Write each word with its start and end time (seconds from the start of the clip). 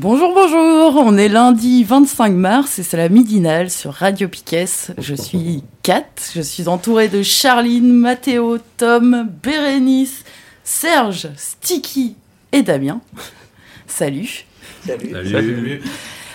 Bonjour, 0.00 0.32
bonjour, 0.32 1.02
on 1.04 1.18
est 1.18 1.26
lundi 1.26 1.82
25 1.82 2.32
mars 2.32 2.78
et 2.78 2.84
c'est 2.84 2.96
la 2.96 3.08
midinale 3.08 3.68
sur 3.68 3.92
Radio 3.92 4.28
Piquet. 4.28 4.66
Je 4.96 5.14
suis 5.16 5.64
Kat, 5.82 6.04
je 6.36 6.40
suis 6.40 6.68
entourée 6.68 7.08
de 7.08 7.24
Charline, 7.24 7.92
Mathéo, 7.92 8.58
Tom, 8.76 9.28
Bérénice, 9.42 10.22
Serge, 10.62 11.30
Sticky 11.36 12.14
et 12.52 12.62
Damien. 12.62 13.00
Salut. 13.88 14.44
Salut. 14.86 15.10
Salut. 15.10 15.82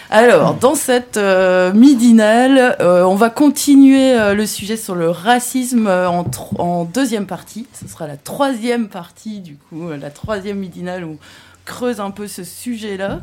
Alors, 0.09 0.55
dans 0.55 0.75
cette 0.75 1.15
euh, 1.15 1.71
midinale, 1.71 2.75
euh, 2.81 3.03
on 3.03 3.15
va 3.15 3.29
continuer 3.29 4.11
euh, 4.11 4.33
le 4.33 4.45
sujet 4.45 4.75
sur 4.75 4.93
le 4.93 5.09
racisme 5.09 5.87
en, 5.87 6.25
en, 6.59 6.83
deuxième 6.83 7.27
partie. 7.27 7.65
Ce 7.73 7.87
sera 7.87 8.07
la 8.07 8.17
troisième 8.17 8.89
partie, 8.89 9.39
du 9.39 9.55
coup, 9.55 9.89
la 9.89 10.09
troisième 10.09 10.57
midinale 10.57 11.05
où 11.05 11.17
creuse 11.65 11.99
un 11.99 12.11
peu 12.11 12.27
ce 12.27 12.43
sujet-là. 12.43 13.21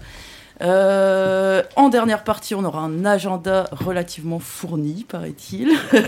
en 0.61 1.89
dernière 1.89 2.25
partie, 2.25 2.55
on 2.55 2.65
aura 2.65 2.81
un 2.81 3.05
agenda 3.05 3.69
relativement 3.73 4.39
fourni, 4.39 5.05
paraît-il. 5.09 5.71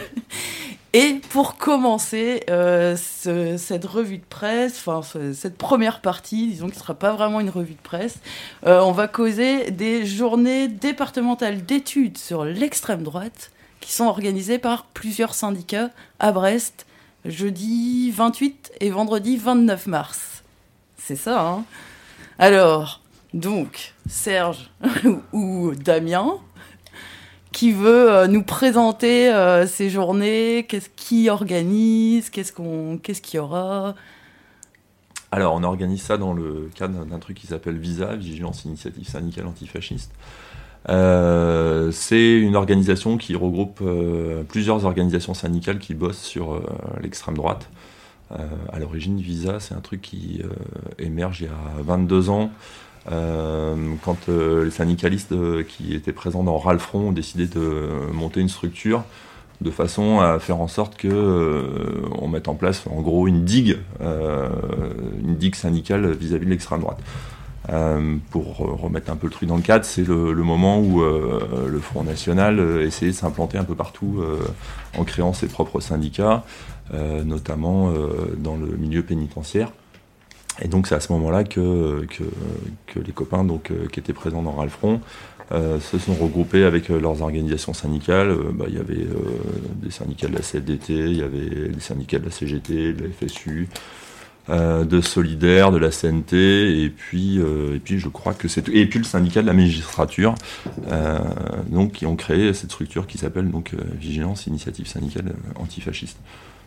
Et 0.94 1.20
pour 1.30 1.56
commencer 1.56 2.42
euh, 2.50 2.97
ce, 2.97 3.56
cette 3.56 3.86
revue 3.86 4.19
de 4.19 4.25
presse, 4.28 4.86
enfin 4.86 5.00
cette 5.33 5.56
première 5.56 6.03
partie, 6.03 6.48
disons 6.48 6.66
qui 6.66 6.75
ne 6.75 6.80
sera 6.80 6.92
pas 6.92 7.14
vraiment 7.14 7.41
une 7.41 7.48
revue 7.48 7.72
de 7.72 7.83
presse, 7.83 8.19
euh, 8.66 8.80
on 8.80 8.92
va 8.92 9.08
causer 9.08 9.70
des 9.70 10.05
journées 10.05 10.69
départementales 10.69 11.64
d'études 11.64 12.19
sur 12.19 12.44
l'extrême 12.44 13.03
droite 13.03 13.53
qui 13.80 13.91
sont 13.91 14.05
organisées 14.05 14.58
par 14.58 14.84
plusieurs 14.84 15.33
syndicats 15.33 15.88
à 16.20 16.30
Brest, 16.30 16.84
jeudi 17.25 18.10
28 18.10 18.72
et 18.80 18.91
vendredi 18.91 19.38
29 19.38 19.86
mars. 19.86 20.42
C'est 20.98 21.16
ça, 21.16 21.41
hein? 21.41 21.64
Alors, 22.42 23.00
donc, 23.34 23.94
Serge 24.08 24.68
ou 25.32 25.74
Damien, 25.76 26.38
qui 27.52 27.70
veut 27.70 28.10
euh, 28.10 28.26
nous 28.26 28.42
présenter 28.42 29.32
euh, 29.32 29.64
ces 29.64 29.90
journées, 29.90 30.66
qu'est-ce 30.68 30.88
qui 30.96 31.30
organise, 31.30 32.30
qu'est-ce 32.30 32.50
qu'il 32.50 33.36
y 33.36 33.38
aura? 33.38 33.94
Alors, 35.30 35.54
on 35.54 35.62
organise 35.62 36.02
ça 36.02 36.18
dans 36.18 36.32
le 36.32 36.68
cadre 36.74 37.04
d'un 37.04 37.20
truc 37.20 37.36
qui 37.36 37.46
s'appelle 37.46 37.78
VISA, 37.78 38.16
Vigilance 38.16 38.64
Initiative 38.64 39.06
Syndicale 39.06 39.46
Antifasciste. 39.46 40.10
Euh, 40.88 41.92
c'est 41.92 42.40
une 42.40 42.56
organisation 42.56 43.18
qui 43.18 43.36
regroupe 43.36 43.84
plusieurs 44.48 44.84
organisations 44.84 45.34
syndicales 45.34 45.78
qui 45.78 45.94
bossent 45.94 46.24
sur 46.24 46.60
l'extrême 47.00 47.36
droite. 47.36 47.68
À 48.72 48.78
l'origine, 48.78 49.20
Visa, 49.20 49.60
c'est 49.60 49.75
un 49.75 49.81
truc 49.81 50.00
qui 50.00 50.43
émerge 50.98 51.43
il 51.43 51.44
y 51.44 51.48
a 51.48 51.82
22 51.82 52.31
ans 52.31 52.50
euh, 53.10 53.94
quand 54.04 54.28
euh, 54.28 54.65
les 54.65 54.70
syndicalistes 54.70 55.32
euh, 55.32 55.65
qui 55.65 55.94
étaient 55.94 56.12
présents 56.12 56.44
dans 56.44 56.56
Ralfron 56.56 57.09
ont 57.09 57.12
décidé 57.12 57.47
de 57.47 57.88
monter 58.12 58.41
une 58.41 58.48
structure 58.48 59.03
de 59.60 59.70
façon 59.70 60.20
à 60.20 60.38
faire 60.38 60.60
en 60.60 60.69
sorte 60.69 60.97
que 60.97 61.93
on 62.20 62.26
mette 62.26 62.48
en 62.48 62.54
place 62.54 62.84
en 62.91 63.00
gros 63.00 63.28
une 63.28 63.44
digue, 63.44 63.78
une 64.00 65.37
digue 65.37 65.54
syndicale 65.54 66.10
vis-à-vis 66.10 66.47
de 66.47 66.50
l'extrême 66.50 66.81
droite. 66.81 66.99
pour 68.31 68.56
remettre 68.56 69.12
un 69.12 69.14
peu 69.14 69.28
le 69.28 69.32
truc 69.32 69.49
dans 69.49 69.54
le 69.54 69.62
cadre, 69.62 69.84
c'est 69.84 70.03
le, 70.03 70.34
moment 70.34 70.81
où 70.81 71.00
le 71.00 71.78
Front 71.78 72.03
National 72.03 72.59
essayait 72.81 73.12
de 73.12 73.16
s'implanter 73.16 73.56
un 73.56 73.62
peu 73.62 73.76
partout 73.76 74.25
en 74.99 75.04
créant 75.04 75.32
ses 75.32 75.47
propres 75.47 75.78
syndicats, 75.78 76.43
notamment 76.92 77.92
dans 78.38 78.56
le 78.56 78.76
milieu 78.76 79.03
pénitentiaire. 79.03 79.72
Et 80.60 80.69
donc 80.69 80.86
c'est 80.86 80.94
à 80.94 81.00
ce 81.00 81.12
moment-là 81.12 81.44
que, 81.44 82.06
que, 82.86 83.00
les 83.00 83.12
copains 83.12 83.44
donc, 83.44 83.70
euh, 83.70 83.86
qui 83.91 84.00
étaient 84.00 84.12
présents 84.12 84.42
dans 84.42 84.53
Ralfron 84.53 85.00
euh, 85.50 85.81
se 85.81 85.98
sont 85.98 86.14
regroupés 86.14 86.64
avec 86.64 86.91
euh, 86.91 87.00
leurs 87.00 87.22
organisations 87.22 87.72
syndicales. 87.72 88.36
Bah, 88.52 88.66
il 88.69 88.75
y 88.75 88.78
avait 88.78 89.06
des 89.76 89.91
syndicats 89.91 90.28
de 90.28 90.34
la 90.34 90.41
CFDT, 90.41 90.92
il 90.92 91.16
y 91.16 91.22
avait 91.22 91.69
des 91.69 91.81
syndicats 91.81 92.19
de 92.19 92.26
la 92.26 92.31
CGT, 92.31 92.92
de 92.92 93.04
la 93.04 93.10
FSU, 93.10 93.69
de 94.48 95.00
Solidaire, 95.00 95.70
de 95.70 95.78
la 95.78 95.91
CNT, 95.91 96.34
et 96.82 96.91
puis, 96.91 97.38
et 97.38 97.78
puis 97.78 98.00
je 98.00 98.08
crois 98.08 98.34
que 98.34 98.48
c'est 98.48 98.69
et 98.69 98.86
puis 98.86 98.98
le 98.98 99.04
syndicat 99.04 99.41
de 99.41 99.47
la 99.47 99.52
magistrature, 99.52 100.34
donc 101.69 101.92
qui 101.92 102.06
ont 102.06 102.16
créé 102.16 102.52
cette 102.52 102.72
structure 102.72 103.06
qui 103.06 103.19
s'appelle 103.19 103.50
donc 103.50 103.72
Vigilance 103.94 104.48
Initiative 104.48 104.88
Syndicale 104.88 105.32
Antifasciste. 105.56 106.19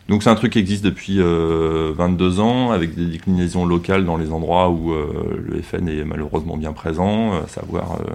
Donc 0.08 0.22
c'est 0.22 0.30
un 0.30 0.36
truc 0.36 0.52
qui 0.52 0.58
existe 0.60 0.84
depuis 0.84 1.18
22 1.18 1.24
euh, 1.24 2.40
ans, 2.40 2.70
avec 2.70 2.94
des 2.94 3.06
déclinaisons 3.06 3.66
locales 3.66 4.04
dans 4.04 4.16
les 4.16 4.30
endroits 4.30 4.70
où 4.70 4.92
euh, 4.92 5.42
le 5.44 5.60
FN 5.62 5.88
est 5.88 6.04
malheureusement 6.04 6.56
bien 6.56 6.72
présent, 6.72 7.32
à 7.32 7.48
savoir 7.48 7.98
euh, 8.00 8.14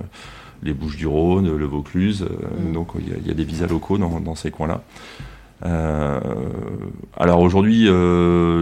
les 0.64 0.74
Bouches 0.74 0.96
du 0.96 1.08
Rhône, 1.08 1.56
le 1.56 1.66
Vaucluse. 1.66 2.26
Mm. 2.60 2.74
Donc 2.74 2.90
il 2.98 3.28
y, 3.28 3.32
a 3.32 3.34
des 3.34 3.44
visas 3.44 3.68
locaux 3.68 3.98
dans, 3.98 4.36
ces 4.36 4.52
coins-là. 4.52 4.84
Alors 5.64 7.40
aujourd'hui, 7.40 7.88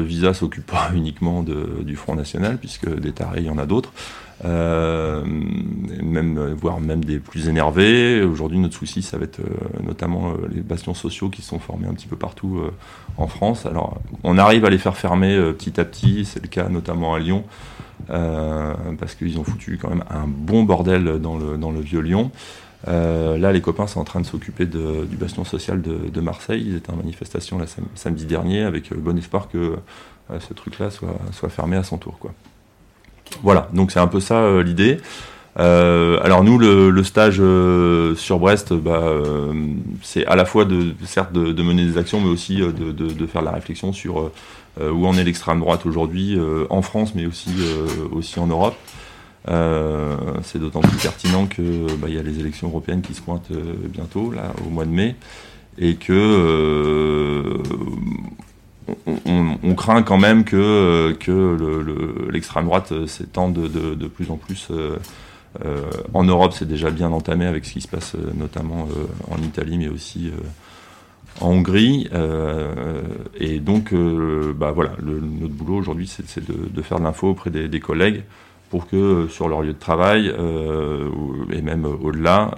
Visa 0.06 0.34
s'occupe 0.34 0.66
pas 0.66 0.92
uniquement 0.96 1.44
du 1.44 1.96
Front 1.96 2.16
National, 2.16 2.58
puisque 2.58 2.90
des 3.00 3.12
tarés, 3.12 3.40
il 3.40 3.46
y 3.46 3.50
en 3.50 3.58
a 3.58 3.66
d'autres. 3.66 3.92
Euh, 4.46 5.22
même, 5.26 6.54
voire 6.54 6.80
même 6.80 7.04
des 7.04 7.20
plus 7.20 7.50
énervés. 7.50 8.22
Aujourd'hui, 8.24 8.58
notre 8.60 8.76
souci, 8.76 9.02
ça 9.02 9.18
va 9.18 9.26
être 9.26 9.42
euh, 9.42 9.84
notamment 9.84 10.32
euh, 10.32 10.48
les 10.50 10.62
bastions 10.62 10.94
sociaux 10.94 11.30
qui 11.30 11.42
sont 11.42 11.60
formés 11.60 11.88
un 11.88 11.94
petit 11.94 12.08
peu 12.08 12.16
partout 12.16 12.62
en 13.18 13.28
France. 13.28 13.66
Alors, 13.66 14.00
on 14.24 14.38
arrive 14.38 14.66
à 14.66 14.70
les 14.70 14.78
faire 14.78 14.96
fermer 14.96 15.38
petit 15.54 15.80
à 15.80 15.86
petit, 15.86 16.26
c'est 16.26 16.42
le 16.42 16.48
cas 16.48 16.70
notamment 16.70 17.14
à 17.14 17.20
Lyon, 17.20 17.44
parce 18.08 19.16
qu'ils 19.16 19.38
ont 19.40 19.44
foutu 19.44 19.78
quand 19.82 19.90
même 19.90 20.04
un 20.10 20.26
bon 20.28 20.64
bordel 20.64 21.20
dans 21.20 21.38
le, 21.38 21.58
dans 21.58 21.72
le 21.72 21.82
vieux 21.82 22.02
Lyon. 22.02 22.32
Là, 22.88 23.52
les 23.52 23.62
copains 23.62 23.88
sont 23.88 24.00
en 24.00 24.06
train 24.06 24.22
de 24.22 24.26
s'occuper 24.26 24.66
du 24.66 25.18
bastion 25.18 25.44
social 25.46 25.82
de, 25.82 26.22
Marseille. 26.22 26.64
Ils 26.68 26.76
étaient 26.76 26.92
en 26.92 26.96
manifestation 26.96 27.60
samedi 27.96 28.26
dernier 28.26 28.64
avec 28.64 28.94
bon 28.94 29.18
espoir 29.18 29.50
que 29.50 29.76
ce 30.40 30.54
truc-là 30.54 30.90
soit, 30.90 31.18
soit 31.32 31.50
fermé 31.50 31.76
à 31.78 31.84
son 31.84 31.98
tour. 31.98 32.18
Quoi. 32.20 32.32
Voilà, 33.44 33.70
donc 33.74 33.92
c'est 33.92 34.00
un 34.00 34.08
peu 34.08 34.20
ça 34.20 34.36
euh, 34.36 34.64
l'idée. 34.64 34.98
Euh, 35.60 36.20
alors 36.24 36.44
nous, 36.44 36.58
le, 36.58 37.04
stage 37.04 37.38
euh, 37.40 38.16
sur 38.16 38.40
Brest, 38.40 38.74
bah, 38.74 39.12
c'est 40.02 40.26
à 40.26 40.36
la 40.36 40.46
fois 40.46 40.66
de 40.66 40.94
certes 41.06 41.34
de, 41.34 41.64
mener 41.64 41.86
des 41.86 41.98
actions, 41.98 42.22
mais 42.22 42.30
aussi 42.30 42.58
de, 42.58 43.26
faire 43.26 43.42
la 43.42 43.52
réflexion 43.52 43.92
sur 43.92 44.32
où 44.80 45.08
en 45.08 45.18
est 45.18 45.24
l'extrême 45.24 45.60
droite 45.60 45.86
aujourd'hui 45.86 46.40
en 46.70 46.82
France, 46.82 47.14
mais 47.16 47.26
aussi 47.26 47.52
aussi 48.12 48.40
en 48.40 48.48
Europe. 48.48 48.76
C'est 50.44 50.60
d'autant 50.60 50.82
plus 50.82 50.98
pertinent 50.98 51.48
que 51.48 51.94
bah, 51.96 52.08
y 52.10 52.18
a 52.18 52.24
les 52.24 52.40
élections 52.40 52.68
européennes 52.68 53.02
qui 53.02 53.14
se 53.14 53.22
pointent 53.22 53.52
bientôt, 53.90 54.32
là, 54.32 54.54
au 54.66 54.70
mois 54.70 54.86
de 54.86 54.92
mai, 54.92 55.16
et 55.78 55.96
que 55.96 57.58
on, 59.06 59.76
craint 59.76 60.04
quand 60.04 60.18
même 60.18 60.44
que, 60.44 61.14
que 61.20 62.32
l'extrême 62.32 62.66
droite 62.66 62.92
euh, 62.92 63.08
s'étende 63.08 63.54
de, 63.54 64.08
plus 64.08 64.32
en 64.32 64.38
plus. 64.38 64.68
Euh, 64.72 64.98
euh, 65.66 65.90
en 66.14 66.24
Europe, 66.24 66.54
c'est 66.54 66.68
déjà 66.68 66.92
bien 66.92 67.12
entamé 67.12 67.46
avec 67.46 67.66
ce 67.66 67.74
qui 67.74 67.82
se 67.82 67.88
passe 67.88 68.16
notamment 68.36 68.88
en 69.32 69.38
Italie, 69.38 69.80
mais 69.80 69.90
aussi 69.90 70.32
en 71.42 71.50
Hongrie. 71.50 72.08
et 73.40 73.60
donc, 73.60 73.94
bah 74.56 74.72
voilà, 74.72 74.92
notre 75.02 75.54
boulot 75.54 75.78
aujourd'hui, 75.78 76.08
c'est 76.08 76.46
de, 76.46 76.82
faire 76.84 77.00
de 77.00 77.04
l'info 77.04 77.30
auprès 77.30 77.50
des, 77.50 77.80
collègues 77.80 78.24
pour 78.70 78.88
que 78.88 79.28
sur 79.30 79.50
leur 79.50 79.62
lieu 79.62 79.74
de 79.74 79.80
travail 79.80 80.28
et 80.28 81.62
même 81.62 81.86
au-delà, 81.86 82.52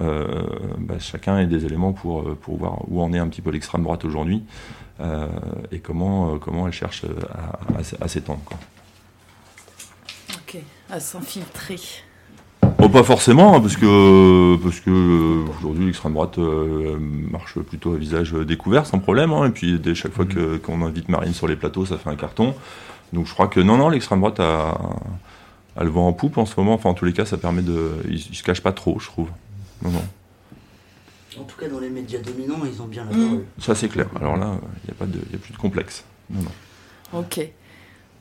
bah, 0.78 1.00
chacun 1.00 1.40
ait 1.40 1.48
des 1.48 1.66
éléments 1.66 1.94
pour, 1.94 2.36
pour 2.36 2.58
voir 2.58 2.80
où 2.90 3.02
en 3.02 3.14
est 3.14 3.20
un 3.20 3.28
petit 3.28 3.42
peu 3.42 3.50
l'extrême 3.52 3.84
droite 3.84 4.04
aujourd'hui. 4.06 4.44
Euh, 5.02 5.28
et 5.72 5.80
comment, 5.80 6.34
euh, 6.34 6.38
comment 6.38 6.68
elle 6.68 6.74
cherche 6.74 7.06
à, 7.34 7.80
à, 8.02 8.08
s'étendre. 8.08 8.42
Ok, 10.36 10.58
à 10.90 11.00
s'infiltrer. 11.00 11.80
Oh, 12.80 12.90
pas 12.90 13.04
forcément, 13.04 13.56
hein, 13.56 13.62
parce 13.62 13.78
que 13.78 14.58
parce 14.58 14.80
que 14.80 14.90
euh, 14.90 15.46
aujourd'hui 15.58 15.86
l'extrême 15.86 16.14
droite 16.14 16.38
euh, 16.38 16.98
marche 17.00 17.60
plutôt 17.60 17.94
à 17.94 17.98
visage 17.98 18.34
découvert 18.34 18.86
sans 18.86 19.00
problème. 19.00 19.32
hein, 19.34 19.46
et 19.46 19.52
puis 19.52 19.80
dès 19.80 19.96
chaque 19.96 20.14
fois 20.14 20.26
que 20.26 20.58
qu'on 20.58 20.84
invite 20.84 21.10
Marine 21.10 21.34
sur 21.34 21.48
les 21.48 21.56
plateaux, 21.56 21.86
ça 21.86 21.98
fait 21.98 22.10
un 22.10 22.16
carton. 22.16 22.54
Donc 23.14 23.26
je 23.28 23.34
crois 23.34 23.48
que 23.48 23.60
non, 23.60 23.78
non, 23.78 23.90
l'extrême 23.90 24.20
droite 24.20 24.40
a, 24.40 24.78
a 25.76 25.84
le 25.84 25.90
vent 25.90 26.08
en 26.08 26.14
poupe 26.14 26.38
en 26.38 26.46
ce 26.46 26.54
moment. 26.60 26.74
Enfin, 26.74 26.90
en 26.90 26.94
tous 26.94 27.06
les 27.06 27.14
cas, 27.14 27.26
ça 27.26 27.38
permet 27.38 27.62
de, 27.62 27.92
il, 28.08 28.16
il 28.16 28.36
se 28.36 28.44
cache 28.44 28.62
pas 28.62 28.72
trop, 28.74 29.00
je 29.00 29.08
trouve. 29.08 29.30
Non, 29.84 29.90
non, 29.92 30.04
En 31.40 31.44
tout 31.44 31.58
cas, 31.58 31.68
dans 31.70 31.80
les 31.80 31.90
médias 31.90 32.20
dominants, 32.20 32.60
ils 32.66 32.82
ont 32.82 32.86
bien 32.88 33.06
la 33.06 33.16
Mm. 33.16 33.24
parole. 33.26 33.46
ça 33.60 33.76
c'est 33.76 33.88
clair. 33.90 34.08
Alors 34.20 34.38
là, 34.38 34.56
il 34.84 34.88
n'y 34.88 34.92
a 34.92 34.96
pas 34.98 35.06
de, 35.06 35.20
il 35.28 35.32
y 35.32 35.36
a 35.36 35.40
plus 35.40 35.54
de 35.54 35.58
complexe. 35.58 36.04
Non, 36.30 36.42
non. 36.42 37.20
Ok. 37.20 37.40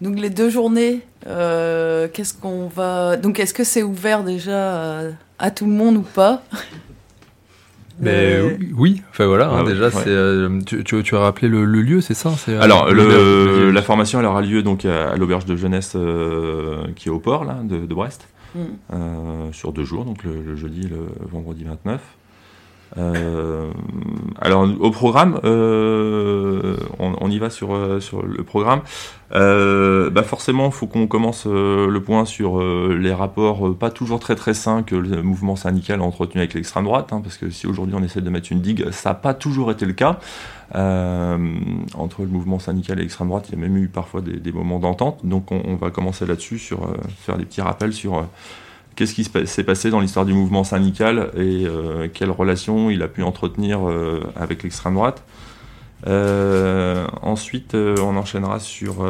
Donc 0.01 0.19
les 0.19 0.31
deux 0.31 0.49
journées, 0.49 1.01
euh, 1.27 2.09
qu'est-ce 2.09 2.33
qu'on 2.35 2.69
va. 2.69 3.17
Donc 3.19 3.39
est-ce 3.39 3.53
que 3.53 3.65
c'est 3.65 3.83
ouvert 3.83 4.25
déjà 4.25 5.01
à, 5.01 5.03
à 5.39 5.51
tout 5.51 5.67
le 5.67 5.73
monde 5.73 5.97
ou 5.99 6.03
pas? 6.03 6.43
Mais 8.01 8.35
Euh, 8.37 8.57
oui, 8.77 9.03
enfin 9.11 9.27
voilà, 9.27 9.49
hein, 9.51 9.59
Ah 9.61 9.69
déjà, 9.69 9.85
ouais. 9.85 9.91
c'est, 9.91 10.09
euh, 10.09 10.61
tu, 10.67 10.83
tu, 10.85 11.03
tu 11.03 11.15
as 11.17 11.19
rappelé 11.21 11.49
le, 11.49 11.65
le 11.65 11.83
lieu, 11.83 12.01
c'est 12.01 12.15
ça 12.15 12.31
c'est, 12.31 12.53
euh, 12.55 12.61
Alors, 12.61 12.91
le- 12.93 13.71
la 13.71 13.83
formation 13.83 14.21
elle 14.21 14.27
aura 14.27 14.41
lieu 14.43 14.63
donc 14.63 14.85
à, 14.85 15.11
à 15.11 15.17
l'auberge 15.17 15.45
de 15.45 15.57
jeunesse 15.57 15.93
euh, 15.97 16.85
qui 16.97 17.09
est 17.09 17.13
au 17.13 17.19
port 17.21 17.45
là, 17.45 17.59
de, 17.63 17.77
de 17.87 17.95
Brest, 17.95 18.27
Mm. 18.55 18.59
euh, 18.93 19.53
sur 19.53 19.73
deux 19.73 19.85
jours, 19.85 20.05
donc 20.05 20.25
le, 20.25 20.43
le 20.45 20.57
jeudi 20.57 20.81
et 20.87 20.89
le 20.89 21.07
vendredi 21.31 21.63
29. 21.63 22.01
Euh, 22.99 23.71
alors 24.41 24.69
au 24.81 24.91
programme, 24.91 25.41
euh, 25.45 26.77
on, 26.99 27.31
y 27.31 27.39
va 27.39 27.51
sur, 27.51 27.75
euh, 27.75 28.01
le 28.27 28.43
programme. 28.43 28.81
Bah 29.33 30.23
forcément, 30.23 30.67
il 30.67 30.73
faut 30.73 30.87
qu'on 30.87 31.07
commence 31.07 31.47
le 31.47 31.99
point 32.01 32.25
sur 32.25 32.61
les 32.61 33.13
rapports 33.13 33.77
pas 33.77 33.91
toujours 33.91 34.19
très 34.19 34.35
très 34.35 34.55
sains 34.55 34.83
que 34.83 34.97
le 34.97 35.23
mouvement 35.23 35.57
syndical 35.57 36.01
a 36.01 36.03
entretenu 36.03 36.41
avec 36.41 36.55
l'extrême 36.55 36.85
droite, 36.85 37.13
hein, 37.13 37.21
parce 37.23 37.37
que 37.37 37.51
si 37.51 37.67
aujourd'hui 37.67 37.95
on 37.97 38.03
essaie 38.03 38.21
de 38.21 38.31
mettre 38.31 38.51
une 38.51 38.61
digue, 38.61 38.91
ça 38.91 39.11
n'a 39.11 39.15
pas 39.15 39.35
toujours 39.35 39.71
été 39.71 39.87
le 39.87 39.93
cas. 39.93 40.19
Entre 40.75 42.23
le 42.23 42.29
mouvement 42.29 42.59
syndical 42.59 42.99
et 42.99 43.03
l'extrême 43.03 43.29
droite, 43.29 43.47
il 43.49 43.55
y 43.55 43.59
a 43.59 43.61
même 43.61 43.77
eu 43.77 43.89
parfois 43.89 44.21
des, 44.21 44.53
moments 44.53 44.79
d'entente. 44.79 45.21
Donc 45.25 45.53
on, 45.53 45.63
on 45.65 45.77
va 45.77 45.91
commencer 45.91 46.27
là-dessus, 46.27 46.59
sur 46.59 46.89
faire 47.21 47.39
des 47.39 47.45
petits 47.45 47.61
rappels 47.61 47.93
sur 47.93 48.25
qu'est-ce 48.97 49.15
qui 49.15 49.25
s'est 49.25 49.65
passé 49.65 49.91
dans 49.91 50.01
l'histoire 50.01 50.25
du 50.25 50.33
mouvement 50.33 50.65
syndical 50.65 51.31
et 51.37 51.67
euh, 51.67 52.09
quelles 52.13 52.31
relations 52.31 52.91
il 52.91 53.03
a 53.03 53.09
pu 53.09 53.23
entretenir 53.23 53.89
euh, 53.89 54.21
avec 54.37 54.63
l'extrême 54.63 54.95
droite? 54.95 55.23
Euh, 56.07 57.07
ensuite, 57.23 57.75
on 57.75 58.17
enchaînera 58.17 58.59
sur 58.59 59.07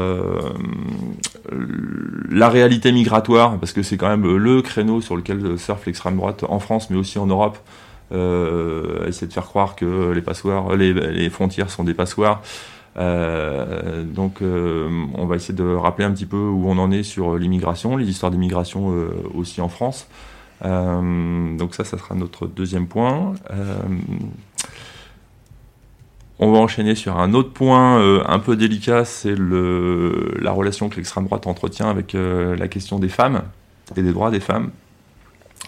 la 2.31 2.49
réalité 2.49 2.91
migratoire, 2.93 3.59
parce 3.59 3.73
que 3.73 3.83
c'est 3.83 3.97
quand 3.97 4.09
même 4.09 4.37
le 4.37 4.63
créneau 4.63 5.01
sur 5.01 5.17
lequel 5.17 5.59
surfe 5.59 5.87
l'extrême 5.87 6.17
droite 6.17 6.45
en 6.49 6.59
France, 6.59 6.91
mais 6.91 6.97
aussi 6.97 7.19
en 7.19 7.27
Europe. 7.27 7.59
Essayer 9.07 9.29
de 9.29 9.33
faire 9.33 9.47
croire 9.47 9.77
que 9.77 10.11
les 10.11 10.23
passoires, 10.23 10.75
les 10.75 11.31
frontières 11.31 11.71
sont 11.71 11.85
des 11.85 11.95
passoires. 11.95 12.43
Euh, 12.97 14.03
donc, 14.03 14.43
euh, 14.43 15.07
on 15.15 15.27
va 15.27 15.37
essayer 15.37 15.55
de 15.55 15.65
rappeler 15.65 16.05
un 16.05 16.13
petit 16.13 16.27
peu 16.27 16.37
où 16.37 16.69
on 16.69 16.79
en 16.79 16.91
est 16.91 17.03
sur 17.03 17.37
l'immigration, 17.37 17.97
les 17.97 18.09
histoires 18.09 18.33
d'immigration 18.33 18.93
euh, 18.93 19.11
aussi 19.35 19.61
en 19.61 19.69
France. 19.69 20.09
Euh, 20.65 21.57
donc 21.57 21.75
ça, 21.75 21.85
ça 21.85 21.97
sera 21.97 22.15
notre 22.15 22.47
deuxième 22.47 22.87
point. 22.87 23.33
Euh, 23.51 23.77
on 26.39 26.51
va 26.53 26.59
enchaîner 26.59 26.95
sur 26.95 27.19
un 27.19 27.35
autre 27.35 27.53
point 27.53 27.99
euh, 27.99 28.23
un 28.27 28.39
peu 28.39 28.57
délicat, 28.57 29.05
c'est 29.05 29.35
la 29.37 30.53
relation 30.53 30.89
que 30.89 30.97
l'extrême 30.97 31.27
droite 31.27 31.47
entretient 31.47 31.89
avec 31.89 32.15
euh, 32.15 32.57
la 32.57 32.67
question 32.67 32.99
des 32.99 33.11
femmes 33.11 33.43
et 33.97 34.03
des 34.03 34.13
droits 34.13 34.31
des 34.31 34.41
femmes. 34.41 34.71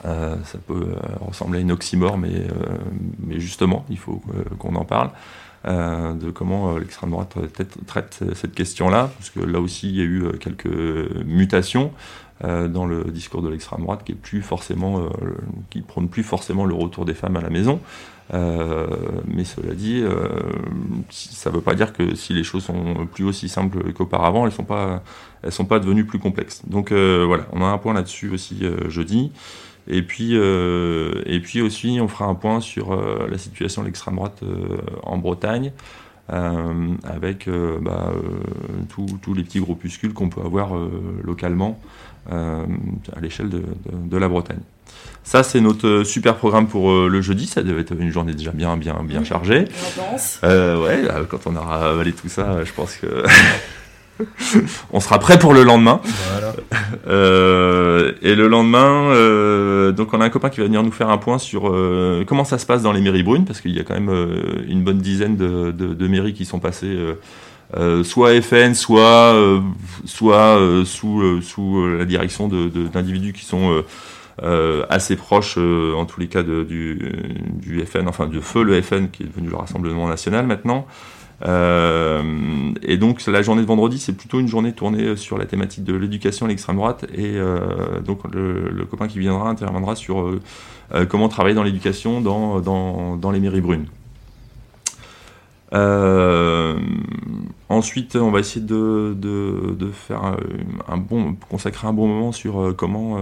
Euh, 0.04 0.36
ça 0.44 0.58
peut 0.66 0.74
euh, 0.74 0.96
ressembler 1.20 1.58
à 1.58 1.62
une 1.62 1.72
oxymore, 1.72 2.16
mais, 2.18 2.32
euh, 2.34 3.38
justement, 3.38 3.84
il 3.90 3.98
faut 3.98 4.22
euh, 4.34 4.42
qu'on 4.58 4.74
en 4.74 4.84
parle. 4.84 5.10
Euh, 5.66 6.12
de 6.14 6.30
comment 6.30 6.74
euh, 6.74 6.78
l'extrême 6.78 7.10
droite 7.10 7.36
traite, 7.52 7.76
traite 7.86 8.20
cette 8.34 8.54
question-là, 8.54 9.10
parce 9.16 9.30
que 9.30 9.40
là 9.40 9.60
aussi 9.60 9.88
il 9.88 9.96
y 9.96 10.00
a 10.00 10.04
eu 10.04 10.24
euh, 10.24 10.32
quelques 10.32 10.66
mutations 11.24 11.92
euh, 12.44 12.68
dans 12.68 12.86
le 12.86 13.04
discours 13.04 13.42
de 13.42 13.48
l'extrême 13.48 13.82
droite 13.82 14.02
qui 14.04 14.12
est 14.12 14.16
plus 14.16 14.42
euh, 14.42 15.08
prône 15.86 16.08
plus 16.08 16.22
forcément 16.22 16.64
le 16.64 16.74
retour 16.74 17.04
des 17.04 17.14
femmes 17.14 17.36
à 17.36 17.40
la 17.40 17.50
maison. 17.50 17.80
Euh, 18.34 18.86
mais 19.26 19.44
cela 19.44 19.74
dit, 19.74 20.00
euh, 20.02 20.28
ça 21.10 21.50
ne 21.50 21.56
veut 21.56 21.60
pas 21.60 21.74
dire 21.74 21.92
que 21.92 22.14
si 22.14 22.32
les 22.32 22.44
choses 22.44 22.64
sont 22.64 23.06
plus 23.12 23.24
aussi 23.24 23.48
simples 23.48 23.92
qu'auparavant, 23.92 24.46
elles 24.46 24.52
elles 25.42 25.52
sont 25.52 25.64
pas 25.66 25.80
devenues 25.80 26.06
plus 26.06 26.18
complexes. 26.18 26.62
Donc 26.66 26.92
euh, 26.92 27.24
voilà, 27.26 27.46
on 27.52 27.60
a 27.62 27.66
un 27.66 27.78
point 27.78 27.92
là-dessus 27.92 28.30
aussi 28.30 28.60
euh, 28.62 28.88
jeudi. 28.88 29.32
Et 29.88 30.02
puis, 30.02 30.30
euh, 30.36 31.22
et 31.26 31.40
puis 31.40 31.60
aussi, 31.60 31.98
on 32.00 32.08
fera 32.08 32.26
un 32.26 32.34
point 32.34 32.60
sur 32.60 32.92
euh, 32.92 33.26
la 33.30 33.38
situation 33.38 33.82
de 33.82 33.86
l'extrême 33.86 34.14
droite 34.16 34.40
euh, 34.42 34.78
en 35.02 35.18
Bretagne, 35.18 35.72
euh, 36.32 36.72
avec 37.04 37.48
euh, 37.48 37.78
bah, 37.80 38.12
euh, 38.14 38.20
tous- 39.22 39.34
les 39.34 39.42
petits 39.42 39.60
groupuscules 39.60 40.12
qu'on 40.12 40.28
peut 40.28 40.40
avoir 40.42 40.70
localement 41.24 41.78
à 42.30 43.20
l'échelle 43.20 43.48
de, 43.48 43.58
de- 43.58 43.64
de 44.08 44.16
la 44.16 44.28
Bretagne. 44.28 44.60
Ça, 45.24 45.42
c'est 45.42 45.60
notre 45.60 46.04
super 46.04 46.36
programme 46.36 46.68
pour 46.68 46.92
le 47.08 47.20
jeudi. 47.20 47.46
Ça 47.46 47.62
devait 47.62 47.80
être 47.80 47.94
une 47.98 48.10
journée 48.10 48.32
déjà 48.34 48.50
bien, 48.52 48.76
bien, 48.76 49.02
bien 49.02 49.24
chargée. 49.24 49.64
Ouais, 50.44 51.02
quand 51.28 51.46
on 51.46 51.56
aura 51.56 51.90
avalé 51.90 52.12
tout 52.12 52.28
ça, 52.28 52.64
je 52.64 52.72
pense 52.72 52.96
que 52.96 53.06
on 54.92 55.00
sera 55.00 55.18
prêt 55.18 55.38
pour 55.38 55.52
le 55.54 55.62
lendemain. 55.64 56.00
Voilà. 56.32 56.52
Euh, 57.08 58.12
et 58.22 58.34
le 58.34 58.46
lendemain, 58.48 59.10
euh, 59.10 59.92
donc 59.92 60.12
on 60.14 60.20
a 60.20 60.24
un 60.24 60.30
copain 60.30 60.50
qui 60.50 60.60
va 60.60 60.66
venir 60.66 60.82
nous 60.82 60.92
faire 60.92 61.08
un 61.10 61.18
point 61.18 61.38
sur 61.38 61.68
euh, 61.68 62.24
comment 62.26 62.44
ça 62.44 62.58
se 62.58 62.66
passe 62.66 62.82
dans 62.82 62.92
les 62.92 63.00
mairies 63.00 63.22
brunes, 63.24 63.44
parce 63.44 63.60
qu'il 63.60 63.72
y 63.72 63.80
a 63.80 63.82
quand 63.82 63.94
même 63.98 64.10
une 64.68 64.82
bonne 64.82 64.98
dizaine 64.98 65.36
de, 65.36 65.72
de- 65.72 65.94
de 65.94 66.06
mairies 66.06 66.32
qui 66.34 66.44
sont 66.44 66.60
passées 66.60 66.96
soit 68.04 68.40
FN, 68.42 68.74
soit 68.74 69.34
soit 70.04 70.58
sous 70.84 71.40
sous 71.42 71.88
la 71.98 72.04
direction 72.04 72.48
d'individus 72.48 73.32
qui 73.32 73.44
sont 73.44 73.82
assez 74.90 75.16
proches, 75.16 75.58
en 75.58 76.04
tous 76.04 76.20
les 76.20 76.28
cas, 76.28 76.42
de- 76.42 76.62
du, 76.64 76.98
du 77.60 77.80
FN, 77.84 78.06
enfin 78.08 78.26
de 78.26 78.40
feu 78.40 78.62
le 78.62 78.80
FN 78.82 79.08
qui 79.08 79.22
est 79.24 79.26
devenu 79.26 79.48
le 79.48 79.56
Rassemblement 79.56 80.08
National 80.08 80.46
maintenant. 80.46 80.86
Euh, 81.44 82.72
et 82.82 82.96
donc 82.96 83.26
la 83.26 83.42
journée 83.42 83.62
de 83.62 83.66
vendredi, 83.66 83.98
c'est 83.98 84.12
plutôt 84.12 84.38
une 84.40 84.48
journée 84.48 84.72
tournée 84.72 85.16
sur 85.16 85.38
la 85.38 85.46
thématique 85.46 85.84
de 85.84 85.94
l'éducation 85.94 86.46
à 86.46 86.48
l'extrême 86.48 86.76
droite. 86.76 87.04
Et 87.14 87.36
euh, 87.36 88.00
donc 88.00 88.20
le, 88.32 88.86
copain 88.90 89.08
qui 89.08 89.18
viendra 89.18 89.48
interviendra 89.48 89.96
sur 89.96 90.28
euh, 90.28 91.06
comment 91.08 91.28
travailler 91.28 91.54
dans 91.54 91.62
l'éducation 91.62 92.20
dans, 92.20 92.60
dans, 92.60 93.16
dans 93.16 93.30
les 93.30 93.40
mairies 93.40 93.60
brunes. 93.60 93.86
Ensuite, 97.70 98.16
on 98.16 98.30
va 98.30 98.40
essayer 98.40 98.64
de, 98.64 99.16
de, 99.16 99.74
de 99.74 99.90
faire 99.90 100.36
un, 100.86 100.96
bon, 100.98 101.34
consacrer 101.48 101.88
un 101.88 101.94
bon 101.94 102.06
moment 102.06 102.30
sur 102.30 102.74
comment, 102.76 103.16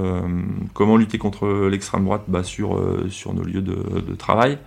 comment 0.74 0.96
lutter 0.96 1.18
contre 1.18 1.68
l'extrême 1.68 2.04
droite 2.04 2.22
bah, 2.26 2.42
sur, 2.42 2.76
sur 3.08 3.32
nos 3.32 3.44
lieux 3.44 3.62
de, 3.62 4.14
travail 4.16 4.58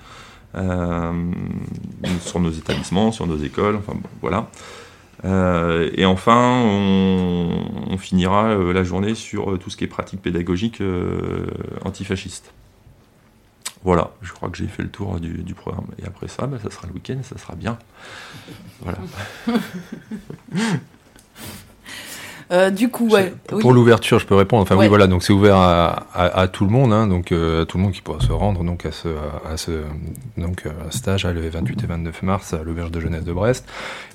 sur 0.53 2.39
nos 2.39 2.51
établissements, 2.51 3.11
sur 3.11 3.27
nos 3.27 3.37
écoles, 3.37 3.75
enfin 3.75 3.93
voilà. 4.21 4.49
Euh, 5.25 5.89
et 5.93 6.05
enfin, 6.05 6.61
on, 6.65 7.97
finira 7.97 8.49
euh, 8.49 8.73
la 8.73 8.83
journée 8.83 9.15
sur 9.15 9.53
euh, 9.53 9.57
tout 9.57 9.69
ce 9.69 9.77
qui 9.77 9.85
est 9.85 9.87
pratique 9.87 10.21
pédagogique 10.21 10.81
euh, 10.81 11.47
antifasciste. 11.85 12.51
Voilà, 13.83 14.11
je 14.21 14.33
crois 14.33 14.49
que 14.49 14.57
j'ai 14.57 14.67
fait 14.67 14.83
le 14.83 14.89
tour 14.89 15.19
du, 15.19 15.53
programme. 15.53 15.87
Et 16.01 16.05
après 16.05 16.27
ça, 16.27 16.47
bah, 16.47 16.57
ça 16.61 16.69
sera 16.69 16.87
le 16.87 16.93
week-end 16.93 17.19
ça 17.23 17.37
sera 17.37 17.55
bien. 17.55 17.77
Voilà. 18.81 18.97
Euh, 22.53 22.69
du 22.69 22.89
coup, 22.89 23.09
ouais. 23.09 23.33
Pour 23.47 23.57
oui. 23.65 23.73
l'ouverture, 23.73 24.19
je 24.19 24.25
peux 24.27 24.35
répondre. 24.35 24.61
Enfin 24.61 24.75
Ouais. 24.75 24.83
oui, 24.83 24.87
voilà, 24.87 25.07
donc 25.07 25.23
c'est 25.23 25.33
ouvert 25.33 25.55
à, 25.57 26.05
à, 26.13 26.41
à 26.41 26.47
tout 26.47 26.65
le 26.65 26.69
monde, 26.71 26.93
hein, 26.93 27.07
donc 27.07 27.31
euh, 27.31 27.63
à 27.63 27.65
tout 27.65 27.77
le 27.77 27.83
monde 27.83 27.93
qui 27.93 28.01
pourra 28.01 28.19
se 28.19 28.31
rendre 28.31 28.63
donc 28.63 28.85
à 28.85 28.91
ce, 28.91 29.07
à 29.51 29.57
ce 29.57 29.81
donc 30.37 30.65
euh, 30.65 30.69
stage 30.91 31.25
hein, 31.25 31.33
le 31.33 31.49
28 31.49 31.83
et 31.83 31.87
29 31.87 32.21
mars 32.23 32.53
à 32.53 32.61
l'auberge 32.63 32.91
de 32.91 32.99
jeunesse 32.99 33.23
de 33.23 33.33
Brest. 33.33 33.67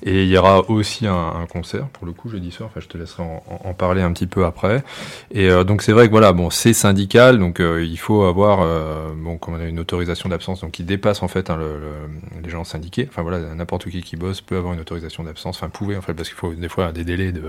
Et 0.03 0.23
il 0.23 0.29
y 0.29 0.37
aura 0.37 0.69
aussi 0.69 1.05
un, 1.05 1.13
un 1.41 1.45
concert 1.47 1.87
pour 1.89 2.05
le 2.05 2.13
coup 2.13 2.29
jeudi 2.29 2.51
soir. 2.51 2.69
Enfin, 2.71 2.79
je 2.81 2.87
te 2.87 2.97
laisserai 2.97 3.23
en, 3.23 3.43
en- 3.65 3.73
parler 3.73 4.01
un 4.01 4.11
petit 4.13 4.27
peu 4.27 4.45
après. 4.45 4.83
Et 5.31 5.49
euh, 5.49 5.63
donc 5.63 5.81
c'est 5.81 5.91
vrai 5.91 6.05
que 6.07 6.11
voilà, 6.11 6.31
bon, 6.33 6.49
c'est 6.49 6.73
syndical, 6.73 7.39
donc 7.39 7.59
euh, 7.59 7.83
il 7.83 7.97
faut 7.99 8.23
avoir 8.23 8.59
euh, 8.61 9.09
bon, 9.15 9.37
comment 9.37 9.57
dire, 9.57 9.67
une 9.67 9.79
autorisation 9.79 10.29
d'absence, 10.29 10.61
donc 10.61 10.71
qui 10.71 10.83
dépasse 10.83 11.23
en 11.23 11.27
fait 11.27 11.49
hein, 11.49 11.57
le, 11.57 11.77
le- 11.77 12.41
les 12.43 12.49
gens 12.49 12.63
syndiqués. 12.63 13.07
Enfin 13.09 13.21
voilà, 13.21 13.39
n'importe 13.55 13.89
qui 13.89 14.01
qui 14.01 14.15
bosse 14.15 14.39
peut 14.41 14.55
avoir 14.57 14.73
une 14.73 14.79
autorisation 14.79 15.23
d'absence. 15.23 15.57
Enfin, 15.57 15.69
pouvait 15.69 15.97
en 15.97 16.01
fait, 16.01 16.13
parce 16.13 16.29
qu'il 16.29 16.37
faut 16.37 16.53
des 16.53 16.69
fois 16.69 16.91
des 16.91 17.03
délais 17.03 17.31
de 17.31 17.41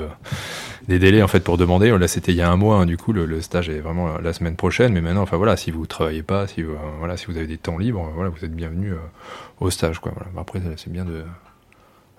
des 0.88 0.98
délais 0.98 1.22
en 1.22 1.28
fait 1.28 1.40
pour 1.40 1.56
demander. 1.56 1.96
Là, 1.96 2.08
c'était 2.08 2.32
il 2.32 2.36
y 2.36 2.42
a 2.42 2.50
un 2.50 2.56
mois. 2.56 2.76
hein, 2.76 2.86
du 2.86 2.96
coup, 2.96 3.12
le, 3.12 3.40
stage 3.40 3.68
est 3.68 3.80
vraiment 3.80 4.18
la 4.18 4.32
semaine 4.32 4.56
prochaine. 4.56 4.92
Mais 4.92 5.00
maintenant, 5.00 5.22
enfin 5.22 5.36
voilà, 5.36 5.56
si 5.56 5.70
vous 5.70 5.86
travaillez 5.86 6.22
pas, 6.22 6.46
si 6.46 6.62
vous, 6.62 6.72
euh, 6.72 6.98
voilà, 6.98 7.16
si 7.16 7.26
vous 7.26 7.36
avez 7.36 7.46
des 7.46 7.58
temps 7.58 7.78
libres, 7.78 8.10
voilà, 8.14 8.30
vous 8.30 8.44
êtes 8.44 8.54
bienvenus 8.54 8.92
euh, 8.92 9.64
au 9.64 9.70
stage. 9.70 9.98
Quoi. 9.98 10.12
Voilà. 10.14 10.30
Après, 10.38 10.60
c'est 10.76 10.92
bien 10.92 11.04
de 11.04 11.24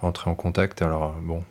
rentrer 0.01 0.29
en 0.29 0.35
contact. 0.35 0.81
Alors 0.81 1.15
bon, 1.21 1.43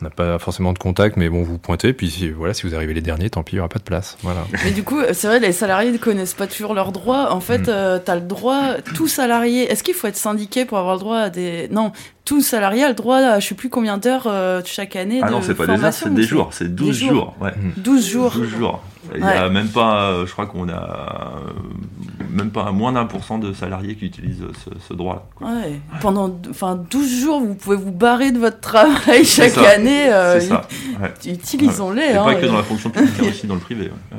on 0.00 0.04
n'a 0.04 0.10
pas 0.10 0.38
forcément 0.38 0.72
de 0.72 0.78
contact, 0.78 1.16
mais 1.16 1.28
bon, 1.28 1.42
vous 1.42 1.58
pointez, 1.58 1.92
puis 1.92 2.10
si, 2.10 2.30
voilà, 2.30 2.54
si 2.54 2.66
vous 2.66 2.74
arrivez 2.74 2.94
les 2.94 3.00
derniers, 3.02 3.28
tant 3.30 3.42
pis, 3.42 3.52
il 3.52 3.56
n'y 3.56 3.60
aura 3.60 3.68
pas 3.68 3.78
de 3.78 3.84
place. 3.84 4.16
Voilà. 4.22 4.40
Mais 4.64 4.70
du 4.70 4.82
coup, 4.82 4.98
c'est 5.12 5.26
vrai, 5.26 5.40
les 5.40 5.52
salariés 5.52 5.90
ne 5.90 5.98
connaissent 5.98 6.34
pas 6.34 6.46
toujours 6.46 6.72
leurs 6.74 6.92
droits. 6.92 7.32
En 7.32 7.40
fait, 7.40 7.68
Mm. 7.68 8.00
tu 8.04 8.10
as 8.10 8.14
le 8.14 8.20
droit, 8.22 8.74
tout 8.94 9.08
salarié. 9.08 9.70
Est-ce 9.70 9.82
qu'il 9.82 9.94
faut 9.94 10.06
être 10.06 10.16
syndiqué 10.16 10.64
pour 10.64 10.78
avoir 10.78 10.94
le 10.94 11.00
droit 11.00 11.18
à 11.18 11.30
des. 11.30 11.68
Non, 11.70 11.92
tout 12.24 12.40
salarié 12.40 12.84
a 12.84 12.88
le 12.88 12.94
droit 12.94 13.16
à 13.18 13.40
je 13.40 13.48
sais 13.48 13.54
plus 13.54 13.68
combien 13.68 13.98
d'heures 13.98 14.26
euh, 14.26 14.62
chaque 14.64 14.94
année 14.96 15.20
Ah 15.22 15.26
de 15.28 15.32
non, 15.32 15.42
c'est 15.42 15.54
pas 15.54 15.66
des 15.66 15.84
heures, 15.84 15.92
c'est 15.92 16.14
des 16.14 16.22
ou 16.24 16.26
jours, 16.26 16.48
c'est 16.52 16.74
12 16.74 16.96
jours. 16.96 17.10
jours. 17.12 17.34
Ouais. 17.40 17.52
12 17.76 18.08
jours. 18.08 18.30
12 18.32 18.48
jours. 18.48 18.82
Il 19.14 19.20
y 19.20 19.24
a 19.24 19.46
Ouais. 19.46 19.50
même 19.50 19.68
pas, 19.68 20.10
euh, 20.12 20.26
je 20.26 20.32
crois 20.32 20.46
qu'on 20.46 20.68
a 20.68 21.34
euh, 21.36 22.19
même 22.32 22.50
pas 22.50 22.70
moins 22.72 22.92
d'un 22.92 23.04
pour 23.06 23.24
cent 23.24 23.38
de 23.38 23.52
salariés 23.52 23.94
qui 23.96 24.06
utilisent 24.06 24.44
ce, 24.64 24.70
ce 24.88 24.94
droit-là. 24.94 25.24
Ouais. 25.46 25.80
Pendant 26.00 26.34
enfin, 26.50 26.76
12 26.90 27.20
jours, 27.22 27.40
vous 27.40 27.54
pouvez 27.54 27.76
vous 27.76 27.92
barrer 27.92 28.32
de 28.32 28.38
votre 28.38 28.60
travail 28.60 29.24
chaque 29.24 29.50
ça. 29.52 29.70
année. 29.70 30.12
euh, 30.12 30.40
C'est 30.40 30.48
ça. 30.48 30.66
Ouais. 31.00 31.12
ut- 31.26 31.34
Utilisons-les. 31.34 32.02
Et 32.02 32.12
hein, 32.16 32.24
pas 32.24 32.34
que 32.34 32.44
euh, 32.44 32.48
dans 32.48 32.56
la 32.56 32.62
fonction 32.62 32.90
publique, 32.90 33.14
mais 33.20 33.28
aussi 33.30 33.46
dans 33.46 33.54
le 33.54 33.60
privé. 33.60 33.90
ouais. 34.12 34.18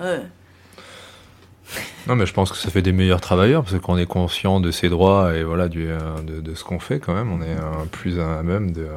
Ouais, 0.00 0.02
ouais. 0.04 0.08
ouais. 0.16 0.22
Non, 2.08 2.16
mais 2.16 2.26
je 2.26 2.32
pense 2.34 2.50
que 2.50 2.58
ça 2.58 2.68
fait 2.70 2.82
des 2.82 2.92
meilleurs 2.92 3.20
travailleurs 3.20 3.62
parce 3.64 3.78
qu'on 3.78 3.96
est 3.96 4.06
conscient 4.06 4.60
de 4.60 4.70
ses 4.72 4.88
droits 4.88 5.34
et 5.36 5.44
voilà 5.44 5.68
du, 5.68 5.86
euh, 5.88 5.98
de, 6.26 6.40
de 6.40 6.54
ce 6.54 6.64
qu'on 6.64 6.80
fait 6.80 6.98
quand 6.98 7.14
même. 7.14 7.30
On 7.32 7.40
est 7.40 7.56
euh, 7.56 7.84
plus 7.90 8.18
à 8.18 8.42
même 8.42 8.72
de, 8.72 8.88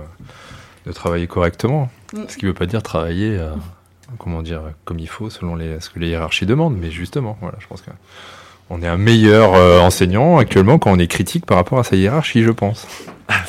de 0.87 0.91
travailler 0.91 1.27
correctement. 1.27 1.89
Mm. 2.13 2.21
Ce 2.27 2.35
qui 2.37 2.45
veut 2.45 2.53
pas 2.55 2.65
dire 2.65 2.81
travailler, 2.81 3.37
euh, 3.37 3.51
comment 4.17 4.41
dire, 4.41 4.61
comme 4.85 4.97
il 4.99 5.07
faut 5.07 5.29
selon 5.29 5.55
les, 5.55 5.79
ce 5.79 5.89
que 5.91 5.99
les 5.99 6.07
hiérarchies 6.09 6.47
demandent. 6.47 6.75
Mais 6.77 6.89
justement, 6.89 7.37
voilà, 7.41 7.57
je 7.59 7.67
pense 7.67 7.81
que 7.81 7.91
on 8.69 8.81
est 8.81 8.87
un 8.87 8.97
meilleur 8.97 9.53
euh, 9.55 9.79
enseignant 9.79 10.37
actuellement 10.37 10.77
quand 10.79 10.91
on 10.91 10.99
est 10.99 11.07
critique 11.07 11.45
par 11.45 11.57
rapport 11.57 11.79
à 11.79 11.83
sa 11.83 11.95
hiérarchie, 11.95 12.43
je 12.43 12.51
pense. 12.51 12.87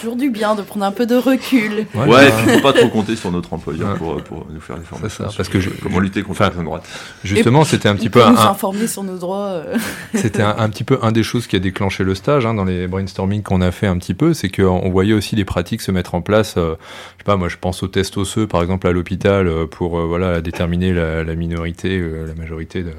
Toujours 0.00 0.16
du 0.16 0.30
bien 0.30 0.54
de 0.54 0.62
prendre 0.62 0.86
un 0.86 0.90
peu 0.90 1.04
de 1.04 1.16
recul. 1.16 1.84
Ouais, 1.94 2.28
et 2.28 2.30
puis 2.32 2.54
faut 2.54 2.60
pas 2.62 2.72
trop 2.72 2.88
compter 2.88 3.14
sur 3.14 3.30
notre 3.30 3.52
employeur 3.52 3.90
Ouais. 3.90 3.98
pour, 3.98 4.22
pour 4.22 4.46
nous 4.50 4.60
faire 4.60 4.78
des 4.78 4.84
formations. 4.86 5.28
ça, 5.28 5.36
parce 5.36 5.50
que 5.50 5.60
je- 5.60 5.68
comment 5.68 5.98
lutter 5.98 6.22
contre 6.22 6.40
l'extrême 6.42 6.64
droite. 6.64 6.88
Justement, 7.24 7.62
c'était 7.64 7.88
un 7.90 7.94
petit 7.94 8.06
Il 8.06 8.10
peu 8.10 8.20
nous 8.20 8.38
un- 8.38 8.50
informer 8.50 8.86
sur 8.86 9.02
nos 9.02 9.18
droits. 9.18 9.48
euh. 9.48 9.76
C'était 10.14 10.40
un, 10.42 10.54
un 10.58 10.70
petit 10.70 10.82
peu 10.84 10.98
un 11.02 11.12
des 11.12 11.22
choses 11.22 11.46
qui 11.46 11.56
a 11.56 11.58
déclenché 11.58 12.04
le 12.04 12.14
stage 12.14 12.46
hein, 12.46 12.54
dans 12.54 12.64
les 12.64 12.86
brainstorming 12.86 13.42
qu'on 13.42 13.60
a 13.60 13.70
fait 13.70 13.86
un 13.86 13.98
petit 13.98 14.14
peu, 14.14 14.32
c'est 14.32 14.48
qu'on 14.48 14.88
voyait 14.88 15.12
aussi 15.12 15.36
des 15.36 15.44
pratiques 15.44 15.82
se 15.82 15.90
mettre 15.92 16.14
en 16.14 16.22
place. 16.22 16.54
euh, 16.56 16.76
je 17.18 17.22
sais 17.22 17.24
pas, 17.26 17.36
moi 17.36 17.50
je 17.50 17.56
pense 17.60 17.82
aux 17.82 17.88
tests 17.88 18.16
osseux 18.16 18.46
par 18.46 18.62
exemple 18.62 18.86
à 18.86 18.92
l'hôpital 18.92 19.46
euh, 19.46 19.66
pour 19.66 19.98
euh, 19.98 20.06
voilà 20.06 20.40
déterminer 20.40 20.94
la, 20.94 21.22
la 21.22 21.34
minorité, 21.34 21.98
euh, 22.00 22.24
la 22.26 22.34
majorité 22.34 22.82
de- 22.82 22.92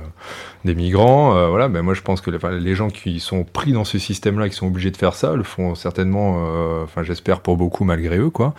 des 0.68 0.76
migrants. 0.76 1.36
euh, 1.36 1.48
voilà, 1.50 1.68
ben 1.68 1.82
moi 1.82 1.96
je 1.96 2.02
pense 2.02 2.22
que 2.22 2.30
les, 2.30 2.76
gens 2.76 2.90
qui 2.90 3.20
sont 3.20 3.44
pris 3.44 3.72
dans 3.72 3.86
ce 3.86 3.98
système-là, 3.98 4.50
qui 4.50 4.56
sont 4.56 4.68
obligés 4.68 4.92
de 4.92 4.98
faire 4.98 5.16
ça, 5.16 5.36
le 5.36 5.44
font 5.44 5.74
certainement. 5.74 6.46
euh, 6.46 6.84
Enfin, 6.84 7.02
j'espère 7.04 7.42
pour 7.42 7.58
beaucoup 7.58 7.84
malgré 7.84 8.18
eux, 8.20 8.30
quoi. 8.30 8.54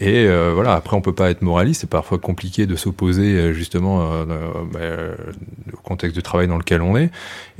Et 0.00 0.26
euh, 0.26 0.50
voilà, 0.54 0.74
après 0.74 0.96
on 0.96 1.00
peut 1.00 1.14
pas 1.14 1.30
être 1.30 1.42
moraliste, 1.42 1.82
c'est 1.82 1.90
parfois 1.90 2.18
compliqué 2.18 2.66
de 2.66 2.74
s'opposer 2.74 3.52
justement 3.54 4.24
ben, 4.72 5.14
au 5.72 5.76
contexte 5.76 6.16
de 6.16 6.20
travail 6.20 6.48
dans 6.48 6.58
lequel 6.58 6.82
on 6.82 6.96
est. 6.96 7.10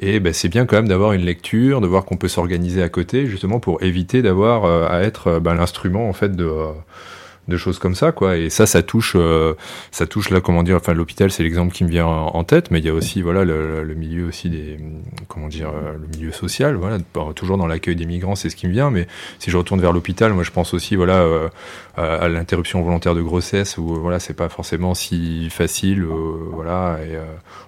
Et 0.01 0.19
ben, 0.19 0.33
c'est 0.33 0.49
bien 0.49 0.67
quand 0.67 0.77
même 0.77 0.89
d'avoir 0.89 1.13
une 1.13 1.25
lecture, 1.25 1.81
de 1.81 1.87
voir 1.87 2.05
qu'on 2.05 2.17
peut 2.17 2.29
s'organiser 2.29 2.83
à 2.83 2.89
côté, 2.89 3.27
justement 3.27 3.61
pour 3.61 3.83
éviter 3.83 4.23
d'avoir 4.23 4.65
à 4.91 5.03
être 5.03 5.39
ben, 5.39 5.55
l'instrument 5.55 6.09
en 6.09 6.13
fait 6.13 6.35
de 6.35 6.51
de 7.49 7.57
choses 7.57 7.79
comme 7.79 7.95
ça 7.95 8.13
quoi. 8.13 8.37
Et 8.37 8.51
ça 8.51 8.67
ça 8.67 8.83
touche 8.83 9.15
euh, 9.17 9.55
ça 9.91 10.07
touche 10.07 10.31
là 10.31 10.41
comment 10.41 10.63
dire 10.63 10.77
enfin 10.77 10.95
l'hôpital 10.95 11.31
c'est 11.31 11.43
l'exemple 11.43 11.75
qui 11.75 11.85
me 11.85 11.89
vient 11.89 12.07
en, 12.07 12.45
tête 12.45 12.71
mais 12.71 12.79
il 12.79 12.85
y 12.85 12.89
a 12.89 12.95
aussi 12.95 13.23
voilà 13.23 13.45
le, 13.45 13.95
milieu 13.95 14.27
aussi 14.27 14.49
des 14.49 14.79
comment 15.29 15.49
dire 15.49 15.69
euh, 15.69 15.93
le 15.93 16.07
milieu 16.09 16.33
social 16.33 16.77
voilà 16.77 16.99
toujours 17.35 17.57
dans 17.57 17.67
l'accueil 17.67 17.97
des 17.97 18.07
migrants 18.07 18.35
c'est 18.35 18.49
ce 18.49 18.57
qui 18.57 18.67
me 18.67 18.73
vient 18.73 18.91
mais 18.91 19.07
si 19.39 19.51
je 19.51 19.57
retourne 19.57 19.81
vers 19.81 19.93
l'hôpital 19.93 20.33
moi 20.33 20.43
je 20.45 20.51
pense 20.51 20.75
aussi 20.75 20.97
voilà 20.97 21.21
euh, 21.21 21.49
à, 21.97 22.29
l'interruption 22.29 22.81
volontaire 22.83 23.15
de 23.15 23.23
grossesse 23.23 23.79
où 23.79 23.87
voilà 23.87 24.19
c'est 24.19 24.35
pas 24.35 24.49
forcément 24.49 24.95
si 24.95 25.49
facile 25.51 26.05
voilà 26.05 26.99
et 27.05 27.17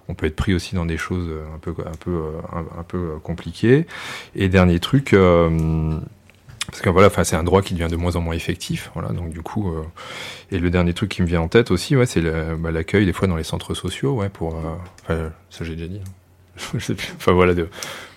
on 0.08 0.14
peut 0.14 0.26
être 0.26 0.36
pris 0.36 0.54
aussi 0.54 0.74
dans 0.74 0.86
des 0.86 0.96
choses 0.96 1.30
un 1.54 1.58
peu 1.58 1.74
un 1.84 1.96
peu 1.98 2.22
un, 2.52 2.82
peu 2.82 3.18
compliquées. 3.22 3.86
Et 4.34 4.48
dernier 4.48 4.80
truc 4.80 5.14
parce 6.66 6.80
que 6.82 6.88
voilà, 6.90 7.08
enfin, 7.08 7.24
c'est 7.24 7.36
un 7.36 7.42
droit 7.44 7.62
qui 7.62 7.74
devient 7.74 7.90
de 7.90 7.96
moins 7.96 8.16
en 8.16 8.20
moins 8.20 8.34
effectif, 8.34 8.90
voilà. 8.94 9.10
Donc 9.10 9.30
du 9.30 9.42
coup, 9.42 9.70
euh, 9.70 9.82
et 10.50 10.58
le 10.58 10.70
dernier 10.70 10.92
truc 10.94 11.10
qui 11.10 11.22
me 11.22 11.26
vient 11.26 11.40
en 11.40 11.48
tête 11.48 11.70
aussi, 11.70 11.96
ouais, 11.96 12.06
c'est 12.06 12.22
bah, 12.58 12.70
l'accueil 12.70 13.06
des 13.06 13.12
fois 13.12 13.28
dans 13.28 13.36
les 13.36 13.44
centres 13.44 13.74
sociaux, 13.74 14.14
ouais, 14.14 14.28
pour, 14.28 14.56
euh, 15.10 15.28
ça 15.50 15.64
j'ai 15.64 15.74
déjà 15.76 15.88
dit. 15.88 16.00
hein. 16.04 16.10
Je 16.74 16.78
sais 16.84 16.94
plus. 16.94 17.12
Enfin 17.16 17.32
voilà, 17.32 17.52
de, 17.54 17.68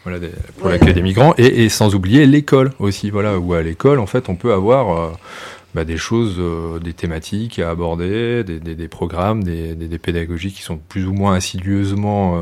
voilà, 0.03 0.19
des- 0.19 0.29
pour 0.57 0.67
Ouais. 0.67 0.73
l'accueil 0.73 0.93
des 0.93 1.01
migrants 1.01 1.33
et, 1.37 1.63
et 1.65 1.69
sans 1.69 1.95
oublier 1.95 2.25
l'école 2.27 2.71
aussi, 2.79 3.09
voilà, 3.09 3.39
où 3.39 3.53
à 3.53 3.61
l'école 3.63 3.99
en 3.99 4.05
fait 4.05 4.29
on 4.29 4.35
peut 4.35 4.53
avoir 4.53 4.91
euh, 4.97 5.11
bah, 5.73 5.83
des 5.85 5.97
choses, 5.97 6.35
euh, 6.39 6.77
des 6.79 6.93
thématiques 6.93 7.57
à 7.59 7.71
aborder, 7.71 8.43
des, 8.43 8.59
des, 8.59 8.75
des 8.75 8.87
programmes, 8.87 9.43
des, 9.43 9.75
pédagogies 9.97 10.51
qui 10.53 10.61
sont 10.61 10.77
plus 10.77 11.05
ou 11.07 11.13
moins 11.13 11.33
insidieusement 11.33 12.39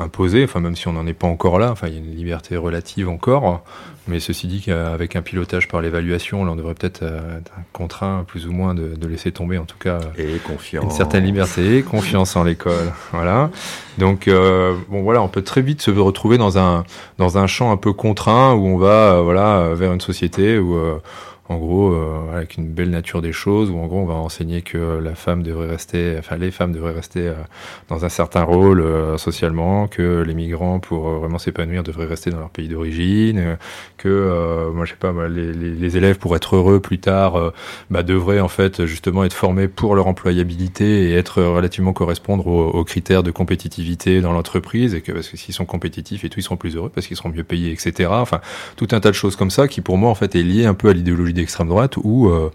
imposées, 0.00 0.44
enfin 0.44 0.60
même 0.60 0.76
si 0.76 0.88
on 0.88 0.92
n'en 0.92 1.06
est 1.06 1.12
pas 1.12 1.26
encore 1.26 1.58
là, 1.58 1.70
enfin 1.70 1.88
il 1.88 1.94
y 1.94 1.96
a 1.96 2.00
une 2.00 2.14
liberté 2.14 2.56
relative 2.56 3.08
encore, 3.08 3.62
mais 4.08 4.20
ceci 4.20 4.46
dit 4.46 4.60
qu'avec 4.60 5.16
un 5.16 5.22
pilotage 5.22 5.68
par 5.68 5.80
l'évaluation, 5.80 6.44
là 6.44 6.52
on 6.52 6.56
devrait 6.56 6.74
peut-être 6.74 7.02
euh, 7.02 7.38
être 7.38 7.52
contraint 7.72 8.24
plus 8.26 8.46
ou 8.46 8.52
moins 8.52 8.74
de, 8.74 8.94
de 8.94 9.06
laisser 9.06 9.32
tomber 9.32 9.58
en 9.58 9.64
tout 9.64 9.78
cas 9.78 9.98
euh, 10.18 10.36
Et 10.36 10.38
confiance. 10.38 10.84
une 10.84 10.90
certaine 10.90 11.24
liberté, 11.24 11.82
confiance 11.82 12.36
en 12.36 12.44
l'école, 12.44 12.92
voilà. 13.12 13.50
Donc 13.98 14.28
euh, 14.28 14.74
bon 14.88 15.02
voilà, 15.02 15.22
on 15.22 15.28
peut 15.28 15.42
très 15.42 15.62
vite 15.62 15.80
se 15.82 15.90
retrouver 15.90 16.38
dans 16.38 16.58
un 16.58 16.84
dans 17.18 17.38
un 17.38 17.46
champ 17.46 17.72
un 17.72 17.76
peu 17.76 17.92
contraint 17.92 18.52
où 18.54 18.66
on 18.66 18.76
va 18.76 19.14
euh, 19.14 19.22
voilà 19.22 19.70
vers 19.74 19.92
une 19.92 20.00
société 20.00 20.58
où 20.58 20.76
euh, 20.76 20.98
en 21.48 21.58
gros 21.58 21.92
euh, 21.92 22.36
avec 22.36 22.56
une 22.56 22.66
belle 22.66 22.90
nature 22.90 23.22
des 23.22 23.32
choses 23.32 23.70
où 23.70 23.78
en 23.78 23.86
gros 23.86 24.00
on 24.00 24.06
va 24.06 24.14
enseigner 24.14 24.62
que 24.62 24.98
la 24.98 25.14
femme 25.14 25.42
devrait 25.42 25.68
rester, 25.68 26.16
enfin 26.18 26.36
les 26.36 26.50
femmes 26.50 26.72
devraient 26.72 26.92
rester 26.92 27.28
euh, 27.28 27.34
dans 27.88 28.04
un 28.04 28.08
certain 28.08 28.42
rôle 28.42 28.80
euh, 28.80 29.16
socialement, 29.16 29.86
que 29.86 30.22
les 30.22 30.34
migrants 30.34 30.80
pour 30.80 31.08
euh, 31.08 31.18
vraiment 31.18 31.38
s'épanouir 31.38 31.82
devraient 31.82 32.06
rester 32.06 32.30
dans 32.30 32.40
leur 32.40 32.50
pays 32.50 32.68
d'origine, 32.68 33.58
que 33.96 34.08
euh, 34.08 34.72
moi 34.72 34.84
je 34.84 34.90
sais 34.90 34.96
pas 34.96 35.12
les, 35.28 35.96
élèves 35.96 36.18
pour 36.18 36.34
être 36.34 36.56
heureux 36.56 36.80
plus 36.80 36.98
tard 36.98 37.52
bah, 37.90 38.02
devraient 38.02 38.40
en 38.40 38.48
fait 38.48 38.84
justement 38.86 39.24
être 39.24 39.32
formés 39.32 39.68
pour 39.68 39.94
leur 39.94 40.08
employabilité 40.08 41.10
et 41.10 41.14
être 41.14 41.42
relativement 41.42 41.92
correspondre 41.92 42.46
aux, 42.48 42.68
aux 42.70 42.84
critères 42.84 43.22
de 43.22 43.30
compétitivité 43.30 44.20
dans 44.20 44.32
l'entreprise 44.32 44.94
et 44.94 45.00
que 45.00 45.12
parce 45.12 45.28
que 45.28 45.36
s'ils 45.36 45.54
sont 45.54 45.64
compétitifs 45.64 46.24
et 46.24 46.28
tout 46.28 46.40
ils 46.40 46.42
seront 46.42 46.56
plus 46.56 46.74
heureux 46.76 46.90
parce 46.92 47.06
qu'ils 47.06 47.16
seront 47.16 47.28
mieux 47.28 47.44
payés 47.44 47.72
etc 47.72 48.10
enfin 48.10 48.40
tout 48.76 48.88
un 48.90 49.00
tas 49.00 49.10
de 49.10 49.14
choses 49.14 49.36
comme 49.36 49.50
ça 49.50 49.68
qui 49.68 49.80
pour 49.80 49.96
moi 49.96 50.10
en 50.10 50.14
fait 50.16 50.34
est 50.34 50.42
lié 50.42 50.66
un 50.66 50.74
peu 50.74 50.88
à 50.88 50.92
l'idéologie 50.92 51.32
d'extrême 51.36 51.68
droite 51.68 51.96
où 52.02 52.28
euh, 52.28 52.50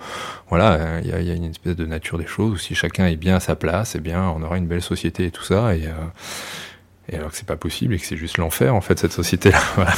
voilà 0.50 1.00
il 1.02 1.10
y, 1.10 1.14
a, 1.14 1.22
il 1.22 1.28
y 1.28 1.32
a 1.32 1.34
une 1.34 1.46
espèce 1.46 1.76
de 1.76 1.86
nature 1.86 2.18
des 2.18 2.28
choses 2.28 2.52
où 2.54 2.58
si 2.58 2.76
chacun 2.76 3.06
est 3.08 3.16
bien 3.16 3.36
à 3.36 3.40
sa 3.40 3.56
place 3.56 3.96
et 3.96 4.00
bien 4.00 4.24
on 4.24 4.44
aura 4.44 4.58
une 4.58 4.68
belle 4.68 4.82
société 4.82 5.26
et 5.26 5.32
tout 5.32 5.44
ça 5.44 5.76
et 5.76 5.86
euh, 5.88 5.92
et 7.10 7.16
alors 7.16 7.32
que 7.32 7.38
c'est 7.38 7.48
pas 7.48 7.56
possible 7.58 7.94
et 7.94 8.00
que 8.00 8.06
c'est 8.06 8.18
juste 8.18 8.38
l'enfer 8.38 8.76
en 8.76 8.82
fait 8.82 9.00
cette 9.00 9.14
société 9.14 9.52
là 9.52 9.62
voilà. 9.76 9.94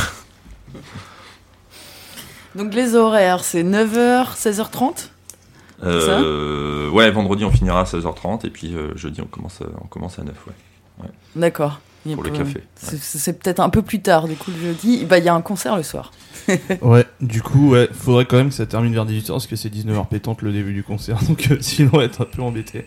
Donc 2.55 2.73
les 2.73 2.95
horaires, 2.95 3.43
c'est 3.43 3.63
9h, 3.63 4.35
16h30 4.35 5.09
Euh, 5.83 6.89
ouais, 6.91 7.09
vendredi 7.11 7.43
on 7.45 7.51
finira 7.51 7.81
à 7.81 7.83
16h30 7.83 8.45
et 8.45 8.49
puis 8.49 8.75
euh, 8.75 8.95
jeudi 8.95 9.21
on 9.21 9.25
commence, 9.25 9.61
à, 9.61 9.65
on 9.81 9.87
commence 9.87 10.19
à 10.19 10.23
9, 10.23 10.35
ouais. 10.47 11.09
D'accord. 11.35 11.79
Il 12.05 12.15
Pour 12.15 12.23
le 12.23 12.31
pas- 12.31 12.39
café, 12.39 12.61
C'est 12.75 12.97
c'est 12.99 13.33
peut-être 13.41 13.59
un 13.61 13.69
peu 13.69 13.81
plus 13.81 14.01
tard, 14.01 14.27
du 14.27 14.35
coup, 14.35 14.51
le 14.51 14.57
jeudi. 14.67 15.05
Bah, 15.05 15.19
il 15.19 15.23
y 15.23 15.29
a 15.29 15.33
un 15.33 15.41
concert 15.41 15.77
le 15.77 15.83
soir. 15.83 16.11
Ouais, 16.81 17.05
du 17.21 17.41
coup, 17.41 17.69
ouais, 17.69 17.87
faudrait 17.93 18.25
quand 18.25 18.35
même 18.35 18.49
que 18.49 18.55
ça 18.55 18.65
termine 18.65 18.93
vers 18.93 19.05
18h 19.05 19.27
parce 19.27 19.47
que 19.47 19.55
c'est 19.55 19.73
19h 19.73 20.07
pétante 20.09 20.41
le 20.41 20.51
début 20.51 20.73
du 20.73 20.83
concert, 20.83 21.17
donc 21.27 21.47
euh, 21.51 21.57
sinon 21.61 21.91
on 21.93 21.97
va 21.97 22.03
être 22.03 22.21
un 22.21 22.25
peu 22.25 22.41
embêté. 22.41 22.85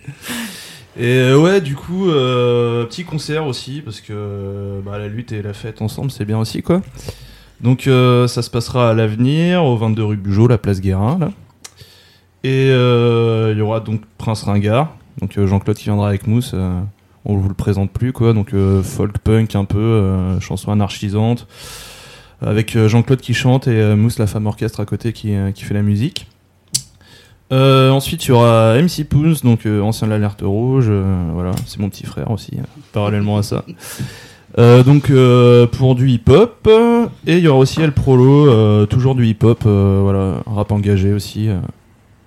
Et 0.98 1.06
euh, 1.18 1.38
ouais, 1.40 1.60
du 1.62 1.74
coup, 1.74 2.10
euh, 2.10 2.84
petit 2.84 3.04
concert 3.04 3.46
aussi 3.46 3.80
parce 3.82 4.00
que 4.02 4.80
bah, 4.84 4.98
la 4.98 5.08
lutte 5.08 5.32
et 5.32 5.40
la 5.40 5.54
fête 5.54 5.80
ensemble, 5.80 6.10
c'est 6.10 6.24
bien 6.26 6.38
aussi 6.38 6.62
quoi. 6.62 6.82
Donc 7.62 7.86
euh, 7.86 8.28
ça 8.28 8.42
se 8.42 8.50
passera 8.50 8.90
à 8.90 8.94
l'avenir, 8.94 9.64
au 9.64 9.76
22 9.78 10.04
rue 10.04 10.16
Bugeaud, 10.18 10.48
la 10.48 10.58
place 10.58 10.80
Guérin 10.82 11.16
là. 11.18 11.30
Et 12.44 12.68
euh, 12.70 13.52
il 13.52 13.58
y 13.58 13.62
aura 13.62 13.80
donc 13.80 14.02
Prince 14.18 14.42
Ringard, 14.42 14.94
donc 15.20 15.36
euh, 15.38 15.46
Jean-Claude 15.46 15.76
qui 15.78 15.84
viendra 15.84 16.08
avec 16.08 16.26
Mousse. 16.26 16.54
On 17.26 17.36
vous 17.36 17.48
le 17.48 17.54
présente 17.54 17.90
plus 17.90 18.12
quoi, 18.12 18.32
donc 18.32 18.54
euh, 18.54 18.82
folk 18.82 19.18
punk 19.18 19.54
un 19.54 19.64
peu, 19.64 19.78
euh, 19.78 20.40
chanson 20.40 20.70
anarchisante 20.70 21.46
avec 22.40 22.76
euh, 22.76 22.88
Jean-Claude 22.88 23.20
qui 23.20 23.34
chante 23.34 23.66
et 23.66 23.94
Mousse 23.94 24.18
la 24.18 24.26
femme 24.26 24.46
orchestre 24.46 24.80
à 24.80 24.84
côté 24.84 25.12
qui, 25.12 25.34
qui 25.54 25.64
fait 25.64 25.74
la 25.74 25.82
musique. 25.82 26.28
Ensuite 27.50 28.24
il 28.24 28.28
y 28.28 28.32
aura 28.32 28.76
MC 28.80 29.04
Poons, 29.08 29.34
donc 29.44 29.66
ancien 29.66 30.06
de 30.06 30.12
l'alerte 30.12 30.42
rouge, 30.42 30.90
voilà, 31.32 31.52
c'est 31.66 31.78
mon 31.78 31.88
petit 31.88 32.06
frère 32.06 32.30
aussi, 32.30 32.52
euh, 32.58 32.62
parallèlement 32.92 33.38
à 33.38 33.42
ça. 33.42 33.64
Donc 34.56 35.12
pour 35.72 35.94
du 35.94 36.08
hip-hop, 36.10 36.68
et 37.26 37.36
il 37.36 37.40
y 37.40 37.48
aura 37.48 37.58
aussi 37.58 37.80
El 37.82 37.92
Prolo, 37.92 38.86
toujours 38.86 39.14
du 39.14 39.26
hip-hop, 39.26 39.64
voilà, 39.64 40.42
rap 40.46 40.72
engagé 40.72 41.12
aussi. 41.12 41.48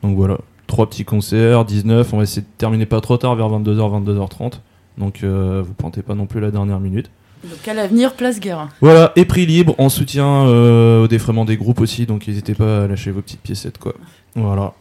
donc 0.03 0.15
voilà, 0.15 0.38
trois 0.68 0.89
petits 0.89 1.06
concerts, 1.06 1.65
19, 1.65 2.13
on 2.13 2.18
va 2.18 2.24
essayer 2.24 2.41
de 2.41 2.48
terminer 2.58 2.86
pas 2.86 3.01
trop 3.01 3.18
tard, 3.18 3.36
vers 3.36 3.50
22h, 3.50 4.03
22h30. 4.03 4.60
Donc 5.00 5.24
euh, 5.24 5.63
vous 5.65 5.74
pointez 5.74 6.03
pas 6.03 6.13
non 6.13 6.27
plus 6.27 6.39
la 6.41 6.51
dernière 6.51 6.79
minute. 6.79 7.10
Donc 7.44 7.68
à 7.68 7.74
l'avenir, 7.74 8.15
place 8.15 8.39
Guérin. 8.39 8.70
Voilà, 8.82 9.13
et 9.15 9.24
prix 9.24 9.46
libre 9.46 9.74
en 9.77 9.88
soutien 9.88 10.46
euh, 10.48 11.03
au 11.03 11.08
défraiement 11.08 11.46
des 11.46 11.56
groupes 11.56 11.79
aussi, 11.79 12.06
donc 12.06 12.27
n'hésitez 12.27 12.53
pas 12.53 12.84
à 12.84 12.88
lâcher 12.88 13.12
vos 13.12 13.22
petites 13.22 13.41
piécettes, 13.41 13.77
quoi. 13.77 13.94
Voilà. 14.36 14.74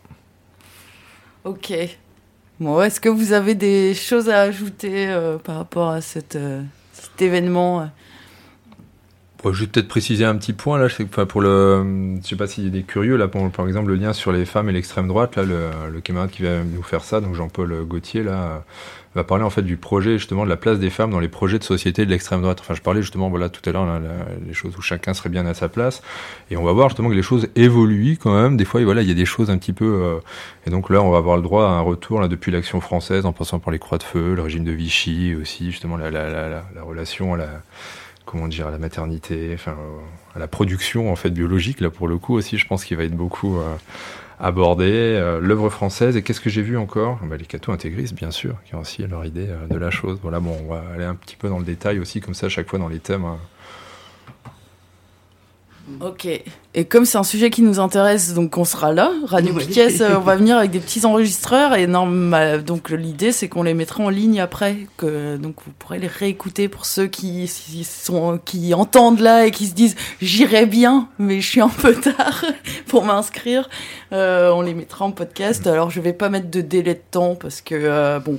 Ok. 1.45 1.73
Bon, 2.59 2.83
est-ce 2.83 3.01
que 3.01 3.09
vous 3.09 3.33
avez 3.33 3.55
des 3.55 3.95
choses 3.95 4.29
à 4.29 4.41
ajouter 4.41 5.07
euh, 5.09 5.39
par 5.39 5.57
rapport 5.57 5.91
à 5.91 6.01
cette, 6.01 6.35
euh, 6.35 6.63
cet 6.93 7.23
événement 7.23 7.89
Bon, 9.45 9.53
je 9.53 9.61
vais 9.61 9.71
peut-être 9.71 9.87
préciser 9.87 10.25
un 10.25 10.35
petit 10.35 10.53
point 10.53 10.81
là. 10.81 10.89
Je 10.89 10.97
sais 10.97 11.05
enfin, 11.05 11.27
pour 11.27 11.41
le, 11.41 12.19
je 12.21 12.29
sais 12.29 12.35
pas 12.35 12.49
s'il 12.49 12.65
y 12.65 12.67
a 12.67 12.71
des 12.71 12.83
curieux 12.83 13.17
là, 13.17 13.29
pour, 13.29 13.49
par 13.53 13.69
exemple 13.69 13.91
le 13.91 13.95
lien 13.95 14.13
sur 14.13 14.33
les 14.33 14.45
femmes 14.45 14.69
et 14.69 14.73
l'extrême 14.73 15.07
droite. 15.07 15.37
Là, 15.37 15.45
le, 15.45 15.69
le 15.93 16.01
camarade 16.01 16.31
qui 16.31 16.43
va 16.43 16.65
nous 16.65 16.83
faire 16.83 17.05
ça, 17.05 17.21
donc 17.21 17.37
Jean-Paul 17.37 17.85
Gauthier 17.85 18.25
là, 18.25 18.65
va 19.15 19.25
parler 19.25 19.45
en 19.45 19.51
fait 19.51 19.63
du 19.63 19.77
projet 19.77 20.19
justement 20.19 20.45
de 20.45 20.51
la 20.51 20.57
place 20.57 20.79
des 20.79 20.91
femmes 20.91 21.11
dans 21.11 21.21
les 21.21 21.29
projets 21.29 21.59
de 21.59 21.65
société 21.65 22.05
de 22.05 22.11
l'extrême 22.11 22.43
droite. 22.43 22.59
Enfin, 22.61 22.75
je 22.75 22.83
parlais 22.83 23.03
justement 23.03 23.31
voilà 23.31 23.49
tout 23.49 23.69
à 23.69 23.73
l'heure 23.73 23.87
les 24.47 24.55
choses 24.55 24.77
où 24.77 24.83
chacun 24.83 25.15
serait 25.15 25.31
bien 25.31 25.47
à 25.47 25.55
sa 25.55 25.69
place, 25.69 26.03
et 26.51 26.57
on 26.57 26.65
va 26.65 26.73
voir 26.73 26.89
justement 26.89 27.09
que 27.09 27.15
les 27.15 27.23
choses 27.23 27.49
évoluent 27.57 28.19
quand 28.21 28.41
même. 28.41 28.57
Des 28.57 28.65
fois, 28.65 28.83
voilà, 28.85 29.03
il 29.03 29.09
y 29.09 29.13
a 29.13 29.15
des 29.15 29.25
choses 29.25 29.51
un 29.51 29.59
petit 29.59 29.73
peu, 29.73 29.87
euh, 29.87 30.19
et 30.67 30.71
donc 30.71 30.91
là, 30.91 31.03
on 31.03 31.11
va 31.11 31.19
avoir 31.19 31.37
le 31.37 31.43
droit 31.43 31.65
à 31.65 31.71
un 31.71 31.81
retour 31.81 32.21
là 32.21 32.29
depuis 32.29 32.53
l'action 32.53 32.81
française, 32.81 33.27
en 33.27 33.33
passant 33.33 33.59
par 33.59 33.73
les 33.73 33.79
croix 33.79 33.99
de 33.99 34.03
feu, 34.03 34.35
le 34.35 34.43
régime 34.43 34.65
de 34.65 34.73
Vichy, 34.73 35.35
aussi 35.35 35.71
justement 35.71 35.97
la, 35.97 36.11
la, 36.11 36.29
la, 36.29 36.49
la, 36.49 36.65
la 36.75 36.83
relation 36.83 37.35
à 37.35 37.37
la 37.37 37.49
comment 38.25 38.47
dire 38.47 38.67
à 38.67 38.71
la 38.71 38.79
maternité, 38.79 39.53
enfin 39.55 39.75
à 40.37 40.39
la 40.39 40.49
production 40.49 41.11
en 41.11 41.17
fait 41.17 41.31
biologique 41.31 41.81
là 41.81 41.89
pour 41.89 42.09
le 42.09 42.19
coup 42.19 42.35
aussi, 42.35 42.59
je 42.59 42.67
pense 42.67 42.85
qu'il 42.85 42.97
va 42.99 43.05
être 43.05 43.17
beaucoup 43.17 43.57
euh, 43.57 43.75
abordé. 44.41 44.85
Euh, 44.91 45.41
L'œuvre 45.41 45.69
française 45.71 46.17
et 46.17 46.23
qu'est-ce 46.23 46.41
que 46.41 46.51
j'ai 46.51 46.63
vu 46.63 46.77
encore? 46.77 47.19
Bah, 47.25 47.37
Les 47.37 47.45
cathos 47.47 47.73
intégristes 47.73 48.15
bien 48.15 48.31
sûr, 48.31 48.57
qui 48.65 48.75
ont 48.75 48.81
aussi 48.81 49.07
leur 49.07 49.25
idée 49.25 49.47
euh, 49.49 49.67
de 49.69 49.77
la 49.79 49.91
chose. 49.91 50.19
Voilà, 50.23 50.41
bon, 50.41 50.57
on 50.65 50.73
va 50.73 50.83
aller 50.95 51.05
un 51.05 51.15
petit 51.15 51.37
peu 51.37 51.49
dans 51.49 51.59
le 51.59 51.65
détail 51.65 51.99
aussi 51.99 52.21
comme 52.21 52.35
ça 52.35 52.47
à 52.47 52.49
chaque 52.49 52.69
fois 52.69 52.79
dans 52.79 52.89
les 52.89 53.01
thèmes. 53.01 53.25
hein. 53.25 53.39
Ok. 56.01 56.29
Et 56.75 56.85
comme 56.85 57.05
c'est 57.05 57.19
un 57.19 57.25
sujet 57.25 57.51
qui 57.51 57.63
nous 57.63 57.81
intéresse, 57.81 58.35
donc 58.35 58.57
on 58.57 58.65
sera 58.65 58.93
là. 58.93 59.11
Radio 59.25 59.55
Oui. 59.55 59.67
Piquet, 59.67 60.01
euh, 60.03 60.17
on 60.19 60.21
va 60.21 60.37
venir 60.37 60.57
avec 60.57 60.71
des 60.71 60.79
petits 60.79 61.05
enregistreurs 61.05 61.75
et 61.75 61.87
normal, 61.87 62.65
donc 62.65 62.91
l'idée 62.91 63.33
c'est 63.33 63.49
qu'on 63.49 63.63
les 63.63 63.75
mettra 63.75 64.05
en 64.05 64.09
ligne 64.09 64.41
après, 64.41 64.77
que 64.97 65.37
donc 65.37 65.57
vous 65.67 65.73
pourrez 65.79 65.99
les 65.99 66.07
réécouter 66.07 66.69
pour 66.69 66.87
ceux 66.87 67.07
qui 67.07 67.51
qui 67.51 67.85
sont 67.85 68.39
qui 68.45 68.75
entendent 68.75 69.21
là 69.21 69.47
et 69.47 69.51
qui 69.51 69.67
se 69.67 69.75
disent 69.75 69.97
j'irai 70.21 70.67
bien, 70.67 71.09
mais 71.19 71.41
je 71.41 71.49
suis 71.49 71.61
un 71.61 71.69
peu 71.69 71.95
tard 71.95 72.45
pour 72.87 73.05
m'inscrire. 73.05 73.69
Euh, 74.13 74.51
on 74.51 74.63
les 74.63 74.75
mettra 74.75 75.05
en 75.05 75.11
podcast. 75.11 75.67
Alors 75.67 75.91
je 75.91 76.01
vais 76.01 76.13
pas 76.13 76.29
mettre 76.29 76.51
de 76.51 76.61
délai 76.61 76.95
de 76.95 77.03
temps 77.11 77.35
parce 77.35 77.61
que 77.61 77.75
euh, 77.75 78.21
bon, 78.21 78.39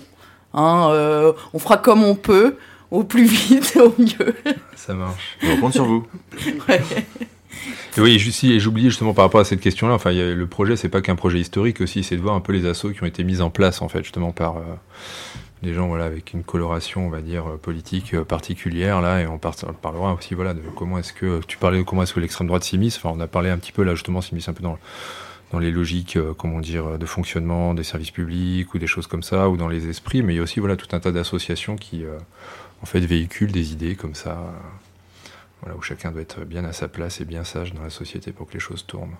hein, 0.53 0.89
euh, 0.91 1.33
on 1.53 1.59
fera 1.59 1.77
comme 1.77 2.03
on 2.03 2.15
peut, 2.15 2.55
au 2.91 3.03
plus 3.03 3.25
vite, 3.25 3.77
au 3.77 3.93
mieux. 3.97 4.35
Ça 4.75 4.93
marche. 4.93 5.37
On 5.43 5.57
compte 5.57 5.73
sur 5.73 5.85
vous. 5.85 6.05
Ouais. 6.67 6.81
Et 7.97 8.01
oui, 8.01 8.15
et 8.43 8.59
j'oubliais 8.59 8.89
justement 8.89 9.13
par 9.13 9.25
rapport 9.25 9.41
à 9.41 9.43
cette 9.43 9.61
question-là, 9.61 9.93
enfin, 9.93 10.11
le 10.11 10.47
projet, 10.47 10.75
c'est 10.75 10.89
pas 10.89 11.01
qu'un 11.01 11.15
projet 11.15 11.39
historique 11.39 11.81
aussi, 11.81 12.03
c'est 12.03 12.15
de 12.15 12.21
voir 12.21 12.35
un 12.35 12.39
peu 12.39 12.53
les 12.53 12.65
assauts 12.65 12.91
qui 12.91 13.03
ont 13.03 13.07
été 13.07 13.23
mis 13.23 13.41
en 13.41 13.49
place, 13.49 13.81
en 13.81 13.89
fait, 13.89 14.03
justement, 14.03 14.31
par 14.31 14.57
euh, 14.57 14.61
des 15.63 15.73
gens, 15.73 15.87
voilà, 15.87 16.05
avec 16.05 16.33
une 16.33 16.43
coloration, 16.43 17.07
on 17.07 17.09
va 17.09 17.21
dire, 17.21 17.49
euh, 17.49 17.57
politique 17.57 18.13
euh, 18.13 18.23
particulière, 18.23 19.01
là, 19.01 19.21
et 19.21 19.27
on, 19.27 19.37
par- 19.37 19.55
on 19.67 19.73
parlera 19.73 20.13
aussi, 20.13 20.35
voilà, 20.35 20.53
de 20.53 20.61
comment 20.75 20.99
est-ce 20.99 21.11
que, 21.13 21.41
tu 21.47 21.57
parlais 21.57 21.79
de 21.79 21.83
comment 21.83 22.03
est-ce 22.03 22.13
que 22.13 22.19
l'extrême 22.19 22.47
droite 22.47 22.63
s'immisce, 22.63 22.97
enfin, 22.97 23.11
on 23.15 23.19
a 23.19 23.27
parlé 23.27 23.49
un 23.49 23.57
petit 23.57 23.71
peu, 23.71 23.83
là, 23.83 23.95
justement, 23.95 24.21
s'immisce 24.21 24.47
un 24.47 24.53
peu 24.53 24.63
dans, 24.63 24.77
dans 25.51 25.59
les 25.59 25.71
logiques, 25.71 26.15
euh, 26.17 26.33
comment 26.37 26.59
dire, 26.59 26.97
de 26.99 27.05
fonctionnement 27.05 27.73
des 27.73 27.83
services 27.83 28.11
publics, 28.11 28.73
ou 28.73 28.77
des 28.77 28.87
choses 28.87 29.07
comme 29.07 29.23
ça, 29.23 29.49
ou 29.49 29.57
dans 29.57 29.67
les 29.67 29.89
esprits, 29.89 30.21
mais 30.21 30.33
il 30.33 30.37
y 30.37 30.39
a 30.39 30.43
aussi, 30.43 30.59
voilà, 30.59 30.77
tout 30.77 30.95
un 30.95 30.99
tas 30.99 31.11
d'associations 31.11 31.75
qui, 31.75 32.03
en 32.81 32.85
fait, 32.85 32.99
véhiculent 32.99 33.51
des 33.51 33.73
idées 33.73 33.95
comme 33.95 34.13
ça, 34.15 34.53
voilà, 35.61 35.75
où 35.77 35.81
chacun 35.81 36.11
doit 36.11 36.21
être 36.21 36.45
bien 36.45 36.63
à 36.65 36.73
sa 36.73 36.87
place 36.87 37.21
et 37.21 37.25
bien 37.25 37.43
sage 37.43 37.73
dans 37.73 37.83
la 37.83 37.89
société 37.89 38.31
pour 38.31 38.47
que 38.47 38.53
les 38.53 38.59
choses 38.59 38.85
tournent. 38.85 39.15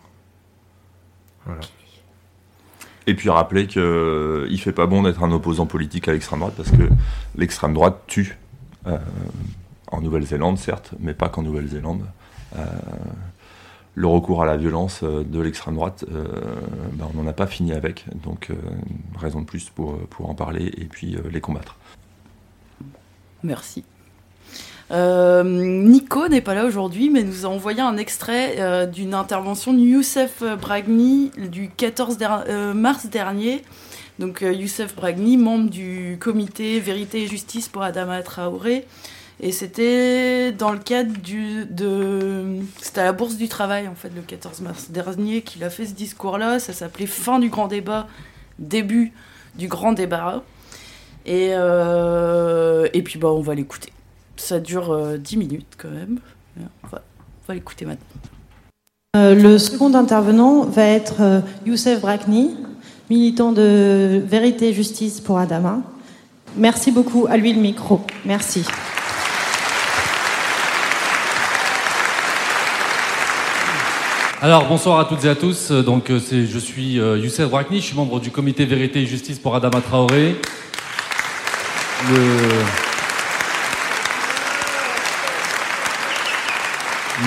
Voilà. 1.46 1.62
Et 3.08 3.16
puis 3.16 3.30
rappeler 3.30 3.68
qu'il 3.68 3.82
ne 3.82 4.58
fait 4.58 4.72
pas 4.72 4.86
bon 4.86 5.04
d'être 5.04 5.24
un 5.24 5.32
opposant 5.32 5.66
politique 5.66 6.08
à 6.08 6.12
l'extrême 6.12 6.40
droite 6.40 6.54
parce 6.56 6.72
que 6.72 6.90
l'extrême 7.36 7.74
droite 7.74 8.02
tue. 8.08 8.38
Euh, 8.88 8.98
en 9.92 10.02
Nouvelle-Zélande, 10.02 10.58
certes, 10.58 10.92
mais 11.00 11.14
pas 11.14 11.30
qu'en 11.30 11.42
Nouvelle-Zélande. 11.42 12.06
Euh, 12.56 12.66
le 13.96 14.08
recours 14.08 14.42
à 14.42 14.46
la 14.46 14.56
violence 14.56 15.02
euh, 15.04 15.24
de 15.24 15.40
l'extrême 15.42 15.76
droite, 15.76 16.06
euh, 16.12 16.26
ben, 16.94 17.08
on 17.14 17.22
n'en 17.22 17.28
a 17.28 17.34
pas 17.34 17.48
fini 17.48 17.74
avec. 17.74 18.06
Donc, 18.24 18.50
euh, 18.50 18.56
raison 19.18 19.42
de 19.42 19.46
plus 19.46 19.70
pour, 19.70 19.98
pour 20.08 20.30
en 20.30 20.36
parler 20.36 20.72
et 20.78 20.86
puis 20.86 21.16
euh, 21.16 21.22
les 21.30 21.42
combattre. 21.42 21.76
Merci. 23.44 23.84
Euh, 24.92 25.44
Nico 25.44 26.28
n'est 26.28 26.42
pas 26.42 26.56
là 26.56 26.66
aujourd'hui, 26.66 27.10
mais 27.10 27.24
nous 27.24 27.46
a 27.46 27.50
envoyé 27.50 27.82
un 27.82 27.98
extrait 27.98 28.56
euh, 28.58 28.86
d'une 28.88 29.14
intervention 29.14 29.72
de 29.74 29.80
Youssef 29.80 30.42
Bragni 30.60 31.32
du 31.38 31.70
14 31.70 32.18
der- 32.18 32.46
euh, 32.50 32.74
mars 32.74 33.06
dernier. 33.06 33.62
Donc 34.18 34.42
Youssef 34.42 34.96
Bragni, 34.96 35.38
membre 35.38 35.70
du 35.70 36.18
comité 36.20 36.80
Vérité 36.80 37.22
et 37.24 37.28
Justice 37.28 37.70
pour 37.70 37.84
Adama 37.84 38.22
Traoré. 38.24 38.86
Et 39.42 39.54
c'était 39.54 40.52
dans 40.52 40.72
le 40.74 40.80
cadre 40.80 41.14
de... 41.70 42.58
C'était 42.82 43.00
à 43.00 43.06
la 43.06 43.14
Bourse 43.14 43.38
du 43.38 43.48
Travail, 43.48 43.88
en 43.88 43.96
fait, 43.96 44.12
le 44.14 44.22
14 44.22 44.60
mars 44.60 44.90
dernier, 44.92 45.42
qu'il 45.44 45.64
a 45.64 45.70
fait 45.70 45.86
ce 45.86 45.94
discours-là. 45.94 46.60
Ça 46.60 46.74
s'appelait 46.74 47.06
Fin 47.06 47.40
du 47.40 47.48
grand 47.48 47.68
débat, 47.70 48.08
début 48.58 49.14
du 49.56 49.70
grand 49.70 49.94
débat. 49.94 50.44
Et, 51.26 51.52
et 51.52 53.02
puis, 53.04 53.18
bah, 53.20 53.30
on 53.30 53.40
va 53.42 53.56
l'écouter. 53.56 53.94
Ça 54.40 54.60
dure 54.60 54.92
euh, 54.92 55.18
10 55.18 55.38
minutes 55.38 55.76
quand 55.78 55.90
même. 55.90 56.20
On 56.58 56.88
va, 56.88 57.02
on 57.44 57.48
va 57.48 57.54
l'écouter 57.54 57.86
maintenant. 57.86 58.06
Euh, 59.16 59.36
le 59.36 59.58
second 59.58 59.94
intervenant 59.94 60.64
va 60.64 60.84
être 60.86 61.22
euh, 61.22 61.42
Youssef 61.66 62.00
Brakni, 62.02 62.56
militant 63.10 63.52
de 63.52 64.24
Vérité 64.26 64.70
et 64.70 64.74
Justice 64.74 65.20
pour 65.20 65.38
Adama. 65.40 65.82
Merci 66.56 66.92
beaucoup. 66.92 67.28
À 67.30 67.38
lui 67.38 67.54
le 67.54 67.60
micro. 67.60 68.02
Merci. 68.26 68.64
Alors 74.42 74.68
bonsoir 74.68 75.00
à 75.00 75.06
toutes 75.06 75.26
et 75.26 75.30
à 75.30 75.36
tous. 75.36 75.72
Donc 75.72 76.10
euh, 76.10 76.20
c'est, 76.20 76.46
je 76.46 76.60
suis 76.60 76.98
euh, 76.98 77.18
Youssef 77.18 77.50
Brakni, 77.50 77.82
je 77.82 77.88
suis 77.88 77.96
membre 77.96 78.22
du 78.22 78.32
comité 78.32 78.64
Vérité 78.64 79.02
et 79.02 79.06
Justice 79.06 79.38
pour 79.38 79.54
Adama 79.54 79.82
Traoré. 79.82 80.38
Le, 82.10 82.89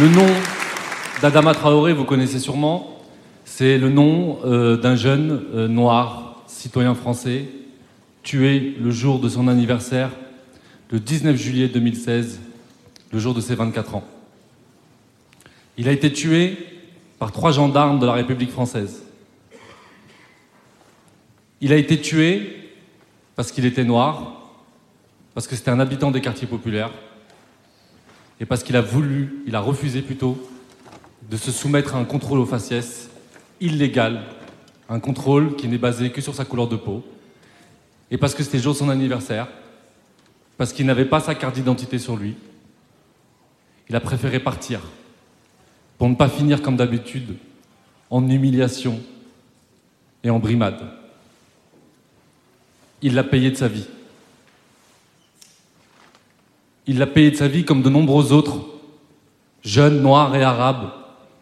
le 0.00 0.08
nom 0.08 0.26
d'Adama 1.20 1.54
Traoré, 1.54 1.92
vous 1.92 2.04
connaissez 2.04 2.38
sûrement, 2.38 2.98
c'est 3.44 3.76
le 3.76 3.90
nom 3.90 4.38
euh, 4.44 4.76
d'un 4.76 4.96
jeune 4.96 5.44
euh, 5.54 5.68
noir, 5.68 6.42
citoyen 6.46 6.94
français, 6.94 7.44
tué 8.22 8.74
le 8.80 8.90
jour 8.90 9.18
de 9.20 9.28
son 9.28 9.48
anniversaire, 9.48 10.10
le 10.90 10.98
19 10.98 11.36
juillet 11.36 11.68
2016, 11.68 12.40
le 13.12 13.18
jour 13.18 13.34
de 13.34 13.40
ses 13.40 13.54
24 13.54 13.96
ans. 13.96 14.04
Il 15.76 15.88
a 15.88 15.92
été 15.92 16.12
tué 16.12 16.56
par 17.18 17.32
trois 17.32 17.52
gendarmes 17.52 17.98
de 17.98 18.06
la 18.06 18.12
République 18.12 18.50
française. 18.50 19.02
Il 21.60 21.72
a 21.72 21.76
été 21.76 22.00
tué 22.00 22.56
parce 23.36 23.52
qu'il 23.52 23.66
était 23.66 23.84
noir, 23.84 24.40
parce 25.34 25.46
que 25.46 25.54
c'était 25.54 25.70
un 25.70 25.80
habitant 25.80 26.10
des 26.10 26.20
quartiers 26.20 26.48
populaires, 26.48 26.90
et 28.42 28.44
parce 28.44 28.64
qu'il 28.64 28.74
a 28.74 28.80
voulu, 28.80 29.44
il 29.46 29.54
a 29.54 29.60
refusé 29.60 30.02
plutôt, 30.02 30.36
de 31.30 31.36
se 31.36 31.52
soumettre 31.52 31.94
à 31.94 31.98
un 31.98 32.04
contrôle 32.04 32.40
aux 32.40 32.44
faciès 32.44 33.08
illégal, 33.60 34.24
un 34.88 34.98
contrôle 34.98 35.54
qui 35.54 35.68
n'est 35.68 35.78
basé 35.78 36.10
que 36.10 36.20
sur 36.20 36.34
sa 36.34 36.44
couleur 36.44 36.66
de 36.66 36.74
peau, 36.74 37.04
et 38.10 38.18
parce 38.18 38.34
que 38.34 38.42
c'était 38.42 38.58
jour 38.58 38.74
son 38.74 38.88
anniversaire, 38.88 39.46
parce 40.58 40.72
qu'il 40.72 40.86
n'avait 40.86 41.04
pas 41.04 41.20
sa 41.20 41.36
carte 41.36 41.54
d'identité 41.54 42.00
sur 42.00 42.16
lui, 42.16 42.34
il 43.88 43.94
a 43.94 44.00
préféré 44.00 44.40
partir 44.40 44.80
pour 45.96 46.08
ne 46.08 46.16
pas 46.16 46.28
finir 46.28 46.62
comme 46.62 46.76
d'habitude 46.76 47.36
en 48.10 48.28
humiliation 48.28 48.98
et 50.24 50.30
en 50.30 50.40
brimade. 50.40 50.82
Il 53.02 53.14
l'a 53.14 53.22
payé 53.22 53.52
de 53.52 53.56
sa 53.56 53.68
vie. 53.68 53.86
Il 56.86 56.98
l'a 56.98 57.06
payé 57.06 57.30
de 57.30 57.36
sa 57.36 57.48
vie 57.48 57.64
comme 57.64 57.82
de 57.82 57.88
nombreux 57.88 58.32
autres 58.32 58.60
jeunes 59.62 60.02
noirs 60.02 60.34
et 60.34 60.42
arabes 60.42 60.90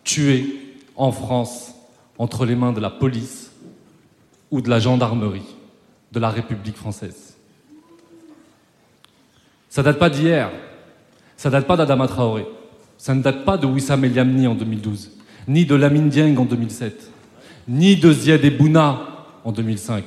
tués 0.04 0.76
en 0.96 1.12
France 1.12 1.74
entre 2.18 2.44
les 2.44 2.54
mains 2.54 2.72
de 2.72 2.80
la 2.80 2.90
police 2.90 3.50
ou 4.50 4.60
de 4.60 4.68
la 4.68 4.78
gendarmerie 4.78 5.56
de 6.12 6.20
la 6.20 6.28
République 6.28 6.76
française. 6.76 7.36
Ça 9.68 9.82
date 9.82 9.98
pas 9.98 10.10
d'hier, 10.10 10.50
ça 11.36 11.48
date 11.48 11.66
pas 11.66 11.76
d'Adama 11.76 12.08
Traoré. 12.08 12.44
Ça 12.98 13.14
ne 13.14 13.22
date 13.22 13.46
pas 13.46 13.56
de 13.56 13.64
Wissam 13.64 14.04
El 14.04 14.12
Yamni 14.12 14.46
en 14.46 14.54
2012, 14.54 15.12
ni 15.48 15.64
de 15.64 15.74
Lamine 15.74 16.10
Dieng 16.10 16.36
en 16.36 16.44
2007, 16.44 17.10
ni 17.66 17.96
de 17.96 18.12
Ziad 18.12 18.44
Ebouna 18.44 19.00
en 19.42 19.52
2005, 19.52 20.04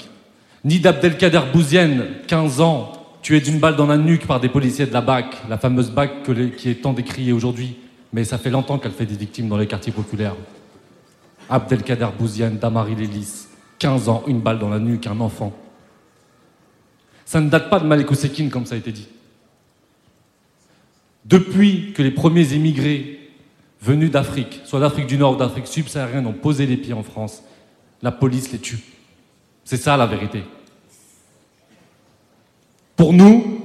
ni 0.63 0.79
d'Abdelkader 0.79 1.41
Bouzienne, 1.51 2.05
15 2.27 2.61
ans, 2.61 2.92
tué 3.23 3.39
d'une 3.39 3.57
balle 3.57 3.77
dans 3.77 3.87
la 3.87 3.97
nuque 3.97 4.27
par 4.27 4.41
des 4.41 4.49
policiers 4.49 4.85
de 4.85 4.93
la 4.93 5.01
BAC, 5.01 5.37
la 5.49 5.57
fameuse 5.57 5.89
BAC 5.89 6.23
qui 6.57 6.69
est 6.69 6.81
tant 6.81 6.91
décriée 6.93 7.31
aujourd'hui, 7.31 7.77
mais 8.11 8.25
ça 8.25 8.37
fait 8.37 8.49
longtemps 8.49 8.77
qu'elle 8.77 8.91
fait 8.91 9.05
des 9.05 9.15
victimes 9.15 9.47
dans 9.47 9.57
les 9.57 9.65
quartiers 9.65 9.93
populaires. 9.93 10.35
Abdelkader 11.49 12.09
Bouziane, 12.19 12.57
Damari 12.57 12.95
Lélis, 12.95 13.47
15 13.79 14.09
ans, 14.09 14.23
une 14.27 14.41
balle 14.41 14.59
dans 14.59 14.69
la 14.69 14.79
nuque, 14.79 15.07
un 15.07 15.19
enfant. 15.21 15.53
Ça 17.25 17.39
ne 17.39 17.49
date 17.49 17.69
pas 17.69 17.79
de 17.79 17.85
Malek 17.85 18.11
Ousekine, 18.11 18.49
comme 18.49 18.65
ça 18.65 18.75
a 18.75 18.77
été 18.77 18.91
dit. 18.91 19.07
Depuis 21.25 21.93
que 21.93 22.03
les 22.03 22.11
premiers 22.11 22.53
émigrés 22.53 23.31
venus 23.81 24.11
d'Afrique, 24.11 24.61
soit 24.65 24.81
d'Afrique 24.81 25.07
du 25.07 25.17
Nord 25.17 25.35
ou 25.35 25.37
d'Afrique 25.37 25.67
subsaharienne, 25.67 26.27
ont 26.27 26.33
posé 26.33 26.65
les 26.65 26.77
pieds 26.77 26.93
en 26.93 27.03
France, 27.03 27.41
la 28.01 28.11
police 28.11 28.51
les 28.51 28.59
tue. 28.59 28.79
C'est 29.63 29.77
ça 29.77 29.95
la 29.95 30.07
vérité. 30.07 30.43
Pour 32.95 33.13
nous, 33.13 33.59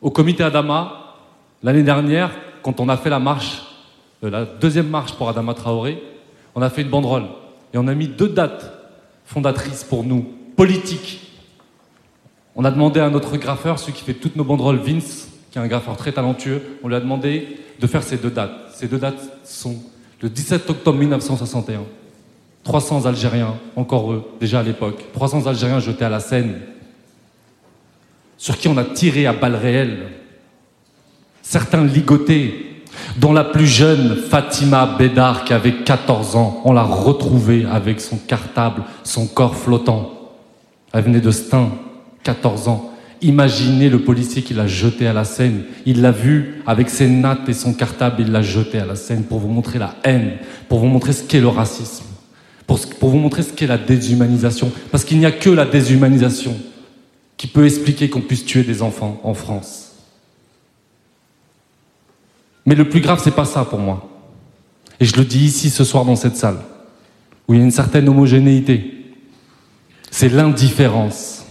au 0.00 0.10
comité 0.10 0.42
Adama, 0.42 1.16
l'année 1.62 1.82
dernière, 1.82 2.30
quand 2.62 2.80
on 2.80 2.88
a 2.88 2.96
fait 2.96 3.10
la 3.10 3.18
marche, 3.18 3.62
euh, 4.24 4.30
la 4.30 4.44
deuxième 4.44 4.88
marche 4.88 5.12
pour 5.14 5.28
Adama 5.28 5.54
Traoré, 5.54 6.02
on 6.54 6.62
a 6.62 6.70
fait 6.70 6.82
une 6.82 6.90
banderole 6.90 7.24
et 7.74 7.78
on 7.78 7.86
a 7.86 7.94
mis 7.94 8.08
deux 8.08 8.28
dates 8.28 8.72
fondatrices 9.24 9.84
pour 9.84 10.04
nous, 10.04 10.26
politiques. 10.56 11.20
On 12.54 12.64
a 12.64 12.70
demandé 12.70 13.00
à 13.00 13.08
notre 13.10 13.36
graffeur, 13.36 13.78
celui 13.78 13.92
qui 13.94 14.04
fait 14.04 14.14
toutes 14.14 14.36
nos 14.36 14.44
banderoles, 14.44 14.78
Vince, 14.78 15.28
qui 15.50 15.58
est 15.58 15.60
un 15.60 15.68
graffeur 15.68 15.96
très 15.96 16.12
talentueux, 16.12 16.78
on 16.82 16.88
lui 16.88 16.94
a 16.94 17.00
demandé 17.00 17.58
de 17.78 17.86
faire 17.86 18.02
ces 18.02 18.16
deux 18.16 18.30
dates. 18.30 18.52
Ces 18.74 18.88
deux 18.88 18.98
dates 18.98 19.22
sont 19.44 19.76
le 20.20 20.28
17 20.28 20.68
octobre 20.70 20.98
1961. 20.98 21.82
300 22.64 23.06
Algériens, 23.06 23.54
encore 23.74 24.12
eux, 24.12 24.24
déjà 24.40 24.60
à 24.60 24.62
l'époque. 24.62 25.04
300 25.12 25.46
Algériens 25.46 25.80
jetés 25.80 26.04
à 26.04 26.08
la 26.08 26.20
Seine, 26.20 26.60
sur 28.42 28.58
qui 28.58 28.66
on 28.66 28.76
a 28.76 28.82
tiré 28.82 29.26
à 29.26 29.32
balles 29.32 29.54
réelles. 29.54 30.08
Certains 31.42 31.84
ligotés, 31.84 32.82
dont 33.16 33.32
la 33.32 33.44
plus 33.44 33.68
jeune, 33.68 34.16
Fatima 34.16 34.96
Bédard, 34.98 35.44
qui 35.44 35.52
avait 35.52 35.84
14 35.84 36.34
ans, 36.34 36.60
on 36.64 36.72
l'a 36.72 36.82
retrouvée 36.82 37.64
avec 37.70 38.00
son 38.00 38.16
cartable, 38.16 38.82
son 39.04 39.28
corps 39.28 39.54
flottant. 39.54 40.10
Elle 40.92 41.04
venait 41.04 41.20
de 41.20 41.30
Stein, 41.30 41.70
14 42.24 42.66
ans. 42.66 42.90
Imaginez 43.20 43.88
le 43.88 44.00
policier 44.00 44.42
qui 44.42 44.54
l'a 44.54 44.66
jeté 44.66 45.06
à 45.06 45.12
la 45.12 45.22
Seine. 45.22 45.62
Il 45.86 46.02
l'a 46.02 46.10
vu 46.10 46.64
avec 46.66 46.90
ses 46.90 47.06
nattes 47.06 47.48
et 47.48 47.54
son 47.54 47.74
cartable, 47.74 48.22
il 48.22 48.32
l'a 48.32 48.42
jeté 48.42 48.80
à 48.80 48.86
la 48.86 48.96
Seine 48.96 49.22
pour 49.22 49.38
vous 49.38 49.46
montrer 49.46 49.78
la 49.78 49.94
haine, 50.02 50.32
pour 50.68 50.80
vous 50.80 50.86
montrer 50.86 51.12
ce 51.12 51.22
qu'est 51.22 51.40
le 51.40 51.46
racisme, 51.46 52.06
pour 52.66 53.08
vous 53.08 53.18
montrer 53.18 53.44
ce 53.44 53.52
qu'est 53.52 53.68
la 53.68 53.78
déshumanisation. 53.78 54.72
Parce 54.90 55.04
qu'il 55.04 55.20
n'y 55.20 55.26
a 55.26 55.30
que 55.30 55.48
la 55.48 55.64
déshumanisation 55.64 56.56
qui 57.42 57.48
peut 57.48 57.66
expliquer 57.66 58.08
qu'on 58.08 58.20
puisse 58.20 58.44
tuer 58.44 58.62
des 58.62 58.82
enfants 58.82 59.20
en 59.24 59.34
France. 59.34 59.94
Mais 62.64 62.76
le 62.76 62.88
plus 62.88 63.00
grave, 63.00 63.20
c'est 63.20 63.34
pas 63.34 63.44
ça 63.44 63.64
pour 63.64 63.80
moi. 63.80 64.08
Et 65.00 65.04
je 65.04 65.16
le 65.16 65.24
dis 65.24 65.40
ici 65.40 65.68
ce 65.68 65.82
soir 65.82 66.04
dans 66.04 66.14
cette 66.14 66.36
salle, 66.36 66.60
où 67.48 67.54
il 67.54 67.58
y 67.58 67.60
a 67.60 67.64
une 67.64 67.72
certaine 67.72 68.08
homogénéité. 68.08 68.94
C'est 70.12 70.28
l'indifférence 70.28 71.44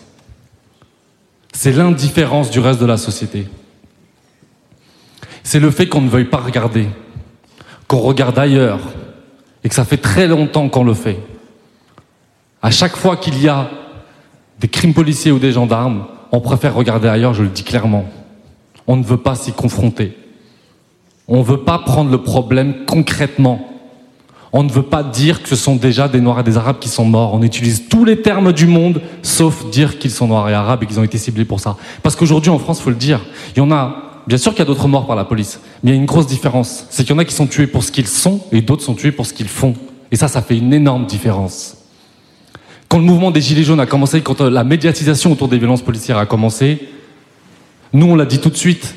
c'est 1.52 1.74
l'indifférence 1.74 2.52
du 2.52 2.62
reste 2.62 2.80
de 2.80 2.86
la 2.86 2.96
société. 2.96 3.46
C'est 5.44 5.60
le 5.60 5.72
fait 5.72 5.90
qu'on 5.90 6.00
ne 6.00 6.10
veuille 6.10 6.30
pas 6.30 6.38
regarder, 6.38 6.88
qu'on 7.90 8.00
regarde 8.00 8.40
ailleurs, 8.40 8.80
et 9.66 9.68
que 9.68 9.76
ça 9.76 9.84
fait 9.84 9.98
très 9.98 10.26
longtemps 10.26 10.70
qu'on 10.70 10.86
le 10.86 10.94
fait. 10.94 11.20
À 12.62 12.72
chaque 12.72 12.96
fois 12.96 13.18
qu'il 13.18 13.44
y 13.44 13.50
a 13.50 13.70
des 14.62 14.68
crimes 14.68 14.94
policiers 14.94 15.32
ou 15.32 15.40
des 15.40 15.52
gendarmes, 15.52 16.06
on 16.32 16.40
préfère 16.40 16.76
regarder 16.76 17.08
ailleurs, 17.08 17.34
je 17.34 17.42
le 17.42 17.50
dis 17.50 17.64
clairement. 17.64 18.06
On 18.88 18.96
ne 18.96 19.04
veut 19.04 19.18
pas 19.18 19.36
s'y 19.36 19.52
confronter. 19.52 20.16
On 21.28 21.40
ne 21.40 21.44
veut 21.44 21.64
pas 21.64 21.80
prendre 21.80 22.12
le 22.12 22.20
problème 22.20 22.86
concrètement. 22.86 23.68
On 24.54 24.64
ne 24.64 24.70
veut 24.70 24.84
pas 24.84 25.02
dire 25.02 25.42
que 25.42 25.50
ce 25.50 25.56
sont 25.56 25.76
déjà 25.78 26.08
des 26.08 26.22
Noirs 26.22 26.42
et 26.42 26.44
des 26.44 26.58
Arabes 26.58 26.78
qui 26.80 26.90
sont 26.90 27.06
morts. 27.06 27.34
On 27.34 27.42
utilise 27.42 27.88
tous 27.90 28.06
les 28.06 28.22
termes 28.22 28.54
du 28.54 28.68
monde, 28.68 29.02
sauf 29.24 29.70
dire 29.72 29.98
qu'ils 29.98 30.12
sont 30.12 30.28
Noirs 30.28 30.50
et 30.50 30.54
Arabes 30.54 30.84
et 30.84 30.86
qu'ils 30.86 31.00
ont 31.00 31.04
été 31.04 31.18
ciblés 31.18 31.46
pour 31.46 31.60
ça. 31.60 31.78
Parce 32.04 32.16
qu'aujourd'hui, 32.16 32.52
en 32.52 32.60
France, 32.60 32.80
il 32.80 32.84
faut 32.84 32.90
le 32.92 32.96
dire, 32.98 33.22
il 33.56 33.60
y 33.60 33.62
en 33.62 33.72
a, 33.72 33.96
bien 34.28 34.38
sûr 34.38 34.52
qu'il 34.52 34.60
y 34.60 34.64
a 34.64 34.66
d'autres 34.66 34.88
morts 34.88 35.08
par 35.08 35.16
la 35.16 35.26
police, 35.26 35.60
mais 35.82 35.92
il 35.92 35.94
y 35.96 35.98
a 35.98 36.00
une 36.00 36.06
grosse 36.06 36.28
différence. 36.28 36.86
C'est 36.92 37.04
qu'il 37.04 37.16
y 37.16 37.16
en 37.16 37.20
a 37.20 37.26
qui 37.26 37.34
sont 37.34 37.48
tués 37.48 37.68
pour 37.68 37.84
ce 37.84 37.92
qu'ils 37.92 38.08
sont 38.08 38.42
et 38.52 38.62
d'autres 38.62 38.84
sont 38.84 38.94
tués 38.94 39.12
pour 39.12 39.26
ce 39.26 39.34
qu'ils 39.34 39.48
font. 39.48 39.74
Et 40.12 40.18
ça, 40.18 40.28
ça 40.28 40.42
fait 40.42 40.58
une 40.58 40.74
énorme 40.74 41.08
différence. 41.08 41.78
Quand 42.92 42.98
le 42.98 43.06
mouvement 43.06 43.32
des 43.32 43.40
Gilets 43.40 43.64
jaunes 43.64 43.80
a 43.80 43.86
commencé, 43.86 44.20
quand 44.20 44.42
euh, 44.42 44.50
la 44.50 44.66
médiatisation 44.66 45.32
autour 45.32 45.48
des 45.48 45.58
violences 45.58 45.82
policières 45.82 46.18
a 46.18 46.26
commencé, 46.26 46.90
nous, 47.94 48.06
on 48.06 48.16
l'a 48.18 48.26
dit 48.26 48.40
tout 48.40 48.50
de 48.50 48.58
suite, 48.58 48.96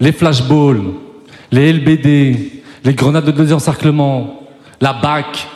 les 0.00 0.12
flashballs, 0.12 0.80
les 1.52 1.70
LBD, 1.74 2.62
les 2.84 2.94
grenades 2.94 3.26
de 3.26 3.30
désencerclement, 3.32 4.48
la 4.80 4.94
BAC. 4.94 5.46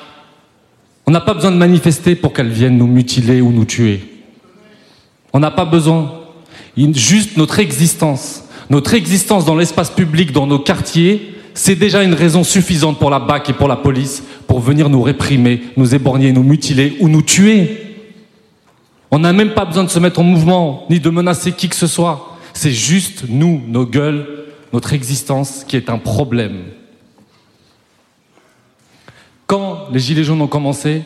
On 1.07 1.13
n'a 1.13 1.23
pas 1.23 1.33
besoin 1.33 1.51
de 1.51 1.57
manifester 1.57 2.15
pour 2.15 2.35
qu'elle 2.35 2.51
vienne 2.51 2.77
nous 2.77 2.87
mutiler 2.87 3.41
ou 3.41 3.51
nous 3.53 3.65
tuer. 3.65 4.05
On 5.33 5.41
n'a 5.41 5.51
pas 5.51 5.65
besoin. 5.65 6.13
Juste 6.77 7.39
notre 7.39 7.59
existence. 7.59 8.45
Notre 8.69 8.93
existence 8.93 9.47
dans 9.47 9.57
l'espace 9.57 9.89
public, 9.89 10.33
dans 10.33 10.47
nos 10.47 10.59
quartiers, 10.59 11.37
c'est 11.55 11.77
déjà 11.77 12.03
une 12.03 12.15
raison 12.15 12.45
suffisante 12.45 12.99
pour 12.99 13.11
la 13.11 13.19
BAC 13.19 13.51
et 13.51 13.53
pour 13.53 13.69
la 13.69 13.77
police 13.77 14.23
pour 14.47 14.61
venir 14.61 14.89
nous 14.89 15.03
réprimer, 15.03 15.63
nous 15.77 15.95
éborgner, 15.95 16.33
nous 16.33 16.43
mutiler 16.43 16.97
ou 17.01 17.09
nous 17.09 17.23
tuer. 17.23 17.97
On 19.11 19.19
n'a 19.19 19.33
même 19.33 19.55
pas 19.55 19.65
besoin 19.65 19.85
de 19.85 19.91
se 19.91 19.99
mettre 19.99 20.21
en 20.21 20.25
mouvement, 20.25 20.87
ni 20.89 21.01
de 21.01 21.11
menacer 21.11 21.53
qui 21.53 21.69
que 21.69 21.77
ce 21.77 21.87
soit. 21.87 22.37
C'est 22.55 22.71
juste 22.71 23.25
nous, 23.29 23.63
nos 23.67 23.87
gueules, 23.87 24.47
notre 24.73 24.93
existence 24.93 25.65
qui 25.67 25.77
est 25.77 25.91
un 25.91 25.99
problème. 25.99 26.65
Quand 29.47 29.89
les 29.93 30.01
Gilets 30.01 30.25
jaunes 30.25 30.41
ont 30.41 30.49
commencé, 30.49 31.03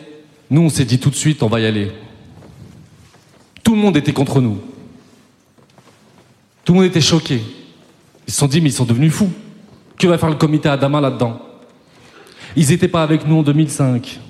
nous, 0.51 0.63
on 0.63 0.69
s'est 0.69 0.85
dit 0.85 0.99
tout 0.99 1.11
de 1.11 1.17
suite, 1.17 1.43
on 1.43 1.49
va 1.49 1.61
y 1.61 1.67
aller. 1.67 1.91
Tout 3.65 3.75
le 3.75 3.81
monde 3.81 3.97
était 3.97 4.13
contre 4.13 4.41
nous. 4.41 4.59
Tout 6.65 6.73
le 6.73 6.79
monde 6.79 6.89
était 6.89 7.01
choqué. 7.01 7.41
Ils 8.29 8.33
se 8.33 8.39
sont 8.39 8.47
dit, 8.47 8.61
mais 8.61 8.71
ils 8.71 8.73
sont 8.73 8.85
devenus 8.85 9.13
fous. 9.13 9.31
Que 9.99 10.07
va 10.07 10.19
faire 10.19 10.29
le 10.29 10.37
comité 10.37 10.69
Adama 10.69 11.01
là-dedans 11.01 11.41
Ils 12.55 12.69
n'étaient 12.69 12.89
pas 12.89 13.03
avec 13.03 13.27
nous 13.27 13.39
en 13.39 13.43
2005. 13.43 14.21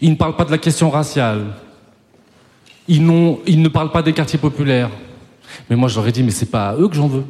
Ils 0.00 0.10
ne 0.10 0.16
parlent 0.16 0.36
pas 0.36 0.44
de 0.44 0.50
la 0.50 0.58
question 0.58 0.90
raciale. 0.90 1.46
Ils, 2.86 3.04
ne 3.04 3.68
parlent 3.68 3.92
pas 3.92 4.02
des 4.02 4.12
quartiers 4.12 4.38
populaires. 4.38 4.90
Mais 5.68 5.76
moi, 5.76 5.88
je 5.88 5.96
leur 5.96 6.06
ai 6.06 6.12
dit, 6.12 6.22
mais 6.22 6.30
c'est 6.30 6.50
pas 6.50 6.70
à 6.70 6.76
eux 6.76 6.88
que 6.88 6.96
j'en 6.96 7.08
veux. 7.08 7.24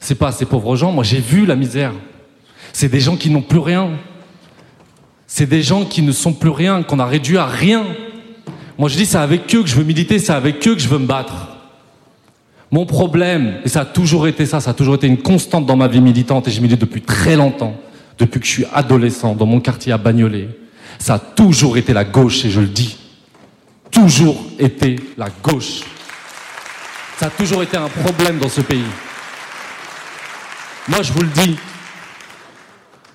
C'est 0.00 0.14
pas 0.14 0.28
à 0.28 0.32
ces 0.32 0.46
pauvres 0.46 0.76
gens. 0.76 0.90
Moi, 0.90 1.04
j'ai 1.04 1.20
vu 1.20 1.46
la 1.46 1.56
misère. 1.56 1.92
C'est 2.72 2.88
des 2.88 3.00
gens 3.00 3.16
qui 3.16 3.30
n'ont 3.30 3.42
plus 3.42 3.58
rien. 3.58 3.90
C'est 5.26 5.46
des 5.46 5.62
gens 5.62 5.84
qui 5.84 6.02
ne 6.02 6.12
sont 6.12 6.32
plus 6.32 6.50
rien, 6.50 6.82
qu'on 6.82 6.98
a 6.98 7.06
réduit 7.06 7.38
à 7.38 7.46
rien. 7.46 7.84
Moi, 8.78 8.88
je 8.88 8.96
dis, 8.96 9.06
c'est 9.06 9.18
avec 9.18 9.54
eux 9.54 9.62
que 9.62 9.68
je 9.68 9.74
veux 9.74 9.84
militer, 9.84 10.18
c'est 10.18 10.32
avec 10.32 10.66
eux 10.66 10.74
que 10.74 10.80
je 10.80 10.88
veux 10.88 10.98
me 10.98 11.06
battre. 11.06 11.53
Mon 12.74 12.86
problème, 12.86 13.60
et 13.64 13.68
ça 13.68 13.82
a 13.82 13.84
toujours 13.84 14.26
été 14.26 14.46
ça, 14.46 14.58
ça 14.58 14.70
a 14.70 14.74
toujours 14.74 14.96
été 14.96 15.06
une 15.06 15.22
constante 15.22 15.64
dans 15.64 15.76
ma 15.76 15.86
vie 15.86 16.00
militante, 16.00 16.48
et 16.48 16.50
je 16.50 16.60
milite 16.60 16.80
depuis 16.80 17.02
très 17.02 17.36
longtemps, 17.36 17.76
depuis 18.18 18.40
que 18.40 18.46
je 18.46 18.50
suis 18.50 18.64
adolescent, 18.74 19.36
dans 19.36 19.46
mon 19.46 19.60
quartier 19.60 19.92
à 19.92 19.96
Bagnolet, 19.96 20.48
ça 20.98 21.14
a 21.14 21.18
toujours 21.20 21.76
été 21.76 21.92
la 21.92 22.02
gauche, 22.02 22.44
et 22.44 22.50
je 22.50 22.58
le 22.58 22.66
dis. 22.66 22.96
Toujours 23.92 24.42
été 24.58 24.96
la 25.16 25.28
gauche. 25.40 25.82
Ça 27.16 27.26
a 27.26 27.30
toujours 27.30 27.62
été 27.62 27.76
un 27.76 27.88
problème 27.88 28.40
dans 28.40 28.48
ce 28.48 28.60
pays. 28.60 28.82
Moi, 30.88 31.00
je 31.02 31.12
vous 31.12 31.22
le 31.22 31.28
dis, 31.28 31.56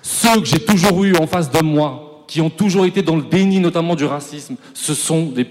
ceux 0.00 0.40
que 0.40 0.46
j'ai 0.46 0.64
toujours 0.64 1.04
eu 1.04 1.14
en 1.16 1.26
face 1.26 1.50
de 1.50 1.62
moi, 1.62 2.24
qui 2.26 2.40
ont 2.40 2.48
toujours 2.48 2.86
été 2.86 3.02
dans 3.02 3.16
le 3.16 3.24
déni 3.24 3.60
notamment 3.60 3.94
du 3.94 4.06
racisme, 4.06 4.56
ce 4.72 4.94
sont 4.94 5.26
des 5.26 5.44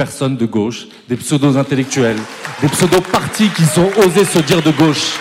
pseudo-personnes 0.00 0.36
de 0.36 0.46
gauche, 0.46 0.86
des 1.08 1.16
pseudo-intellectuels, 1.16 2.16
des 2.62 2.68
pseudo-partis 2.68 3.50
qui 3.50 3.62
ont 3.78 3.90
osé 3.98 4.24
se 4.24 4.38
dire 4.38 4.62
de 4.62 4.70
gauche. 4.70 5.12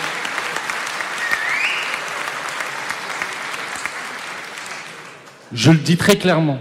Je 5.52 5.72
le 5.72 5.78
dis 5.78 5.98
très 5.98 6.16
clairement. 6.16 6.60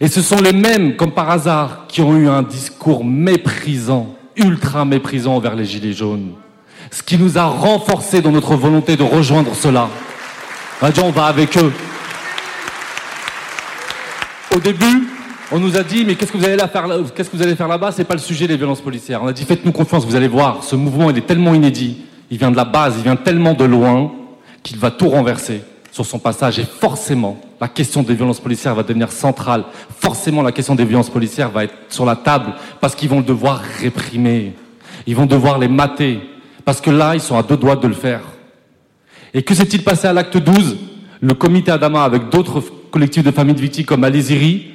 Et 0.00 0.08
ce 0.08 0.22
sont 0.22 0.40
les 0.40 0.52
mêmes, 0.52 0.96
comme 0.96 1.12
par 1.12 1.28
hasard, 1.28 1.84
qui 1.88 2.00
ont 2.00 2.16
eu 2.16 2.28
un 2.28 2.42
discours 2.42 3.04
méprisant, 3.04 4.14
ultra 4.36 4.86
méprisant 4.86 5.36
envers 5.36 5.54
les 5.54 5.66
Gilets 5.66 5.92
jaunes. 5.92 6.32
Ce 6.90 7.02
qui 7.02 7.18
nous 7.18 7.36
a 7.36 7.44
renforcés 7.44 8.22
dans 8.22 8.32
notre 8.32 8.54
volonté 8.54 8.96
de 8.96 9.02
rejoindre 9.02 9.54
cela. 9.54 9.88
on 10.80 11.10
va 11.10 11.26
avec 11.26 11.58
eux. 11.58 11.72
Au 14.54 14.58
début, 14.58 15.19
on 15.52 15.58
nous 15.58 15.76
a 15.76 15.82
dit, 15.82 16.04
mais 16.04 16.14
qu'est-ce 16.14 16.32
que 16.32 16.38
vous 16.38 16.44
allez 16.44 17.56
faire, 17.56 17.68
là-bas? 17.68 17.92
C'est 17.92 18.04
pas 18.04 18.14
le 18.14 18.20
sujet 18.20 18.46
des 18.46 18.56
violences 18.56 18.80
policières. 18.80 19.22
On 19.22 19.26
a 19.26 19.32
dit, 19.32 19.44
faites-nous 19.44 19.72
confiance, 19.72 20.04
vous 20.04 20.14
allez 20.14 20.28
voir. 20.28 20.62
Ce 20.62 20.76
mouvement, 20.76 21.10
il 21.10 21.18
est 21.18 21.26
tellement 21.26 21.54
inédit, 21.54 21.98
il 22.30 22.38
vient 22.38 22.50
de 22.50 22.56
la 22.56 22.64
base, 22.64 22.94
il 22.98 23.02
vient 23.02 23.16
tellement 23.16 23.54
de 23.54 23.64
loin 23.64 24.12
qu'il 24.62 24.78
va 24.78 24.90
tout 24.90 25.08
renverser 25.08 25.62
sur 25.90 26.06
son 26.06 26.20
passage. 26.20 26.58
Et 26.58 26.64
forcément, 26.64 27.40
la 27.60 27.66
question 27.66 28.02
des 28.02 28.14
violences 28.14 28.38
policières 28.38 28.74
va 28.74 28.84
devenir 28.84 29.10
centrale. 29.10 29.64
Forcément, 29.98 30.42
la 30.42 30.52
question 30.52 30.76
des 30.76 30.84
violences 30.84 31.10
policières 31.10 31.50
va 31.50 31.64
être 31.64 31.74
sur 31.88 32.04
la 32.04 32.14
table 32.14 32.54
parce 32.80 32.94
qu'ils 32.94 33.08
vont 33.08 33.18
le 33.18 33.24
devoir 33.24 33.60
réprimer. 33.80 34.54
Ils 35.06 35.16
vont 35.16 35.26
devoir 35.26 35.58
les 35.58 35.68
mater. 35.68 36.20
Parce 36.64 36.80
que 36.80 36.90
là, 36.90 37.14
ils 37.14 37.20
sont 37.20 37.36
à 37.36 37.42
deux 37.42 37.56
doigts 37.56 37.76
de 37.76 37.88
le 37.88 37.94
faire. 37.94 38.20
Et 39.34 39.42
que 39.42 39.54
s'est-il 39.54 39.82
passé 39.82 40.06
à 40.06 40.12
l'acte 40.12 40.36
12 40.36 40.76
Le 41.20 41.34
comité 41.34 41.72
Adama, 41.72 42.04
avec 42.04 42.28
d'autres 42.28 42.62
collectifs 42.92 43.24
de 43.24 43.30
familles 43.30 43.54
de 43.54 43.60
victimes 43.60 43.84
comme 43.84 44.04
Aliziri, 44.04 44.69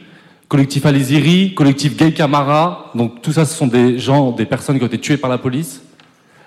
collectif 0.47 0.85
Aliziri, 0.85 1.53
collectif 1.55 1.95
Gay 1.97 2.13
Camara, 2.13 2.91
donc 2.95 3.21
tout 3.21 3.31
ça, 3.31 3.45
ce 3.45 3.55
sont 3.55 3.67
des 3.67 3.97
gens, 3.97 4.31
des 4.31 4.45
personnes 4.45 4.77
qui 4.77 4.83
ont 4.83 4.87
été 4.87 4.99
tuées 4.99 5.17
par 5.17 5.29
la 5.29 5.37
police. 5.37 5.81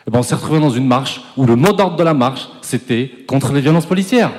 Et 0.07 0.11
ben, 0.11 0.21
on 0.21 0.23
s'est 0.23 0.35
retrouvés 0.35 0.61
dans 0.61 0.71
une 0.71 0.87
marche 0.87 1.21
où 1.37 1.45
le 1.45 1.57
mot 1.57 1.73
d'ordre 1.73 1.97
de 1.97 2.03
la 2.03 2.15
marche, 2.15 2.49
c'était 2.63 3.11
contre 3.27 3.53
les 3.53 3.61
violences 3.61 3.87
policières. 3.87 4.31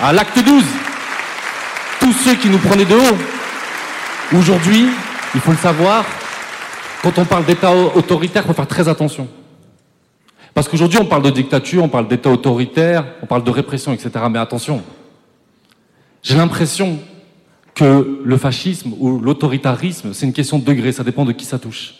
À 0.00 0.12
l'acte 0.12 0.38
12, 0.38 0.64
tous 2.00 2.12
ceux 2.12 2.34
qui 2.34 2.48
nous 2.48 2.58
prenaient 2.58 2.84
de 2.84 2.94
haut, 2.94 4.36
aujourd'hui, 4.38 4.86
il 5.34 5.40
faut 5.40 5.52
le 5.52 5.56
savoir, 5.56 6.04
quand 7.02 7.18
on 7.18 7.24
parle 7.24 7.44
d'État 7.44 7.72
autoritaire, 7.72 8.42
il 8.44 8.46
faut 8.46 8.54
faire 8.54 8.68
très 8.68 8.88
attention. 8.88 9.26
Parce 10.52 10.68
qu'aujourd'hui, 10.68 10.98
on 11.00 11.06
parle 11.06 11.22
de 11.22 11.30
dictature, 11.30 11.82
on 11.82 11.88
parle 11.88 12.06
d'État 12.06 12.30
autoritaire, 12.30 13.04
on 13.22 13.26
parle 13.26 13.42
de 13.42 13.50
répression, 13.50 13.92
etc. 13.92 14.10
Mais 14.30 14.38
attention, 14.38 14.82
j'ai 16.22 16.36
l'impression 16.36 16.98
que 17.74 18.20
le 18.24 18.36
fascisme 18.36 18.92
ou 18.98 19.18
l'autoritarisme, 19.18 20.12
c'est 20.12 20.26
une 20.26 20.32
question 20.32 20.58
de 20.58 20.64
degré, 20.64 20.92
ça 20.92 21.04
dépend 21.04 21.24
de 21.24 21.32
qui 21.32 21.44
ça 21.44 21.58
touche. 21.58 21.94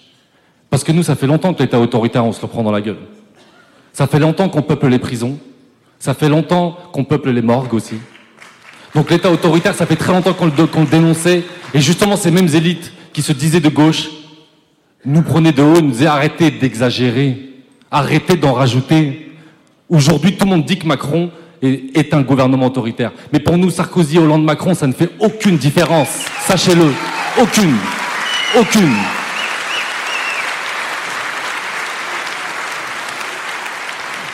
Parce 0.71 0.85
que 0.85 0.93
nous, 0.93 1.03
ça 1.03 1.17
fait 1.17 1.27
longtemps 1.27 1.53
que 1.55 1.63
l'État 1.63 1.79
autoritaire, 1.79 2.25
on 2.25 2.33
se 2.33 2.43
le 2.43 2.49
prend 2.49 2.63
dans 2.63 2.73
la 2.73 2.81
gueule. 2.81 2.99
Ça 3.93 4.07
fait 4.07 4.19
longtemps 4.19 4.49
qu'on 4.49 4.63
peuple 4.63 4.89
les 4.89 4.99
prisons. 4.99 5.39
Ça 5.99 6.15
fait 6.15 6.29
longtemps 6.29 6.77
qu'on 6.93 7.05
peuple 7.05 7.31
les 7.31 7.43
morgues 7.43 7.75
aussi. 7.75 7.97
Donc 8.95 9.11
l'État 9.11 9.31
autoritaire, 9.31 9.75
ça 9.75 9.87
fait 9.87 9.97
très 9.97 10.13
longtemps 10.13 10.35
qu'on 10.35 10.47
le, 10.47 10.87
dénonçait. 10.87 11.45
Et 11.73 11.81
justement, 11.81 12.17
ces 12.17 12.31
mêmes 12.31 12.49
élites 12.49 12.93
qui 13.13 13.23
se 13.23 13.33
disaient 13.33 13.61
de 13.61 13.69
gauche 13.69 14.09
nous 15.05 15.23
prenaient 15.23 15.53
de 15.53 15.63
haut, 15.63 15.81
nous 15.81 15.91
disaient 15.91 16.07
arrêtez 16.07 16.51
d'exagérer, 16.51 17.53
arrêtez 17.91 18.37
d'en 18.37 18.53
rajouter. 18.53 19.33
Aujourd'hui, 19.89 20.37
tout 20.37 20.45
le 20.45 20.51
monde 20.51 20.65
dit 20.65 20.79
que 20.79 20.87
Macron 20.87 21.31
est 21.65 22.15
un 22.15 22.23
gouvernement 22.23 22.67
autoritaire. 22.67 23.13
Mais 23.33 23.41
pour 23.41 23.57
nous, 23.59 23.71
Sarkozy, 23.71 24.19
Hollande, 24.19 24.45
Macron, 24.45 24.75
ça 24.75 24.87
ne 24.87 24.93
fait 24.93 25.11
aucune 25.21 25.57
différence. 25.57 26.09
Sachez-le. 26.47 26.93
Aucune. 27.41 27.77
Aucune. 28.59 28.95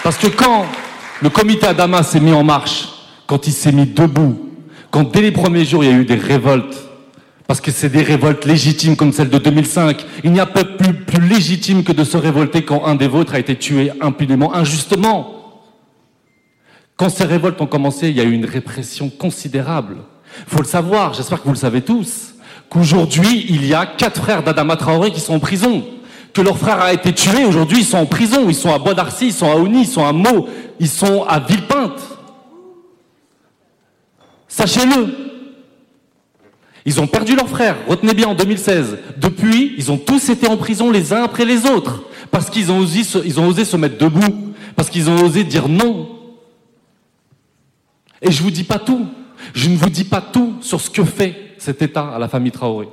Parce 0.02 0.16
que 0.16 0.28
quand 0.28 0.66
le 1.22 1.28
comité 1.28 1.66
Adama 1.66 2.02
s'est 2.02 2.20
mis 2.20 2.32
en 2.32 2.42
marche, 2.42 2.88
quand 3.26 3.46
il 3.46 3.52
s'est 3.52 3.72
mis 3.72 3.86
debout, 3.86 4.50
quand 4.90 5.10
dès 5.12 5.20
les 5.20 5.30
premiers 5.30 5.64
jours 5.64 5.84
il 5.84 5.90
y 5.90 5.92
a 5.92 5.96
eu 5.96 6.04
des 6.04 6.16
révoltes, 6.16 6.76
parce 7.46 7.60
que 7.60 7.70
c'est 7.70 7.88
des 7.88 8.02
révoltes 8.02 8.44
légitimes 8.44 8.96
comme 8.96 9.12
celle 9.12 9.28
de 9.28 9.38
2005, 9.38 10.04
il 10.24 10.32
n'y 10.32 10.40
a 10.40 10.46
pas 10.46 10.64
plus 10.64 11.20
légitime 11.20 11.84
que 11.84 11.92
de 11.92 12.04
se 12.04 12.16
révolter 12.16 12.62
quand 12.62 12.86
un 12.86 12.94
des 12.94 13.08
vôtres 13.08 13.34
a 13.34 13.38
été 13.38 13.56
tué 13.56 13.90
impunément, 14.00 14.54
injustement. 14.54 15.39
Quand 17.00 17.08
ces 17.08 17.24
révoltes 17.24 17.58
ont 17.62 17.66
commencé, 17.66 18.10
il 18.10 18.16
y 18.18 18.20
a 18.20 18.24
eu 18.24 18.32
une 18.32 18.44
répression 18.44 19.08
considérable. 19.08 19.96
Il 20.46 20.54
faut 20.54 20.60
le 20.60 20.68
savoir, 20.68 21.14
j'espère 21.14 21.38
que 21.38 21.44
vous 21.44 21.54
le 21.54 21.56
savez 21.56 21.80
tous, 21.80 22.34
qu'aujourd'hui, 22.68 23.46
il 23.48 23.64
y 23.64 23.72
a 23.72 23.86
quatre 23.86 24.20
frères 24.20 24.42
d'Adama 24.42 24.76
Traoré 24.76 25.10
qui 25.10 25.20
sont 25.20 25.32
en 25.32 25.38
prison. 25.38 25.82
Que 26.34 26.42
leur 26.42 26.58
frère 26.58 26.78
a 26.82 26.92
été 26.92 27.14
tué, 27.14 27.46
aujourd'hui, 27.46 27.78
ils 27.78 27.86
sont 27.86 27.96
en 27.96 28.04
prison. 28.04 28.50
Ils 28.50 28.54
sont 28.54 28.70
à 28.70 28.78
Bois 28.78 28.92
d'Arcy, 28.92 29.28
ils 29.28 29.32
sont 29.32 29.50
à 29.50 29.54
Oni, 29.54 29.80
ils 29.80 29.86
sont 29.86 30.04
à 30.04 30.12
Meaux, 30.12 30.46
ils 30.78 30.90
sont 30.90 31.24
à 31.24 31.40
Villepinte. 31.40 32.02
Sachez-le. 34.46 35.06
Ils 36.84 37.00
ont 37.00 37.06
perdu 37.06 37.34
leur 37.34 37.48
frère, 37.48 37.76
retenez 37.88 38.12
bien, 38.12 38.28
en 38.28 38.34
2016. 38.34 38.98
Depuis, 39.16 39.72
ils 39.78 39.90
ont 39.90 39.96
tous 39.96 40.28
été 40.28 40.46
en 40.48 40.58
prison 40.58 40.90
les 40.90 41.14
uns 41.14 41.22
après 41.22 41.46
les 41.46 41.64
autres. 41.64 42.02
Parce 42.30 42.50
qu'ils 42.50 42.70
ont 42.70 42.76
osé 42.76 43.04
se 43.64 43.76
mettre 43.78 43.96
debout. 43.96 44.52
Parce 44.76 44.90
qu'ils 44.90 45.08
ont 45.08 45.24
osé 45.24 45.44
dire 45.44 45.66
non. 45.66 46.19
Et 48.22 48.30
je 48.30 48.42
vous 48.42 48.50
dis 48.50 48.64
pas 48.64 48.78
tout. 48.78 49.06
Je 49.54 49.68
ne 49.68 49.76
vous 49.76 49.90
dis 49.90 50.04
pas 50.04 50.20
tout 50.20 50.56
sur 50.60 50.80
ce 50.80 50.90
que 50.90 51.04
fait 51.04 51.54
cet 51.58 51.82
État 51.82 52.08
à 52.14 52.18
la 52.18 52.28
famille 52.28 52.52
Traoré. 52.52 52.88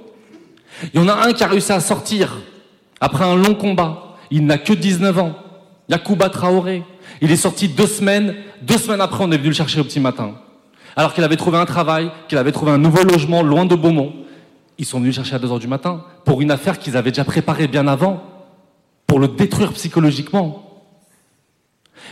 Il 0.93 0.99
y 0.99 1.03
en 1.03 1.07
a 1.07 1.27
un 1.27 1.33
qui 1.33 1.43
a 1.43 1.47
réussi 1.47 1.71
à 1.71 1.79
sortir 1.79 2.37
après 3.01 3.25
un 3.25 3.35
long 3.35 3.55
combat. 3.55 4.15
Il 4.31 4.45
n'a 4.45 4.57
que 4.57 4.73
19 4.73 5.17
ans. 5.19 5.35
Yacouba 5.89 6.29
Traoré. 6.29 6.83
Il 7.21 7.31
est 7.31 7.37
sorti 7.37 7.67
deux 7.67 7.87
semaines. 7.87 8.35
Deux 8.61 8.77
semaines 8.77 9.01
après, 9.01 9.23
on 9.23 9.31
est 9.31 9.37
venu 9.37 9.49
le 9.49 9.55
chercher 9.55 9.79
au 9.79 9.83
petit 9.83 9.99
matin. 9.99 10.35
Alors 10.95 11.13
qu'il 11.13 11.23
avait 11.23 11.37
trouvé 11.37 11.57
un 11.57 11.65
travail, 11.65 12.11
qu'il 12.27 12.37
avait 12.37 12.51
trouvé 12.51 12.71
un 12.71 12.77
nouveau 12.77 13.03
logement 13.03 13.43
loin 13.43 13.65
de 13.65 13.75
Beaumont. 13.75 14.13
Ils 14.77 14.85
sont 14.85 14.99
venus 14.99 15.15
le 15.15 15.23
chercher 15.23 15.35
à 15.35 15.39
2 15.39 15.51
heures 15.51 15.59
du 15.59 15.67
matin 15.67 16.03
pour 16.25 16.41
une 16.41 16.51
affaire 16.51 16.79
qu'ils 16.79 16.97
avaient 16.97 17.11
déjà 17.11 17.23
préparée 17.23 17.67
bien 17.67 17.87
avant, 17.87 18.23
pour 19.05 19.19
le 19.19 19.27
détruire 19.27 19.73
psychologiquement. 19.73 20.66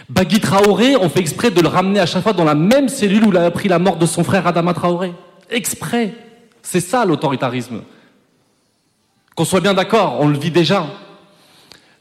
Bagui 0.10 0.40
Traoré, 0.40 0.96
on 0.96 1.10
fait 1.10 1.20
exprès 1.20 1.52
de 1.52 1.62
le 1.62 1.68
ramener 1.68 2.00
à 2.00 2.06
chaque 2.06 2.24
fois 2.24 2.34
dans 2.34 2.44
la 2.44 2.56
même 2.56 2.90
cellule 2.90 3.26
où 3.26 3.30
il 3.30 3.38
a 3.38 3.46
appris 3.46 3.68
la 3.68 3.80
mort 3.80 3.98
de 3.98 4.06
son 4.06 4.24
frère 4.24 4.46
Adama 4.46 4.74
Traoré. 4.74 5.14
Exprès. 5.50 6.14
C'est 6.62 6.80
ça 6.80 7.06
l'autoritarisme. 7.06 7.82
Qu'on 9.36 9.46
soit 9.46 9.62
bien 9.62 9.74
d'accord, 9.74 10.18
on 10.20 10.28
le 10.28 10.38
vit 10.38 10.52
déjà. 10.52 10.86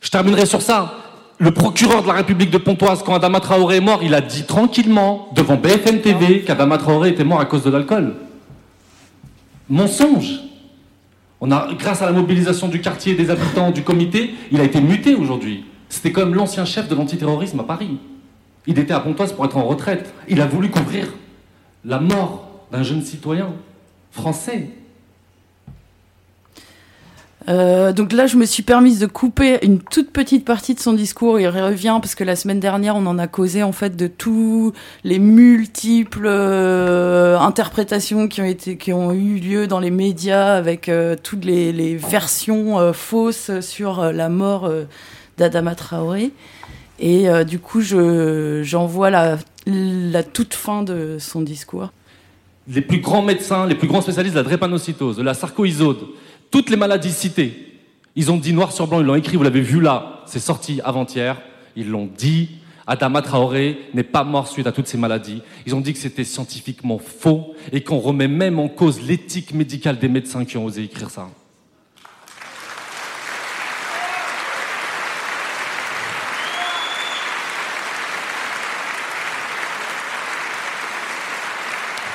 Je 0.00 0.10
terminerai 0.10 0.46
sur 0.46 0.62
ça. 0.62 0.94
Le 1.38 1.50
procureur 1.50 2.02
de 2.02 2.06
la 2.06 2.12
République 2.12 2.50
de 2.50 2.58
Pontoise, 2.58 3.02
quand 3.02 3.14
Adama 3.14 3.40
Traoré 3.40 3.76
est 3.76 3.80
mort, 3.80 4.00
il 4.02 4.14
a 4.14 4.20
dit 4.20 4.44
tranquillement, 4.44 5.28
devant 5.34 5.56
BFM 5.56 6.00
TV, 6.00 6.42
qu'Adama 6.42 6.78
Traoré 6.78 7.08
était 7.08 7.24
mort 7.24 7.40
à 7.40 7.44
cause 7.44 7.64
de 7.64 7.70
l'alcool. 7.70 8.14
Mensonge. 9.68 10.40
On 11.40 11.50
a, 11.50 11.68
grâce 11.78 12.02
à 12.02 12.06
la 12.06 12.12
mobilisation 12.12 12.68
du 12.68 12.80
quartier, 12.80 13.14
des 13.14 13.30
habitants, 13.30 13.70
du 13.70 13.82
comité, 13.82 14.34
il 14.52 14.60
a 14.60 14.64
été 14.64 14.80
muté 14.80 15.14
aujourd'hui. 15.14 15.64
C'était 15.94 16.10
comme 16.10 16.34
l'ancien 16.34 16.64
chef 16.64 16.88
de 16.88 16.96
l'antiterrorisme 16.96 17.60
à 17.60 17.62
Paris. 17.62 17.98
Il 18.66 18.80
était 18.80 18.92
à 18.92 18.98
Pontoise 18.98 19.32
pour 19.32 19.44
être 19.44 19.56
en 19.56 19.62
retraite. 19.62 20.12
Il 20.28 20.40
a 20.40 20.46
voulu 20.46 20.68
couvrir 20.68 21.06
la 21.84 22.00
mort 22.00 22.48
d'un 22.72 22.82
jeune 22.82 23.00
citoyen 23.00 23.52
français. 24.10 24.70
Euh, 27.48 27.92
donc 27.92 28.12
là, 28.12 28.26
je 28.26 28.36
me 28.36 28.44
suis 28.44 28.64
permise 28.64 28.98
de 28.98 29.06
couper 29.06 29.64
une 29.64 29.78
toute 29.78 30.10
petite 30.10 30.44
partie 30.44 30.74
de 30.74 30.80
son 30.80 30.94
discours. 30.94 31.38
Il 31.38 31.46
revient 31.46 31.98
parce 32.02 32.16
que 32.16 32.24
la 32.24 32.34
semaine 32.34 32.58
dernière, 32.58 32.96
on 32.96 33.06
en 33.06 33.16
a 33.16 33.28
causé 33.28 33.62
en 33.62 33.70
fait 33.72 33.94
de 33.94 34.08
tous 34.08 34.72
les 35.04 35.20
multiples 35.20 36.26
euh, 36.26 37.38
interprétations 37.38 38.26
qui 38.26 38.92
ont 38.92 39.12
eu 39.12 39.36
lieu 39.36 39.68
dans 39.68 39.78
les 39.78 39.92
médias 39.92 40.56
avec 40.56 40.88
euh, 40.88 41.14
toutes 41.22 41.44
les, 41.44 41.94
versions 41.94 42.92
fausses 42.92 43.60
sur 43.60 44.12
la 44.12 44.28
mort 44.28 44.68
d'Adama 45.38 45.74
Traoré. 45.74 46.32
Et 46.98 47.26
du 47.44 47.58
coup, 47.58 47.80
je 47.80 48.62
j'envoie 48.62 49.10
la, 49.10 49.36
la 49.66 50.22
toute 50.22 50.54
fin 50.54 50.82
de 50.82 51.16
son 51.18 51.40
discours. 51.40 51.90
Les 52.68 52.80
plus 52.80 53.00
grands 53.00 53.22
médecins, 53.22 53.66
les 53.66 53.74
plus 53.74 53.88
grands 53.88 54.00
spécialistes 54.00 54.34
de 54.34 54.40
la 54.40 54.44
drépanocytose, 54.44 55.16
de 55.16 55.22
la 55.22 55.34
sarcoïsode, 55.34 55.98
toutes 56.50 56.70
les 56.70 56.76
maladies 56.76 57.12
citées, 57.12 57.80
ils 58.16 58.30
ont 58.30 58.36
dit 58.36 58.52
noir 58.52 58.72
sur 58.72 58.86
blanc, 58.86 59.00
ils 59.00 59.06
l'ont 59.06 59.16
écrit, 59.16 59.36
vous 59.36 59.42
l'avez 59.42 59.60
vu 59.60 59.80
là, 59.80 60.22
c'est 60.26 60.38
sorti 60.38 60.80
avant-hier, 60.84 61.40
ils 61.76 61.90
l'ont 61.90 62.08
dit. 62.16 62.50
Adama 62.86 63.22
Traoré 63.22 63.78
n'est 63.94 64.02
pas 64.02 64.24
mort 64.24 64.46
suite 64.46 64.66
à 64.66 64.72
toutes 64.72 64.86
ces 64.86 64.98
maladies. 64.98 65.42
Ils 65.66 65.74
ont 65.74 65.80
dit 65.80 65.94
que 65.94 65.98
c'était 65.98 66.24
scientifiquement 66.24 66.98
faux 66.98 67.54
et 67.72 67.82
qu'on 67.82 67.98
remet 67.98 68.28
même 68.28 68.58
en 68.58 68.68
cause 68.68 69.00
l'éthique 69.00 69.54
médicale 69.54 69.98
des 69.98 70.08
médecins 70.08 70.44
qui 70.44 70.58
ont 70.58 70.66
osé 70.66 70.84
écrire 70.84 71.08
ça. 71.08 71.28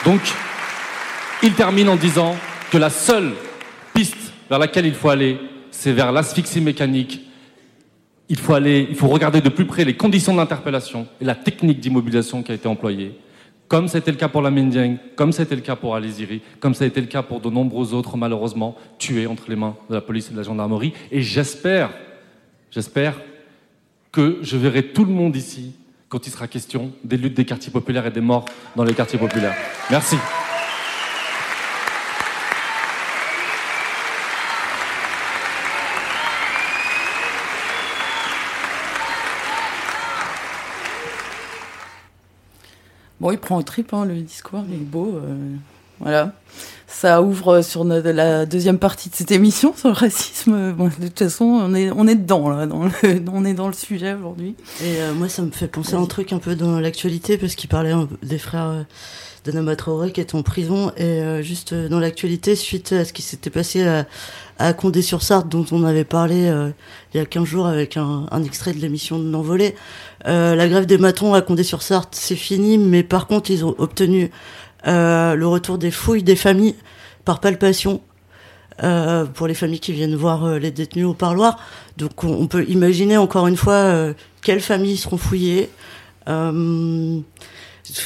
Donc, 0.10 0.22
il 1.44 1.54
termine 1.54 1.88
en 1.88 1.96
disant 1.96 2.36
que 2.72 2.80
la 2.80 2.90
seule 2.90 3.34
piste 3.94 4.34
vers 4.50 4.58
laquelle 4.58 4.88
il 4.88 4.96
faut 4.96 5.10
aller, 5.10 5.38
c'est 5.70 5.92
vers 5.92 6.12
l'asphyxie 6.12 6.62
mécanique. 6.62 7.22
Il 8.28 8.40
faut 8.40 8.56
aller, 8.56 8.88
il 8.90 8.96
faut 8.96 9.08
regarder 9.08 9.40
de 9.40 9.50
plus 9.50 9.66
près 9.66 9.86
les 9.86 9.96
conditions 9.96 10.34
d'interpellation 10.34 11.06
et 11.22 11.26
la 11.26 11.36
technique 11.36 11.80
d'immobilisation 11.80 12.42
qui 12.42 12.52
a 12.52 12.56
été 12.56 12.68
employée. 12.68 13.20
Comme 13.68 13.88
c'était 13.88 14.10
le 14.10 14.18
cas 14.18 14.30
pour 14.30 14.42
la 14.42 14.50
Mendiang, 14.50 14.98
comme 15.16 15.32
c'était 15.32 15.54
le 15.54 15.62
cas 15.62 15.76
pour 15.76 15.96
Aliziri, 15.96 16.42
comme 16.60 16.74
ça 16.74 16.86
a 16.86 16.88
été 16.88 17.02
le 17.02 17.06
cas 17.06 17.22
pour 17.22 17.40
de 17.40 17.52
nombreux 17.52 17.94
autres, 17.94 18.18
malheureusement, 18.18 18.76
tués 18.98 19.28
entre 19.28 19.44
les 19.48 19.56
mains 19.56 19.76
de 19.92 19.94
la 19.94 20.02
police 20.02 20.30
et 20.30 20.32
de 20.32 20.38
la 20.38 20.44
gendarmerie. 20.44 20.94
Et 21.12 21.22
j'espère, 21.22 21.92
j'espère 22.72 23.14
que 24.12 24.40
je 24.42 24.58
verrai 24.58 24.88
tout 24.88 25.06
le 25.06 25.14
monde 25.14 25.36
ici 25.36 25.74
quand 26.10 26.26
il 26.26 26.32
sera 26.32 26.48
question 26.48 26.92
des 27.04 27.18
luttes 27.18 27.36
des 27.38 27.46
quartiers 27.46 27.72
populaires 27.72 28.06
et 28.08 28.12
des 28.12 28.20
morts 28.20 28.46
dans 28.76 28.84
les 28.84 28.96
quartiers 28.96 29.20
populaires. 29.20 29.56
Merci. 29.92 30.18
Bon, 43.20 43.32
il 43.32 43.38
prend 43.38 43.58
au 43.58 43.64
trip, 43.64 43.94
hein, 43.94 44.06
le 44.06 44.16
discours, 44.22 44.64
il 44.68 44.76
est 44.76 44.78
beau. 44.78 45.18
euh, 45.18 45.56
voilà. 46.00 46.34
ça 46.88 47.22
ouvre 47.22 47.62
sur 47.62 47.84
la 47.84 48.46
deuxième 48.46 48.80
partie 48.80 49.10
de 49.10 49.16
cette 49.16 49.32
émission 49.32 49.74
sur 49.76 49.90
le 49.90 49.94
racisme. 49.96 50.76
De 50.76 51.08
toute 51.08 51.20
façon, 51.20 51.46
on 51.46 51.74
est, 51.76 51.92
on 51.92 52.08
est 52.08 52.16
dedans, 52.16 52.50
là. 52.50 52.66
Dans 52.66 52.84
le- 52.86 52.92
on 53.34 53.46
est 53.46 53.54
dans 53.54 53.68
le 53.68 53.74
sujet 53.74 54.14
aujourd'hui. 54.14 54.56
Et 54.82 55.02
euh, 55.02 55.14
moi, 55.14 55.30
ça 55.30 55.42
me 55.44 55.52
fait 55.52 55.68
penser 55.68 55.96
à 55.96 56.00
un 56.00 56.06
truc 56.06 56.34
un 56.34 56.40
peu 56.40 56.56
dans 56.56 56.80
l'actualité, 56.80 57.38
parce 57.38 57.56
qu'il 57.56 57.70
parlait 57.70 57.94
des 58.24 58.38
frères 58.40 58.70
euh, 58.70 58.84
d'Anama 59.46 59.76
Traoré 59.76 60.12
qui 60.12 60.20
est 60.22 60.36
en 60.36 60.42
prison. 60.42 60.92
Et 60.98 61.04
euh, 61.04 61.42
juste 61.42 61.74
euh, 61.74 61.90
dans 61.90 62.00
l'actualité, 62.00 62.56
suite 62.56 62.92
à 62.94 63.06
ce 63.06 63.14
qui 63.14 63.22
s'était 63.22 63.50
passé 63.50 63.86
à, 63.88 64.06
à 64.58 64.74
Condé-sur-Sarthe, 64.74 65.48
dont 65.48 65.66
on 65.72 65.84
avait 65.84 66.04
parlé 66.06 66.52
il 67.14 67.18
y 67.18 67.22
a 67.22 67.26
15 67.26 67.44
jours 67.46 67.68
avec 67.68 67.96
un, 67.98 68.26
extrait 68.44 68.74
de 68.74 68.80
l'émission 68.80 69.18
de 69.20 69.30
l'envolée, 69.32 69.74
la 70.26 70.68
grève 70.68 70.86
des 70.86 70.98
matons 70.98 71.34
à 71.34 71.42
Condé-sur-Sarthe, 71.42 72.14
c'est 72.14 72.36
fini, 72.36 72.78
mais 72.78 73.04
par 73.04 73.28
contre, 73.28 73.52
ils 73.52 73.64
ont 73.64 73.74
obtenu 73.78 74.32
euh, 74.88 75.36
le 75.36 75.48
retour 75.48 75.78
des 75.78 75.92
fouilles 75.92 76.24
des 76.24 76.36
familles 76.36 76.76
par 77.26 77.40
palpation. 77.40 78.02
euh, 78.82 79.26
pour 79.26 79.48
les 79.48 79.54
familles 79.56 79.82
qui 79.82 79.92
viennent 79.92 80.16
voir 80.16 80.46
euh, 80.46 80.58
les 80.58 80.72
détenus 80.72 81.06
au 81.06 81.14
parloir. 81.14 81.60
Donc 81.98 82.24
on, 82.24 82.30
on 82.30 82.48
peut 82.48 82.64
imaginer 82.70 83.18
encore 83.18 83.48
une 83.48 83.58
fois 83.58 83.74
euh, 83.74 84.14
quelles 84.42 84.62
familles 84.62 84.96
seront 84.96 85.18
fouillées, 85.18 85.70
euh, 86.30 87.20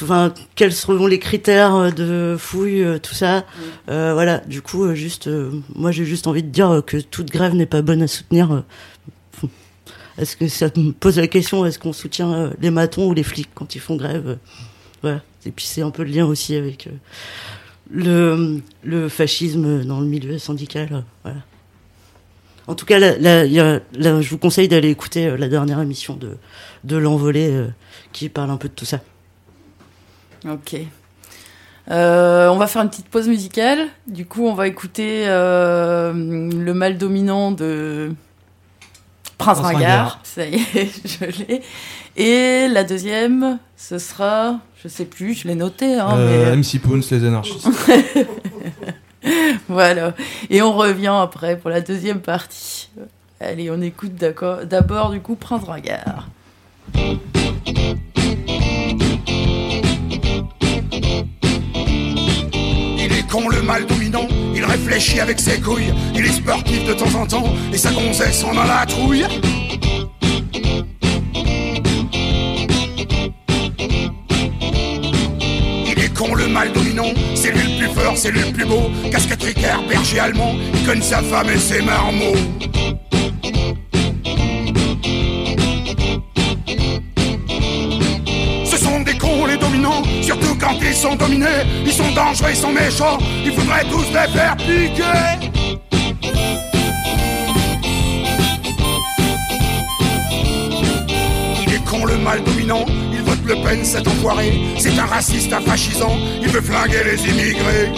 enfin 0.02 0.34
quels 0.56 0.72
seront 0.72 1.06
les 1.06 1.20
critères 1.20 1.92
de 1.94 2.34
fouille, 2.36 2.84
tout 3.02 3.14
ça. 3.14 3.44
Euh, 3.88 4.14
voilà, 4.14 4.38
du 4.38 4.62
coup, 4.62 4.92
juste, 4.96 5.30
moi 5.76 5.92
j'ai 5.92 6.04
juste 6.04 6.26
envie 6.26 6.42
de 6.42 6.48
dire 6.50 6.82
que 6.84 6.96
toute 6.96 7.30
grève 7.30 7.54
n'est 7.54 7.66
pas 7.66 7.82
bonne 7.82 8.02
à 8.02 8.08
soutenir. 8.08 8.64
Est-ce 10.18 10.36
que 10.36 10.48
ça 10.48 10.66
me 10.76 10.90
pose 10.92 11.18
la 11.18 11.26
question 11.28 11.64
Est-ce 11.66 11.78
qu'on 11.78 11.92
soutient 11.92 12.50
les 12.60 12.70
matons 12.70 13.08
ou 13.08 13.14
les 13.14 13.22
flics 13.24 13.50
quand 13.54 13.74
ils 13.76 13.80
font 13.80 13.94
grève 13.96 14.38
Voilà. 15.02 15.20
Et 15.46 15.50
puis 15.50 15.64
c'est 15.66 15.82
un 15.82 15.90
peu 15.90 16.02
le 16.04 16.10
lien 16.10 16.24
aussi 16.26 16.54
avec 16.56 16.86
euh, 16.86 16.90
le, 17.90 18.60
le 18.82 19.08
fascisme 19.08 19.84
dans 19.84 20.00
le 20.00 20.06
milieu 20.06 20.38
syndical. 20.38 20.88
euh, 20.92 21.00
voilà. 21.22 21.38
En 22.66 22.74
tout 22.74 22.86
cas, 22.86 22.98
là, 22.98 23.18
là, 23.18 23.44
il 23.44 23.52
y 23.52 23.60
a- 23.60 23.80
là, 23.92 24.20
je 24.22 24.30
vous 24.30 24.38
conseille 24.38 24.68
d'aller 24.68 24.88
écouter 24.88 25.26
euh, 25.26 25.36
la 25.36 25.48
dernière 25.48 25.80
émission 25.80 26.16
de, 26.16 26.38
de 26.84 26.96
l'envolée 26.96 27.50
euh, 27.52 27.68
qui 28.12 28.30
parle 28.30 28.50
un 28.50 28.56
peu 28.56 28.68
de 28.68 28.74
tout 28.74 28.86
ça. 28.86 29.00
Ok. 30.48 30.76
Euh, 31.90 32.48
on 32.48 32.56
va 32.56 32.66
faire 32.66 32.80
une 32.82 32.88
petite 32.88 33.08
pause 33.08 33.28
musicale. 33.28 33.88
Du 34.06 34.24
coup, 34.24 34.46
on 34.46 34.54
va 34.54 34.66
écouter 34.66 35.24
euh, 35.26 36.12
le 36.14 36.72
mal 36.72 36.96
dominant 36.96 37.50
de 37.52 38.14
Prince, 39.36 39.58
Prince 39.58 39.74
Ringard. 39.74 39.80
Ringard. 39.82 40.20
Ça 40.22 40.46
y 40.46 40.54
est, 40.54 40.90
je 41.06 41.24
l'ai. 41.44 41.62
Et 42.16 42.68
la 42.68 42.84
deuxième, 42.84 43.58
ce 43.76 43.98
sera, 43.98 44.60
je 44.84 44.88
sais 44.88 45.04
plus, 45.06 45.34
je 45.34 45.48
l'ai 45.48 45.54
noté. 45.54 45.94
Hein, 45.94 46.14
Euh, 46.16 46.50
mais- 46.50 46.56
MC 46.56 46.78
Poons, 46.78 47.00
les 47.10 47.24
anarchistes. 47.24 47.68
voilà. 49.68 50.14
Et 50.50 50.60
on 50.62 50.72
revient 50.74 51.14
après 51.20 51.56
pour 51.58 51.70
la 51.70 51.80
deuxième 51.80 52.20
partie. 52.20 52.88
Allez, 53.40 53.70
on 53.70 53.80
écoute 53.80 54.14
d'accord- 54.14 54.64
d'abord 54.64 55.10
du 55.10 55.20
coup 55.20 55.34
Prince 55.36 55.64
Ringard. 55.64 56.28
Il 62.96 63.12
est 63.12 63.28
con 63.30 63.48
le 63.48 63.62
mal 63.62 63.84
dominant, 63.86 64.26
il 64.54 64.64
réfléchit 64.64 65.20
avec 65.20 65.40
ses 65.40 65.60
couilles, 65.60 65.92
il 66.14 66.24
est 66.24 66.32
sportif 66.32 66.84
de 66.86 66.94
temps 66.94 67.14
en 67.20 67.26
temps, 67.26 67.44
et 67.72 67.78
sa 67.78 67.92
gonzesse 67.92 68.44
en 68.44 68.56
a 68.56 68.66
la 68.66 68.86
trouille. 68.86 69.24
Con 76.14 76.34
le 76.34 76.46
mal 76.46 76.72
dominant, 76.72 77.12
c'est 77.34 77.50
lui 77.50 77.72
le 77.72 77.78
plus 77.78 77.88
fort, 77.88 78.16
c'est 78.16 78.30
lui 78.30 78.40
le 78.40 78.52
plus 78.52 78.64
beau, 78.64 78.90
casquette 79.10 79.42
Ricaire, 79.42 79.82
berger 79.88 80.20
allemand, 80.20 80.54
il 80.72 80.86
connaît 80.86 81.02
sa 81.02 81.20
femme 81.22 81.48
et 81.50 81.58
ses 81.58 81.82
marmots. 81.82 82.34
Ce 88.64 88.76
sont 88.76 89.00
des 89.00 89.18
cons 89.18 89.46
les 89.46 89.56
dominants, 89.56 90.02
surtout 90.22 90.56
quand 90.58 90.76
ils 90.80 90.94
sont 90.94 91.16
dominés. 91.16 91.64
Ils 91.84 91.92
sont 91.92 92.12
dangereux, 92.12 92.50
ils 92.50 92.56
sont 92.56 92.72
méchants, 92.72 93.18
il 93.44 93.52
faudrait 93.52 93.84
tous 93.90 94.06
les 94.08 94.32
faire 94.32 94.56
piquer. 94.56 95.50
Le 102.06 102.18
mal 102.18 102.42
dominant, 102.42 102.84
Le 103.46 103.56
Pen 103.62 103.84
cet 103.84 104.08
enfoiré. 104.08 104.52
C'est 104.78 104.98
un 104.98 105.04
raciste, 105.04 105.52
un 105.52 105.60
fascisant, 105.60 106.16
il 106.40 106.48
veut 106.48 106.62
flinguer 106.62 107.04
les 107.04 107.20
immigrés. 107.30 107.92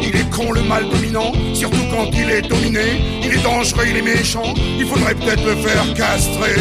Il 0.00 0.16
est 0.16 0.30
con 0.30 0.52
le 0.52 0.62
mal 0.62 0.88
dominant, 0.88 1.32
surtout 1.54 1.82
quand 1.90 2.08
il 2.12 2.30
est 2.30 2.42
dominé. 2.42 3.00
Il 3.24 3.32
est 3.32 3.42
dangereux, 3.42 3.84
il 3.90 3.96
est 3.96 4.02
méchant, 4.02 4.54
il 4.78 4.86
faudrait 4.86 5.14
peut-être 5.16 5.44
le 5.44 5.56
faire 5.56 5.94
castrer. 5.94 6.54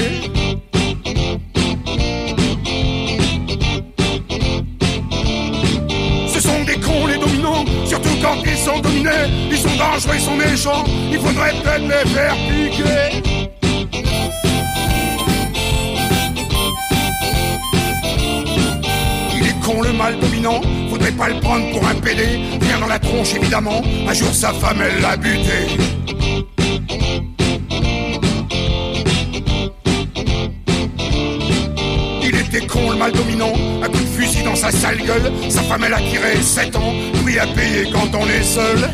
Ce 6.28 6.39
sont 6.39 6.63
des 6.63 6.80
cons 6.80 7.06
les 7.06 7.17
dominants, 7.17 7.63
surtout 7.86 8.17
quand 8.24 8.41
ils 8.43 8.58
sont 8.58 8.80
dominés. 8.80 9.03
Dangereux, 9.91 10.15
ils 10.15 10.22
sont 10.22 10.36
méchants, 10.36 10.84
il 11.12 11.19
faudrait 11.19 11.54
peut-être 11.62 11.82
les 11.82 12.10
faire 12.10 12.36
piquer. 12.48 13.22
Il 19.36 19.48
est 19.48 19.60
con 19.62 19.82
le 19.82 19.93
mal 19.93 20.17
dominant, 20.19 20.62
faudrait 20.89 21.12
pas 21.12 21.28
le 21.30 21.39
prendre 21.41 21.69
pour 21.72 21.86
un 21.86 21.96
pédé. 21.96 22.39
Rien 22.62 22.80
dans 22.80 22.88
la 22.88 22.98
tronche 22.98 23.36
évidemment, 23.36 23.82
un 24.08 24.13
jour 24.13 24.34
sa 24.34 24.54
femme 24.54 24.82
elle 24.82 25.02
l'a 25.02 25.17
buté. 25.17 25.67
Il 32.24 32.36
était 32.36 32.65
con 32.67 32.89
le 32.89 32.96
mal 32.96 33.12
dominant, 33.12 33.54
un 33.84 33.88
coup 33.88 34.00
de 34.00 34.22
fusil 34.22 34.43
dans 34.43 34.56
sa 34.56 34.72
sale 34.72 35.00
gueule. 35.00 35.32
Sa 35.50 35.62
femme 35.62 35.84
elle 35.86 35.93
a 35.93 36.00
tiré 36.00 36.41
7 36.41 36.76
ans, 36.78 36.93
lui 37.26 37.38
a 37.38 37.46
payé 37.48 37.91
quand 37.91 38.17
on 38.17 38.26
est 38.28 38.43
seul. 38.43 38.89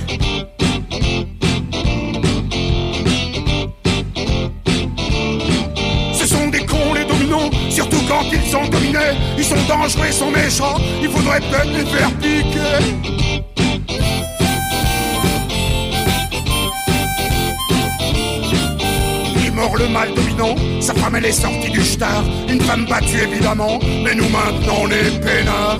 Sont 9.49 9.67
dangereux, 9.67 10.05
ils 10.07 10.13
sont 10.13 10.29
méchants, 10.29 10.77
il 11.01 11.09
faudrait 11.09 11.39
peut-être 11.39 11.73
les 11.73 11.85
faire 11.85 12.11
piquer. 12.17 12.59
Il 19.35 19.79
le 19.79 19.89
mal 19.89 20.13
dominant, 20.13 20.55
sa 20.79 20.93
femme 20.93 21.15
elle 21.15 21.25
est 21.25 21.31
sortie 21.31 21.69
du 21.69 21.83
star. 21.83 22.23
Une 22.47 22.61
femme 22.61 22.85
battue 22.85 23.21
évidemment, 23.21 23.79
mais 24.03 24.13
nous 24.13 24.29
maintenant 24.29 24.81
on 24.83 24.89
est 24.89 25.19
peinards. 25.19 25.79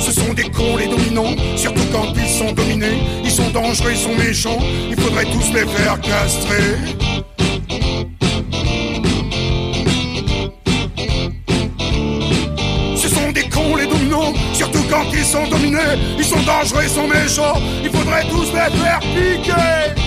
Ce 0.00 0.12
sont 0.12 0.32
des 0.32 0.44
cons 0.44 0.76
les 0.78 0.88
dominants, 0.88 1.36
surtout 1.56 1.86
quand 1.92 2.06
ils 2.16 2.28
sont 2.28 2.52
dominés. 2.52 2.98
Ils 3.22 3.30
sont 3.30 3.50
dangereux, 3.50 3.90
ils 3.92 3.98
sont 3.98 4.14
méchants, 4.14 4.58
il 4.90 4.98
faudrait 4.98 5.26
tous 5.26 5.52
les 5.52 5.66
faire 5.66 6.00
castrer. 6.00 6.97
Ils 16.18 16.24
sont 16.24 16.42
dangereux, 16.42 16.82
ils 16.84 16.90
sont 16.90 17.06
méchants, 17.06 17.60
il 17.82 17.90
faudrait 17.90 18.24
tous 18.28 18.52
les 18.52 18.78
faire 18.78 19.00
piquer. 19.00 19.97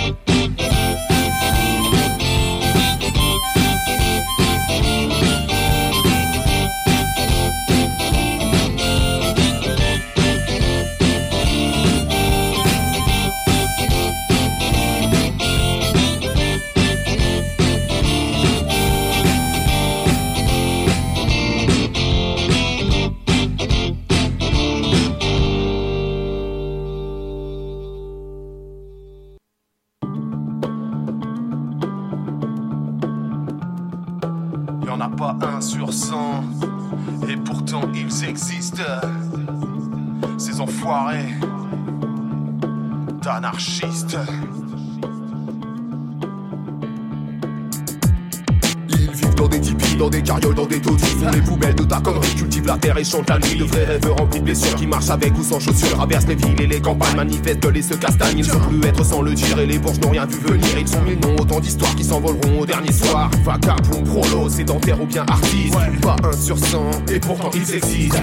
Avec 55.12 55.38
ou 55.38 55.44
sans 55.44 55.60
chaussures. 55.60 55.98
Raversent 55.98 56.28
les 56.28 56.36
villes 56.36 56.62
et 56.62 56.68
les 56.68 56.82
campagnes, 56.82 57.16
manifestent 57.16 57.68
et 57.76 57.82
se 57.82 57.94
castagnent. 57.94 58.40
Ils 58.40 58.46
ne 58.46 58.52
sont 58.52 58.60
plus 58.60 58.88
être 58.88 59.06
sans 59.06 59.22
le 59.22 59.34
dire 59.34 59.60
et 59.60 59.66
les 59.66 59.78
bourges 59.78 60.00
n'ont 60.00 60.10
rien 60.10 60.26
vu 60.26 60.40
venir. 60.40 60.70
Ils 60.80 60.88
sont 60.88 61.02
mille 61.02 61.20
noms, 61.20 61.36
autant 61.40 61.60
d'histoires 61.60 61.96
qui 61.96 62.04
s'envoleront 62.04 62.62
au 62.62 62.66
dernier 62.66 62.92
soir. 62.92 63.30
Vagabond, 63.44 64.04
prolo, 64.04 64.50
sédentaire 64.50 65.02
ou 65.02 65.06
bien 65.06 65.26
artiste. 65.28 65.76
Pas 66.02 66.16
un 66.24 66.34
sur 66.34 66.58
cent, 66.58 66.90
et 67.14 67.20
pourtant 67.20 67.52
ils 67.54 67.76
existent. 67.76 68.18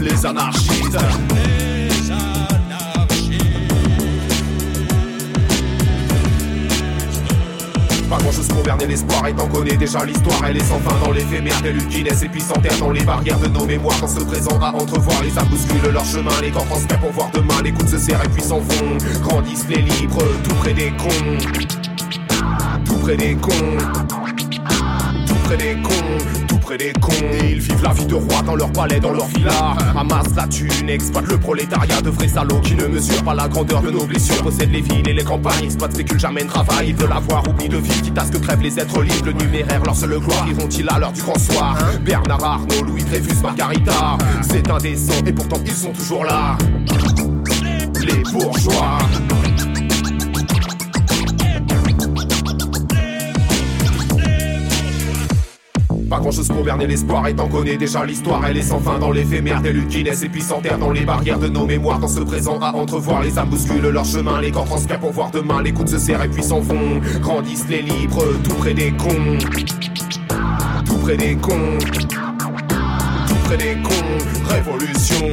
Les 0.00 0.26
anarchistes. 0.26 0.98
Chose 8.32 8.48
pour 8.48 8.62
berner 8.62 8.86
l'espoir 8.86 9.26
et 9.26 9.32
t'en 9.32 9.48
connais 9.48 9.76
déjà 9.76 10.04
l'histoire 10.04 10.44
Elle 10.46 10.58
est 10.58 10.64
sans 10.64 10.78
fin 10.80 10.94
dans 11.02 11.12
l'éphémère 11.12 11.60
qui 11.88 12.04
naissent 12.04 12.22
et 12.22 12.28
puis 12.28 12.42
s'enterrent 12.42 12.78
dans 12.78 12.90
les 12.90 13.02
barrières 13.02 13.38
de 13.38 13.48
nos 13.48 13.64
mémoires 13.64 13.96
Quand 14.00 14.06
se 14.06 14.20
présent 14.20 14.58
à 14.60 14.70
entrevoir 14.70 15.22
les 15.22 15.38
âmes 15.38 15.48
bousculent 15.48 15.90
leur 15.90 16.04
chemin 16.04 16.30
Les 16.42 16.50
corps 16.50 16.66
transmettent 16.66 17.00
pour 17.00 17.12
voir 17.12 17.30
demain 17.32 17.62
les 17.64 17.72
coups 17.72 17.90
se 17.90 17.98
serrent 17.98 18.22
et 18.22 18.28
puis 18.28 18.42
s'en 18.42 18.58
vont. 18.58 18.98
Grandissent 19.22 19.66
les 19.68 19.80
libres 19.80 20.22
tout 20.44 20.54
près 20.56 20.74
des 20.74 20.90
cons. 20.90 21.38
Tout 22.84 22.98
près 22.98 23.16
des 23.16 23.34
cons. 23.34 23.78
Tout 25.26 25.34
près 25.44 25.56
des 25.56 25.80
cons 25.82 26.37
cons. 26.76 27.12
Ils 27.42 27.60
vivent 27.60 27.82
la 27.82 27.92
vie 27.92 28.06
de 28.06 28.14
roi 28.14 28.42
dans 28.44 28.56
leur 28.56 28.70
palais, 28.72 29.00
dans 29.00 29.12
leur 29.12 29.26
villa. 29.26 29.76
Amassent 29.96 30.34
la 30.36 30.46
thune, 30.46 30.88
exploitent 30.88 31.28
le 31.28 31.38
prolétariat 31.38 32.00
de 32.02 32.10
vrais 32.10 32.28
salauds 32.28 32.60
qui 32.60 32.74
ne 32.74 32.86
mesurent 32.86 33.22
pas 33.24 33.34
la 33.34 33.48
grandeur 33.48 33.80
de 33.82 33.90
nos 33.90 34.04
blessures. 34.04 34.42
Possèdent 34.42 34.72
les 34.72 34.82
villes 34.82 35.08
et 35.08 35.14
les 35.14 35.24
campagnes, 35.24 35.64
exploitent, 35.64 35.94
spéculent, 35.94 36.20
jamais 36.20 36.44
ne 36.44 36.48
travaillent. 36.48 36.90
Ils 36.90 36.96
veulent 36.96 37.12
avoir 37.12 37.46
oubli 37.48 37.68
de 37.68 37.78
vie, 37.78 38.02
quitte 38.02 38.18
à 38.18 38.26
ce 38.26 38.32
que 38.32 38.38
crèvent 38.38 38.62
les 38.62 38.78
êtres 38.78 39.02
libres. 39.02 39.26
Le 39.26 39.32
numéraire, 39.32 39.82
leur 39.84 39.96
seule 39.96 40.18
gloire, 40.18 40.46
iront-ils 40.48 40.88
à 40.88 40.98
l'heure 40.98 41.12
du 41.12 41.22
grand 41.22 41.38
soir? 41.38 41.78
Bernard 42.02 42.44
Arnault, 42.44 42.84
Louis 42.86 43.04
Dreyfus, 43.04 43.40
Margarita. 43.42 44.18
C'est 44.42 44.68
indécent 44.70 45.24
et 45.26 45.32
pourtant 45.32 45.60
ils 45.64 45.72
sont 45.72 45.92
toujours 45.92 46.24
là. 46.24 46.56
Les 48.00 48.22
bourgeois. 48.32 48.98
Pas 56.08 56.20
grand 56.20 56.30
chose 56.30 56.48
pour 56.48 56.64
berner 56.64 56.86
l'espoir 56.86 57.26
et 57.26 57.34
t'en 57.34 57.48
déjà. 57.48 58.04
L'histoire 58.04 58.42
Elle 58.46 58.56
est 58.56 58.62
sans 58.62 58.80
fin 58.80 58.98
dans 58.98 59.10
l'éphémère 59.10 59.60
des 59.60 59.72
luttes 59.72 59.88
qui 59.88 60.02
naissent 60.02 60.22
et 60.22 60.28
puis 60.28 60.40
s'enterrent 60.40 60.78
dans 60.78 60.90
les 60.90 61.04
barrières 61.04 61.38
de 61.38 61.48
nos 61.48 61.66
mémoires. 61.66 61.98
Dans 61.98 62.08
ce 62.08 62.20
présent 62.20 62.58
à 62.60 62.72
entrevoir 62.72 63.22
les 63.22 63.38
âmes 63.38 63.50
bousculent 63.50 63.88
leur 63.88 64.06
chemin 64.06 64.40
Les 64.40 64.50
corps 64.50 64.64
transpirent 64.64 65.00
pour 65.00 65.12
voir 65.12 65.30
demain. 65.30 65.62
Les 65.62 65.72
coups 65.72 65.90
se 65.90 65.98
serrent 65.98 66.22
et 66.22 66.28
puis 66.28 66.42
s'en 66.42 66.60
vont. 66.60 67.00
Grandissent 67.20 67.68
les 67.68 67.82
libres 67.82 68.24
tout 68.42 68.54
près 68.54 68.72
des 68.72 68.90
cons. 68.92 69.38
Tout 70.86 70.98
près 70.98 71.16
des 71.18 71.36
cons. 71.36 71.78
Tout 73.28 73.34
près 73.44 73.56
des 73.58 73.76
cons. 73.82 74.48
Révolution 74.48 75.26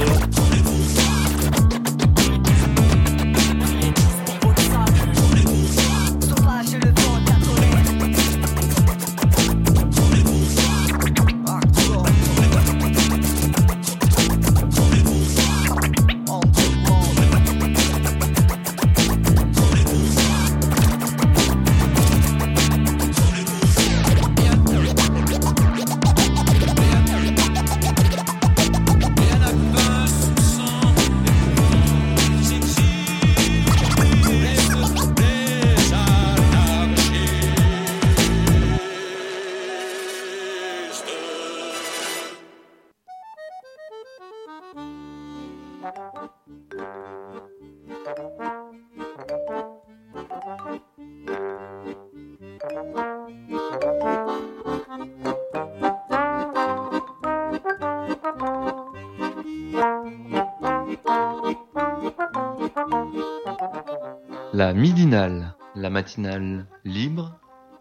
libre, 66.84 67.40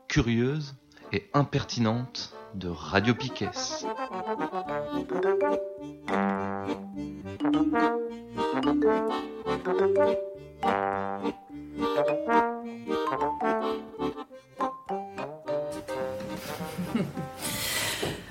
curieuse 0.08 0.74
et 1.12 1.28
impertinente 1.34 2.32
de 2.54 2.68
Radio 2.68 3.14
Piquet. 3.14 3.50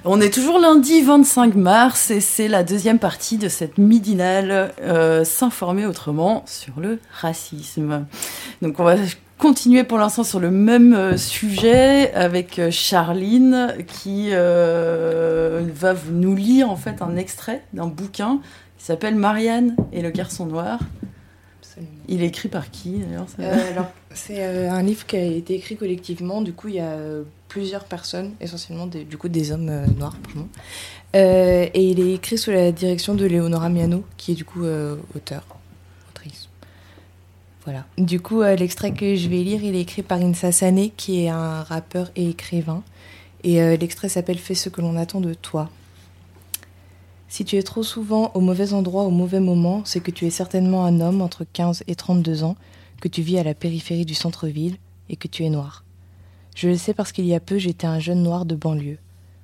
On 0.05 0.19
est 0.19 0.33
toujours 0.33 0.59
lundi 0.59 1.01
25 1.01 1.55
mars 1.55 2.11
et 2.11 2.19
c'est 2.19 2.49
la 2.49 2.63
deuxième 2.63 2.99
partie 2.99 3.37
de 3.37 3.47
cette 3.47 3.77
midinale 3.77 4.73
euh, 4.81 5.23
S'informer 5.23 5.85
autrement 5.85 6.43
sur 6.45 6.79
le 6.79 6.99
racisme. 7.21 8.05
Donc 8.61 8.79
on 8.79 8.83
va 8.83 8.95
continuer 9.43 9.83
pour 9.83 9.97
l'instant 9.97 10.23
sur 10.23 10.39
le 10.39 10.49
même 10.51 10.93
euh, 10.93 11.17
sujet 11.17 12.13
avec 12.13 12.59
euh, 12.59 12.71
Charline 12.71 13.75
qui 13.87 14.31
va 14.31 15.93
nous 16.11 16.35
lire 16.35 16.69
en 16.69 16.77
fait 16.77 17.01
un 17.01 17.17
extrait 17.17 17.61
d'un 17.73 17.87
bouquin 17.87 18.39
qui 18.77 18.85
s'appelle 18.85 19.15
Marianne 19.15 19.75
et 19.91 20.01
le 20.01 20.09
garçon 20.09 20.45
noir. 20.45 20.79
Il 22.07 22.23
est 22.23 22.27
écrit 22.27 22.49
par 22.49 22.71
qui 22.71 22.99
d'ailleurs 22.99 23.25
C'est 24.13 24.43
un 24.43 24.81
livre 24.81 25.05
qui 25.05 25.17
a 25.17 25.23
été 25.23 25.55
écrit 25.55 25.75
collectivement, 25.75 26.41
du 26.41 26.53
coup 26.53 26.69
il 26.69 26.75
y 26.75 26.79
a 26.79 26.97
plusieurs 27.53 27.83
personnes, 27.83 28.31
essentiellement 28.41 28.87
des, 28.87 29.03
du 29.03 29.15
coup 29.15 29.29
des 29.29 29.51
hommes 29.51 29.69
euh, 29.69 29.85
noirs. 29.99 30.17
Euh, 31.15 31.67
et 31.71 31.83
il 31.83 31.99
est 31.99 32.15
écrit 32.15 32.39
sous 32.39 32.49
la 32.49 32.71
direction 32.71 33.13
de 33.13 33.27
Leonora 33.27 33.69
Miano, 33.69 34.03
qui 34.17 34.31
est 34.31 34.35
du 34.35 34.43
coup 34.43 34.63
euh, 34.63 34.95
auteur. 35.15 35.45
Du 37.97 38.19
coup, 38.19 38.41
l'extrait 38.41 38.93
que 38.93 39.15
je 39.15 39.29
vais 39.29 39.43
lire, 39.43 39.63
il 39.63 39.75
est 39.75 39.81
écrit 39.81 40.01
par 40.01 40.19
Insa 40.19 40.51
Sané, 40.51 40.91
qui 40.95 41.23
est 41.23 41.29
un 41.29 41.63
rappeur 41.63 42.11
et 42.15 42.29
écrivain. 42.29 42.83
Et 43.43 43.55
l'extrait 43.77 44.09
s'appelle 44.09 44.37
Fais 44.37 44.55
ce 44.55 44.69
que 44.69 44.81
l'on 44.81 44.97
attend 44.97 45.21
de 45.21 45.33
toi. 45.33 45.69
Si 47.33 47.45
tu 47.45 47.57
es 47.57 47.63
trop 47.63 47.81
souvent 47.81 48.29
au 48.35 48.41
mauvais 48.41 48.73
endroit 48.73 49.05
au 49.05 49.09
mauvais 49.09 49.39
moment, 49.39 49.81
c'est 49.85 50.01
que 50.01 50.11
tu 50.11 50.27
es 50.27 50.29
certainement 50.29 50.85
un 50.85 51.01
homme 51.01 51.19
entre 51.19 51.45
15 51.51 51.83
et 51.87 51.95
32 51.95 52.43
ans, 52.43 52.55
que 53.01 53.07
tu 53.07 53.23
vis 53.23 53.39
à 53.39 53.43
la 53.43 53.55
périphérie 53.55 54.05
du 54.05 54.13
centre-ville 54.13 54.77
et 55.09 55.15
que 55.15 55.27
tu 55.27 55.43
es 55.43 55.49
noir. 55.49 55.83
Je 56.55 56.67
le 56.67 56.77
sais 56.77 56.93
parce 56.93 57.11
qu'il 57.11 57.25
y 57.25 57.33
a 57.33 57.39
peu 57.39 57.57
j'étais 57.57 57.87
un 57.87 57.97
jeune 57.97 58.21
noir 58.21 58.45
de 58.45 58.53
banlieue, 58.53 58.99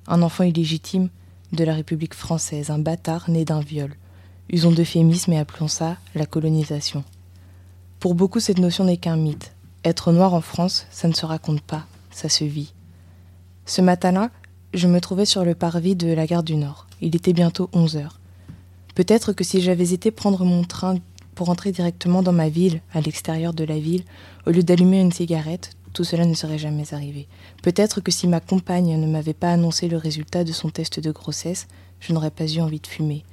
un 0.06 0.22
enfant 0.22 0.44
illégitime 0.44 1.08
de 1.50 1.64
la 1.64 1.74
République 1.74 2.14
française, 2.14 2.70
un 2.70 2.78
bâtard 2.78 3.28
né 3.28 3.44
d'un 3.44 3.58
viol. 3.58 3.96
Usons 4.50 4.70
d'euphémisme 4.70 5.32
et 5.32 5.38
appelons 5.38 5.66
ça 5.66 5.96
la 6.14 6.26
colonisation. 6.26 7.02
Pour 8.00 8.14
beaucoup, 8.14 8.40
cette 8.40 8.58
notion 8.58 8.84
n'est 8.84 8.96
qu'un 8.96 9.16
mythe. 9.16 9.52
Être 9.84 10.10
noir 10.10 10.32
en 10.32 10.40
France, 10.40 10.86
ça 10.90 11.06
ne 11.06 11.12
se 11.12 11.26
raconte 11.26 11.60
pas, 11.60 11.84
ça 12.10 12.30
se 12.30 12.44
vit. 12.44 12.72
Ce 13.66 13.82
matin-là, 13.82 14.30
je 14.72 14.88
me 14.88 15.02
trouvais 15.02 15.26
sur 15.26 15.44
le 15.44 15.54
parvis 15.54 15.96
de 15.96 16.10
la 16.10 16.26
gare 16.26 16.42
du 16.42 16.56
Nord. 16.56 16.86
Il 17.02 17.14
était 17.14 17.34
bientôt 17.34 17.68
11 17.74 17.98
heures. 17.98 18.18
Peut-être 18.94 19.34
que 19.34 19.44
si 19.44 19.60
j'avais 19.60 19.92
été 19.92 20.10
prendre 20.10 20.46
mon 20.46 20.64
train 20.64 20.96
pour 21.34 21.50
entrer 21.50 21.72
directement 21.72 22.22
dans 22.22 22.32
ma 22.32 22.48
ville, 22.48 22.80
à 22.94 23.02
l'extérieur 23.02 23.52
de 23.52 23.64
la 23.64 23.78
ville, 23.78 24.04
au 24.46 24.50
lieu 24.50 24.62
d'allumer 24.62 24.98
une 24.98 25.12
cigarette, 25.12 25.72
tout 25.92 26.04
cela 26.04 26.24
ne 26.24 26.32
serait 26.32 26.56
jamais 26.56 26.94
arrivé. 26.94 27.28
Peut-être 27.62 28.00
que 28.00 28.10
si 28.10 28.26
ma 28.28 28.40
compagne 28.40 28.98
ne 28.98 29.06
m'avait 29.06 29.34
pas 29.34 29.52
annoncé 29.52 29.88
le 29.88 29.98
résultat 29.98 30.42
de 30.42 30.52
son 30.52 30.70
test 30.70 31.00
de 31.00 31.10
grossesse, 31.10 31.68
je 32.00 32.14
n'aurais 32.14 32.30
pas 32.30 32.50
eu 32.50 32.62
envie 32.62 32.80
de 32.80 32.86
fumer. 32.86 33.24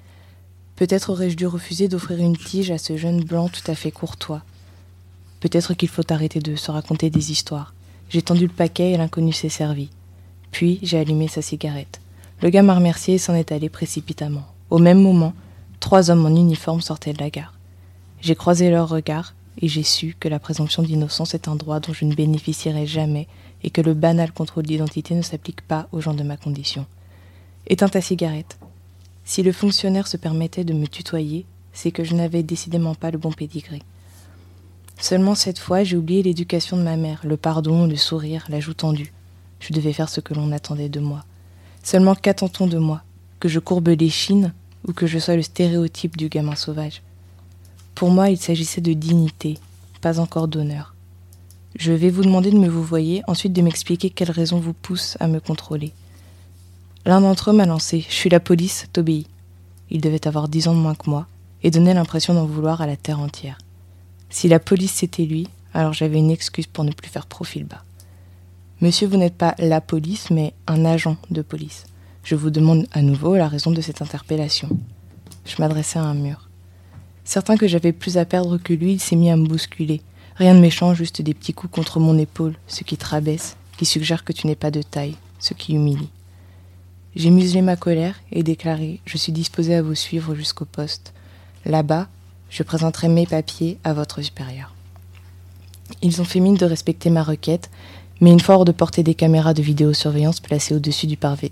Peut-être 0.76 1.12
aurais-je 1.12 1.38
dû 1.38 1.48
refuser 1.48 1.88
d'offrir 1.88 2.20
une 2.20 2.36
tige 2.36 2.70
à 2.70 2.78
ce 2.78 2.98
jeune 2.98 3.24
blanc 3.24 3.48
tout 3.48 3.72
à 3.72 3.74
fait 3.74 3.92
courtois. 3.92 4.44
Peut-être 5.40 5.74
qu'il 5.74 5.90
faut 5.90 6.12
arrêter 6.12 6.40
de 6.40 6.56
se 6.56 6.72
raconter 6.72 7.10
des 7.10 7.32
histoires. 7.32 7.74
J'ai 8.10 8.22
tendu 8.22 8.48
le 8.48 8.54
paquet 8.54 8.92
et 8.92 8.98
l'inconnu 8.98 9.34
s'est 9.34 9.50
servi. 9.50 9.90
Puis 10.52 10.80
j'ai 10.82 10.98
allumé 10.98 11.28
sa 11.28 11.42
cigarette. 11.42 12.02
Le 12.42 12.50
gars 12.50 12.64
m'a 12.64 12.76
remercié 12.76 13.16
et 13.16 13.20
s'en 13.20 13.36
est 13.36 13.52
allé 13.52 13.70
précipitamment. 13.70 14.46
Au 14.70 14.80
même 14.80 15.02
moment, 15.02 15.34
trois 15.80 16.10
hommes 16.10 16.26
en 16.26 16.36
uniforme 16.36 16.82
sortaient 16.82 17.14
de 17.14 17.22
la 17.22 17.30
gare. 17.30 17.54
J'ai 18.22 18.36
croisé 18.36 18.70
leurs 18.70 18.90
regards, 18.90 19.34
et 19.60 19.68
j'ai 19.68 19.84
su 19.84 20.16
que 20.20 20.28
la 20.28 20.40
présomption 20.40 20.84
d'innocence 20.84 21.34
est 21.34 21.48
un 21.48 21.56
droit 21.56 21.80
dont 21.80 21.94
je 21.94 22.06
ne 22.06 22.14
bénéficierai 22.14 22.86
jamais 22.86 23.28
et 23.64 23.70
que 23.70 23.82
le 23.82 23.94
banal 23.94 24.32
contrôle 24.32 24.66
d'identité 24.66 25.16
ne 25.16 25.22
s'applique 25.22 25.62
pas 25.62 25.88
aux 25.92 26.02
gens 26.02 26.14
de 26.14 26.24
ma 26.24 26.38
condition. 26.38 26.86
Éteins 27.66 27.90
ta 27.90 28.02
cigarette. 28.02 28.58
Si 29.26 29.44
le 29.44 29.52
fonctionnaire 29.52 30.08
se 30.08 30.18
permettait 30.18 30.64
de 30.64 30.74
me 30.74 30.88
tutoyer, 30.88 31.46
c'est 31.74 31.92
que 31.92 32.04
je 32.04 32.14
n'avais 32.14 32.44
décidément 32.44 32.96
pas 32.96 33.12
le 33.12 33.18
bon 33.18 33.32
pédigré. 33.32 33.82
Seulement 35.00 35.36
cette 35.36 35.60
fois, 35.60 35.84
j'ai 35.84 35.96
oublié 35.96 36.24
l'éducation 36.24 36.76
de 36.76 36.82
ma 36.82 36.98
mère, 36.98 37.22
le 37.24 37.38
pardon, 37.38 37.86
le 37.86 37.96
sourire, 37.96 38.46
la 38.50 38.60
joue 38.60 38.74
tendue. 38.74 39.14
Je 39.60 39.74
devais 39.74 39.94
faire 39.94 40.10
ce 40.10 40.22
que 40.22 40.34
l'on 40.34 40.52
attendait 40.52 40.90
de 40.90 41.00
moi. 41.00 41.24
Seulement 41.84 42.16
qu'attend-on 42.16 42.68
de 42.68 42.78
moi? 42.78 43.04
Que 43.40 43.48
je 43.48 43.60
courbe 43.60 43.90
les 43.90 44.10
chines 44.10 44.54
ou 44.88 44.94
que 44.94 45.06
je 45.06 45.20
sois 45.20 45.36
le 45.36 45.44
stéréotype 45.44 46.18
du 46.18 46.30
gamin 46.30 46.56
sauvage? 46.56 47.04
Pour 47.94 48.10
moi, 48.10 48.30
il 48.30 48.38
s'agissait 48.38 48.82
de 48.82 48.94
dignité, 48.94 49.58
pas 50.02 50.20
encore 50.20 50.48
d'honneur. 50.48 50.96
Je 51.78 51.92
vais 51.92 52.10
vous 52.10 52.24
demander 52.24 52.50
de 52.50 52.58
me 52.58 52.68
vous 52.68 52.84
voyer, 52.84 53.22
ensuite 53.28 53.54
de 53.54 53.62
m'expliquer 53.62 54.10
quelles 54.10 54.32
raisons 54.32 54.60
vous 54.60 54.74
poussent 54.74 55.18
à 55.20 55.28
me 55.28 55.40
contrôler. 55.40 55.94
L'un 57.06 57.22
d'entre 57.22 57.52
eux 57.52 57.54
m'a 57.54 57.66
lancé 57.66 58.06
Je 58.10 58.14
suis 58.14 58.30
la 58.30 58.40
police, 58.40 58.88
t'obéis. 58.94 59.28
Il 59.92 60.02
devait 60.02 60.28
avoir 60.28 60.48
dix 60.48 60.68
ans 60.68 60.74
de 60.74 60.80
moins 60.80 60.96
que 60.96 61.10
moi 61.10 61.28
et 61.64 61.72
donnait 61.72 61.94
l'impression 61.94 62.34
d'en 62.34 62.46
vouloir 62.46 62.82
à 62.82 62.88
la 62.88 62.98
terre 62.98 63.20
entière. 63.20 63.58
Si 64.30 64.48
la 64.48 64.60
police 64.60 64.94
c'était 64.94 65.26
lui, 65.26 65.48
alors 65.74 65.94
j'avais 65.94 66.18
une 66.18 66.32
excuse 66.32 66.68
pour 66.68 66.84
ne 66.84 66.92
plus 66.92 67.10
faire 67.10 67.26
profil 67.26 67.64
bas. 67.64 67.84
Monsieur, 68.82 69.08
vous 69.08 69.18
n'êtes 69.18 69.38
pas 69.38 69.56
la 69.58 69.82
police, 69.82 70.30
mais 70.30 70.54
un 70.68 70.86
agent 70.86 71.18
de 71.32 71.42
police. 71.42 71.86
Je 72.24 72.36
vous 72.36 72.50
demande 72.50 72.88
à 72.92 73.02
nouveau 73.02 73.36
la 73.36 73.48
raison 73.48 73.72
de 73.72 73.82
cette 73.82 74.02
interpellation. 74.02 74.70
Je 75.46 75.56
m'adressais 75.60 75.98
à 75.98 76.04
un 76.04 76.14
mur. 76.14 76.50
Certain 77.24 77.58
que 77.58 77.68
j'avais 77.68 77.92
plus 77.92 78.18
à 78.18 78.26
perdre 78.26 78.58
que 78.58 78.74
lui, 78.74 78.94
il 78.94 79.00
s'est 79.00 79.16
mis 79.16 79.32
à 79.32 79.36
me 79.36 79.48
bousculer. 79.48 80.02
Rien 80.36 80.54
de 80.54 80.60
méchant, 80.60 80.94
juste 80.94 81.22
des 81.22 81.34
petits 81.34 81.54
coups 81.54 81.74
contre 81.74 82.00
mon 82.00 82.18
épaule, 82.18 82.56
ce 82.68 82.84
qui 82.84 82.98
te 82.98 83.06
qui 83.78 83.86
suggère 83.86 84.24
que 84.24 84.34
tu 84.34 84.48
n'es 84.48 84.56
pas 84.56 84.72
de 84.72 84.82
taille, 84.82 85.16
ce 85.40 85.54
qui 85.54 85.74
humilie. 85.74 86.10
J'ai 87.16 87.32
muselé 87.32 87.62
ma 87.62 87.76
colère 87.76 88.16
et 88.32 88.44
déclaré 88.44 89.02
Je 89.06 89.18
suis 89.18 89.32
disposé 89.32 89.74
à 89.74 89.82
vous 89.82 89.96
suivre 89.96 90.36
jusqu'au 90.36 90.66
poste. 90.66 91.14
Là-bas, 91.66 92.08
je 92.50 92.64
présenterai 92.64 93.08
mes 93.08 93.26
papiers 93.26 93.78
à 93.84 93.94
votre 93.94 94.22
supérieur. 94.22 94.74
Ils 96.02 96.22
ont 96.22 96.26
fait 96.26 96.40
mine 96.40 96.56
de 96.56 96.66
respecter 96.66 97.10
ma 97.10 97.24
requête, 97.24 97.70
mais 98.20 98.32
une 98.32 98.40
fois 98.40 98.56
hors 98.56 98.66
de 98.66 98.72
portée 98.72 99.04
des 99.04 99.16
caméras 99.16 99.54
de 99.54 99.62
vidéosurveillance 99.62 100.40
placées 100.40 100.76
au-dessus 100.76 101.08
du, 101.08 101.18
parvis, 101.18 101.52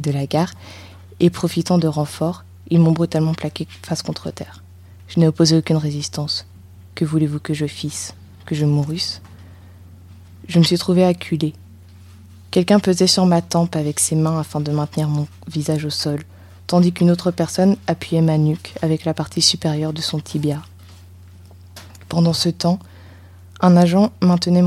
de 0.00 0.10
la 0.10 0.26
gare, 0.26 0.52
et 1.20 1.30
profitant 1.30 1.78
de 1.78 1.86
renforts, 1.86 2.44
ils 2.70 2.80
m'ont 2.80 2.92
brutalement 2.92 3.34
plaqué 3.34 3.66
face 3.82 4.02
contre 4.02 4.30
terre. 4.30 4.62
Je 5.08 5.20
n'ai 5.20 5.28
opposé 5.28 5.56
aucune 5.56 5.76
résistance. 5.76 6.46
Que 6.94 7.04
voulez-vous 7.04 7.38
que 7.38 7.54
je 7.54 7.66
fisse? 7.66 8.14
Que 8.46 8.54
je 8.54 8.64
mourusse 8.64 9.20
Je 10.48 10.58
me 10.58 10.64
suis 10.64 10.78
trouvé 10.78 11.04
acculé. 11.04 11.52
Quelqu'un 12.50 12.80
pesait 12.80 13.06
sur 13.06 13.26
ma 13.26 13.40
tempe 13.40 13.76
avec 13.76 14.00
ses 14.00 14.16
mains 14.16 14.38
afin 14.40 14.60
de 14.60 14.72
maintenir 14.72 15.08
mon 15.08 15.26
visage 15.48 15.84
au 15.84 15.90
sol, 15.90 16.22
tandis 16.66 16.92
qu'une 16.92 17.10
autre 17.10 17.30
personne 17.30 17.76
appuyait 17.86 18.22
ma 18.22 18.38
nuque 18.38 18.74
avec 18.82 19.04
la 19.04 19.14
partie 19.14 19.42
supérieure 19.42 19.92
de 19.92 20.00
son 20.00 20.18
tibia. 20.20 20.62
Pendant 22.08 22.32
ce 22.32 22.48
temps, 22.48 22.78
un 23.60 23.76
agent 23.76 24.12
maintenait 24.20 24.64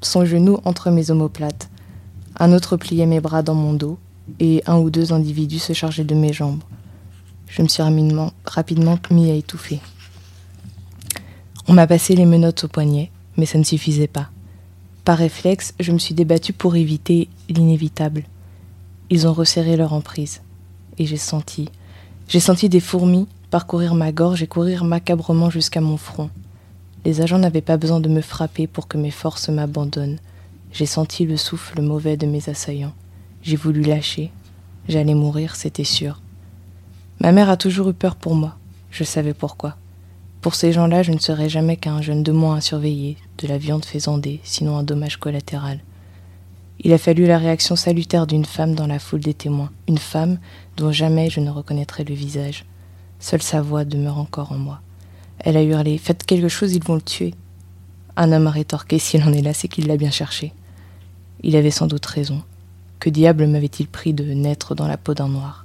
son 0.00 0.24
genou 0.24 0.60
entre 0.64 0.90
mes 0.90 1.10
omoplates. 1.10 1.68
Un 2.38 2.52
autre 2.52 2.76
pliait 2.76 3.06
mes 3.06 3.20
bras 3.20 3.42
dans 3.42 3.54
mon 3.54 3.72
dos, 3.72 3.98
et 4.40 4.62
un 4.66 4.78
ou 4.78 4.90
deux 4.90 5.12
individus 5.12 5.58
se 5.58 5.72
chargeaient 5.72 6.04
de 6.04 6.14
mes 6.14 6.32
jambes. 6.32 6.62
Je 7.48 7.62
me 7.62 7.68
suis 7.68 7.82
rapidement, 7.82 8.98
mis 9.10 9.30
à 9.30 9.34
étouffer. 9.34 9.80
On 11.68 11.72
m'a 11.72 11.86
passé 11.86 12.14
les 12.14 12.26
menottes 12.26 12.64
au 12.64 12.68
poignet, 12.68 13.10
mais 13.36 13.46
ça 13.46 13.58
ne 13.58 13.64
suffisait 13.64 14.06
pas. 14.06 14.30
Par 15.04 15.18
réflexe, 15.18 15.74
je 15.80 15.92
me 15.92 15.98
suis 15.98 16.14
débattue 16.14 16.52
pour 16.52 16.76
éviter 16.76 17.28
l'inévitable. 17.48 18.24
Ils 19.10 19.26
ont 19.26 19.32
resserré 19.32 19.76
leur 19.76 19.92
emprise, 19.92 20.40
et 20.98 21.06
j'ai 21.06 21.16
senti, 21.16 21.68
j'ai 22.28 22.40
senti 22.40 22.68
des 22.68 22.80
fourmis 22.80 23.28
parcourir 23.50 23.94
ma 23.94 24.12
gorge 24.12 24.42
et 24.42 24.46
courir 24.46 24.84
macabrement 24.84 25.50
jusqu'à 25.50 25.80
mon 25.80 25.96
front. 25.96 26.30
Les 27.04 27.20
agents 27.20 27.38
n'avaient 27.38 27.60
pas 27.60 27.76
besoin 27.76 28.00
de 28.00 28.08
me 28.08 28.22
frapper 28.22 28.66
pour 28.66 28.88
que 28.88 28.96
mes 28.96 29.10
forces 29.10 29.48
m'abandonnent. 29.48 30.18
J'ai 30.72 30.86
senti 30.86 31.26
le 31.26 31.36
souffle 31.36 31.80
mauvais 31.82 32.16
de 32.16 32.26
mes 32.26 32.48
assaillants. 32.48 32.94
J'ai 33.42 33.56
voulu 33.56 33.82
lâcher. 33.82 34.32
J'allais 34.88 35.14
mourir, 35.14 35.54
c'était 35.54 35.84
sûr. 35.84 36.20
Ma 37.20 37.30
mère 37.30 37.50
a 37.50 37.56
toujours 37.56 37.90
eu 37.90 37.94
peur 37.94 38.16
pour 38.16 38.34
moi. 38.34 38.56
Je 38.90 39.04
savais 39.04 39.34
pourquoi. 39.34 39.76
Pour 40.40 40.54
ces 40.54 40.72
gens-là, 40.72 41.02
je 41.02 41.12
ne 41.12 41.18
serais 41.18 41.48
jamais 41.48 41.76
qu'un 41.76 42.02
jeune 42.02 42.22
de 42.22 42.32
moins 42.32 42.56
à 42.56 42.60
surveiller, 42.60 43.16
de 43.38 43.46
la 43.46 43.58
viande 43.58 43.84
faisandée, 43.84 44.40
sinon 44.44 44.76
un 44.76 44.82
dommage 44.82 45.18
collatéral. 45.18 45.80
Il 46.80 46.92
a 46.92 46.98
fallu 46.98 47.26
la 47.26 47.38
réaction 47.38 47.76
salutaire 47.76 48.26
d'une 48.26 48.44
femme 48.44 48.74
dans 48.74 48.86
la 48.86 48.98
foule 48.98 49.20
des 49.20 49.34
témoins, 49.34 49.70
une 49.88 49.98
femme 49.98 50.38
dont 50.76 50.92
jamais 50.92 51.30
je 51.30 51.40
ne 51.40 51.50
reconnaîtrai 51.50 52.04
le 52.04 52.14
visage. 52.14 52.64
Seule 53.20 53.42
sa 53.42 53.62
voix 53.62 53.84
demeure 53.84 54.18
encore 54.18 54.52
en 54.52 54.58
moi. 54.58 54.80
Elle 55.38 55.56
a 55.56 55.62
hurlé 55.62 55.98
Faites 55.98 56.24
quelque 56.24 56.48
chose, 56.48 56.74
ils 56.74 56.82
vont 56.82 56.96
le 56.96 57.02
tuer. 57.02 57.34
Un 58.16 58.32
homme 58.32 58.46
a 58.46 58.50
rétorqué 58.50 58.98
S'il 58.98 59.22
en 59.22 59.32
est 59.32 59.42
là, 59.42 59.54
c'est 59.54 59.68
qu'il 59.68 59.86
l'a 59.86 59.96
bien 59.96 60.10
cherché. 60.10 60.52
Il 61.42 61.56
avait 61.56 61.70
sans 61.70 61.86
doute 61.86 62.06
raison. 62.06 62.42
Que 63.00 63.10
diable 63.10 63.46
m'avait-il 63.46 63.88
pris 63.88 64.12
de 64.12 64.24
naître 64.24 64.74
dans 64.74 64.88
la 64.88 64.96
peau 64.96 65.14
d'un 65.14 65.28
noir? 65.28 65.64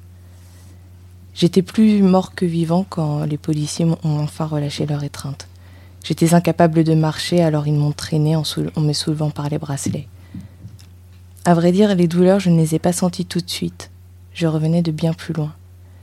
J'étais 1.34 1.62
plus 1.62 2.02
mort 2.02 2.36
que 2.36 2.46
vivant 2.46 2.86
quand 2.88 3.24
les 3.24 3.38
policiers 3.38 3.86
m'ont 3.86 3.98
enfin 4.04 4.46
relâché 4.46 4.86
leur 4.86 5.04
étreinte. 5.04 5.48
J'étais 6.04 6.34
incapable 6.34 6.84
de 6.84 6.94
marcher, 6.94 7.42
alors 7.42 7.68
ils 7.68 7.74
m'ont 7.74 7.92
traîné 7.92 8.36
en, 8.36 8.44
en, 8.76 8.82
me 8.82 8.94
soulevant 8.94 9.30
par 9.30 9.50
les 9.50 9.58
bracelets. 9.58 10.08
À 11.46 11.54
vrai 11.54 11.72
dire, 11.72 11.96
les 11.96 12.08
douleurs, 12.08 12.40
je 12.40 12.50
ne 12.50 12.58
les 12.58 12.76
ai 12.76 12.80
pas 12.80 12.92
senties 12.92 13.26
tout 13.26 13.40
de 13.40 13.50
suite. 13.50 13.92
Je 14.34 14.46
revenais 14.46 14.82
de 14.82 14.92
bien 14.92 15.14
plus 15.14 15.34
loin. 15.34 15.54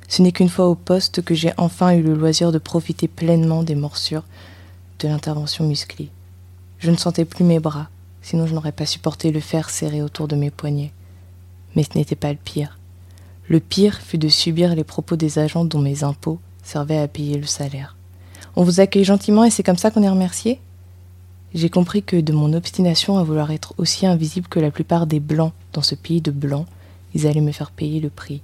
Ce 0.08 0.22
n'est 0.22 0.32
qu'une 0.32 0.48
fois 0.48 0.68
au 0.68 0.74
poste 0.74 1.22
que 1.22 1.34
j'ai 1.34 1.52
enfin 1.56 1.92
eu 1.92 2.02
le 2.02 2.14
loisir 2.14 2.52
de 2.52 2.58
profiter 2.58 3.08
pleinement 3.08 3.62
des 3.62 3.74
morsures 3.74 4.24
de 4.98 5.08
l'intervention 5.08 5.66
musclée. 5.66 6.10
Je 6.78 6.90
ne 6.90 6.96
sentais 6.96 7.24
plus 7.24 7.44
mes 7.44 7.60
bras, 7.60 7.88
sinon 8.22 8.46
je 8.46 8.54
n'aurais 8.54 8.72
pas 8.72 8.86
supporté 8.86 9.30
le 9.30 9.40
fer 9.40 9.68
serré 9.68 10.02
autour 10.02 10.28
de 10.28 10.36
mes 10.36 10.50
poignets. 10.50 10.92
Mais 11.74 11.82
ce 11.82 11.98
n'était 11.98 12.16
pas 12.16 12.32
le 12.32 12.38
pire. 12.42 12.78
Le 13.48 13.60
pire 13.60 14.00
fut 14.00 14.18
de 14.18 14.28
subir 14.28 14.74
les 14.74 14.84
propos 14.84 15.16
des 15.16 15.38
agents 15.38 15.64
dont 15.64 15.80
mes 15.80 16.02
impôts 16.02 16.40
servaient 16.62 16.98
à 16.98 17.08
payer 17.08 17.36
le 17.36 17.46
salaire. 17.46 17.96
On 18.56 18.64
vous 18.64 18.80
accueille 18.80 19.04
gentiment 19.04 19.44
et 19.44 19.50
c'est 19.50 19.62
comme 19.62 19.76
ça 19.76 19.90
qu'on 19.90 20.02
est 20.02 20.08
remercié? 20.08 20.60
J'ai 21.54 21.70
compris 21.70 22.02
que 22.02 22.16
de 22.16 22.32
mon 22.32 22.52
obstination 22.52 23.18
à 23.18 23.22
vouloir 23.22 23.50
être 23.50 23.74
aussi 23.78 24.06
invisible 24.06 24.48
que 24.48 24.60
la 24.60 24.70
plupart 24.70 25.06
des 25.06 25.20
blancs 25.20 25.52
dans 25.72 25.82
ce 25.82 25.94
pays 25.94 26.20
de 26.20 26.30
blancs, 26.30 26.66
ils 27.14 27.26
allaient 27.26 27.40
me 27.40 27.52
faire 27.52 27.70
payer 27.70 28.00
le 28.00 28.10
prix. 28.10 28.42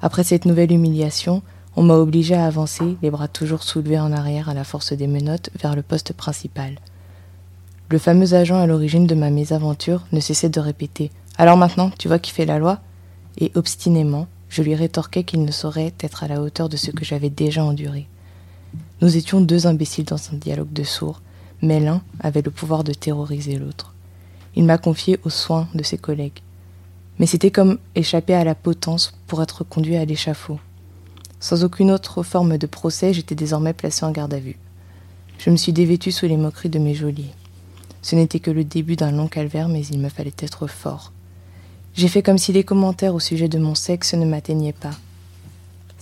Après 0.00 0.24
cette 0.24 0.44
nouvelle 0.44 0.72
humiliation, 0.72 1.42
on 1.74 1.82
m'a 1.82 1.94
obligé 1.94 2.34
à 2.34 2.46
avancer, 2.46 2.96
les 3.02 3.10
bras 3.10 3.28
toujours 3.28 3.62
soulevés 3.62 3.98
en 3.98 4.12
arrière 4.12 4.48
à 4.48 4.54
la 4.54 4.64
force 4.64 4.92
des 4.92 5.06
menottes, 5.06 5.50
vers 5.58 5.74
le 5.74 5.82
poste 5.82 6.12
principal. 6.12 6.78
Le 7.88 7.98
fameux 7.98 8.34
agent 8.34 8.58
à 8.58 8.66
l'origine 8.66 9.06
de 9.06 9.14
ma 9.14 9.30
mésaventure 9.30 10.04
ne 10.12 10.20
cessait 10.20 10.48
de 10.48 10.60
répéter 10.60 11.10
Alors 11.38 11.56
maintenant, 11.56 11.90
tu 11.98 12.08
vois 12.08 12.18
qui 12.18 12.30
fait 12.30 12.46
la 12.46 12.58
loi? 12.58 12.80
Et 13.38 13.52
obstinément, 13.54 14.26
je 14.50 14.62
lui 14.62 14.74
rétorquais 14.74 15.24
qu'il 15.24 15.44
ne 15.44 15.50
saurait 15.50 15.94
être 16.00 16.24
à 16.24 16.28
la 16.28 16.42
hauteur 16.42 16.68
de 16.68 16.76
ce 16.76 16.90
que 16.90 17.04
j'avais 17.04 17.30
déjà 17.30 17.64
enduré. 17.64 18.06
Nous 19.00 19.16
étions 19.16 19.40
deux 19.40 19.66
imbéciles 19.66 20.04
dans 20.04 20.16
un 20.32 20.36
dialogue 20.36 20.72
de 20.72 20.84
sourds, 20.84 21.22
mais 21.62 21.80
l'un 21.80 22.02
avait 22.20 22.42
le 22.42 22.50
pouvoir 22.50 22.84
de 22.84 22.92
terroriser 22.92 23.56
l'autre. 23.56 23.94
Il 24.54 24.64
m'a 24.64 24.78
confié 24.78 25.18
aux 25.24 25.30
soins 25.30 25.68
de 25.74 25.82
ses 25.82 25.98
collègues 25.98 26.42
mais 27.18 27.26
c'était 27.26 27.50
comme 27.50 27.78
échapper 27.94 28.34
à 28.34 28.44
la 28.44 28.54
potence 28.54 29.12
pour 29.26 29.42
être 29.42 29.64
conduit 29.64 29.96
à 29.96 30.04
l'échafaud. 30.04 30.58
Sans 31.40 31.64
aucune 31.64 31.90
autre 31.90 32.22
forme 32.22 32.58
de 32.58 32.66
procès, 32.66 33.12
j'étais 33.12 33.34
désormais 33.34 33.72
placé 33.72 34.04
en 34.04 34.10
garde 34.10 34.34
à 34.34 34.40
vue. 34.40 34.58
Je 35.38 35.50
me 35.50 35.56
suis 35.56 35.72
dévêtu 35.72 36.12
sous 36.12 36.26
les 36.26 36.36
moqueries 36.36 36.68
de 36.68 36.78
mes 36.78 36.94
geôliers. 36.94 37.30
Ce 38.00 38.16
n'était 38.16 38.40
que 38.40 38.50
le 38.50 38.64
début 38.64 38.96
d'un 38.96 39.12
long 39.12 39.28
calvaire, 39.28 39.68
mais 39.68 39.84
il 39.86 40.00
me 40.00 40.08
fallait 40.08 40.34
être 40.38 40.66
fort. 40.66 41.12
J'ai 41.94 42.08
fait 42.08 42.22
comme 42.22 42.38
si 42.38 42.52
les 42.52 42.64
commentaires 42.64 43.14
au 43.14 43.20
sujet 43.20 43.48
de 43.48 43.58
mon 43.58 43.74
sexe 43.74 44.14
ne 44.14 44.24
m'atteignaient 44.24 44.72
pas. 44.72 44.94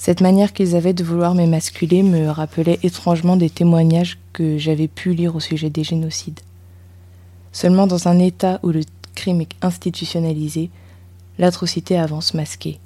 Cette 0.01 0.23
manière 0.23 0.55
qu'ils 0.55 0.77
avaient 0.77 0.95
de 0.95 1.05
vouloir 1.05 1.35
m'émasculer 1.35 2.03
me 2.03 2.31
rappelait 2.31 2.81
étrangement 2.83 3.37
des 3.37 3.51
témoignages 3.51 4.17
que 4.33 4.57
j'avais 4.57 4.89
pu 4.89 5.13
lire 5.13 5.37
au 5.37 5.41
sujet 5.41 5.69
des 5.69 5.85
génocides. 5.85 6.41
Seulement 7.53 7.87
dans 7.87 8.09
un 8.09 8.19
État 8.19 8.61
où 8.63 8.71
le 8.71 8.81
crime 9.15 9.43
est 9.43 9.55
institutionnalisé, 9.61 10.71
l'atrocité 11.37 11.99
avance 11.99 12.33
masquée. 12.33 12.79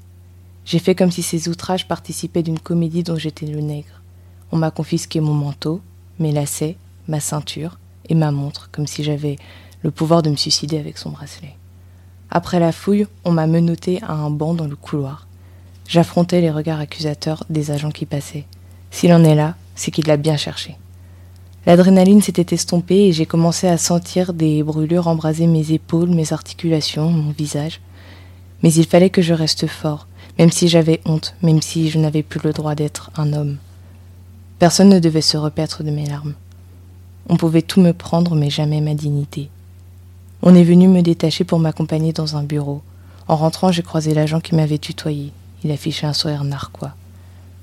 J'ai 0.64 0.80
fait 0.80 0.96
comme 0.96 1.12
si 1.12 1.22
ces 1.22 1.48
outrages 1.48 1.86
participaient 1.86 2.42
d'une 2.42 2.58
comédie 2.58 3.04
dont 3.04 3.14
j'étais 3.14 3.46
le 3.46 3.60
nègre. 3.60 4.02
On 4.50 4.56
m'a 4.56 4.72
confisqué 4.72 5.20
mon 5.20 5.34
manteau, 5.34 5.82
mes 6.18 6.32
lacets, 6.32 6.76
ma 7.06 7.20
ceinture 7.20 7.78
et 8.08 8.16
ma 8.16 8.32
montre, 8.32 8.70
comme 8.72 8.88
si 8.88 9.04
j'avais 9.04 9.36
le 9.84 9.92
pouvoir 9.92 10.22
de 10.22 10.30
me 10.30 10.36
suicider 10.36 10.78
avec 10.78 10.98
son 10.98 11.10
bracelet. 11.10 11.54
Après 12.32 12.58
la 12.58 12.72
fouille, 12.72 13.06
on 13.24 13.30
m'a 13.30 13.46
menotté 13.46 14.02
à 14.02 14.14
un 14.14 14.30
banc 14.30 14.54
dans 14.54 14.66
le 14.66 14.74
couloir. 14.74 15.28
J'affrontais 15.86 16.40
les 16.40 16.50
regards 16.50 16.80
accusateurs 16.80 17.44
des 17.50 17.70
agents 17.70 17.90
qui 17.90 18.06
passaient. 18.06 18.46
S'il 18.90 19.12
en 19.12 19.24
est 19.24 19.34
là, 19.34 19.56
c'est 19.74 19.90
qu'il 19.90 20.06
l'a 20.06 20.16
bien 20.16 20.36
cherché. 20.36 20.76
L'adrénaline 21.66 22.22
s'était 22.22 22.54
estompée 22.54 23.06
et 23.06 23.12
j'ai 23.12 23.26
commencé 23.26 23.66
à 23.68 23.78
sentir 23.78 24.34
des 24.34 24.62
brûlures 24.62 25.08
embraser 25.08 25.46
mes 25.46 25.72
épaules, 25.72 26.10
mes 26.10 26.32
articulations, 26.32 27.10
mon 27.10 27.30
visage. 27.32 27.80
Mais 28.62 28.72
il 28.72 28.86
fallait 28.86 29.10
que 29.10 29.22
je 29.22 29.34
reste 29.34 29.66
fort, 29.66 30.06
même 30.38 30.50
si 30.50 30.68
j'avais 30.68 31.00
honte, 31.06 31.34
même 31.42 31.62
si 31.62 31.90
je 31.90 31.98
n'avais 31.98 32.22
plus 32.22 32.40
le 32.44 32.52
droit 32.52 32.74
d'être 32.74 33.10
un 33.16 33.32
homme. 33.32 33.56
Personne 34.58 34.90
ne 34.90 34.98
devait 34.98 35.20
se 35.20 35.36
repaître 35.36 35.82
de 35.82 35.90
mes 35.90 36.06
larmes. 36.06 36.34
On 37.28 37.36
pouvait 37.36 37.62
tout 37.62 37.80
me 37.80 37.92
prendre, 37.92 38.34
mais 38.34 38.50
jamais 38.50 38.80
ma 38.80 38.94
dignité. 38.94 39.48
On 40.42 40.54
est 40.54 40.64
venu 40.64 40.88
me 40.88 41.02
détacher 41.02 41.44
pour 41.44 41.58
m'accompagner 41.58 42.12
dans 42.12 42.36
un 42.36 42.42
bureau. 42.42 42.82
En 43.28 43.36
rentrant, 43.36 43.72
j'ai 43.72 43.82
croisé 43.82 44.12
l'agent 44.12 44.40
qui 44.40 44.54
m'avait 44.54 44.78
tutoyé. 44.78 45.32
Il 45.64 45.70
affichait 45.72 46.06
un 46.06 46.12
sourire 46.12 46.44
narquois. 46.44 46.94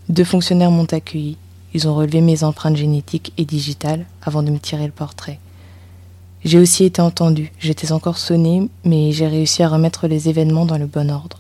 Deux 0.10 0.24
fonctionnaires 0.24 0.72
m'ont 0.72 0.92
accueilli. 0.92 1.38
Ils 1.74 1.88
ont 1.88 1.96
relevé 1.96 2.20
mes 2.20 2.44
empreintes 2.44 2.76
génétiques 2.76 3.32
et 3.38 3.46
digitales 3.46 4.06
avant 4.24 4.44
de 4.44 4.52
me 4.52 4.60
tirer 4.60 4.86
le 4.86 4.92
portrait. 4.92 5.40
J'ai 6.44 6.58
aussi 6.58 6.84
été 6.84 7.02
entendu. 7.02 7.52
J'étais 7.60 7.92
encore 7.92 8.18
sonnée, 8.18 8.68
mais 8.84 9.12
j'ai 9.12 9.28
réussi 9.28 9.62
à 9.62 9.70
remettre 9.70 10.08
les 10.08 10.28
événements 10.28 10.66
dans 10.66 10.80
le 10.80 10.88
bon 10.88 11.12
ordre. 11.12 11.40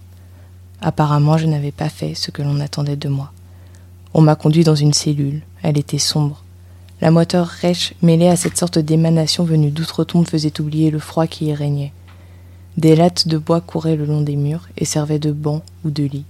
Apparemment, 0.80 1.38
je 1.38 1.47
n'avais 1.47 1.72
pas 1.72 1.89
fait 1.89 2.14
ce 2.14 2.30
que 2.30 2.43
l'on 2.43 2.59
attendait 2.59 2.95
de 2.95 3.09
moi. 3.09 3.32
On 4.14 4.22
m'a 4.22 4.36
conduit 4.36 4.64
dans 4.64 4.76
une 4.76 4.93
cellule. 4.93 5.41
Elle 5.64 5.78
était 5.78 5.97
sombre. 5.97 6.43
La 7.01 7.09
moiteur 7.09 7.47
rêche 7.47 7.95
mêlée 8.03 8.28
à 8.28 8.36
cette 8.36 8.57
sorte 8.57 8.78
d'émanation 8.78 9.43
venue 9.43 9.72
d'outre-tombe 9.72 10.28
faisait 10.28 10.62
oublier 10.62 10.91
le 10.91 10.99
froid 10.99 11.26
qui 11.26 11.45
y 11.45 11.53
régnait. 11.53 11.93
Des 12.78 12.95
lattes 12.95 13.28
de 13.28 13.39
bois 13.39 13.59
couraient 13.59 13.95
le 13.95 14.05
long 14.05 14.22
des 14.22 14.36
murs 14.36 14.70
et 14.78 14.86
servaient 14.86 15.20
de 15.20 15.32
banc 15.32 15.64
ou 15.84 15.89
de 15.89 16.03
lit. 16.03 16.26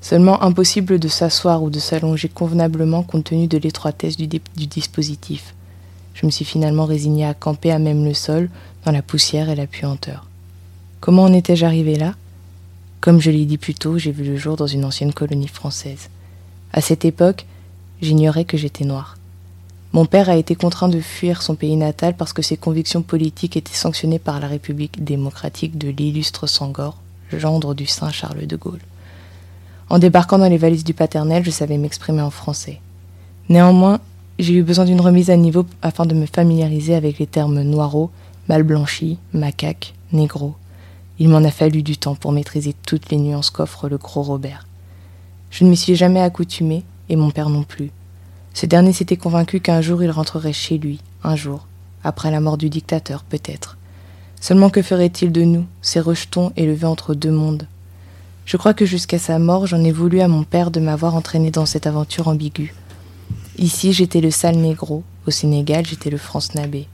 Seulement 0.00 0.42
impossible 0.42 0.98
de 0.98 1.08
s'asseoir 1.08 1.62
ou 1.62 1.70
de 1.70 1.78
s'allonger 1.78 2.28
convenablement 2.28 3.02
compte 3.02 3.24
tenu 3.24 3.46
de 3.46 3.58
l'étroitesse 3.58 4.16
du, 4.16 4.26
dispositif. 4.26 5.54
Je 6.12 6.26
me 6.26 6.30
suis 6.30 6.44
finalement 6.44 6.84
résignée 6.84 7.24
à 7.24 7.34
camper 7.34 7.72
à 7.72 7.78
même 7.78 8.04
le 8.04 8.14
sol, 8.14 8.50
dans 8.84 8.92
la 8.92 9.02
poussière 9.02 9.48
et 9.48 9.54
la 9.54 9.66
puanteur. 9.66 10.26
Comment 11.00 11.24
en 11.24 11.32
étais-je 11.32 11.64
arrivé 11.64 11.96
là? 11.96 12.14
Comme 13.00 13.20
je 13.20 13.30
l'ai 13.30 13.44
dit 13.46 13.58
plus 13.58 13.74
tôt, 13.74 13.98
j'ai 13.98 14.12
vu 14.12 14.24
le 14.24 14.36
jour 14.36 14.56
dans 14.56 14.66
une 14.66 14.84
ancienne 14.84 15.12
colonie 15.12 15.48
française. 15.48 16.10
À 16.72 16.80
cette 16.80 17.04
époque, 17.04 17.46
j'ignorais 18.02 18.44
que 18.44 18.56
j'étais 18.56 18.84
noire. 18.84 19.16
Mon 19.94 20.06
père 20.06 20.28
a 20.28 20.36
été 20.36 20.54
contraint 20.54 20.88
de 20.88 21.00
fuir 21.00 21.40
son 21.40 21.54
pays 21.54 21.76
natal 21.76 22.14
parce 22.16 22.32
que 22.32 22.42
ses 22.42 22.56
convictions 22.56 23.02
politiques 23.02 23.56
étaient 23.56 23.74
sanctionnées 23.74 24.18
par 24.18 24.40
la 24.40 24.48
République 24.48 25.04
démocratique 25.04 25.78
de 25.78 25.88
l'illustre 25.88 26.46
Sangor, 26.46 26.98
gendre 27.32 27.74
du 27.74 27.86
Saint 27.86 28.10
Charles 28.10 28.46
de 28.46 28.56
Gaulle. 28.56 28.80
En 29.94 30.00
débarquant 30.00 30.38
dans 30.38 30.48
les 30.48 30.56
valises 30.56 30.82
du 30.82 30.92
paternel, 30.92 31.44
je 31.44 31.52
savais 31.52 31.78
m'exprimer 31.78 32.20
en 32.20 32.30
français. 32.30 32.80
Néanmoins, 33.48 34.00
j'ai 34.40 34.54
eu 34.54 34.64
besoin 34.64 34.86
d'une 34.86 35.00
remise 35.00 35.30
à 35.30 35.36
niveau 35.36 35.66
afin 35.82 36.04
de 36.04 36.16
me 36.16 36.26
familiariser 36.26 36.96
avec 36.96 37.20
les 37.20 37.28
termes 37.28 37.62
noireau, 37.62 38.10
mal 38.48 38.64
blanchi, 38.64 39.18
macaque, 39.32 39.94
négro. 40.10 40.56
Il 41.20 41.28
m'en 41.28 41.44
a 41.44 41.50
fallu 41.52 41.84
du 41.84 41.96
temps 41.96 42.16
pour 42.16 42.32
maîtriser 42.32 42.74
toutes 42.84 43.08
les 43.10 43.18
nuances 43.18 43.50
qu'offre 43.50 43.88
le 43.88 43.96
gros 43.96 44.22
Robert. 44.22 44.66
Je 45.52 45.62
ne 45.62 45.70
m'y 45.70 45.76
suis 45.76 45.94
jamais 45.94 46.20
accoutumé, 46.20 46.82
et 47.08 47.14
mon 47.14 47.30
père 47.30 47.48
non 47.48 47.62
plus. 47.62 47.92
Ce 48.52 48.66
dernier 48.66 48.92
s'était 48.92 49.16
convaincu 49.16 49.60
qu'un 49.60 49.80
jour 49.80 50.02
il 50.02 50.10
rentrerait 50.10 50.52
chez 50.52 50.76
lui, 50.76 50.98
un 51.22 51.36
jour, 51.36 51.68
après 52.02 52.32
la 52.32 52.40
mort 52.40 52.58
du 52.58 52.68
dictateur 52.68 53.22
peut-être. 53.22 53.78
Seulement 54.40 54.70
que 54.70 54.82
ferait-il 54.82 55.30
de 55.30 55.42
nous, 55.42 55.66
ces 55.82 56.00
rejetons 56.00 56.50
élevés 56.56 56.88
entre 56.88 57.14
deux 57.14 57.30
mondes? 57.30 57.68
Je 58.44 58.56
crois 58.56 58.74
que 58.74 58.84
jusqu'à 58.84 59.18
sa 59.18 59.38
mort 59.38 59.66
j'en 59.66 59.82
ai 59.82 59.92
voulu 59.92 60.20
à 60.20 60.28
mon 60.28 60.44
père 60.44 60.70
de 60.70 60.80
m'avoir 60.80 61.14
entraîné 61.14 61.50
dans 61.50 61.66
cette 61.66 61.86
aventure 61.86 62.28
ambiguë. 62.28 62.74
Ici 63.58 63.92
j'étais 63.92 64.20
le 64.20 64.30
sale 64.30 64.56
négro, 64.56 65.02
au 65.26 65.30
Sénégal 65.30 65.86
j'étais 65.86 66.10
le 66.10 66.18
France-nabé. 66.18 66.86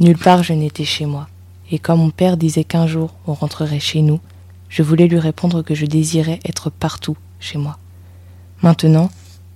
Nulle 0.00 0.18
part 0.18 0.42
je 0.42 0.52
n'étais 0.52 0.84
chez 0.84 1.06
moi. 1.06 1.28
Et 1.70 1.78
quand 1.78 1.96
mon 1.96 2.10
père 2.10 2.36
disait 2.36 2.64
qu'un 2.64 2.86
jour 2.86 3.14
on 3.26 3.34
rentrerait 3.34 3.80
chez 3.80 4.00
nous, 4.00 4.20
je 4.68 4.82
voulais 4.82 5.06
lui 5.06 5.18
répondre 5.18 5.62
que 5.62 5.74
je 5.74 5.86
désirais 5.86 6.40
être 6.44 6.70
partout 6.70 7.16
chez 7.40 7.58
moi. 7.58 7.78
Maintenant, 8.62 9.10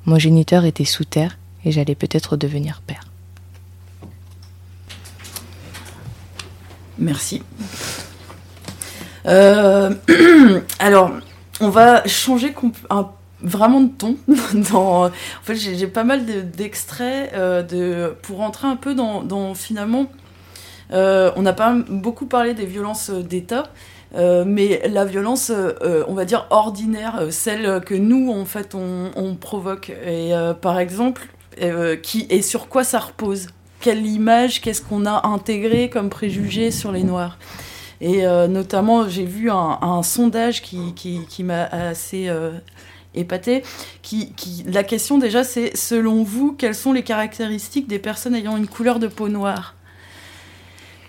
mon 0.07 0.19
géniteur 0.19 0.65
était 0.65 0.85
sous 0.85 1.05
terre 1.05 1.39
et 1.65 1.73
j'allais 1.73 1.95
peut-être 1.95 2.37
devenir 2.37 2.83
père. 2.87 3.05
Merci. 6.99 7.43
Euh, 9.27 9.95
alors, 10.79 11.13
on 11.61 11.69
va 11.69 12.07
changer 12.07 12.55
vraiment 13.43 13.81
de 13.81 13.89
ton. 13.89 14.17
Dans, 14.73 15.07
en 15.07 15.11
fait, 15.43 15.55
j'ai 15.55 15.87
pas 15.87 16.05
mal 16.05 16.25
d'extraits 16.51 17.33
euh, 17.35 18.13
pour 18.23 18.39
rentrer 18.39 18.67
un 18.67 18.77
peu 18.77 18.95
dans, 18.95 19.55
finalement. 19.55 20.07
Euh, 20.93 21.31
on 21.37 21.45
pas 21.45 21.75
beaucoup 21.89 22.27
parlé 22.27 22.53
des 22.53 22.67
violences 22.67 23.11
d'État, 23.11 23.65
euh, 24.17 24.45
mais 24.45 24.83
la 24.89 25.05
violence, 25.05 25.53
on 26.09 26.15
va 26.15 26.25
dire 26.25 26.47
ordinaire, 26.51 27.27
celle 27.31 27.81
que 27.81 27.95
nous, 27.95 28.33
en 28.33 28.45
fait, 28.45 28.75
on, 28.75 29.11
on 29.15 29.35
provoque. 29.37 29.91
Et 29.91 30.33
par 30.61 30.79
exemple, 30.79 31.29
qui 32.03 32.27
et 32.31 32.43
sur 32.43 32.69
quoi 32.69 32.85
ça 32.85 32.99
repose? 32.99 33.49
Quelle 33.81 34.05
image 34.05 34.61
Qu'est-ce 34.61 34.83
qu'on 34.83 35.07
a 35.07 35.27
intégré 35.27 35.89
comme 35.89 36.11
préjugé 36.11 36.71
sur 36.71 36.93
les 36.93 37.03
Noirs? 37.03 37.39
Et 38.01 38.23
notamment, 38.49 39.09
j'ai 39.09 39.25
vu 39.25 39.51
un, 39.51 40.03
sondage 40.03 40.63
qui, 40.63 41.45
m'a 41.45 41.65
assez 41.65 42.31
épaté. 43.15 43.63
Qui, 44.03 44.33
la 44.67 44.85
question 44.85 45.19
déjà, 45.19 45.45
c'est 45.45 45.77
selon 45.77 46.23
vous, 46.23 46.53
quelles 46.53 46.75
sont 46.75 46.93
les 46.93 47.03
caractéristiques 47.03 47.89
des 47.89 47.99
personnes 47.99 48.35
ayant 48.35 48.57
une 48.57 48.69
couleur 48.69 48.99
de 48.99 49.07
peau 49.07 49.29
noire? 49.29 49.75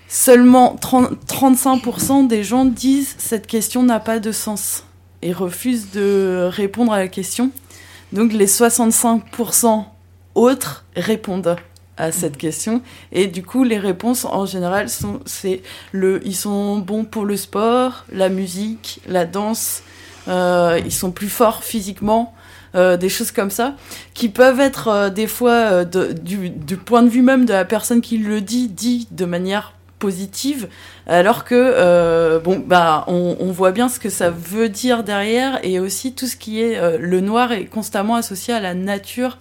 Seulement 0.08 0.76
30, 0.76 1.26
35% 1.26 2.28
des 2.28 2.44
gens 2.44 2.66
disent 2.66 3.16
cette 3.18 3.48
question 3.48 3.82
n'a 3.82 4.02
pas 4.02 4.20
de 4.20 4.34
sens 4.34 4.84
et 5.22 5.32
refusent 5.32 5.92
de 5.92 6.50
répondre 6.52 6.92
à 6.92 7.00
la 7.00 7.08
question. 7.08 7.52
Donc 8.12 8.34
les 8.34 8.48
65% 8.48 9.86
autres 10.36 10.86
répondent 10.98 11.56
à 12.02 12.12
cette 12.12 12.36
question 12.36 12.82
et 13.12 13.28
du 13.28 13.44
coup 13.44 13.64
les 13.64 13.78
réponses 13.78 14.26
en 14.26 14.46
général 14.48 14.90
sont 14.90 15.20
c'est 15.26 15.62
le 15.92 16.20
ils 16.26 16.36
sont 16.36 16.80
bons 16.80 17.06
pour 17.06 17.26
le 17.26 17.38
sport, 17.38 18.06
la 18.12 18.30
musique, 18.30 19.02
la 19.08 19.26
danse, 19.26 19.84
euh, 20.28 20.80
ils 20.84 20.92
sont 20.92 21.12
plus 21.12 21.30
forts 21.30 21.64
physiquement. 21.64 22.34
Euh, 22.74 22.96
des 22.96 23.10
choses 23.10 23.32
comme 23.32 23.50
ça, 23.50 23.76
qui 24.14 24.30
peuvent 24.30 24.62
être 24.62 24.88
euh, 24.88 25.10
des 25.10 25.28
fois 25.28 25.84
de, 25.84 26.14
du, 26.14 26.50
du, 26.50 26.78
point 26.78 27.04
de 27.04 27.10
vue 27.10 27.22
même 27.22 27.44
de 27.44 27.52
la 27.52 27.66
personne 27.66 28.00
qui 28.00 28.18
le 28.18 28.40
dit, 28.40 28.70
dit 28.70 29.10
de 29.12 29.26
manière 29.26 29.74
positive, 30.00 30.70
alors 31.06 31.44
que 31.44 32.40
bon 32.40 32.64
bah 32.66 33.04
on, 33.08 33.36
on, 33.42 33.52
voit 33.52 33.74
bien 33.74 33.90
ce 33.90 34.00
que 34.00 34.10
ça 34.10 34.30
veut 34.30 34.70
dire 34.70 35.04
derrière 35.04 35.60
et 35.64 35.82
aussi 35.82 36.14
tout 36.14 36.28
ce 36.28 36.38
qui 36.38 36.62
est 36.62 36.98
le 36.98 37.20
noir 37.20 37.52
est 37.52 37.66
constamment 37.66 38.16
associé 38.16 38.54
à 38.54 38.62
la 38.62 38.74
nature 38.74 39.38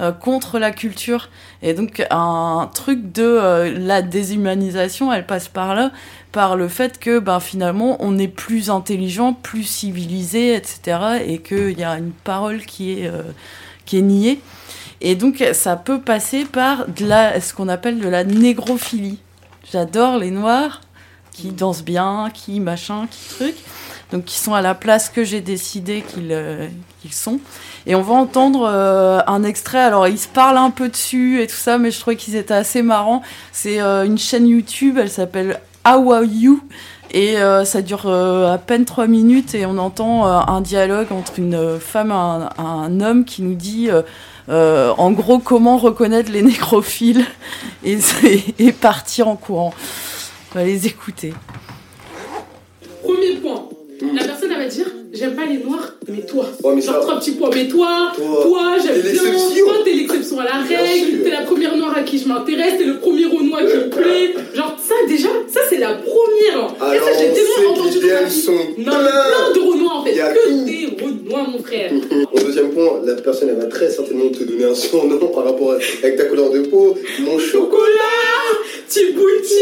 euh, 0.00 0.10
contre 0.10 0.58
la 0.58 0.72
culture. 0.72 1.28
Et 1.62 1.72
donc 1.72 2.04
un 2.10 2.68
truc 2.74 3.12
de 3.12 3.22
euh, 3.22 3.78
la 3.78 4.02
déshumanisation 4.02 5.12
elle 5.12 5.24
passe 5.24 5.46
par 5.46 5.76
là 5.76 5.92
par 6.32 6.56
le 6.56 6.66
fait 6.66 6.98
que 6.98 7.20
ben 7.20 7.38
finalement 7.38 7.96
on 8.00 8.18
est 8.18 8.26
plus 8.26 8.70
intelligent 8.70 9.34
plus 9.34 9.62
civilisé 9.62 10.56
etc 10.56 11.22
et 11.24 11.38
qu'il 11.38 11.78
y 11.78 11.84
a 11.84 11.96
une 11.96 12.10
parole 12.10 12.62
qui 12.62 12.92
est 12.92 13.06
euh, 13.06 13.22
qui 13.84 13.98
est 13.98 14.02
niée. 14.02 14.40
Et 15.00 15.14
donc 15.14 15.44
ça 15.52 15.76
peut 15.76 16.00
passer 16.00 16.44
par 16.44 16.88
de 16.88 17.06
la 17.06 17.40
ce 17.40 17.54
qu'on 17.54 17.68
appelle 17.68 18.00
de 18.00 18.08
la 18.08 18.24
négrophilie. 18.24 19.20
J'adore 19.70 20.18
les 20.18 20.32
noirs 20.32 20.80
qui 21.30 21.50
dansent 21.50 21.84
bien, 21.84 22.30
qui 22.32 22.60
machin, 22.60 23.06
qui 23.10 23.28
truc. 23.28 23.54
Donc 24.14 24.26
qui 24.26 24.38
sont 24.38 24.54
à 24.54 24.62
la 24.62 24.76
place 24.76 25.08
que 25.08 25.24
j'ai 25.24 25.40
décidé 25.40 26.02
qu'ils 26.02 26.30
euh, 26.30 26.68
sont. 27.10 27.40
Et 27.84 27.96
on 27.96 28.00
va 28.00 28.14
entendre 28.14 28.64
euh, 28.64 29.18
un 29.26 29.42
extrait. 29.42 29.80
Alors 29.80 30.06
ils 30.06 30.20
se 30.20 30.28
parlent 30.28 30.56
un 30.56 30.70
peu 30.70 30.88
dessus 30.88 31.42
et 31.42 31.48
tout 31.48 31.56
ça, 31.56 31.78
mais 31.78 31.90
je 31.90 31.98
trouvais 31.98 32.14
qu'ils 32.14 32.36
étaient 32.36 32.54
assez 32.54 32.82
marrants. 32.82 33.22
C'est 33.50 33.80
euh, 33.80 34.04
une 34.04 34.16
chaîne 34.16 34.46
YouTube, 34.46 34.98
elle 35.00 35.10
s'appelle 35.10 35.58
How 35.84 36.12
Are 36.12 36.22
You? 36.22 36.62
Et 37.10 37.36
ça 37.64 37.80
dure 37.80 38.08
à 38.08 38.58
peine 38.58 38.84
trois 38.84 39.06
minutes 39.06 39.54
et 39.54 39.66
on 39.66 39.78
entend 39.78 40.26
un 40.26 40.60
dialogue 40.60 41.12
entre 41.12 41.38
une 41.38 41.78
femme 41.78 42.10
et 42.10 42.60
un, 42.60 43.00
homme 43.00 43.24
qui 43.24 43.42
nous 43.42 43.54
dit 43.54 43.88
en 44.48 45.10
gros 45.12 45.38
comment 45.38 45.76
reconnaître 45.76 46.32
les 46.32 46.42
nécrophiles 46.42 47.24
et 47.84 48.72
partir 48.72 49.28
en 49.28 49.36
courant. 49.36 49.72
On 50.50 50.58
va 50.58 50.64
les 50.64 50.88
écouter. 50.88 51.34
Premier 53.04 53.36
point, 53.36 53.53
la 54.12 54.33
j'aime 55.14 55.34
pas 55.34 55.46
les 55.46 55.58
noirs, 55.58 55.94
mais 56.08 56.22
toi. 56.26 56.46
Ouais, 56.62 56.74
mais 56.74 56.82
Genre 56.82 57.00
trois 57.00 57.18
petits 57.18 57.32
points, 57.32 57.50
mais 57.54 57.66
toi, 57.68 58.12
toi, 58.16 58.40
toi 58.42 58.62
j'aime 58.82 59.00
bien. 59.00 59.22
Toi, 59.22 59.74
t'es 59.84 59.92
l'exception 59.92 60.40
à 60.40 60.44
la 60.44 60.58
règle, 60.62 61.22
t'es 61.22 61.30
la 61.30 61.42
première 61.42 61.76
noire 61.76 61.96
à 61.96 62.02
qui 62.02 62.18
je 62.18 62.28
m'intéresse, 62.28 62.74
t'es 62.78 62.84
le 62.84 62.98
premier 62.98 63.26
au 63.26 63.42
noir 63.42 63.60
qui 63.60 63.76
me 63.76 63.88
plaît. 63.90 64.34
Genre 64.54 64.76
ça 64.86 64.94
déjà, 65.08 65.28
ça 65.52 65.60
c'est 65.68 65.78
la 65.78 65.94
première. 65.94 66.68
Et 66.74 66.78
ça, 66.78 66.84
Alors, 66.86 67.08
j'ai 67.18 67.32
tellement 67.32 67.72
entendu 67.72 67.98
dans 68.00 68.06
ma 68.14 68.22
vie. 68.24 68.40
sont 68.40 68.52
Non, 68.78 68.84
plein 68.92 69.52
de 69.54 69.60
Renois 69.60 69.92
en 69.94 70.04
fait. 70.04 70.12
Que 70.12 70.48
tout. 70.48 70.64
des 70.64 70.86
Renois, 71.04 71.46
mon 71.50 71.58
frère. 71.62 71.90
Au 72.32 72.38
deuxième 72.40 72.70
point, 72.70 73.00
la 73.04 73.14
personne 73.14 73.48
elle 73.50 73.56
va 73.56 73.66
très 73.66 73.90
certainement 73.90 74.28
te 74.30 74.42
donner 74.44 74.64
un 74.64 74.74
surnom 74.74 75.18
par 75.28 75.44
rapport 75.44 75.72
à, 75.72 75.76
avec 76.02 76.16
ta 76.16 76.24
couleur 76.24 76.50
de 76.50 76.60
peau, 76.60 76.96
mon 77.20 77.38
chocolat, 77.38 77.78
Tibouti, 78.88 79.54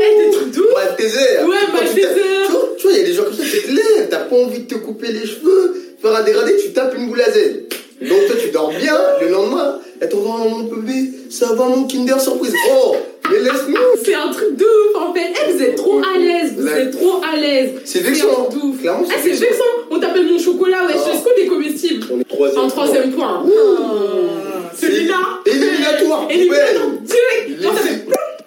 Eh, 0.00 0.24
des 0.26 0.30
trucs 0.32 0.50
de 0.52 0.60
ouf. 0.60 0.74
Malteser. 0.74 1.18
Ouais, 1.18 1.56
Quand 1.70 1.78
tu 1.78 1.84
Malteser. 1.84 2.02
tapes- 2.02 2.14
Tu 2.46 2.52
vois, 2.52 2.68
tu 2.76 2.86
il 2.90 2.96
y 2.96 3.00
a 3.00 3.04
des 3.04 3.12
gens 3.12 3.22
comme 3.24 3.32
ça, 3.34 3.42
c'est 3.50 3.62
clair, 3.62 4.08
t'as 4.10 4.18
pas 4.18 4.36
envie 4.36 4.61
de 4.62 4.68
te 4.68 4.74
couper 4.76 5.08
les 5.12 5.26
cheveux, 5.26 5.74
faire 6.00 6.14
un 6.14 6.22
dégradé, 6.22 6.56
tu 6.56 6.72
tapes 6.72 6.94
une 6.96 7.08
boule 7.08 7.20
à 7.20 7.30
Z. 7.30 7.38
Donc 8.08 8.26
toi 8.26 8.36
tu 8.42 8.50
dors 8.50 8.70
bien, 8.70 8.98
le 9.20 9.28
lendemain, 9.28 9.78
elle 10.00 10.08
t'envoie 10.08 10.34
un 10.34 10.48
mon 10.48 10.64
bébé, 10.64 11.10
ça 11.30 11.52
va 11.54 11.66
mon 11.66 11.84
Kinder 11.86 12.18
surprise. 12.20 12.52
Oh, 12.74 12.96
mais 13.30 13.38
laisse-nous. 13.38 13.76
C'est 14.04 14.14
un 14.14 14.28
truc 14.32 14.56
de 14.56 14.64
ouf 14.64 14.96
en 14.96 15.14
fait. 15.14 15.32
Eh, 15.48 15.52
vous 15.52 15.62
êtes 15.62 15.76
trop 15.76 16.00
à 16.00 16.18
l'aise, 16.18 16.52
vous 16.56 16.66
êtes 16.66 16.90
trop 16.90 17.20
à 17.22 17.36
l'aise. 17.36 17.70
C'est 17.84 18.00
vexant. 18.00 18.48
Clairement, 18.80 19.04
Ah, 19.08 19.12
c'est 19.22 19.22
c'est 19.22 19.28
vexant. 19.28 19.44
vexant. 19.46 19.64
On 19.92 20.00
t'appelle 20.00 20.26
mon 20.26 20.38
chocolat, 20.38 20.84
ouais. 20.86 20.94
Ah. 20.96 21.10
Est-ce 21.14 21.22
qu'on 21.22 21.40
est 21.40 21.46
comestible 21.46 22.04
On 22.12 22.18
est 22.20 22.24
troisième. 22.24 22.60
En 22.64 22.66
troisième 22.68 23.12
point. 23.12 23.44
Ah. 23.46 24.72
Celui-là. 24.80 25.18
Éliminatoire, 25.46 26.26
Éliminatoire, 26.28 26.90
direct. 27.02 27.60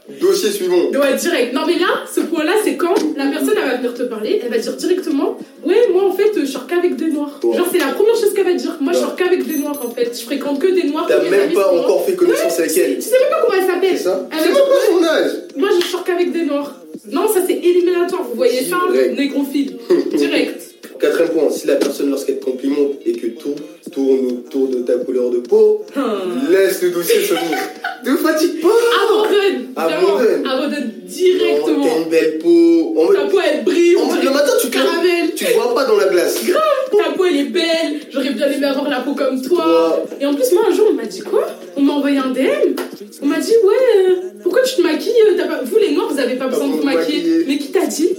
Ça 0.08 0.14
Dossier 0.20 0.52
suivant. 0.52 0.90
Ouais, 0.92 1.16
direct. 1.20 1.54
Non, 1.54 1.62
mais 1.66 1.80
là, 1.80 1.88
ce 2.14 2.22
point-là, 2.22 2.54
c'est 2.64 2.76
quand 2.76 2.94
la 3.18 3.26
personne, 3.26 3.56
elle 3.58 3.70
va 3.70 3.78
venir 3.78 3.94
te 3.94 4.04
parler, 4.04 4.40
elle 4.44 4.52
va 4.52 4.58
dire 4.58 4.74
directement 4.74 5.38
Ouais, 5.66 5.88
moi, 5.92 6.04
en 6.06 6.12
fait, 6.12 6.32
je 6.40 6.46
sors 6.46 6.68
qu'avec 6.68 6.96
des 6.96 7.08
noirs. 7.08 7.40
Ouais. 7.44 7.58
Genre, 7.58 7.68
c'est 7.72 7.80
la 7.80 7.88
première 7.88 8.16
chose 8.16 8.34
qu'elle 8.36 8.46
va 8.46 8.54
dire. 8.54 8.78
Moi, 8.82 8.94
je 8.94 9.00
sors 9.00 9.16
qu'avec 9.16 9.48
des 9.48 9.58
noirs, 9.58 9.82
en 9.84 9.90
fait. 9.90 10.12
Je 10.16 10.24
fréquente 10.24 10.60
que 10.60 10.68
des 10.68 10.84
noirs. 10.90 11.08
T'as 11.08 11.28
même 11.28 11.54
pas 11.54 11.74
encore 11.74 12.06
fait 12.06 12.16
connaissance 12.16 12.60
avec 12.60 12.78
elle. 12.78 12.96
Tu 12.96 13.02
sais 13.02 13.20
même 13.20 13.30
pas 13.30 13.42
comment 13.42 13.60
elle 13.60 13.68
s'appelle 13.68 13.98
C'est 13.98 14.04
ça 14.04 14.30
C'est 14.32 14.46
même 14.46 14.54
pas 14.54 14.92
son 14.92 15.04
âge. 15.04 15.32
Moi, 15.56 15.70
je 15.80 15.86
sors 15.88 16.04
qu'avec 16.04 16.32
des 16.32 16.46
noirs. 16.46 16.76
Non, 17.12 17.28
ça, 17.28 17.40
c'est 17.46 17.56
éliminatoire. 17.56 18.24
Vous 18.24 18.36
voyez 18.36 18.64
ça 18.64 18.78
Direct. 18.92 19.18
Négrophile. 19.18 19.78
Direct. 20.14 20.62
Quatrième 21.00 21.30
point, 21.30 21.50
si 21.52 21.68
la 21.68 21.76
personne 21.76 22.10
lorsqu'elle 22.10 22.40
te 22.40 22.46
complimente 22.46 22.94
et 23.06 23.14
que 23.14 23.28
tout 23.28 23.56
tourne 23.92 24.28
autour 24.46 24.68
de 24.70 24.80
ta 24.80 24.94
couleur 24.94 25.30
de 25.30 25.38
peau, 25.40 25.84
laisse 26.50 26.82
le 26.82 26.90
dossier 26.92 27.22
se 27.22 27.34
Ne 28.10 28.16
fatigue 28.18 28.62
pas 28.62 28.68
Abandonne. 29.04 29.68
Abandonne. 29.76 30.46
Abandonne 30.46 30.92
directement. 31.06 31.86
T'as 31.86 31.98
une 32.04 32.10
belle 32.10 32.38
peau. 32.40 32.94
En 32.98 33.04
mode- 33.06 33.16
Ta 33.16 33.22
peau, 33.26 33.38
elle 33.46 33.64
brille. 33.64 33.96
en 33.98 34.06
mode, 34.06 34.24
le 34.24 34.30
matin, 34.32 34.52
tu 34.62 34.70
caramel. 34.70 35.32
tu 35.36 35.46
te 35.46 35.54
vois 35.54 35.74
pas 35.76 35.86
dans 35.86 35.98
la 35.98 36.06
glace. 36.08 36.42
Ta 36.98 37.12
peau 37.12 37.26
elle 37.26 37.38
est 37.38 37.44
belle, 37.46 38.00
j'aurais 38.12 38.30
bien 38.32 38.50
aimé 38.52 38.66
avoir 38.66 38.90
la 38.90 39.00
peau 39.02 39.14
comme 39.14 39.42
toi. 39.42 39.58
Toi. 39.58 40.06
Et 40.22 40.26
en 40.26 40.34
plus, 40.34 40.52
moi 40.54 40.64
un 40.70 40.74
jour 40.74 40.88
on 40.92 40.94
m'a 40.94 41.06
dit 41.06 41.20
quoi? 41.22 41.46
On 41.76 41.82
m'a 41.82 41.94
envoyé 41.94 42.18
un 42.18 42.30
DM. 42.30 42.76
On 43.22 43.26
m'a 43.26 43.40
dit 43.40 43.52
ouais, 43.64 44.10
euh, 44.10 44.16
pourquoi 44.44 44.62
tu 44.64 44.76
te 44.76 44.82
maquilles 44.82 45.12
euh, 45.32 45.46
pas... 45.48 45.62
Vous 45.64 45.78
les 45.78 45.92
noirs, 45.92 46.10
vous 46.12 46.20
avez 46.20 46.36
pas 46.36 46.48
besoin 46.48 46.68
de 46.68 46.74
vous 46.74 46.84
maquiller. 46.84 47.44
Mais 47.48 47.58
qui 47.58 47.72
t'a 47.72 47.86
dit? 47.86 48.10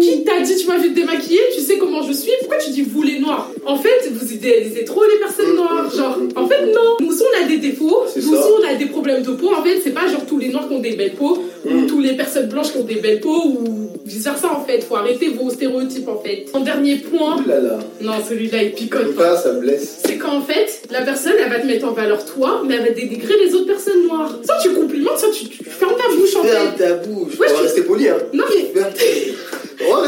Qui 0.00 0.24
t'a 0.24 0.40
dit 0.40 0.56
tu 0.56 0.66
m'as 0.66 0.78
vu 0.78 0.90
te 0.90 0.94
démaquiller? 0.94 1.40
Tu 1.54 1.60
sais 1.62 1.78
comment 1.78 2.02
je 2.02 2.12
suis 2.12 2.30
Pourquoi 2.40 2.58
tu 2.58 2.70
dis 2.70 2.82
vous 2.82 3.02
les 3.02 3.18
noirs? 3.18 3.50
En 3.64 3.76
fait, 3.76 4.08
vous 4.12 4.32
idéalisez 4.32 4.84
trop 4.84 5.02
les 5.04 5.18
personnes 5.18 5.54
noires. 5.56 5.90
Genre, 5.94 6.18
en 6.36 6.46
fait 6.46 6.66
non. 6.66 6.96
Nous 7.00 7.14
on 7.22 7.44
a 7.44 7.48
des 7.48 7.58
défauts. 7.58 8.04
Nous 8.16 8.34
on 8.34 8.64
a 8.68 8.74
des 8.74 8.86
problèmes 8.86 9.22
de 9.22 9.30
peau. 9.32 9.50
En 9.56 9.62
fait, 9.62 9.80
c'est 9.82 9.90
pas 9.90 10.06
genre 10.08 10.24
tous 10.26 10.38
les 10.38 10.48
noirs 10.48 10.68
qui 10.68 10.74
ont 10.74 10.80
des 10.80 10.96
belles 10.96 11.14
peaux 11.14 11.38
ou 11.64 11.86
tous 11.86 12.00
les 12.00 12.14
personnes 12.14 12.48
blanches 12.48 12.72
qui 12.72 12.78
ont 12.78 12.84
des 12.84 12.96
belles 12.96 13.20
peaux 13.20 13.44
ou 13.46 13.90
vice 14.04 14.24
versa 14.24 14.48
en 14.52 14.64
fait. 14.64 14.82
Faut 14.84 14.96
arrêter 14.96 15.28
vos 15.28 15.50
stéréotypes 15.50 16.08
en 16.08 16.18
fait. 16.20 16.46
En 16.52 16.60
dernier 16.60 16.96
point. 16.96 17.36
Ouh 17.38 17.48
là 17.48 17.60
là. 17.60 17.78
Non, 18.00 18.12
celui-là 18.28 18.62
il 18.62 18.72
picote. 18.72 19.14
Pas, 19.16 19.36
ça 19.36 19.52
blesse. 19.52 20.00
C'est 20.06 20.16
qu'en 20.16 20.40
fait, 20.40 20.82
la 20.90 21.02
personne, 21.02 21.32
elle 21.42 21.50
va 21.50 21.58
te 21.60 21.66
mettre 21.66 21.86
en 21.86 21.92
valeur 21.92 22.24
toi, 22.24 22.62
mais 22.66 22.74
elle 22.76 22.82
va 22.82 22.90
dénigrer 22.90 23.34
les 23.44 23.54
autres 23.54 23.66
personnes 23.66 24.06
noires. 24.06 24.32
Soit 24.44 24.56
tu 24.62 24.70
complimentes, 24.70 25.18
soit 25.18 25.30
tu, 25.30 25.46
tu 25.46 25.64
fermes 25.64 25.94
ta 25.96 26.14
bouche 26.14 26.36
en 26.36 26.42
Ferme 26.44 26.68
fait. 26.76 26.84
ta 26.84 26.92
bouche. 26.94 27.38
Ouais, 27.38 27.46
On 27.50 27.54
va 27.54 27.60
rester 27.60 27.82
poli, 27.82 28.08
hein. 28.08 28.16
Non 28.32 28.44
mais 28.54 28.64
Ferme 28.80 28.92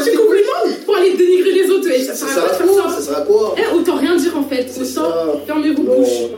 tu 0.03 0.17
complimentes 0.17 0.85
pour 0.85 0.95
aller 0.95 1.13
dénigrer 1.13 1.51
les 1.51 1.69
autres. 1.69 1.87
Ouais, 1.89 1.99
ça 2.15 2.27
Ça 2.27 2.33
sert 2.33 2.43
à 2.43 2.47
quoi 2.49 2.65
de 2.65 2.71
quoi 2.71 2.83
faire 2.83 2.91
Ça 2.91 2.95
ça 2.99 3.01
sert 3.11 3.17
à 3.17 3.21
quoi 3.21 3.55
Eh, 3.57 3.75
autant 3.75 3.95
rien 3.97 4.15
dire 4.15 4.37
en 4.37 4.43
fait. 4.43 4.67
Ça. 4.69 5.01
Fermez 5.45 5.71
vos 5.73 5.83
bouches. 5.83 6.31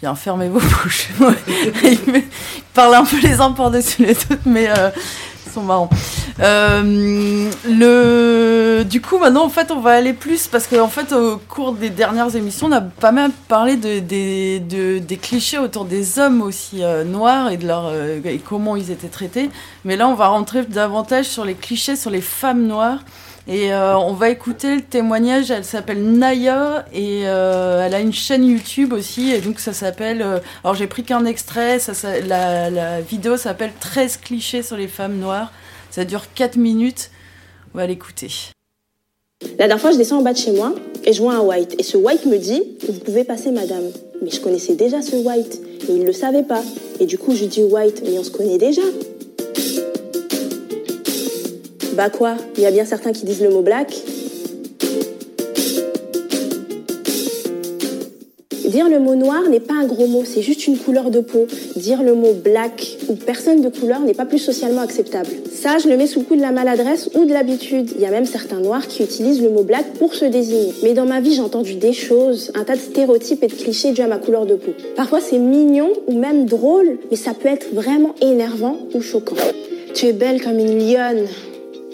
Bien, 0.00 0.14
fermez 0.14 0.48
vos 0.48 0.58
bouches. 0.82 1.08
Ouais. 1.20 1.34
Ils 1.84 2.22
parlent 2.74 2.94
un 2.94 3.04
peu 3.04 3.18
les 3.22 3.40
uns 3.40 3.52
par-dessus 3.52 4.04
les 4.04 4.12
autres, 4.16 4.38
mais 4.44 4.68
euh, 4.68 4.90
ils 5.46 5.52
sont 5.52 5.62
marrants. 5.62 5.90
Euh, 6.40 7.48
le... 7.68 8.82
Du 8.84 9.00
coup, 9.00 9.18
maintenant, 9.18 9.44
en 9.44 9.48
fait, 9.48 9.70
on 9.70 9.80
va 9.80 9.90
aller 9.92 10.12
plus 10.12 10.46
parce 10.48 10.66
qu'en 10.66 10.88
fait, 10.88 11.12
au 11.12 11.36
cours 11.36 11.72
des 11.72 11.90
dernières 11.90 12.34
émissions, 12.34 12.66
on 12.68 12.72
a 12.72 12.80
pas 12.80 13.12
mal 13.12 13.30
parlé 13.48 13.76
de, 13.76 13.98
des, 14.00 14.58
de- 14.60 14.98
des 14.98 15.16
clichés 15.16 15.58
autour 15.58 15.84
des 15.84 16.18
hommes 16.18 16.42
aussi 16.42 16.82
euh, 16.82 17.04
noirs 17.04 17.50
et 17.50 17.56
de 17.56 17.66
leur 17.66 17.86
euh, 17.86 18.18
et 18.24 18.38
comment 18.38 18.74
ils 18.76 18.90
étaient 18.90 19.08
traités. 19.08 19.50
Mais 19.84 19.96
là, 19.96 20.08
on 20.08 20.14
va 20.14 20.28
rentrer 20.28 20.64
davantage 20.64 21.26
sur 21.26 21.44
les 21.44 21.54
clichés 21.54 21.96
sur 21.96 22.10
les 22.10 22.20
femmes 22.22 22.66
noires. 22.66 22.98
Et 23.48 23.72
euh, 23.72 23.98
on 23.98 24.12
va 24.12 24.30
écouter 24.30 24.76
le 24.76 24.82
témoignage. 24.82 25.50
Elle 25.50 25.64
s'appelle 25.64 26.02
Naya 26.02 26.86
et 26.92 27.22
euh, 27.26 27.84
elle 27.84 27.94
a 27.94 28.00
une 28.00 28.12
chaîne 28.12 28.44
YouTube 28.44 28.92
aussi. 28.92 29.32
Et 29.32 29.40
donc 29.40 29.58
ça 29.58 29.72
s'appelle. 29.72 30.22
euh, 30.22 30.38
alors 30.62 30.74
j'ai 30.74 30.86
pris 30.86 31.02
qu'un 31.02 31.24
extrait. 31.24 31.78
La, 32.26 33.00
vidéo 33.00 33.36
s'appelle 33.36 33.72
13 33.80 34.18
clichés 34.18 34.62
sur 34.62 34.76
les 34.76 34.88
femmes 34.88 35.18
noires. 35.18 35.52
Ça 35.90 36.04
dure 36.04 36.32
4 36.34 36.56
minutes. 36.56 37.10
On 37.74 37.78
va 37.78 37.86
l'écouter. 37.86 38.28
La 39.58 39.66
dernière 39.66 39.80
fois, 39.80 39.90
je 39.90 39.96
descends 39.96 40.18
en 40.18 40.22
bas 40.22 40.32
de 40.32 40.38
chez 40.38 40.52
moi 40.52 40.72
et 41.04 41.12
je 41.12 41.20
vois 41.20 41.34
un 41.34 41.40
white. 41.40 41.74
Et 41.78 41.82
ce 41.82 41.96
white 41.96 42.26
me 42.26 42.38
dit 42.38 42.62
Vous 42.86 43.00
pouvez 43.00 43.24
passer, 43.24 43.50
madame. 43.50 43.90
Mais 44.22 44.30
je 44.30 44.40
connaissais 44.40 44.76
déjà 44.76 45.02
ce 45.02 45.16
white. 45.16 45.60
Et 45.88 45.92
il 45.92 46.00
ne 46.02 46.06
le 46.06 46.12
savait 46.12 46.44
pas. 46.44 46.62
Et 47.00 47.06
du 47.06 47.18
coup, 47.18 47.34
je 47.34 47.44
dis 47.46 47.64
white 47.64 48.02
Mais 48.04 48.16
on 48.18 48.24
se 48.24 48.30
connaît 48.30 48.58
déjà. 48.58 48.82
Bah 51.94 52.08
quoi 52.08 52.36
Il 52.56 52.62
y 52.62 52.66
a 52.66 52.70
bien 52.70 52.86
certains 52.86 53.12
qui 53.12 53.26
disent 53.26 53.42
le 53.42 53.50
mot 53.50 53.60
black. 53.60 53.94
Dire 58.72 58.88
le 58.88 59.00
mot 59.00 59.14
noir 59.14 59.42
n'est 59.50 59.60
pas 59.60 59.74
un 59.74 59.84
gros 59.84 60.06
mot, 60.06 60.22
c'est 60.24 60.40
juste 60.40 60.66
une 60.66 60.78
couleur 60.78 61.10
de 61.10 61.20
peau. 61.20 61.46
Dire 61.76 62.02
le 62.02 62.14
mot 62.14 62.32
black 62.32 62.96
ou 63.10 63.16
personne 63.16 63.60
de 63.60 63.68
couleur 63.68 64.00
n'est 64.00 64.14
pas 64.14 64.24
plus 64.24 64.38
socialement 64.38 64.80
acceptable. 64.80 65.28
Ça, 65.52 65.76
je 65.76 65.90
le 65.90 65.98
mets 65.98 66.06
sous 66.06 66.20
le 66.20 66.24
coup 66.24 66.36
de 66.36 66.40
la 66.40 66.52
maladresse 66.52 67.10
ou 67.14 67.26
de 67.26 67.34
l'habitude. 67.34 67.90
Il 67.94 68.00
y 68.00 68.06
a 68.06 68.10
même 68.10 68.24
certains 68.24 68.60
noirs 68.60 68.86
qui 68.86 69.02
utilisent 69.02 69.42
le 69.42 69.50
mot 69.50 69.62
black 69.62 69.92
pour 69.98 70.14
se 70.14 70.24
désigner. 70.24 70.72
Mais 70.82 70.94
dans 70.94 71.04
ma 71.04 71.20
vie, 71.20 71.34
j'ai 71.34 71.42
entendu 71.42 71.74
des 71.74 71.92
choses, 71.92 72.50
un 72.54 72.64
tas 72.64 72.76
de 72.76 72.80
stéréotypes 72.80 73.42
et 73.42 73.48
de 73.48 73.52
clichés 73.52 73.92
dus 73.92 74.00
à 74.00 74.06
ma 74.06 74.16
couleur 74.16 74.46
de 74.46 74.54
peau. 74.54 74.72
Parfois, 74.96 75.20
c'est 75.20 75.38
mignon 75.38 75.90
ou 76.06 76.18
même 76.18 76.46
drôle, 76.46 76.98
mais 77.10 77.18
ça 77.18 77.34
peut 77.34 77.48
être 77.48 77.74
vraiment 77.74 78.14
énervant 78.22 78.78
ou 78.94 79.02
choquant. 79.02 79.36
Tu 79.92 80.06
es 80.06 80.12
belle 80.14 80.40
comme 80.40 80.58
une 80.58 80.78
lionne. 80.78 81.26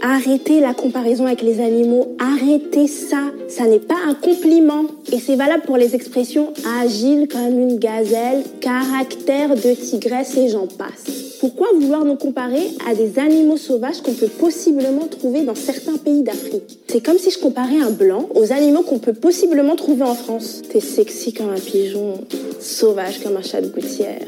Arrêtez 0.00 0.60
la 0.60 0.74
comparaison 0.74 1.26
avec 1.26 1.42
les 1.42 1.60
animaux, 1.60 2.14
arrêtez 2.20 2.86
ça, 2.86 3.32
ça 3.48 3.64
n'est 3.64 3.80
pas 3.80 3.96
un 4.06 4.14
compliment. 4.14 4.84
Et 5.12 5.18
c'est 5.18 5.34
valable 5.34 5.64
pour 5.64 5.76
les 5.76 5.96
expressions 5.96 6.52
agile 6.80 7.26
comme 7.26 7.58
une 7.58 7.78
gazelle, 7.78 8.44
caractère 8.60 9.56
de 9.56 9.74
tigresse 9.74 10.36
et 10.36 10.48
j'en 10.48 10.68
passe. 10.68 11.38
Pourquoi 11.40 11.68
vouloir 11.74 12.04
nous 12.04 12.14
comparer 12.14 12.62
à 12.88 12.94
des 12.94 13.18
animaux 13.18 13.56
sauvages 13.56 14.00
qu'on 14.00 14.12
peut 14.12 14.28
possiblement 14.28 15.06
trouver 15.06 15.42
dans 15.42 15.54
certains 15.56 15.96
pays 15.96 16.22
d'Afrique? 16.22 16.78
C'est 16.88 17.04
comme 17.04 17.18
si 17.18 17.30
je 17.30 17.38
comparais 17.38 17.80
un 17.80 17.90
blanc 17.90 18.28
aux 18.34 18.52
animaux 18.52 18.82
qu'on 18.82 18.98
peut 18.98 19.12
possiblement 19.12 19.74
trouver 19.74 20.04
en 20.04 20.14
France. 20.14 20.62
T'es 20.70 20.80
sexy 20.80 21.32
comme 21.32 21.50
un 21.50 21.60
pigeon, 21.60 22.14
sauvage 22.60 23.20
comme 23.20 23.36
un 23.36 23.42
chat 23.42 23.60
de 23.60 23.68
gouttière, 23.68 24.26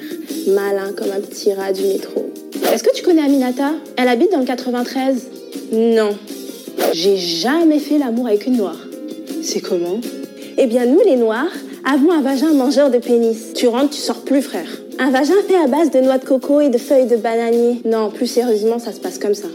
malin 0.48 0.92
comme 0.96 1.10
un 1.10 1.20
petit 1.20 1.52
rat 1.52 1.72
du 1.72 1.82
métro. 1.82 2.26
Est-ce 2.72 2.82
que 2.82 2.94
tu 2.94 3.02
connais 3.02 3.22
Aminata? 3.22 3.72
Elle 3.96 4.08
habite 4.08 4.32
dans 4.32 4.40
le 4.40 4.44
93 4.44 5.39
Non. 5.72 6.10
J'ai 6.92 7.16
jamais 7.16 7.78
fait 7.78 7.98
l'amour 7.98 8.26
avec 8.26 8.46
une 8.46 8.56
noire. 8.56 8.78
C'est 9.42 9.60
comment? 9.60 10.00
Eh 10.58 10.66
bien, 10.66 10.86
nous 10.86 11.00
les 11.04 11.16
noirs 11.16 11.52
avons 11.84 12.12
un 12.12 12.20
vagin 12.20 12.52
mangeur 12.52 12.90
de 12.90 12.98
pénis. 12.98 13.52
Tu 13.54 13.68
rentres, 13.68 13.90
tu 13.90 14.00
sors 14.00 14.22
plus, 14.22 14.42
frère. 14.42 14.68
Un 14.98 15.10
vagin 15.10 15.34
fait 15.48 15.56
à 15.56 15.66
base 15.66 15.90
de 15.90 16.00
noix 16.00 16.18
de 16.18 16.24
coco 16.24 16.60
et 16.60 16.68
de 16.68 16.78
feuilles 16.78 17.06
de 17.06 17.16
bananier. 17.16 17.80
Non, 17.84 18.10
plus 18.10 18.26
sérieusement, 18.26 18.78
ça 18.78 18.92
se 18.92 19.00
passe 19.00 19.18
comme 19.18 19.34
ça. 19.34 19.48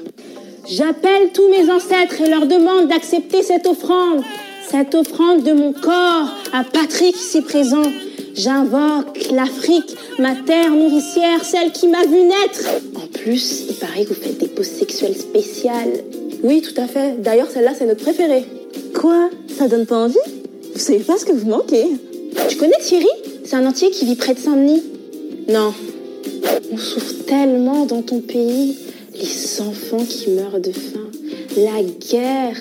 J'appelle 0.67 1.29
tous 1.33 1.47
mes 1.49 1.69
ancêtres 1.71 2.21
et 2.21 2.29
leur 2.29 2.47
demande 2.47 2.87
d'accepter 2.87 3.43
cette 3.43 3.67
offrande. 3.67 4.23
Cette 4.69 4.95
offrande 4.95 5.43
de 5.43 5.53
mon 5.53 5.73
corps 5.73 6.29
à 6.51 6.63
Patrick 6.63 7.15
ici 7.15 7.41
présent. 7.41 7.83
J'invoque 8.36 9.31
l'Afrique, 9.31 9.95
ma 10.19 10.36
terre 10.36 10.71
nourricière, 10.71 11.43
celle 11.43 11.71
qui 11.71 11.88
m'a 11.88 12.05
vu 12.05 12.21
naître. 12.23 12.67
En 12.95 13.07
plus, 13.07 13.63
il 13.69 13.75
paraît 13.75 14.03
que 14.03 14.09
vous 14.09 14.21
faites 14.21 14.38
des 14.38 14.47
poses 14.47 14.67
sexuelles 14.67 15.15
spéciales. 15.15 16.03
Oui, 16.43 16.61
tout 16.61 16.79
à 16.79 16.86
fait. 16.86 17.21
D'ailleurs, 17.21 17.49
celle-là, 17.49 17.71
c'est 17.77 17.86
notre 17.86 18.03
préférée. 18.03 18.43
Quoi? 18.93 19.29
Ça 19.57 19.69
donne 19.69 19.86
pas 19.86 19.97
envie? 19.97 20.17
Vous 20.73 20.79
savez 20.79 20.99
pas 20.99 21.17
ce 21.17 21.25
que 21.25 21.31
vous 21.31 21.47
manquez. 21.47 21.86
Tu 22.49 22.57
connais 22.57 22.77
Thierry? 22.81 23.07
C'est 23.45 23.55
un 23.55 23.65
entier 23.65 23.89
qui 23.89 24.03
vit 24.05 24.15
près 24.15 24.33
de 24.33 24.39
Saint-Denis. 24.39 24.83
Non. 25.47 25.73
On 26.71 26.77
souffre 26.77 27.13
tellement 27.25 27.86
dans 27.86 28.01
ton 28.01 28.19
pays. 28.19 28.75
Les 29.13 29.61
enfants 29.61 30.03
qui 30.03 30.31
meurent 30.31 30.59
de 30.59 30.73
faim. 30.73 31.09
La 31.55 31.81
guerre. 31.83 32.57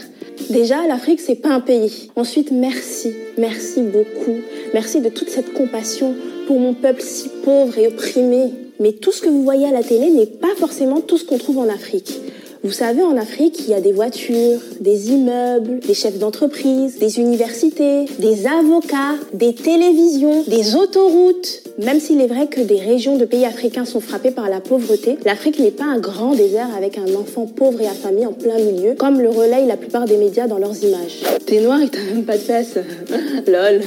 Déjà, 0.51 0.87
l'Afrique, 0.87 1.21
c'est 1.21 1.37
pas 1.37 1.51
un 1.51 1.61
pays. 1.61 2.11
Ensuite, 2.17 2.51
merci. 2.51 3.13
Merci 3.39 3.83
beaucoup. 3.83 4.37
Merci 4.73 5.01
de 5.01 5.09
toute 5.09 5.29
cette 5.31 5.53
compassion 5.53 6.15
pour 6.47 6.59
mon 6.61 6.75
peuple 6.75 7.03
si 7.03 7.29
pauvre 7.45 7.79
et 7.79 7.89
opprimé. 7.89 8.53
Mais 8.81 8.93
tout 8.93 9.13
ce 9.13 9.23
que 9.23 9.29
vous 9.29 9.43
voyez 9.43 9.67
à 9.67 9.73
la 9.73 9.83
télé 9.83 10.11
n'est 10.11 10.27
pas 10.27 10.55
forcément 10.59 11.01
tout 11.01 11.17
ce 11.17 11.25
qu'on 11.25 11.39
trouve 11.39 11.59
en 11.59 11.69
Afrique. 11.69 12.21
Vous 12.65 12.73
savez, 12.73 13.03
en 13.03 13.19
Afrique, 13.19 13.61
il 13.61 13.69
y 13.69 13.75
a 13.75 13.83
des 13.83 13.93
voitures, 13.93 14.59
des 14.81 15.11
immeubles, 15.11 15.81
des 15.81 15.93
chefs 15.93 16.19
d'entreprise, 16.19 16.99
des 16.99 17.19
universités, 17.21 18.07
des 18.19 18.47
avocats, 18.47 19.17
des 19.35 19.55
télévisions, 19.55 20.43
des 20.49 20.75
autoroutes. 20.75 21.63
Même 21.79 22.01
s'il 22.01 22.23
est 22.23 22.27
vrai 22.27 22.47
que 22.47 22.63
des 22.63 22.81
régions 22.81 23.19
de 23.19 23.27
pays 23.27 23.45
africains 23.45 23.85
sont 23.85 24.01
frappées 24.01 24.31
par 24.31 24.49
la 24.49 24.61
pauvreté, 24.61 25.19
l'Afrique 25.27 25.59
n'est 25.59 25.73
pas 25.73 25.85
un 25.85 25.99
grand 25.99 26.35
désert 26.35 26.71
avec 26.75 26.97
un 26.97 27.15
enfant 27.17 27.45
pauvre 27.45 27.83
et 27.83 27.87
affamé 27.87 28.25
en 28.25 28.33
plein 28.33 28.57
milieu, 28.57 28.95
comme 28.95 29.21
le 29.21 29.29
relayent 29.29 29.67
la 29.67 29.77
plupart 29.77 30.07
des 30.07 30.17
médias 30.17 30.47
dans 30.47 30.59
leurs 30.59 30.83
images. 30.83 31.21
T'es 31.45 31.61
noir 31.61 31.83
et 31.83 31.91
t'as 31.91 32.03
même 32.15 32.25
pas 32.25 32.39
de 32.39 32.43
fesses. 32.43 32.79
Lol. 33.47 33.83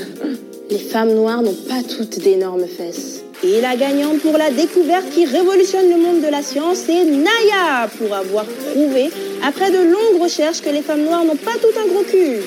Les 0.70 0.78
femmes 0.78 1.16
noires 1.16 1.42
n'ont 1.42 1.58
pas 1.68 1.82
toutes 1.82 2.20
d'énormes 2.20 2.68
fesses. 2.68 3.24
Et 3.44 3.62
la 3.62 3.76
gagnante 3.76 4.20
pour 4.20 4.38
la 4.38 4.50
découverte 4.50 5.10
qui 5.14 5.26
révolutionne 5.26 5.90
le 5.90 5.98
monde 5.98 6.22
de 6.22 6.28
la 6.28 6.42
science, 6.42 6.78
c'est 6.88 7.04
Naya, 7.06 7.88
pour 7.98 8.14
avoir 8.16 8.46
prouvé, 8.46 9.10
après 9.48 9.70
de 9.70 9.78
longues 9.78 10.22
recherches, 10.22 10.62
que 10.62 10.70
les 10.70 10.82
femmes 10.82 11.04
noires 11.04 11.24
n'ont 11.24 11.36
pas 11.36 11.52
tout 11.62 11.80
un 11.80 11.88
gros 11.88 12.04
cul. 12.04 12.38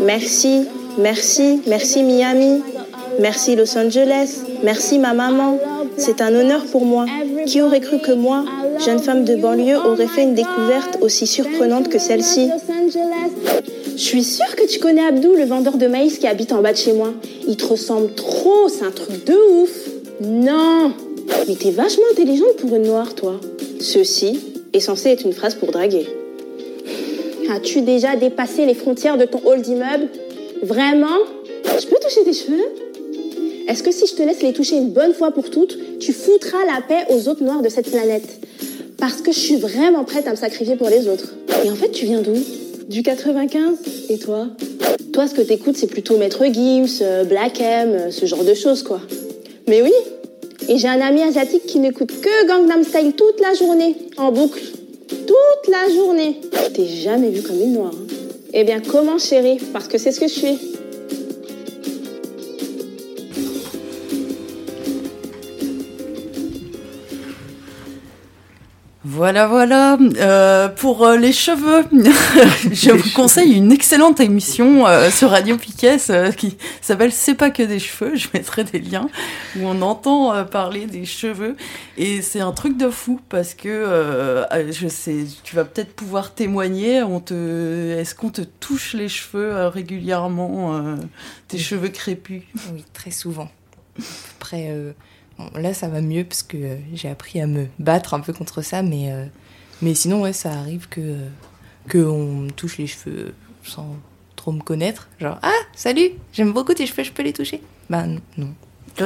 Merci, 0.00 0.66
merci, 0.98 1.62
merci 1.66 2.02
Miami, 2.02 2.62
merci 3.20 3.54
Los 3.54 3.76
Angeles, 3.78 4.40
merci 4.64 4.98
ma 4.98 5.14
maman. 5.14 5.58
C'est 5.96 6.20
un 6.20 6.34
honneur 6.34 6.64
pour 6.64 6.84
moi. 6.84 7.06
Qui 7.46 7.60
aurait 7.60 7.80
cru 7.80 7.98
que 7.98 8.12
moi, 8.12 8.44
jeune 8.84 9.00
femme 9.00 9.24
de 9.24 9.36
banlieue, 9.36 9.76
aurait 9.76 10.06
fait 10.06 10.22
une 10.22 10.34
découverte 10.34 10.98
aussi 11.00 11.26
surprenante 11.26 11.88
que 11.88 11.98
celle-ci? 11.98 12.48
Je 13.94 14.02
suis 14.02 14.24
sûre 14.24 14.56
que 14.56 14.66
tu 14.66 14.78
connais 14.78 15.04
Abdou, 15.04 15.34
le 15.34 15.44
vendeur 15.44 15.76
de 15.76 15.86
maïs 15.86 16.18
qui 16.18 16.26
habite 16.26 16.52
en 16.52 16.62
bas 16.62 16.72
de 16.72 16.78
chez 16.78 16.92
moi. 16.92 17.12
Il 17.46 17.56
te 17.56 17.64
ressemble 17.64 18.12
trop, 18.14 18.68
c'est 18.68 18.84
un 18.84 18.90
truc 18.90 19.24
de 19.24 19.34
ouf. 19.34 19.70
Non 20.24 20.92
Mais 21.48 21.56
t'es 21.56 21.70
vachement 21.70 22.04
intelligente 22.12 22.56
pour 22.58 22.74
une 22.74 22.82
noire, 22.82 23.14
toi. 23.14 23.40
Ceci 23.80 24.38
est 24.72 24.80
censé 24.80 25.10
être 25.10 25.24
une 25.24 25.32
phrase 25.32 25.56
pour 25.56 25.72
draguer. 25.72 26.06
As-tu 27.50 27.80
déjà 27.80 28.14
dépassé 28.14 28.64
les 28.64 28.74
frontières 28.74 29.18
de 29.18 29.24
ton 29.24 29.40
hall 29.44 29.60
d'immeuble? 29.62 30.08
Vraiment? 30.62 31.18
Je 31.64 31.86
peux 31.86 31.96
toucher 32.00 32.22
tes 32.24 32.32
cheveux? 32.32 32.62
Est-ce 33.68 33.82
que 33.82 33.90
si 33.90 34.06
je 34.06 34.14
te 34.14 34.22
laisse 34.22 34.42
les 34.42 34.52
toucher 34.52 34.76
une 34.76 34.90
bonne 34.90 35.12
fois 35.12 35.32
pour 35.32 35.50
toutes, 35.50 35.98
tu 35.98 36.12
foutras 36.12 36.64
la 36.66 36.80
paix 36.82 37.04
aux 37.10 37.28
autres 37.28 37.42
noirs 37.42 37.62
de 37.62 37.68
cette 37.68 37.90
planète? 37.90 38.28
Parce 38.98 39.22
que 39.22 39.32
je 39.32 39.38
suis 39.38 39.56
vraiment 39.56 40.04
prête 40.04 40.28
à 40.28 40.30
me 40.30 40.36
sacrifier 40.36 40.76
pour 40.76 40.88
les 40.88 41.08
autres. 41.08 41.34
Et 41.64 41.70
en 41.70 41.74
fait, 41.74 41.90
tu 41.90 42.06
viens 42.06 42.20
d'où? 42.20 42.36
Du 42.88 43.02
95 43.02 43.78
Et 44.10 44.18
toi? 44.18 44.46
Toi, 45.12 45.26
ce 45.26 45.34
que 45.34 45.42
t'écoutes, 45.42 45.76
c'est 45.76 45.88
plutôt 45.88 46.16
Maître 46.16 46.44
Gims, 46.46 47.02
euh, 47.02 47.24
Black 47.24 47.60
M, 47.60 47.90
euh, 47.90 48.10
ce 48.10 48.26
genre 48.26 48.44
de 48.44 48.54
choses, 48.54 48.82
quoi. 48.82 49.00
Mais 49.68 49.82
oui 49.82 49.92
Et 50.68 50.78
j'ai 50.78 50.88
un 50.88 51.00
ami 51.00 51.22
asiatique 51.22 51.66
qui 51.66 51.78
n'écoute 51.78 52.12
que 52.20 52.46
Gangnam 52.46 52.82
Style 52.84 53.12
toute 53.14 53.40
la 53.40 53.54
journée, 53.54 53.96
en 54.16 54.32
boucle. 54.32 54.60
Toute 55.08 55.68
la 55.72 55.92
journée. 55.94 56.40
T'ai 56.74 56.86
jamais 56.86 57.30
vu 57.30 57.42
comme 57.42 57.60
une 57.60 57.72
noire. 57.74 57.92
hein. 57.94 58.06
Eh 58.54 58.64
bien, 58.64 58.80
comment, 58.80 59.18
chérie? 59.18 59.58
Parce 59.72 59.88
que 59.88 59.98
c'est 59.98 60.12
ce 60.12 60.20
que 60.20 60.28
je 60.28 60.32
suis. 60.32 60.58
Voilà, 69.14 69.46
voilà. 69.46 69.98
Euh, 70.00 70.68
pour 70.68 71.04
euh, 71.04 71.18
les 71.18 71.32
cheveux, 71.32 71.84
je 72.72 72.92
vous 72.92 73.10
conseille 73.14 73.52
une 73.52 73.70
excellente 73.70 74.20
émission 74.20 74.86
euh, 74.86 75.10
sur 75.10 75.28
Radio 75.28 75.58
Piquet 75.58 75.98
qui 76.34 76.56
s'appelle 76.80 77.12
C'est 77.12 77.34
pas 77.34 77.50
que 77.50 77.62
des 77.62 77.78
cheveux. 77.78 78.16
Je 78.16 78.28
mettrai 78.32 78.64
des 78.64 78.78
liens 78.78 79.10
où 79.56 79.66
on 79.66 79.82
entend 79.82 80.44
parler 80.46 80.86
des 80.86 81.04
cheveux 81.04 81.56
et 81.98 82.22
c'est 82.22 82.40
un 82.40 82.52
truc 82.52 82.78
de 82.78 82.88
fou 82.88 83.20
parce 83.28 83.52
que 83.52 84.46
je 84.70 84.88
sais, 84.88 85.26
tu 85.44 85.56
vas 85.56 85.66
peut-être 85.66 85.92
pouvoir 85.92 86.32
témoigner. 86.32 87.02
On 87.02 87.20
te, 87.20 87.98
est-ce 87.98 88.14
qu'on 88.14 88.30
te 88.30 88.40
touche 88.40 88.94
les 88.94 89.08
cheveux 89.08 89.66
régulièrement, 89.66 90.96
tes 91.48 91.58
cheveux 91.58 91.90
crépus? 91.90 92.44
Oui, 92.72 92.82
très 92.94 93.10
souvent. 93.10 93.50
Après, 94.36 94.68
euh, 94.70 94.92
là, 95.54 95.74
ça 95.74 95.88
va 95.88 96.00
mieux 96.00 96.24
parce 96.24 96.42
que 96.42 96.56
euh, 96.56 96.76
j'ai 96.94 97.08
appris 97.08 97.40
à 97.40 97.46
me 97.46 97.66
battre 97.78 98.14
un 98.14 98.20
peu 98.20 98.32
contre 98.32 98.62
ça, 98.62 98.82
mais, 98.82 99.12
euh, 99.12 99.26
mais 99.80 99.94
sinon, 99.94 100.22
ouais, 100.22 100.32
ça 100.32 100.52
arrive 100.52 100.88
que, 100.88 101.00
euh, 101.00 101.28
que 101.88 101.98
on 101.98 102.42
me 102.42 102.50
touche 102.50 102.78
les 102.78 102.86
cheveux 102.86 103.34
sans 103.64 103.96
trop 104.36 104.52
me 104.52 104.60
connaître. 104.60 105.08
Genre, 105.20 105.38
ah, 105.42 105.60
salut, 105.74 106.10
j'aime 106.32 106.52
beaucoup 106.52 106.74
tes 106.74 106.86
cheveux, 106.86 107.04
je 107.04 107.12
peux 107.12 107.22
les 107.22 107.32
toucher? 107.32 107.62
Non. 107.90 108.18
non. 108.36 108.54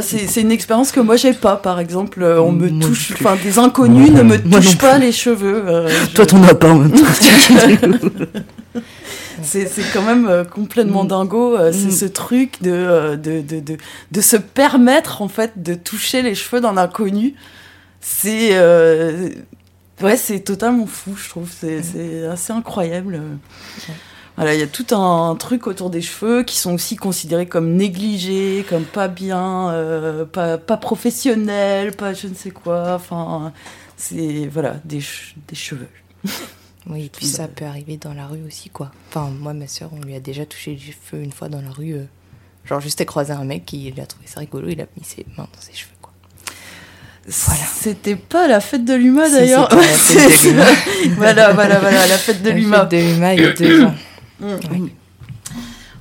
C'est 0.01 0.41
une 0.41 0.53
expérience 0.53 0.93
que 0.93 1.01
moi 1.01 1.17
j'ai 1.17 1.33
pas, 1.33 1.57
par 1.57 1.79
exemple. 1.81 2.23
euh, 2.23 2.41
On 2.41 2.53
me 2.53 2.69
Moi 2.69 2.89
touche, 2.89 3.13
enfin 3.13 3.37
des 3.43 3.59
inconnus 3.59 4.11
Moi 4.11 4.23
ne 4.23 4.29
me 4.29 4.39
touchent 4.39 4.79
pas 4.79 4.99
les 4.99 5.13
cheveux. 5.13 5.63
euh, 5.67 5.89
je- 5.89 6.15
Toi, 6.15 6.27
t'en 6.27 6.43
as 6.43 6.55
pas 6.55 6.71
en 6.71 6.79
même 6.81 6.93
temps. 6.93 7.05
C'est 9.43 9.69
quand 9.93 10.03
même 10.03 10.27
euh, 10.29 10.45
complètement 10.45 11.05
Mm. 11.05 11.09
dingo. 11.09 11.57
euh, 11.57 11.71
C'est 11.73 11.89
Mm. 11.89 11.91
ce 11.93 12.05
truc 12.07 12.63
de, 12.63 13.17
de, 13.17 13.41
de, 13.43 13.61
de, 13.61 13.77
de 14.11 14.21
se 14.21 14.37
permettre 14.37 15.23
en 15.23 15.29
fait 15.29 15.63
de 15.63 15.75
toucher 15.75 16.23
les 16.23 16.35
cheveux 16.35 16.61
d'un 16.61 16.77
inconnu. 16.77 17.35
C'est 18.01 18.59
ouais, 20.03 20.17
c'est 20.17 20.41
totalement 20.41 20.87
fou, 20.87 21.15
je 21.17 21.29
trouve. 21.29 21.49
C'est 21.61 21.83
c'est 21.83 22.27
assez 22.27 22.53
incroyable. 22.53 23.21
Voilà, 24.37 24.53
il 24.55 24.61
y 24.61 24.63
a 24.63 24.67
tout 24.67 24.95
un 24.95 25.35
truc 25.37 25.67
autour 25.67 25.89
des 25.89 26.03
cheveux 26.03 26.43
qui 26.43 26.59
sont 26.59 26.75
aussi 26.75 26.97
considérés 26.97 27.47
comme 27.47 27.73
négligés, 27.75 28.67
comme 28.69 28.85
pas 28.85 29.09
bien, 29.09 29.71
euh, 29.71 30.25
pas, 30.27 30.59
pas 30.59 30.77
professionnels, 30.77 31.93
pas 31.97 32.13
je 32.13 32.27
ne 32.27 32.35
sais 32.35 32.51
quoi. 32.51 32.95
Enfin, 32.95 33.53
c'est 33.97 34.47
voilà 34.53 34.77
des, 34.85 35.01
che- 35.01 35.35
des 35.49 35.57
cheveux. 35.57 35.89
Oui, 36.89 37.07
et 37.07 37.09
puis 37.09 37.27
ça 37.27 37.49
peut 37.49 37.65
arriver 37.65 37.97
dans 37.97 38.15
la 38.15 38.29
rue 38.29 38.45
aussi, 38.47 38.71
quoi. 38.71 38.93
Enfin, 39.09 39.29
moi, 39.41 39.53
ma 39.55 39.67
soeur, 39.67 39.91
on 39.93 40.01
lui 40.07 40.15
a 40.15 40.21
déjà 40.21 40.47
touché 40.47 40.71
les 40.71 40.79
cheveux 40.79 41.21
une 41.21 41.33
fois 41.33 41.49
dans 41.49 41.61
la 41.61 41.71
rue. 41.71 41.95
euh, 41.95 42.05
genre, 42.65 42.79
juste 42.79 43.01
à 43.01 43.05
croiser 43.05 43.33
un 43.33 43.43
mec 43.43 43.67
qui 43.67 43.89
il 43.89 44.01
a 44.01 44.07
trouvé 44.07 44.29
ça 44.29 44.39
rigolo, 44.39 44.69
il 44.69 44.81
a 44.81 44.85
mis 44.97 45.03
ses 45.03 45.27
mains 45.37 45.49
dans 45.53 45.61
ses 45.61 45.73
cheveux, 45.73 45.91
quoi. 46.01 46.13
C'était 47.29 48.15
pas 48.15 48.47
la 48.47 48.61
fête 48.61 48.85
de 48.85 48.95
l'UMA 48.95 49.29
d'ailleurs. 49.29 49.69
la 49.75 49.79
voilà, 51.17 51.53
voilà, 51.55 51.81
voilà, 51.81 52.07
la 52.07 52.19
fête 52.19 52.41
de 52.45 52.51
La 52.51 52.55
l'UMA. 52.55 52.81
fête 52.83 52.91
de 52.93 52.97
l'UMA 52.99 53.35
il 53.35 53.41
y 53.41 53.45
a 53.47 53.53
deux 53.53 53.83
ans. 53.85 53.95
Mm. 54.41 54.89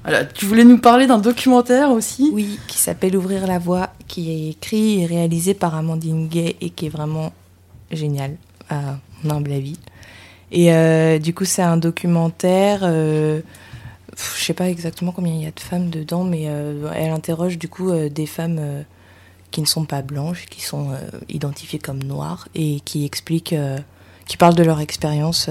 Voilà, 0.04 0.24
tu 0.24 0.46
voulais 0.46 0.66
nous 0.66 0.78
parler 0.78 1.08
d'un 1.08 1.18
documentaire 1.18 1.90
aussi? 1.90 2.30
Oui, 2.32 2.60
qui 2.68 2.78
s'appelle 2.78 3.18
Ouvrir 3.18 3.48
la 3.48 3.58
voie, 3.58 3.90
qui 4.08 4.30
est 4.30 4.50
écrit 4.52 5.02
et 5.02 5.06
réalisé 5.08 5.54
par 5.56 5.74
Amandine 5.74 6.28
Gay 6.28 6.56
et 6.62 6.70
qui 6.70 6.86
est 6.86 6.90
vraiment 6.90 7.34
génial, 7.92 8.38
à 8.70 8.98
mon 9.24 9.38
humble 9.38 9.52
avis. 9.52 9.80
Et 10.52 10.72
euh, 10.72 11.18
du 11.18 11.34
coup, 11.34 11.46
c'est 11.46 11.64
un 11.64 11.78
documentaire. 11.78 12.82
euh, 12.84 13.42
je 14.16 14.44
sais 14.44 14.54
pas 14.54 14.70
exactement 14.70 15.12
combien 15.12 15.34
il 15.34 15.42
y 15.42 15.48
a 15.48 15.52
de 15.52 15.60
femmes 15.60 15.90
dedans, 15.90 16.24
mais 16.24 16.44
euh, 16.46 16.90
elle 16.94 17.10
interroge 17.10 17.58
du 17.58 17.68
coup 17.68 17.90
euh, 17.90 18.08
des 18.08 18.28
femmes 18.28 18.86
qui 19.52 19.60
ne 19.62 19.66
sont 19.66 19.86
pas 19.86 20.02
blanches, 20.02 20.46
qui 20.46 20.62
sont 20.62 20.92
identifiées 21.30 21.80
comme 21.80 22.04
noires 22.04 22.48
et 22.56 22.80
qui 22.82 23.06
expliquent, 23.06 23.56
qui 24.26 24.38
parlent 24.38 24.56
de 24.56 24.64
leur 24.64 24.82
expérience 24.82 25.50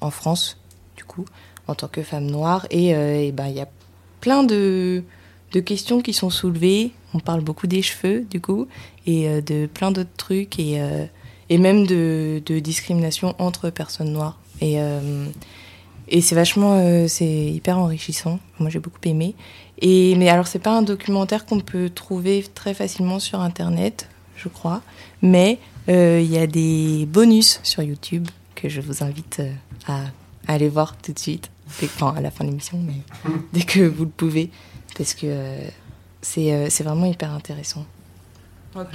en 0.00 0.10
France, 0.10 0.56
du 0.96 1.02
coup, 1.02 1.24
en 1.70 1.74
tant 1.74 1.88
que 1.88 2.02
femme 2.02 2.26
noire. 2.26 2.66
Et 2.70 2.94
euh, 2.94 3.30
ben, 3.32 3.46
il 3.46 3.54
y 3.54 3.60
a 3.60 3.68
plein 4.20 4.42
de, 4.42 5.02
questions 5.64 6.00
qui 6.00 6.12
sont 6.12 6.30
soulevées. 6.30 6.92
On 7.14 7.20
parle 7.20 7.40
beaucoup 7.40 7.66
des 7.66 7.82
cheveux, 7.82 8.26
du 8.28 8.40
coup, 8.40 8.66
et 9.06 9.28
euh, 9.28 9.40
de 9.40 9.66
plein 9.66 9.90
d'autres 9.90 10.16
trucs, 10.16 10.58
et, 10.58 10.80
euh, 10.80 11.06
et 11.48 11.58
même 11.58 11.86
de, 11.86 12.42
de 12.44 12.58
discrimination 12.58 13.34
entre 13.38 13.70
personnes 13.70 14.12
noires. 14.12 14.38
Et, 14.60 14.76
et 16.08 16.20
c'est 16.20 16.34
vachement, 16.34 17.06
c'est 17.08 17.24
hyper 17.24 17.78
enrichissant. 17.78 18.40
Moi, 18.58 18.68
j'ai 18.68 18.78
beaucoup 18.78 19.00
aimé. 19.04 19.34
Et, 19.80 20.14
mais 20.16 20.28
alors, 20.28 20.46
c'est 20.46 20.58
pas 20.58 20.76
un 20.76 20.82
documentaire 20.82 21.46
qu'on 21.46 21.60
peut 21.60 21.88
trouver 21.88 22.44
très 22.54 22.74
facilement 22.74 23.18
sur 23.20 23.40
Internet, 23.40 24.10
je 24.36 24.50
crois. 24.50 24.82
Mais 25.22 25.58
il 25.88 26.30
y 26.30 26.36
a 26.36 26.46
des 26.46 27.06
bonus 27.06 27.58
sur 27.62 27.82
YouTube 27.82 28.28
que 28.54 28.68
je 28.68 28.82
vous 28.82 29.02
invite 29.02 29.40
à 29.88 30.02
aller 30.46 30.68
voir 30.68 30.94
tout 30.98 31.14
de 31.14 31.18
suite. 31.18 31.50
Dès- 31.80 31.86
Enfin, 31.86 32.14
à 32.16 32.20
la 32.20 32.30
fin 32.30 32.44
de 32.44 32.50
l'émission, 32.50 32.78
mais 32.84 33.02
dès 33.52 33.62
que 33.62 33.80
vous 33.80 34.04
le 34.04 34.10
pouvez. 34.10 34.50
Parce 34.96 35.14
que 35.14 35.26
euh, 35.26 35.58
c'est 36.22 36.52
euh, 36.52 36.66
c'est 36.70 36.84
vraiment 36.84 37.06
hyper 37.06 37.32
intéressant. 37.32 37.86
Ok. 38.76 38.86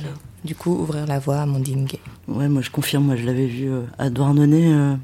Du 0.43 0.55
coup, 0.55 0.71
ouvrir 0.73 1.05
la 1.05 1.19
voie 1.19 1.37
à 1.39 1.45
Mondine 1.45 1.85
Gay. 1.85 1.99
Ouais, 2.27 2.47
moi 2.47 2.61
je 2.61 2.69
confirme, 2.69 3.05
moi 3.05 3.15
je 3.15 3.23
l'avais 3.25 3.47
vu 3.47 3.69
euh, 3.69 3.81
à 3.97 4.09
Douarnenez, 4.09 4.73
euh, 4.73 4.95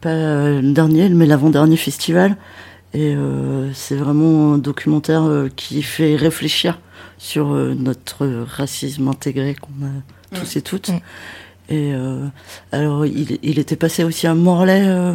pas 0.00 0.14
le 0.14 0.72
dernier, 0.72 1.08
mais 1.08 1.26
l'avant-dernier 1.26 1.76
festival. 1.76 2.36
Et 2.92 3.14
euh, 3.14 3.72
c'est 3.72 3.94
vraiment 3.94 4.54
un 4.54 4.58
documentaire 4.58 5.22
euh, 5.22 5.48
qui 5.54 5.82
fait 5.82 6.16
réfléchir 6.16 6.80
sur 7.18 7.52
euh, 7.52 7.74
notre 7.74 8.26
racisme 8.26 9.06
intégré 9.08 9.54
qu'on 9.54 9.86
a 9.86 10.36
tous 10.38 10.56
et 10.56 10.62
toutes. 10.62 10.90
Et 11.68 11.92
euh, 11.94 12.26
alors, 12.72 13.06
il, 13.06 13.38
il 13.44 13.58
était 13.60 13.76
passé 13.76 14.02
aussi 14.02 14.26
à 14.26 14.34
Morlaix 14.34 14.82
euh, 14.88 15.14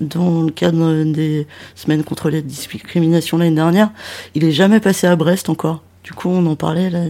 dans 0.00 0.42
le 0.42 0.50
cadre 0.50 1.04
des 1.04 1.46
semaines 1.74 2.04
contre 2.04 2.30
la 2.30 2.40
discrimination 2.40 3.38
l'année 3.38 3.54
dernière. 3.54 3.90
Il 4.34 4.44
est 4.44 4.52
jamais 4.52 4.80
passé 4.80 5.06
à 5.06 5.16
Brest 5.16 5.48
encore. 5.48 5.82
Du 6.04 6.12
coup, 6.12 6.28
on 6.30 6.46
en 6.46 6.56
parlait 6.56 6.88
là, 6.88 7.04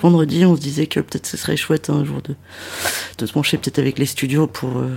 vendredi, 0.00 0.44
on 0.44 0.54
se 0.54 0.60
disait 0.60 0.86
que 0.86 1.00
peut-être 1.00 1.26
ce 1.26 1.36
serait 1.36 1.56
chouette 1.56 1.90
un 1.90 2.04
jour 2.04 2.22
de, 2.22 2.36
de 3.18 3.26
se 3.26 3.32
pencher 3.32 3.58
peut-être 3.58 3.80
avec 3.80 3.98
les 3.98 4.06
studios 4.06 4.46
pour, 4.46 4.76
euh, 4.76 4.96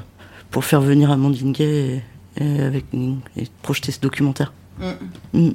pour 0.52 0.64
faire 0.64 0.80
venir 0.80 1.10
Amandine 1.10 1.54
Gay 1.54 2.04
et, 2.38 2.44
et 2.44 2.62
avec, 2.62 2.86
et 2.94 3.48
projeter 3.64 3.92
ce 3.92 4.00
documentaire. 4.00 4.54
Mm. 4.80 5.40
Mm. 5.48 5.52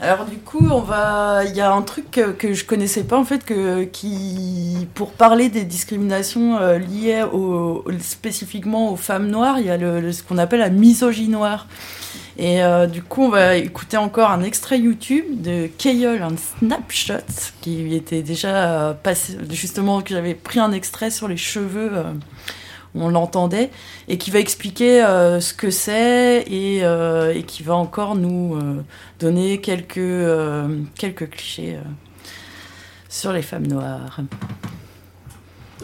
Alors 0.00 0.26
du 0.26 0.36
coup, 0.36 0.64
on 0.70 0.80
va, 0.80 1.42
il 1.44 1.56
y 1.56 1.60
a 1.60 1.72
un 1.72 1.82
truc 1.82 2.12
que, 2.12 2.30
que 2.30 2.54
je 2.54 2.64
connaissais 2.64 3.02
pas 3.02 3.18
en 3.18 3.24
fait 3.24 3.44
que 3.44 3.82
qui 3.82 4.86
pour 4.94 5.10
parler 5.10 5.48
des 5.48 5.64
discriminations 5.64 6.56
euh, 6.58 6.78
liées 6.78 7.24
au, 7.24 7.84
spécifiquement 7.98 8.92
aux 8.92 8.96
femmes 8.96 9.26
noires, 9.26 9.58
il 9.58 9.66
y 9.66 9.70
a 9.70 9.76
le, 9.76 10.12
ce 10.12 10.22
qu'on 10.22 10.38
appelle 10.38 10.60
la 10.60 10.70
misogynie 10.70 11.28
noire. 11.28 11.66
Et 12.38 12.62
euh, 12.62 12.86
du 12.86 13.02
coup, 13.02 13.24
on 13.24 13.28
va 13.30 13.56
écouter 13.56 13.96
encore 13.96 14.30
un 14.30 14.44
extrait 14.44 14.78
YouTube 14.78 15.42
de 15.42 15.66
Kayol 15.66 16.22
en 16.22 16.36
Snapshot 16.36 17.26
qui 17.60 17.92
était 17.96 18.22
déjà 18.22 18.54
euh, 18.54 18.94
passé 18.94 19.36
justement 19.50 20.00
que 20.00 20.10
j'avais 20.10 20.34
pris 20.34 20.60
un 20.60 20.70
extrait 20.70 21.10
sur 21.10 21.26
les 21.26 21.36
cheveux. 21.36 21.90
On 22.94 23.08
l'entendait 23.08 23.70
et 24.08 24.18
qui 24.18 24.30
va 24.30 24.38
expliquer 24.38 25.02
euh, 25.02 25.40
ce 25.40 25.54
que 25.54 25.70
c'est 25.70 26.44
et, 26.50 26.84
euh, 26.84 27.34
et 27.34 27.42
qui 27.42 27.62
va 27.62 27.74
encore 27.74 28.14
nous 28.14 28.56
euh, 28.56 28.82
donner 29.20 29.60
quelques, 29.60 31.30
clichés 31.30 31.76
sur 33.08 33.32
les 33.32 33.42
femmes 33.42 33.66
noires. 33.66 34.20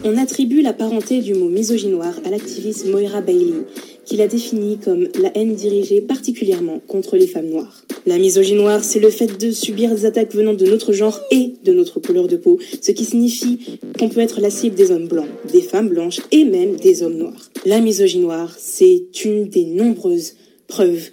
On 0.03 0.17
attribue 0.17 0.61
la 0.61 0.73
parenté 0.73 1.21
du 1.21 1.33
mot 1.33 1.47
misogynoir 1.47 2.13
à 2.25 2.29
l'activiste 2.29 2.85
Moira 2.87 3.21
Bailey, 3.21 3.65
qui 4.05 4.17
l'a 4.17 4.27
définie 4.27 4.77
comme 4.77 5.07
la 5.19 5.35
haine 5.35 5.55
dirigée 5.55 6.01
particulièrement 6.01 6.81
contre 6.87 7.17
les 7.17 7.27
femmes 7.27 7.49
noires. 7.49 7.83
La 8.05 8.17
misogynie 8.17 8.61
noire, 8.61 8.83
c'est 8.83 8.99
le 8.99 9.09
fait 9.09 9.37
de 9.37 9.51
subir 9.51 9.93
des 9.93 10.05
attaques 10.05 10.33
venant 10.33 10.53
de 10.53 10.65
notre 10.65 10.93
genre 10.93 11.19
et 11.31 11.53
de 11.63 11.73
notre 11.73 11.99
couleur 11.99 12.27
de 12.27 12.37
peau, 12.37 12.59
ce 12.81 12.91
qui 12.91 13.03
signifie 13.03 13.79
qu'on 13.97 14.09
peut 14.09 14.21
être 14.21 14.41
la 14.41 14.49
cible 14.49 14.75
des 14.75 14.91
hommes 14.91 15.07
blancs, 15.07 15.29
des 15.51 15.61
femmes 15.61 15.89
blanches 15.89 16.21
et 16.31 16.45
même 16.45 16.75
des 16.75 17.03
hommes 17.03 17.17
noirs. 17.17 17.49
La 17.65 17.81
misogynie 17.81 18.23
noire, 18.23 18.55
c'est 18.57 19.03
une 19.25 19.49
des 19.49 19.65
nombreuses 19.65 20.35
preuves 20.67 21.09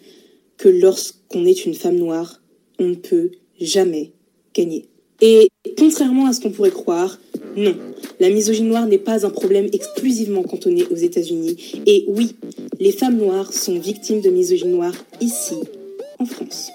que 0.58 0.68
lorsqu'on 0.68 1.46
est 1.46 1.64
une 1.64 1.74
femme 1.74 1.96
noire, 1.96 2.42
on 2.78 2.88
ne 2.88 2.94
peut 2.94 3.30
jamais 3.60 4.12
gagner. 4.54 4.86
Et 5.22 5.50
contrairement 5.78 6.26
à 6.26 6.32
ce 6.32 6.40
qu'on 6.40 6.50
pourrait 6.50 6.72
croire, 6.72 7.16
non, 7.56 7.76
la 8.18 8.28
misogynie 8.28 8.68
noire 8.68 8.86
n'est 8.86 8.98
pas 8.98 9.24
un 9.24 9.30
problème 9.30 9.68
exclusivement 9.72 10.42
cantonné 10.42 10.84
aux 10.90 10.96
États-Unis. 10.96 11.56
Et 11.86 12.04
oui, 12.08 12.34
les 12.80 12.90
femmes 12.90 13.18
noires 13.18 13.52
sont 13.52 13.78
victimes 13.78 14.20
de 14.20 14.30
misogynie 14.30 14.74
noire 14.74 14.94
ici, 15.20 15.54
en 16.18 16.26
France. 16.26 16.70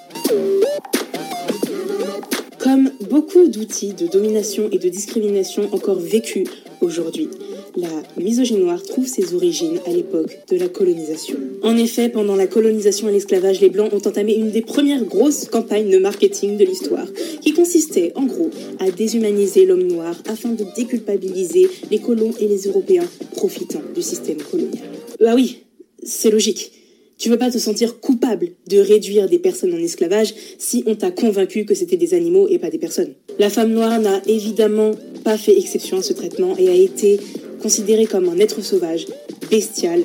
Comme 2.59 2.89
beaucoup 3.09 3.47
d'outils 3.47 3.93
de 3.93 4.07
domination 4.07 4.69
et 4.71 4.79
de 4.79 4.89
discrimination 4.89 5.69
encore 5.73 5.99
vécus 5.99 6.47
aujourd'hui, 6.81 7.29
la 7.75 7.89
misogynie 8.17 8.61
noire 8.61 8.81
trouve 8.81 9.05
ses 9.05 9.35
origines 9.35 9.79
à 9.85 9.91
l'époque 9.91 10.39
de 10.49 10.57
la 10.57 10.67
colonisation. 10.67 11.37
En 11.61 11.77
effet, 11.77 12.09
pendant 12.09 12.35
la 12.35 12.47
colonisation 12.47 13.07
et 13.09 13.11
l'esclavage, 13.11 13.61
les 13.61 13.69
Blancs 13.69 13.93
ont 13.93 14.07
entamé 14.07 14.35
une 14.35 14.49
des 14.49 14.63
premières 14.63 15.05
grosses 15.05 15.45
campagnes 15.45 15.91
de 15.91 15.99
marketing 15.99 16.57
de 16.57 16.65
l'histoire, 16.65 17.07
qui 17.41 17.53
consistait 17.53 18.11
en 18.15 18.25
gros 18.25 18.49
à 18.79 18.89
déshumaniser 18.89 19.65
l'homme 19.65 19.87
noir 19.87 20.15
afin 20.27 20.49
de 20.49 20.65
déculpabiliser 20.75 21.69
les 21.91 21.99
colons 21.99 22.33
et 22.39 22.47
les 22.47 22.63
Européens 22.63 23.07
profitant 23.35 23.81
du 23.93 24.01
système 24.01 24.41
colonial. 24.41 24.89
Bah 25.19 25.35
oui, 25.35 25.63
c'est 26.01 26.31
logique. 26.31 26.71
Tu 27.17 27.29
veux 27.29 27.37
pas 27.37 27.49
te 27.49 27.57
sentir 27.57 27.99
coupable 27.99 28.49
de 28.69 28.77
réduire 28.77 29.27
des 29.27 29.39
personnes 29.39 29.73
en 29.73 29.77
esclavage 29.77 30.33
si 30.59 30.83
on 30.85 30.95
t'a 30.95 31.11
convaincu 31.11 31.65
que 31.65 31.73
c'était 31.73 31.97
des 31.97 32.13
animaux 32.13 32.47
et 32.49 32.59
pas 32.59 32.69
des 32.69 32.77
personnes. 32.77 33.13
La 33.39 33.49
femme 33.49 33.71
noire 33.71 33.99
n'a 33.99 34.21
évidemment 34.27 34.91
pas 35.23 35.37
fait 35.37 35.57
exception 35.57 35.97
à 35.97 36.03
ce 36.03 36.13
traitement 36.13 36.55
et 36.57 36.69
a 36.69 36.75
été 36.75 37.19
considérée 37.61 38.05
comme 38.05 38.29
un 38.29 38.37
être 38.37 38.61
sauvage, 38.61 39.07
bestial, 39.49 40.01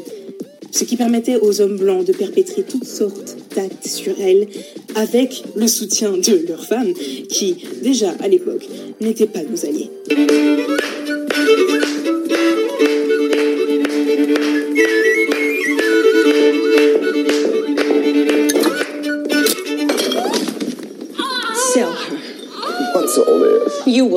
ce 0.70 0.84
qui 0.84 0.96
permettait 0.96 1.36
aux 1.36 1.60
hommes 1.60 1.76
blancs 1.76 2.06
de 2.06 2.12
perpétrer 2.12 2.62
toutes 2.62 2.86
sortes 2.86 3.36
d'actes 3.54 3.86
sur 3.86 4.14
elle 4.18 4.48
avec 4.94 5.44
le 5.54 5.68
soutien 5.68 6.12
de 6.12 6.46
leurs 6.48 6.64
femmes 6.64 6.94
qui, 7.28 7.56
déjà 7.82 8.14
à 8.20 8.28
l'époque, 8.28 8.66
n'étaient 9.00 9.26
pas 9.26 9.42
nos 9.42 9.66
alliés. 9.66 9.90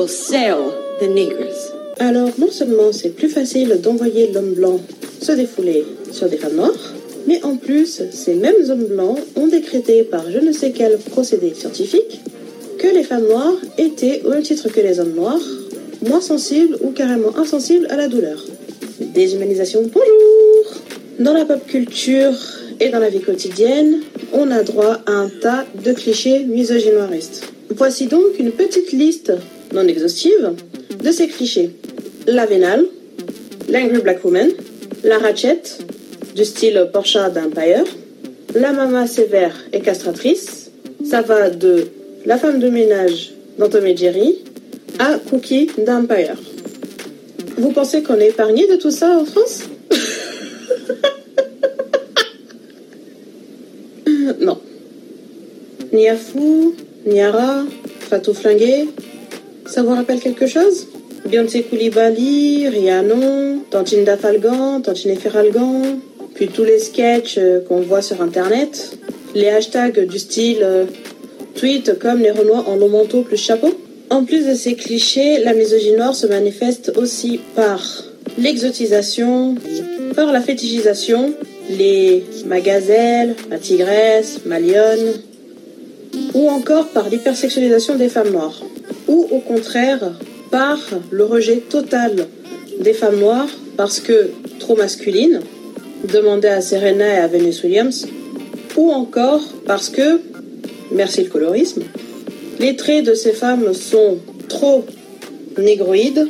Sell 0.06 0.72
the. 1.00 1.06
Alors, 1.98 2.30
non 2.38 2.50
seulement 2.50 2.92
c'est 2.92 3.10
plus 3.10 3.28
facile 3.28 3.80
d'envoyer 3.82 4.30
l'homme 4.32 4.52
blanc 4.52 4.80
se 5.20 5.32
défouler 5.32 5.84
sur 6.12 6.28
des 6.28 6.36
femmes 6.36 6.56
noires, 6.56 6.94
mais 7.26 7.42
en 7.42 7.56
plus, 7.56 8.02
ces 8.12 8.34
mêmes 8.34 8.70
hommes 8.70 8.84
blancs 8.84 9.18
ont 9.34 9.46
décrété 9.46 10.02
par 10.04 10.30
je 10.30 10.38
ne 10.38 10.52
sais 10.52 10.72
quel 10.72 10.98
procédé 10.98 11.54
scientifique 11.54 12.20
que 12.78 12.86
les 12.86 13.02
femmes 13.02 13.26
noires 13.26 13.56
étaient, 13.78 14.22
au 14.24 14.30
même 14.30 14.42
titre 14.42 14.68
que 14.68 14.80
les 14.80 15.00
hommes 15.00 15.14
noirs, 15.14 15.40
moins 16.06 16.20
sensibles 16.20 16.76
ou 16.82 16.90
carrément 16.90 17.36
insensibles 17.36 17.86
à 17.90 17.96
la 17.96 18.08
douleur. 18.08 18.44
Déshumanisation, 19.00 19.82
bonjour 19.82 20.82
Dans 21.18 21.32
la 21.32 21.44
pop 21.44 21.66
culture 21.66 22.34
et 22.78 22.90
dans 22.90 22.98
la 22.98 23.08
vie 23.08 23.20
quotidienne, 23.20 24.00
on 24.32 24.50
a 24.50 24.62
droit 24.62 24.98
à 25.06 25.12
un 25.12 25.28
tas 25.28 25.64
de 25.82 25.92
clichés 25.92 26.44
misogynoiristes. 26.44 27.44
Voici 27.74 28.06
donc 28.06 28.38
une 28.38 28.52
petite 28.52 28.92
liste 28.92 29.32
non 29.72 29.86
exhaustive 29.86 30.54
de 31.02 31.10
ces 31.10 31.28
clichés. 31.28 31.70
La 32.26 32.46
vénale, 32.46 32.86
l'angry 33.68 34.00
black 34.00 34.24
woman, 34.24 34.50
la 35.04 35.18
ratchet, 35.18 35.62
du 36.34 36.44
style 36.44 36.88
Porsche 36.92 37.18
d'Empire, 37.34 37.84
la 38.54 38.72
maman 38.72 39.06
sévère 39.06 39.54
et 39.72 39.80
castratrice, 39.80 40.70
ça 41.08 41.22
va 41.22 41.50
de 41.50 41.86
la 42.24 42.36
femme 42.38 42.60
de 42.60 42.68
ménage 42.68 43.32
dans 43.58 43.70
et 43.70 43.96
Jerry 43.96 44.36
à 44.98 45.18
Cookie 45.30 45.70
d'Empire. 45.78 46.36
Vous 47.58 47.70
pensez 47.70 48.02
qu'on 48.02 48.18
est 48.18 48.28
épargné 48.28 48.66
de 48.66 48.76
tout 48.76 48.90
ça 48.90 49.18
en 49.18 49.24
France? 49.24 49.62
Non. 54.40 54.58
Niafou, 55.92 56.74
Niara, 57.06 57.64
Fatou 58.00 58.34
Flingué, 58.34 58.88
ça 59.66 59.82
vous 59.82 59.94
rappelle 59.94 60.20
quelque 60.20 60.46
chose? 60.46 60.88
Beyoncé 61.26 61.62
Koulibaly, 61.62 62.68
Rhiannon, 62.68 63.62
Tantine 63.70 64.04
Dafalgan, 64.04 64.80
Tantine 64.80 65.16
Feralgan, 65.16 65.98
puis 66.34 66.48
tous 66.48 66.64
les 66.64 66.78
sketchs 66.78 67.36
euh, 67.38 67.60
qu'on 67.60 67.80
voit 67.80 68.02
sur 68.02 68.22
internet, 68.22 68.96
les 69.34 69.48
hashtags 69.48 70.06
du 70.06 70.18
style 70.18 70.58
euh, 70.62 70.84
tweet 71.54 71.98
comme 71.98 72.20
les 72.20 72.30
Renois 72.30 72.64
en 72.68 72.76
long 72.76 72.88
manteau 72.88 73.22
plus 73.22 73.36
chapeau. 73.36 73.74
En 74.10 74.24
plus 74.24 74.46
de 74.46 74.54
ces 74.54 74.74
clichés, 74.74 75.38
la 75.42 75.52
misogynie 75.52 75.96
noire 75.96 76.14
se 76.14 76.26
manifeste 76.26 76.92
aussi 76.96 77.40
par 77.56 77.82
l'exotisation, 78.38 79.56
par 80.14 80.30
la 80.32 80.40
fétichisation, 80.40 81.32
les 81.70 82.22
magazelles, 82.46 83.34
ma 83.50 83.58
tigresse, 83.58 84.40
ma 84.46 84.60
lionne, 84.60 85.14
ou 86.34 86.48
encore 86.48 86.88
par 86.88 87.08
l'hypersexualisation 87.08 87.96
des 87.96 88.08
femmes 88.08 88.30
noires, 88.30 88.60
ou 89.08 89.26
au 89.30 89.38
contraire 89.38 90.12
par 90.50 90.78
le 91.10 91.24
rejet 91.24 91.58
total 91.58 92.26
des 92.80 92.92
femmes 92.92 93.18
noires 93.18 93.48
parce 93.76 94.00
que 94.00 94.30
trop 94.58 94.76
masculines, 94.76 95.40
demandez 96.04 96.48
à 96.48 96.60
Serena 96.60 97.06
et 97.06 97.18
à 97.18 97.26
Venus 97.26 97.62
Williams, 97.62 98.06
ou 98.76 98.90
encore 98.90 99.42
parce 99.66 99.88
que, 99.88 100.20
merci 100.90 101.22
le 101.24 101.30
colorisme, 101.30 101.82
les 102.58 102.76
traits 102.76 103.04
de 103.04 103.14
ces 103.14 103.32
femmes 103.32 103.74
sont 103.74 104.18
trop 104.48 104.84
négroïdes, 105.58 106.28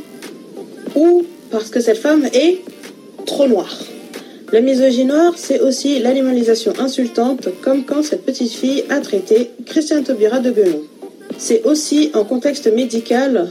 ou 0.94 1.24
parce 1.50 1.70
que 1.70 1.80
cette 1.80 1.98
femme 1.98 2.24
est 2.32 2.58
trop 3.26 3.46
noire. 3.46 3.78
La 4.52 4.60
misogynie 4.60 5.06
noire, 5.06 5.34
c'est 5.36 5.60
aussi 5.60 5.98
l'animalisation 5.98 6.72
insultante, 6.78 7.48
comme 7.62 7.84
quand 7.84 8.02
cette 8.02 8.24
petite 8.24 8.52
fille 8.52 8.84
a 8.88 9.00
traité 9.00 9.50
Christiane 9.66 10.04
Taubira 10.04 10.38
de 10.38 10.50
guenon. 10.50 10.82
C'est 11.38 11.64
aussi, 11.64 12.10
en 12.14 12.24
contexte 12.24 12.66
médical, 12.72 13.48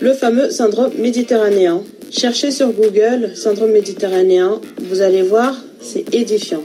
le 0.00 0.12
fameux 0.12 0.50
syndrome 0.50 0.92
méditerranéen. 0.98 1.82
Cherchez 2.10 2.50
sur 2.50 2.72
Google 2.72 3.32
syndrome 3.34 3.72
méditerranéen, 3.72 4.60
vous 4.78 5.00
allez 5.00 5.22
voir, 5.22 5.56
c'est 5.80 6.14
édifiant. 6.14 6.62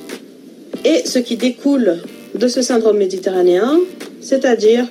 Et 0.85 1.03
ce 1.05 1.19
qui 1.19 1.35
découle 1.35 1.97
de 2.35 2.47
ce 2.47 2.61
syndrome 2.61 2.97
méditerranéen, 2.97 3.79
c'est-à-dire 4.21 4.87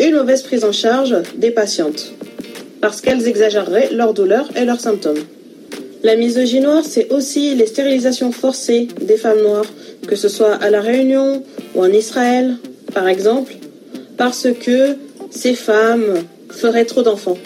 une 0.00 0.16
mauvaise 0.16 0.42
prise 0.42 0.64
en 0.64 0.72
charge 0.72 1.16
des 1.36 1.50
patientes, 1.50 2.12
parce 2.80 3.00
qu'elles 3.00 3.28
exagéreraient 3.28 3.90
leurs 3.92 4.14
douleurs 4.14 4.48
et 4.56 4.64
leurs 4.64 4.80
symptômes. 4.80 5.22
La 6.02 6.16
misogynie 6.16 6.60
noire, 6.60 6.84
c'est 6.86 7.10
aussi 7.12 7.54
les 7.54 7.66
stérilisations 7.66 8.30
forcées 8.30 8.88
des 9.00 9.16
femmes 9.16 9.40
noires, 9.40 9.64
que 10.06 10.16
ce 10.16 10.28
soit 10.28 10.54
à 10.54 10.68
La 10.68 10.80
Réunion 10.80 11.42
ou 11.74 11.82
en 11.82 11.90
Israël, 11.90 12.56
par 12.92 13.08
exemple, 13.08 13.54
parce 14.16 14.48
que 14.64 14.96
ces 15.30 15.54
femmes 15.54 16.24
feraient 16.50 16.84
trop 16.84 17.02
d'enfants. 17.02 17.38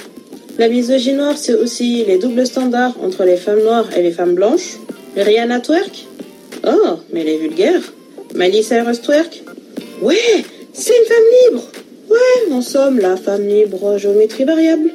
La 0.58 0.68
misogynie 0.68 1.16
noire, 1.16 1.36
c'est 1.36 1.54
aussi 1.54 2.04
les 2.04 2.18
doubles 2.18 2.46
standards 2.46 2.96
entre 3.02 3.24
les 3.24 3.36
femmes 3.36 3.62
noires 3.62 3.88
et 3.96 4.02
les 4.02 4.10
femmes 4.10 4.34
blanches. 4.34 4.78
Rihanna 5.16 5.60
twerk? 5.60 6.06
Oh, 6.66 6.98
mais 7.12 7.20
elle 7.20 7.28
est 7.28 7.38
vulgaire. 7.38 7.80
Miley 8.34 8.62
Cyrus 8.62 9.00
twerk? 9.00 9.42
Ouais, 10.02 10.44
c'est 10.72 10.92
une 10.96 11.06
femme 11.06 11.24
libre. 11.44 11.64
Ouais, 12.10 12.52
en 12.52 12.60
somme, 12.60 12.98
la 12.98 13.16
femme 13.16 13.46
libre, 13.46 13.98
géométrie 13.98 14.44
variable. 14.44 14.90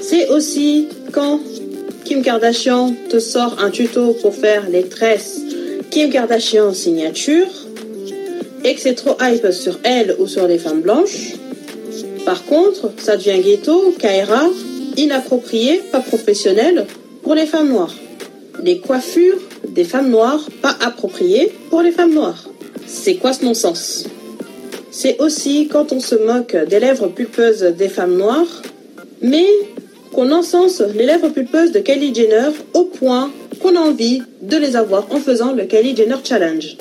C'est 0.00 0.28
aussi 0.28 0.88
quand 1.12 1.40
Kim 2.04 2.22
Kardashian 2.22 2.94
te 3.08 3.18
sort 3.18 3.56
un 3.60 3.70
tuto 3.70 4.14
pour 4.14 4.34
faire 4.34 4.68
les 4.70 4.84
tresses 4.84 5.40
Kim 5.90 6.10
Kardashian 6.10 6.72
signature 6.72 7.46
et 8.64 8.74
que 8.74 8.80
c'est 8.80 8.94
trop 8.94 9.16
hype 9.20 9.50
sur 9.52 9.78
elle 9.84 10.16
ou 10.18 10.26
sur 10.26 10.46
les 10.46 10.58
femmes 10.58 10.80
blanches. 10.80 11.34
Par 12.24 12.44
contre, 12.44 12.92
ça 12.98 13.16
devient 13.16 13.40
ghetto, 13.42 13.94
Kaira, 13.98 14.48
inapproprié, 14.96 15.80
pas 15.90 16.00
professionnel 16.00 16.86
pour 17.22 17.34
les 17.34 17.46
femmes 17.46 17.68
noires. 17.68 17.94
Les 18.62 18.78
coiffures 18.78 19.38
des 19.66 19.84
femmes 19.84 20.10
noires 20.10 20.46
pas 20.60 20.76
appropriées 20.80 21.52
pour 21.70 21.82
les 21.82 21.92
femmes 21.92 22.14
noires. 22.14 22.44
C'est 22.86 23.14
quoi 23.14 23.32
ce 23.32 23.44
non-sens? 23.44 24.04
C'est 24.90 25.20
aussi 25.20 25.68
quand 25.70 25.92
on 25.92 26.00
se 26.00 26.16
moque 26.16 26.56
des 26.68 26.80
lèvres 26.80 27.08
pulpeuses 27.08 27.62
des 27.62 27.88
femmes 27.88 28.16
noires, 28.16 28.62
mais 29.22 29.46
qu'on 30.12 30.32
encense 30.32 30.82
les 30.94 31.06
lèvres 31.06 31.28
pulpeuses 31.28 31.72
de 31.72 31.78
Kylie 31.78 32.14
Jenner 32.14 32.50
au 32.74 32.84
point 32.84 33.30
qu'on 33.62 33.76
a 33.76 33.80
envie 33.80 34.22
de 34.42 34.56
les 34.56 34.76
avoir 34.76 35.06
en 35.10 35.18
faisant 35.18 35.52
le 35.52 35.64
Kylie 35.64 35.96
Jenner 35.96 36.16
Challenge. 36.24 36.76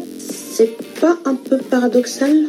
C'est 0.60 0.76
pas 1.00 1.18
un 1.24 1.36
peu 1.36 1.58
paradoxal 1.58 2.48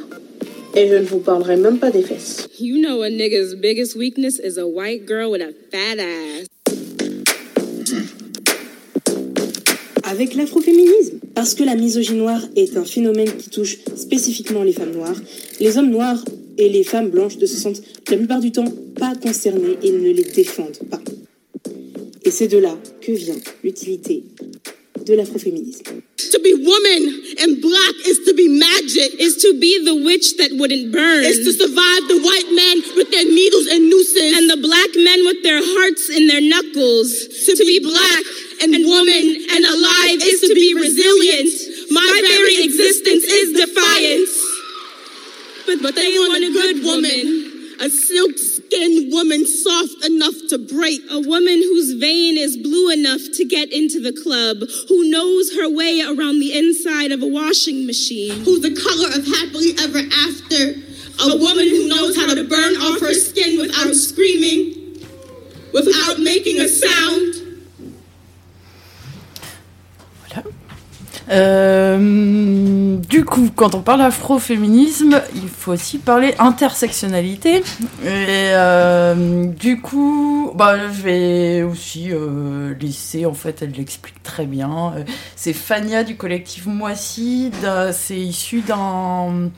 Et 0.75 0.89
je 0.89 0.97
ne 0.97 1.05
vous 1.05 1.21
parlerai 1.21 1.57
même 1.57 1.79
pas 1.79 1.93
des 1.93 2.03
fesses. 2.03 2.49
You 2.59 2.81
know 2.81 3.03
a 3.03 3.09
nigga's 3.09 3.55
biggest 3.55 3.95
weakness 3.95 4.41
is 4.41 4.59
a 4.59 4.67
white 4.67 5.07
girl 5.07 5.31
with 5.31 5.41
a 5.41 5.53
fat 5.71 6.01
ass. 6.01 6.49
Avec 10.03 10.35
l'afroféminisme, 10.35 11.21
parce 11.37 11.55
que 11.55 11.63
la 11.63 11.77
misogynie 11.77 12.19
noire 12.19 12.43
est 12.57 12.77
un 12.77 12.85
phénomène 12.85 13.31
qui 13.31 13.49
touche 13.49 13.79
spécifiquement 13.95 14.65
les 14.65 14.73
femmes 14.73 14.91
noires, 14.91 15.21
les 15.61 15.79
hommes 15.79 15.91
noirs 15.91 16.25
et 16.59 16.69
les 16.69 16.83
femmes 16.83 17.11
blanches 17.11 17.39
ne 17.39 17.47
se 17.47 17.61
sentent 17.61 17.83
la 18.09 18.17
plupart 18.17 18.41
du 18.41 18.51
temps 18.51 18.75
pas 18.99 19.15
concernés 19.23 19.79
et 19.85 19.93
ne 19.93 20.11
les 20.11 20.25
défendent 20.25 20.81
pas. 20.91 21.01
Et 22.25 22.33
c'est 22.33 22.49
de 22.49 22.59
là 22.59 22.77
que 23.01 23.13
vient 23.13 23.39
l'utilité 23.63 24.25
de 25.05 25.17
l'afroféminisme. 25.17 26.03
To 26.31 26.39
be 26.41 26.55
woman 26.55 27.03
and 27.43 27.61
black 27.61 27.95
is 28.07 28.21
to 28.27 28.35
be 28.35 28.47
magic. 28.49 29.19
Is 29.19 29.37
to 29.43 29.59
be 29.59 29.83
the 29.85 29.97
witch 30.05 30.37
that 30.37 30.55
wouldn't 30.55 30.93
burn. 30.93 31.25
Is 31.25 31.43
to 31.43 31.53
survive 31.53 32.03
the 32.07 32.21
white 32.23 32.51
men 32.55 32.77
with 32.95 33.11
their 33.11 33.25
needles 33.25 33.67
and 33.67 33.91
nooses. 33.91 34.39
And 34.39 34.47
the 34.49 34.61
black 34.61 34.91
men 34.95 35.27
with 35.27 35.43
their 35.43 35.59
hearts 35.59 36.09
in 36.09 36.29
their 36.29 36.41
knuckles. 36.41 37.11
To, 37.51 37.65
be, 37.67 37.81
black 37.83 38.23
and, 38.63 38.73
woman 38.87 39.25
and 39.51 39.63
alive 39.65 40.19
is 40.23 40.41
to 40.47 40.55
be 40.55 40.73
resilient. 40.75 41.51
My, 41.91 42.07
very 42.23 42.63
existence 42.63 43.25
is 43.25 43.59
defiance. 43.59 44.35
But, 45.67 45.83
but 45.83 45.95
they 45.95 46.15
want 46.19 46.45
a 46.45 46.53
good 46.53 46.85
woman. 46.85 47.60
A 47.81 47.89
silk 47.89 48.37
skinned 48.37 49.11
woman 49.11 49.47
soft 49.47 50.05
enough 50.05 50.35
to 50.51 50.59
break. 50.59 51.01
A 51.11 51.21
woman 51.21 51.63
whose 51.63 51.95
vein 51.95 52.37
is 52.37 52.59
blue 52.59 52.91
enough 52.91 53.23
to 53.37 53.45
get 53.47 53.73
into 53.73 54.01
the 54.01 54.13
club, 54.13 54.69
who 54.89 55.09
knows 55.09 55.55
her 55.57 55.67
way 55.67 56.03
around 56.03 56.41
the 56.41 56.53
inside 56.53 57.11
of 57.11 57.23
a 57.23 57.27
washing 57.27 57.87
machine. 57.87 58.45
Who's 58.45 58.61
the 58.61 58.77
color 58.77 59.09
of 59.17 59.27
happily 59.27 59.73
ever 59.81 59.99
after. 60.29 60.77
A 61.33 61.37
woman 61.37 61.69
who 61.69 61.89
knows 61.89 62.17
how 62.17 62.35
to 62.35 62.45
burn 62.45 62.77
off 62.77 63.01
her 63.01 63.15
skin 63.15 63.59
without 63.59 63.95
screaming, 63.95 65.01
without 65.73 66.19
making 66.19 66.61
a 66.61 66.69
sound. 66.69 67.40
Euh, 71.31 72.97
du 72.97 73.25
coup, 73.25 73.51
quand 73.55 73.75
on 73.75 73.81
parle 73.83 74.03
afroféminisme, 74.03 75.21
il 75.35 75.49
faut 75.49 75.73
aussi 75.73 75.99
parler 75.99 76.35
intersectionnalité. 76.39 77.63
Euh, 78.05 79.47
du 79.47 79.81
coup, 79.81 80.53
bah, 80.55 80.77
je 80.89 81.03
vais 81.03 81.63
aussi 81.63 82.09
euh, 82.13 82.75
laisser, 82.81 83.27
en 83.27 83.35
fait, 83.35 83.63
elle 83.63 83.73
l'explique 83.73 84.23
très 84.23 84.47
bien. 84.47 84.93
Euh, 84.97 85.05
C'est 85.37 85.53
Fania 85.53 86.05
du 86.05 86.17
collectif 86.17 86.67
Moissy. 86.67 87.51
C'est 87.93 88.19
issu 88.19 88.61
d'un. 88.61 89.51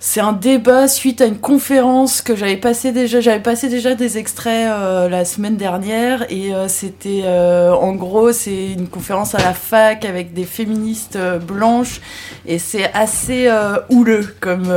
C'est 0.00 0.20
un 0.20 0.32
débat 0.32 0.86
suite 0.86 1.20
à 1.20 1.26
une 1.26 1.38
conférence 1.38 2.22
que 2.22 2.36
j'avais 2.36 2.56
passé 2.56 2.92
déjà. 2.92 3.20
J'avais 3.20 3.42
passé 3.42 3.68
déjà 3.68 3.96
des 3.96 4.16
extraits 4.16 4.70
euh, 4.70 5.08
la 5.08 5.24
semaine 5.24 5.56
dernière 5.56 6.24
et 6.30 6.54
euh, 6.54 6.68
c'était 6.68 7.22
euh, 7.24 7.72
en 7.72 7.94
gros 7.94 8.30
c'est 8.30 8.74
une 8.74 8.86
conférence 8.86 9.34
à 9.34 9.38
la 9.38 9.54
fac 9.54 10.04
avec 10.04 10.32
des 10.34 10.44
féministes 10.44 11.18
blanches 11.48 12.00
et 12.46 12.60
c'est 12.60 12.92
assez 12.92 13.50
houleux 13.90 14.36
comme 14.40 14.72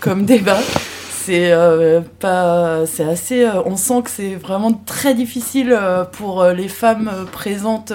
comme 0.00 0.26
débat. 0.26 0.60
C'est 1.26 1.50
euh, 1.50 2.02
pas, 2.20 2.86
c'est 2.86 3.02
assez. 3.02 3.42
euh, 3.44 3.60
on 3.64 3.76
sent 3.76 4.02
que 4.04 4.10
c'est 4.10 4.36
vraiment 4.36 4.72
très 4.72 5.12
difficile 5.12 5.72
euh, 5.72 6.04
pour 6.04 6.44
les 6.44 6.68
femmes 6.68 7.10
présentes 7.32 7.92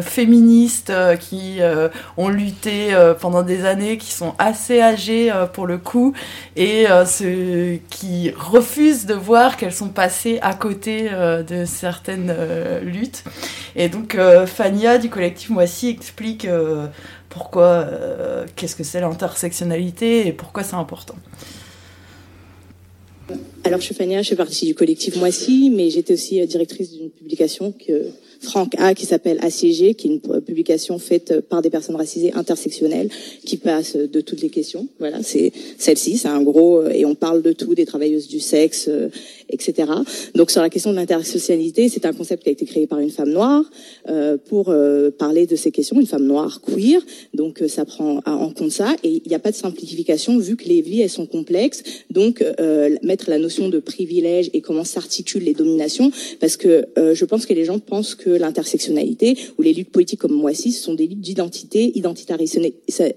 féministes 0.00 0.92
qui 1.20 1.58
ont 2.16 2.28
lutté 2.28 2.96
pendant 3.20 3.42
des 3.42 3.66
années, 3.66 3.98
qui 3.98 4.12
sont 4.12 4.34
assez 4.38 4.80
âgées 4.80 5.30
pour 5.52 5.66
le 5.66 5.76
coup, 5.76 6.14
et 6.56 6.88
euh, 6.90 7.04
ce- 7.04 7.76
qui 7.90 8.30
refusent 8.30 9.04
de 9.06 9.14
voir 9.14 9.56
qu'elles 9.58 9.74
sont 9.74 9.88
passées 9.90 10.38
à 10.40 10.54
côté 10.54 11.10
de 11.10 11.64
certaines 11.66 12.34
luttes. 12.82 13.24
Et 13.76 13.88
donc 13.90 14.16
Fania 14.46 14.96
du 14.98 15.10
collectif 15.10 15.50
Moissy 15.50 15.88
explique 15.88 16.46
pourquoi, 17.28 17.84
qu'est-ce 18.56 18.76
que 18.76 18.84
c'est 18.84 19.00
l'intersectionnalité 19.00 20.26
et 20.26 20.32
pourquoi 20.32 20.62
c'est 20.62 20.76
important. 20.76 21.14
Alors, 23.64 23.80
je 23.80 23.86
suis 23.86 23.94
Fania, 23.94 24.22
je 24.22 24.30
fais 24.30 24.36
partie 24.36 24.66
du 24.66 24.74
collectif 24.74 25.16
Moissy, 25.16 25.70
mais 25.70 25.90
j'étais 25.90 26.14
aussi 26.14 26.40
euh, 26.40 26.46
directrice 26.46 26.92
d'une 26.92 27.10
publication 27.10 27.72
que 27.72 28.06
Franck 28.42 28.74
A, 28.78 28.94
qui 28.94 29.06
s'appelle 29.06 29.38
Assiégé, 29.40 29.94
qui 29.94 30.08
est 30.08 30.10
une 30.10 30.40
publication 30.40 30.98
faite 30.98 31.30
euh, 31.30 31.40
par 31.40 31.62
des 31.62 31.70
personnes 31.70 31.96
racisées 31.96 32.32
intersectionnelles, 32.34 33.08
qui 33.44 33.56
passe 33.56 33.96
euh, 33.96 34.06
de 34.06 34.20
toutes 34.20 34.42
les 34.42 34.50
questions. 34.50 34.88
Voilà, 34.98 35.22
c'est 35.22 35.52
celle-ci, 35.78 36.18
c'est 36.18 36.28
un 36.28 36.42
gros, 36.42 36.78
euh, 36.78 36.90
et 36.90 37.04
on 37.04 37.14
parle 37.14 37.42
de 37.42 37.52
tout, 37.52 37.74
des 37.74 37.86
travailleuses 37.86 38.28
du 38.28 38.40
sexe, 38.40 38.88
etc. 39.48 39.88
Donc, 40.34 40.50
sur 40.50 40.62
la 40.62 40.70
question 40.70 40.90
de 40.90 40.96
l'intersectionnalité, 40.96 41.88
c'est 41.88 42.06
un 42.06 42.12
concept 42.12 42.42
qui 42.42 42.48
a 42.48 42.52
été 42.52 42.64
créé 42.64 42.86
par 42.86 42.98
une 42.98 43.10
femme 43.10 43.30
noire 43.30 43.64
euh, 44.08 44.36
pour 44.36 44.68
euh, 44.68 45.10
parler 45.10 45.46
de 45.46 45.56
ces 45.56 45.70
questions, 45.70 46.00
une 46.00 46.06
femme 46.06 46.26
noire 46.26 46.60
queer. 46.60 47.00
Donc, 47.34 47.62
ça 47.68 47.84
prend 47.84 48.20
en 48.26 48.50
compte 48.50 48.70
ça, 48.70 48.94
et 49.04 49.22
il 49.24 49.28
n'y 49.28 49.34
a 49.34 49.38
pas 49.38 49.50
de 49.50 49.56
simplification 49.56 50.38
vu 50.38 50.56
que 50.56 50.64
les 50.64 50.82
vies 50.82 51.02
elles 51.02 51.10
sont 51.10 51.26
complexes. 51.26 51.82
Donc, 52.10 52.44
mettre 53.02 53.30
la 53.30 53.38
notion 53.38 53.68
de 53.68 53.78
privilège 53.78 54.50
et 54.52 54.60
comment 54.60 54.84
s'articulent 54.84 55.44
les 55.44 55.54
dominations, 55.54 56.10
parce 56.40 56.56
que 56.56 56.86
je 56.96 57.24
pense 57.24 57.46
que 57.46 57.54
les 57.54 57.64
gens 57.64 57.78
pensent 57.78 58.14
que 58.14 58.30
l'intersectionnalité 58.36 59.36
ou 59.58 59.62
les 59.62 59.72
luttes 59.72 59.90
politiques 59.90 60.20
comme 60.20 60.32
moi 60.32 60.54
ci 60.54 60.72
ce 60.72 60.82
sont 60.82 60.94
des 60.94 61.06
luttes 61.06 61.20
d'identité, 61.20 61.92
identitariste. 61.96 62.58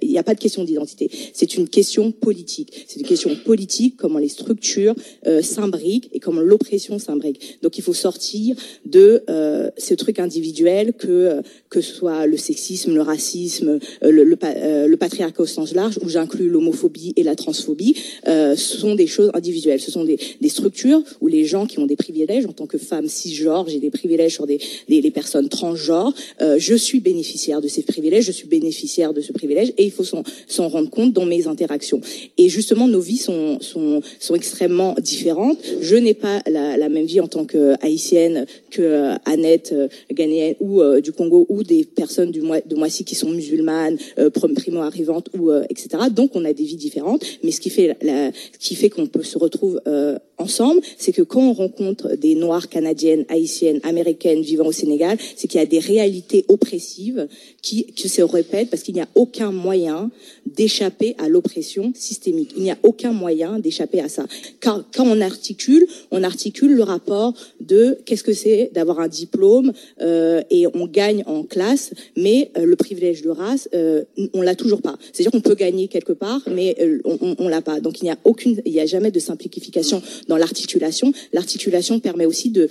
Il 0.01 0.09
n'y 0.09 0.17
a 0.17 0.23
pas 0.23 0.35
de 0.35 0.39
question 0.39 0.63
d'identité. 0.63 1.09
C'est 1.33 1.55
une 1.55 1.67
question 1.67 2.11
politique. 2.11 2.85
C'est 2.87 2.99
une 2.99 3.05
question 3.07 3.35
politique, 3.45 3.95
comment 3.97 4.19
les 4.19 4.29
structures 4.29 4.95
euh, 5.27 5.41
s'imbriquent 5.41 6.09
et 6.13 6.19
comment 6.19 6.41
l'oppression 6.41 6.99
s'imbrique. 6.99 7.59
Donc, 7.61 7.77
il 7.77 7.81
faut 7.83 7.93
sortir 7.93 8.55
de 8.85 9.23
euh, 9.29 9.69
ce 9.77 9.93
truc 9.93 10.19
individuel 10.19 10.93
que 10.93 11.07
euh, 11.07 11.41
que 11.69 11.81
ce 11.81 11.93
soit 11.93 12.25
le 12.25 12.37
sexisme, 12.37 12.93
le 12.93 13.01
racisme, 13.01 13.79
euh, 14.03 14.11
le, 14.11 14.23
le, 14.23 14.35
pa- 14.35 14.87
le 14.87 14.97
patriarcat 14.97 15.43
au 15.43 15.45
sens 15.45 15.73
large, 15.73 15.99
où 16.03 16.09
j'inclus 16.09 16.49
l'homophobie 16.49 17.13
et 17.15 17.23
la 17.23 17.35
transphobie, 17.35 17.95
ce 18.25 18.55
sont 18.55 18.95
des 18.95 19.07
choses 19.07 19.29
individuelles. 19.33 19.81
Ce 19.81 19.91
sont 19.91 20.05
des, 20.05 20.17
des 20.39 20.49
structures 20.49 21.03
où 21.21 21.27
les 21.27 21.45
gens 21.45 21.65
qui 21.65 21.79
ont 21.79 21.85
des 21.85 21.95
privilèges, 21.95 22.45
en 22.45 22.53
tant 22.53 22.67
que 22.67 22.77
femme 22.77 23.07
cisgenre, 23.07 23.67
j'ai 23.67 23.79
des 23.79 23.89
privilèges 23.89 24.33
sur 24.33 24.47
des, 24.47 24.59
des 24.87 25.04
les 25.05 25.11
personnes 25.11 25.49
transgenres, 25.49 26.13
euh, 26.41 26.55
je 26.57 26.75
suis 26.75 26.99
bénéficiaire 26.99 27.61
de 27.61 27.67
ces 27.67 27.83
privilèges, 27.83 28.25
je 28.25 28.31
suis 28.31 28.47
bénéficiaire 28.47 29.13
de 29.13 29.21
ce 29.21 29.31
privilège, 29.31 29.69
et 29.77 29.83
il 29.85 29.91
faut 29.91 30.03
s'en 30.03 30.67
rendre 30.67 30.89
compte 30.89 31.13
dans 31.13 31.27
mes 31.33 31.47
interactions. 31.47 32.01
Et 32.37 32.49
justement, 32.49 32.87
nos 32.87 33.03
vies 33.09 33.17
sont, 33.17 34.01
extrêmement 34.33 34.95
différentes. 34.99 35.59
Je 35.81 35.95
n'ai 35.95 36.13
pas 36.13 36.41
la, 36.47 36.89
même 36.89 37.05
vie 37.05 37.21
en 37.21 37.27
tant 37.27 37.45
que 37.45 37.75
haïtienne 37.85 38.45
que 38.71 38.81
euh, 38.81 39.15
Annette 39.25 39.71
euh, 39.73 39.87
ghanéenne 40.11 40.55
ou 40.59 40.81
euh, 40.81 40.99
du 40.99 41.11
Congo 41.11 41.45
ou 41.49 41.63
des 41.63 41.83
personnes 41.85 42.31
du 42.31 42.41
Moi- 42.41 42.65
de 42.65 42.75
Moissy 42.75 43.03
qui 43.05 43.15
sont 43.15 43.29
musulmanes, 43.29 43.97
euh, 44.19 44.29
primo 44.29 44.79
arrivantes 44.81 45.29
ou 45.37 45.51
euh, 45.51 45.63
etc. 45.69 45.89
Donc 46.11 46.31
on 46.33 46.43
a 46.45 46.53
des 46.53 46.63
vies 46.63 46.75
différentes, 46.87 47.23
mais 47.43 47.51
ce 47.51 47.59
qui 47.61 47.69
fait 47.69 47.95
ce 48.01 48.59
qui 48.59 48.75
fait 48.75 48.89
qu'on 48.89 49.07
peut 49.07 49.23
se 49.23 49.37
retrouve 49.37 49.75
euh, 49.87 50.17
ensemble, 50.37 50.81
c'est 50.97 51.11
que 51.11 51.21
quand 51.21 51.41
on 51.41 51.53
rencontre 51.53 52.15
des 52.15 52.35
Noirs 52.35 52.67
canadiennes, 52.69 53.25
haïtiennes, 53.29 53.79
américaines 53.83 54.41
vivant 54.41 54.65
au 54.65 54.71
Sénégal, 54.71 54.94
c'est 55.35 55.47
qu'il 55.47 55.59
y 55.59 55.63
a 55.63 55.65
des 55.65 55.79
réalités 55.79 56.45
oppressives 56.47 57.27
qui, 57.61 57.85
qui 57.85 58.09
se 58.09 58.21
répètent 58.21 58.69
parce 58.69 58.83
qu'il 58.83 58.95
n'y 58.95 59.01
a 59.01 59.07
aucun 59.15 59.51
moyen 59.51 60.09
d'échapper 60.45 61.15
à 61.17 61.29
l'oppression 61.29 61.91
systémique. 61.95 62.51
Il 62.55 62.63
n'y 62.63 62.71
a 62.71 62.77
aucun 62.83 63.11
moyen 63.11 63.59
d'échapper 63.59 63.99
à 63.99 64.09
ça. 64.09 64.25
Quand, 64.61 64.83
on 64.99 65.21
articule, 65.21 65.87
on 66.11 66.23
articule 66.23 66.73
le 66.73 66.83
rapport 66.83 67.33
de 67.59 67.97
qu'est-ce 68.05 68.23
que 68.23 68.33
c'est 68.33 68.71
d'avoir 68.73 68.99
un 68.99 69.07
diplôme 69.07 69.73
euh, 70.01 70.41
et 70.49 70.67
on 70.73 70.87
gagne 70.87 71.23
en 71.25 71.43
classe, 71.43 71.91
mais 72.15 72.51
euh, 72.57 72.65
le 72.65 72.75
privilège 72.75 73.21
de 73.21 73.29
race, 73.29 73.69
euh, 73.73 74.03
on 74.33 74.41
l'a 74.41 74.55
toujours 74.55 74.81
pas. 74.81 74.97
C'est-à-dire 75.11 75.31
qu'on 75.31 75.41
peut 75.41 75.55
gagner 75.55 75.87
quelque 75.87 76.13
part, 76.13 76.41
mais 76.51 76.75
euh, 76.79 76.99
on, 77.05 77.35
on, 77.37 77.47
l'a 77.47 77.61
pas. 77.61 77.79
Donc 77.79 78.01
il 78.01 78.05
n'y 78.05 78.11
a 78.11 78.17
aucune, 78.23 78.61
il 78.65 78.71
n'y 78.71 78.79
a 78.79 78.85
jamais 78.85 79.11
de 79.11 79.19
simplification 79.19 80.01
dans 80.27 80.37
l'articulation. 80.37 81.11
L'articulation 81.33 81.99
permet 81.99 82.25
aussi 82.25 82.49
de 82.49 82.67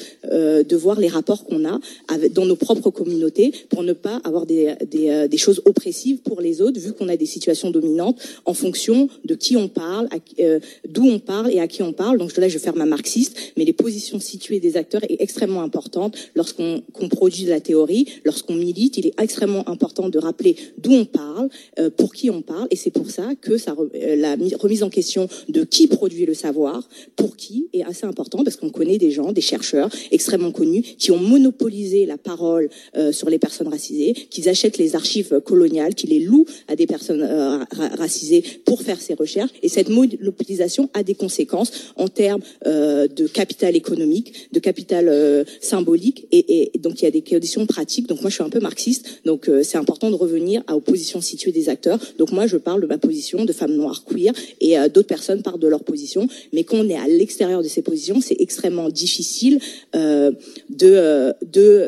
voir 0.77 1.01
les 1.01 1.09
rapports 1.09 1.45
qu'on 1.45 1.65
a 1.67 1.79
dans 2.33 2.47
nos 2.47 2.57
propres 2.57 2.91
communautés 2.91 3.53
pour 3.69 3.83
ne 3.83 3.93
pas 3.93 4.21
avoir 4.25 4.45
euh, 4.51 5.29
des 5.29 5.37
choses 5.37 5.63
oppressives 5.65 6.19
pour 6.19 6.41
les 6.41 6.61
autres, 6.61 6.81
vu 6.81 6.93
qu'on 6.93 7.09
a 7.09 7.17
des 7.17 7.27
situations 7.27 7.71
dominantes 7.71 8.21
en 8.45 8.55
fonction 8.55 9.09
de 9.25 9.35
qui 9.35 9.57
on 9.57 9.69
parle, 9.69 10.09
euh, 10.41 10.61
d'où 10.89 11.05
on 11.07 11.19
parle 11.19 11.53
et 11.53 11.61
à 11.61 11.69
qui 11.69 11.83
on 11.83 11.93
parle. 11.93 12.19
Donc 12.19 12.37
là, 12.37 12.49
je 12.49 12.55
vais 12.55 12.65
faire 12.65 12.77
ma 12.77 12.87
marxiste, 12.87 13.37
mais 13.57 13.65
les 13.65 13.73
positions 13.73 14.21
situées 14.21 14.61
des 14.61 14.77
acteurs 14.77 15.03
est 15.09 15.21
extrêmement 15.21 15.63
importante 15.63 16.17
lorsqu'on 16.35 16.83
qu'on 16.93 17.09
produit 17.09 17.45
de 17.45 17.51
la 17.51 17.61
théorie, 17.61 18.07
lorsqu'on 18.25 18.55
milite. 18.55 18.99
Il 18.99 19.07
est 19.07 19.15
extrêmement 19.21 19.69
important 19.69 20.09
de 20.09 20.19
rappeler 20.19 20.57
d'où 20.79 20.93
on 20.93 21.05
parle, 21.05 21.49
euh, 21.79 21.91
pour 21.91 22.15
qui 22.15 22.31
on 22.31 22.43
parle, 22.43 22.69
et 22.71 22.77
c'est 22.77 22.91
pour 22.91 23.11
ça 23.11 23.27
que 23.41 23.55
la 24.17 24.37
mi- 24.37 24.55
remise 24.55 24.83
en 24.83 24.91
question 24.91 25.29
de 25.49 25.65
qui 25.65 25.87
produit 25.87 26.27
le 26.27 26.35
savoir, 26.35 26.89
pour 27.17 27.37
qui, 27.37 27.69
est 27.73 27.83
assez 27.83 28.07
important 28.07 28.45
parce 28.45 28.57
qu'on 28.57 28.71
connaît 28.71 28.99
des 28.99 29.11
gens, 29.11 29.33
des 29.33 29.41
chercheurs 29.53 29.91
extrêmement 30.11 30.53
connus 30.53 30.83
qui 30.99 31.11
ont 31.11 31.19
monopolisé 31.19 31.94
la 32.07 32.19
parole 32.19 32.67
euh, 32.97 33.13
sur 33.13 33.29
les 33.31 33.41
personnes 33.47 33.71
racisées, 33.77 34.13
qui 34.33 34.41
achètent 34.49 34.79
les 34.85 34.93
archives 34.95 35.41
coloniales, 35.51 35.95
qui 35.95 36.07
les 36.15 36.23
louent 36.29 36.49
à 36.69 36.75
des 36.81 36.89
personnes 36.95 37.23
euh, 37.23 37.59
ra- 37.81 37.93
racisées 38.05 38.43
pour 38.65 38.79
faire 38.87 39.01
ces 39.01 39.15
recherches. 39.15 39.55
Et 39.63 39.69
cette 39.77 39.91
monopolisation 39.99 40.85
a 40.99 41.03
des 41.11 41.17
conséquences 41.25 41.73
en 42.05 42.09
termes 42.09 42.43
euh, 42.67 43.07
de 43.21 43.27
capital 43.41 43.73
économique, 43.83 44.29
de 44.57 44.61
capital 44.61 45.05
symbolique, 45.61 46.19
et, 46.33 46.73
donc 46.85 46.95
il 47.01 47.05
y 47.05 47.09
a 47.09 47.15
des 47.19 47.27
conditions 47.33 47.65
pratiques. 47.67 48.07
Donc 48.11 48.21
moi 48.23 48.31
je 48.31 48.37
suis 48.39 48.47
un 48.51 48.55
peu 48.57 48.63
marxiste, 48.71 49.03
donc 49.25 49.41
c'est 49.69 49.79
important 49.85 50.11
de 50.11 50.19
revenir 50.27 50.63
à 50.67 50.73
aux 50.77 50.81
positions 50.93 51.21
situées 51.21 51.53
des 51.61 51.69
acteurs. 51.69 51.99
Donc 52.19 52.29
moi 52.33 52.47
je 52.47 52.59
parle 52.69 52.81
de 52.81 52.89
ma 52.95 52.99
position 52.99 53.45
de 53.45 53.55
femme 53.61 53.75
noire 53.83 54.05
queer, 54.09 54.33
et 54.61 54.71
d'autres 54.93 55.13
personnes 55.17 55.43
parlent 55.43 55.65
de 55.67 55.69
leur 55.75 55.85
position. 55.93 56.23
Mais 56.53 56.65
quand 56.65 56.79
on 56.85 56.89
est 56.89 57.01
à 57.07 57.09
l'extérieur 57.21 57.63
de 57.63 57.69
ces 57.69 57.83
positions, 57.83 58.21
c'est 58.21 58.41
extrêmement 58.41 58.89
difficile 58.89 59.61
de, 59.95 61.35
de, 61.57 61.84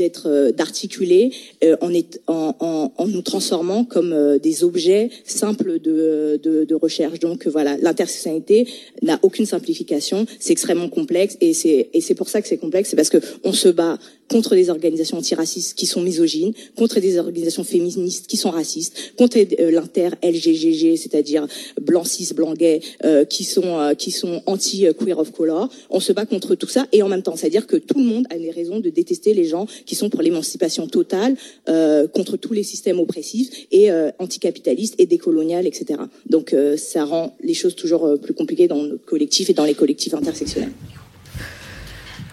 d'être 0.00 0.28
euh, 0.28 0.52
d'articuler 0.52 1.32
euh, 1.64 1.76
en, 1.80 1.90
en, 2.26 2.92
en, 2.96 3.06
nous 3.06 3.22
transformant 3.22 3.84
comme 3.84 4.12
euh, 4.12 4.38
des 4.38 4.64
objets 4.64 5.10
simples 5.24 5.78
de, 5.78 6.40
de, 6.42 6.64
de 6.64 6.74
recherche. 6.74 7.18
Donc 7.18 7.46
euh, 7.46 7.50
voilà, 7.50 7.76
l'intersectionnalité 7.76 8.68
n'a 9.02 9.18
aucune 9.22 9.46
simplification, 9.46 10.26
c'est 10.38 10.52
extrêmement 10.52 10.88
complexe 10.88 11.36
et 11.40 11.52
c'est 11.54 11.90
et 11.92 12.00
c'est 12.00 12.14
pour 12.14 12.28
ça 12.28 12.40
que 12.40 12.48
c'est 12.48 12.58
complexe, 12.58 12.90
c'est 12.90 12.96
parce 12.96 13.10
que 13.10 13.18
on 13.44 13.52
se 13.52 13.68
bat 13.68 13.98
contre 14.30 14.54
des 14.54 14.70
organisations 14.70 15.18
antiracistes 15.18 15.76
qui 15.76 15.86
sont 15.86 16.00
misogynes, 16.00 16.52
contre 16.76 17.00
des 17.00 17.18
organisations 17.18 17.64
féministes 17.64 18.26
qui 18.28 18.36
sont 18.36 18.50
racistes, 18.50 19.14
contre 19.16 19.38
euh, 19.38 19.70
l'inter 19.70 20.10
LGGG, 20.22 20.96
c'est-à-dire 20.96 21.46
blanc 21.80 22.04
cis, 22.04 22.32
blanc 22.32 22.54
gay, 22.54 22.80
euh, 23.04 23.24
qui 23.24 23.44
sont 23.44 23.78
euh, 23.78 23.94
qui 23.94 24.12
sont 24.12 24.40
anti 24.46 24.86
euh, 24.86 24.92
queer 24.92 25.18
of 25.18 25.32
color. 25.32 25.68
On 25.90 26.00
se 26.00 26.12
bat 26.12 26.26
contre 26.26 26.54
tout 26.54 26.68
ça 26.68 26.86
et 26.92 27.02
en 27.02 27.08
même 27.08 27.22
temps, 27.22 27.34
c'est-à-dire 27.36 27.66
que 27.66 27.76
tout 27.76 27.98
le 27.98 28.04
monde 28.04 28.26
a 28.30 28.38
des 28.38 28.50
raisons 28.50 28.78
de 28.78 28.88
détester 28.88 29.34
les 29.34 29.44
gens 29.44 29.66
qui 29.84 29.96
sont 29.96 30.08
pour 30.08 30.22
l'émancipation 30.22 30.86
totale, 30.86 31.36
euh, 31.68 32.06
contre 32.06 32.36
tous 32.36 32.52
les 32.52 32.62
systèmes 32.62 33.00
oppressifs 33.00 33.66
et 33.72 33.90
euh, 33.90 34.10
anticapitalistes 34.20 34.94
et 34.98 35.06
décoloniales, 35.06 35.66
etc. 35.66 36.00
Donc 36.28 36.54
ça 36.76 37.04
rend 37.04 37.36
les 37.42 37.54
choses 37.54 37.74
toujours 37.74 38.18
plus 38.20 38.34
compliquées 38.34 38.68
dans 38.68 38.82
notre 38.82 39.04
collectif 39.04 39.50
et 39.50 39.54
dans 39.54 39.64
les 39.64 39.74
collectifs 39.74 40.14
intersectionnels. 40.14 40.72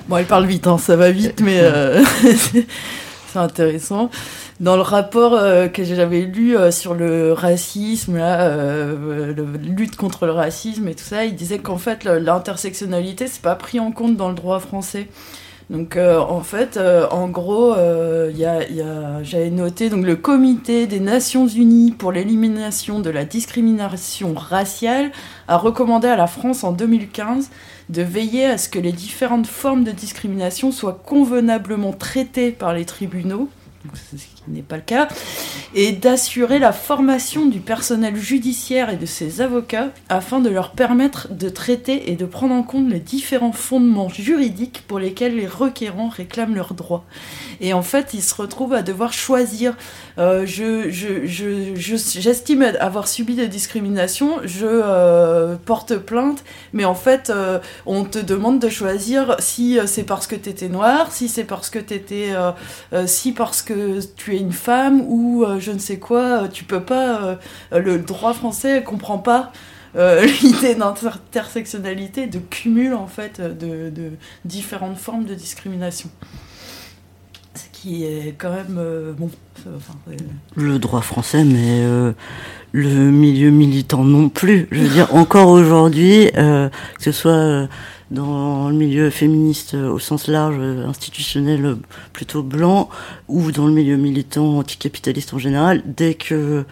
Bon, 0.08 0.16
elle 0.18 0.26
parle 0.26 0.46
vite, 0.46 0.68
hein, 0.68 0.78
ça 0.78 0.96
va 0.96 1.12
vite, 1.12 1.42
mais 1.42 1.60
euh, 1.60 2.02
c'est 3.28 3.40
intéressant. 3.40 4.10
Dans 4.62 4.76
le 4.76 4.82
rapport 4.82 5.34
euh, 5.34 5.68
que 5.68 5.84
j'avais 5.84 6.22
lu 6.22 6.58
euh, 6.58 6.72
sur 6.72 6.96
le 6.96 7.34
racisme, 7.34 8.18
là, 8.18 8.48
euh, 8.48 9.34
lutte 9.62 9.98
contre 9.98 10.26
le 10.26 10.32
racisme 10.32 10.88
et 10.88 10.96
tout 10.96 11.04
ça, 11.04 11.26
il 11.26 11.36
disait 11.36 11.60
qu'en 11.60 11.78
fait 11.78 12.06
l'intersectionnalité 12.06 13.28
c'est 13.28 13.42
pas 13.42 13.56
pris 13.56 13.80
en 13.80 13.92
compte 13.92 14.16
dans 14.16 14.30
le 14.30 14.36
droit 14.36 14.60
français. 14.60 15.10
Donc 15.70 15.98
euh, 15.98 16.20
en 16.20 16.42
fait, 16.42 16.78
euh, 16.78 17.08
en 17.10 17.28
gros, 17.28 17.74
euh, 17.74 18.32
j'avais 19.24 19.50
noté 19.50 19.90
donc 19.90 20.06
le 20.06 20.16
Comité 20.16 20.88
des 20.88 21.02
Nations 21.02 21.46
Unies 21.46 21.92
pour 21.92 22.14
l'élimination 22.14 23.02
de 23.02 23.10
la 23.10 23.26
discrimination 23.26 24.34
raciale 24.34 25.12
a 25.50 25.58
recommandé 25.58 26.08
à 26.08 26.16
la 26.16 26.28
France 26.28 26.64
en 26.64 26.72
2015 26.72 27.50
de 27.90 28.02
veiller 28.02 28.46
à 28.46 28.58
ce 28.58 28.70
que 28.70 28.80
les 28.80 28.94
différentes 28.94 29.48
formes 29.48 29.84
de 29.84 29.92
discrimination 29.92 30.72
soient 30.72 31.02
convenablement 31.06 31.92
traitées 31.92 32.52
par 32.52 32.74
les 32.74 32.86
tribunaux, 32.86 33.50
n'est 34.48 34.62
pas 34.62 34.78
le 34.78 34.82
cas, 34.82 35.08
et 35.74 35.92
d'assurer 35.92 36.60
la 36.60 36.72
formation 36.72 37.46
du 37.46 37.60
personnel 37.60 38.16
judiciaire 38.16 38.90
et 38.90 38.98
de 38.98 39.06
ses 39.06 39.42
avocats 39.42 39.90
afin 40.10 40.40
de 40.40 40.50
leur 40.50 40.72
permettre 40.72 41.28
de 41.34 41.50
traiter 41.50 42.12
et 42.12 42.16
de 42.16 42.26
prendre 42.26 42.54
en 42.54 42.64
compte 42.64 42.90
les 42.90 43.00
différents 43.00 43.52
fondements 43.52 44.10
juridiques 44.10 44.84
pour 44.88 45.00
lesquels 45.00 45.36
les 45.36 45.48
requérants 45.48 46.10
réclament 46.10 46.56
leurs 46.56 46.74
droits. 46.74 47.06
Et 47.62 47.74
en 47.74 47.82
fait, 47.82 48.14
ils 48.14 48.24
se 48.24 48.36
retrouvent 48.36 48.74
à 48.74 48.82
devoir 48.82 49.14
choisir. 49.14 49.76
Euh, 50.18 50.46
je, 50.48 50.90
je, 50.90 51.28
je, 51.28 51.76
je- 51.76 52.20
j'estime 52.20 52.64
avoir 52.80 53.08
subi 53.08 53.36
des 53.36 53.48
discriminations, 53.48 54.38
je 54.44 54.66
euh, 54.66 55.56
porte 55.64 55.96
plainte, 55.98 56.44
mais 56.74 56.86
en 56.86 56.96
fait, 56.96 57.30
euh, 57.30 57.60
on 57.86 58.04
te 58.04 58.18
demande 58.18 58.60
de 58.60 58.68
choisir 58.70 59.36
si 59.40 59.78
euh, 59.80 59.86
c'est 59.86 60.04
parce 60.04 60.26
que 60.26 60.36
t'étais 60.36 60.70
noir, 60.70 61.12
si 61.12 61.28
c'est 61.30 61.44
parce 61.44 61.70
que 61.70 61.78
t'étais, 61.78 62.30
euh, 62.32 62.52
euh, 62.94 63.06
si 63.06 63.32
parce 63.32 63.62
que 63.62 64.00
tu 64.16 64.36
es 64.36 64.40
une 64.40 64.54
femme 64.54 65.02
ou 65.08 65.46
je 65.60 65.72
ne 65.72 65.80
sais 65.80 66.00
quoi. 66.00 66.48
Tu 66.52 66.64
peux 66.64 66.82
pas. 66.84 67.38
le 67.72 68.00
droit 68.00 68.34
français 68.34 68.84
comprend 68.84 69.18
pas. 69.20 69.52
l'idée 70.44 70.76
d'intersectionnalité, 70.76 72.28
de 72.28 72.38
cumul 72.38 72.94
en 72.94 73.08
fait 73.08 73.42
de, 73.42 73.90
de 73.90 74.12
différentes 74.46 74.98
formes 74.98 75.26
de 75.26 75.34
discrimination. 75.34 76.10
Qui 77.82 78.06
est 78.06 78.34
quand 78.36 78.50
même 78.50 78.78
euh, 78.80 79.14
bon. 79.14 79.30
enfin, 79.76 79.94
le 80.56 80.80
droit 80.80 81.02
français, 81.02 81.44
mais 81.44 81.82
euh, 81.84 82.12
le 82.72 83.12
milieu 83.12 83.52
militant 83.52 84.04
non 84.04 84.30
plus. 84.30 84.68
Je 84.72 84.82
veux 84.82 84.90
dire, 84.90 85.14
encore 85.14 85.50
aujourd'hui, 85.50 86.32
euh, 86.38 86.70
que 86.98 87.04
ce 87.04 87.12
soit 87.12 87.68
dans 88.10 88.70
le 88.70 88.76
milieu 88.76 89.12
féministe 89.12 89.76
au 89.76 90.00
sens 90.00 90.28
large, 90.28 90.58
institutionnel 90.58 91.78
plutôt 92.14 92.42
blanc, 92.42 92.90
ou 93.28 93.52
dans 93.52 93.68
le 93.68 93.74
milieu 93.74 93.98
militant 93.98 94.58
anticapitaliste 94.58 95.36
en 95.36 95.38
général, 95.38 95.84
dès 95.86 96.16
que 96.16 96.66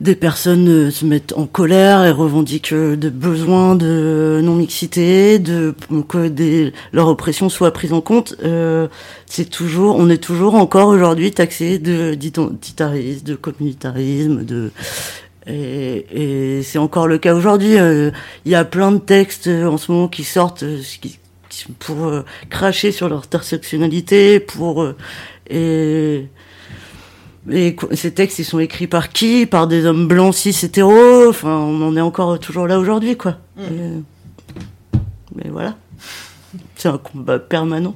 des 0.00 0.14
personnes 0.14 0.68
euh, 0.68 0.90
se 0.90 1.04
mettent 1.04 1.32
en 1.36 1.46
colère 1.46 2.04
et 2.04 2.10
revendiquent 2.10 2.72
euh, 2.72 2.96
des 2.96 3.10
besoins 3.10 3.74
de 3.74 4.40
non-mixité, 4.42 5.38
de 5.40 5.74
que 6.08 6.28
des, 6.28 6.72
leur 6.92 7.08
oppression 7.08 7.48
soit 7.48 7.72
prise 7.72 7.92
en 7.92 8.00
compte. 8.00 8.36
Euh, 8.44 8.86
c'est 9.26 9.50
toujours, 9.50 9.96
on 9.96 10.08
est 10.08 10.22
toujours 10.22 10.54
encore 10.54 10.88
aujourd'hui 10.88 11.32
taxé 11.32 11.78
de 11.78 12.14
d'identitarisme, 12.14 13.24
de 13.24 13.34
communautarisme, 13.34 14.44
de 14.44 14.70
et, 15.46 16.58
et 16.58 16.62
c'est 16.62 16.78
encore 16.78 17.08
le 17.08 17.18
cas 17.18 17.34
aujourd'hui. 17.34 17.78
Euh, 17.78 18.10
Il 18.44 18.52
y 18.52 18.54
a 18.54 18.64
plein 18.64 18.92
de 18.92 18.98
textes 18.98 19.48
en 19.48 19.78
ce 19.78 19.90
moment 19.90 20.08
qui 20.08 20.22
sortent 20.22 20.64
qui, 21.00 21.18
pour 21.80 22.12
cracher 22.50 22.92
sur 22.92 23.08
leur 23.08 23.24
intersectionnalité, 23.24 24.38
pour 24.38 24.86
et 25.50 26.26
et 27.50 27.76
ces 27.94 28.12
textes, 28.12 28.38
ils 28.38 28.44
sont 28.44 28.58
écrits 28.58 28.86
par 28.86 29.08
qui? 29.10 29.46
Par 29.46 29.66
des 29.66 29.86
hommes 29.86 30.06
blancs, 30.08 30.34
cis, 30.34 30.56
hétéros. 30.62 31.28
Enfin, 31.28 31.56
on 31.56 31.80
en 31.82 31.96
est 31.96 32.00
encore 32.00 32.38
toujours 32.38 32.66
là 32.66 32.78
aujourd'hui, 32.78 33.16
quoi. 33.16 33.36
Mm. 33.56 33.62
Et- 33.62 34.02
mais 35.34 35.50
voilà. 35.50 35.76
C'est 36.76 36.88
un 36.88 36.98
combat 36.98 37.38
permanent. 37.38 37.94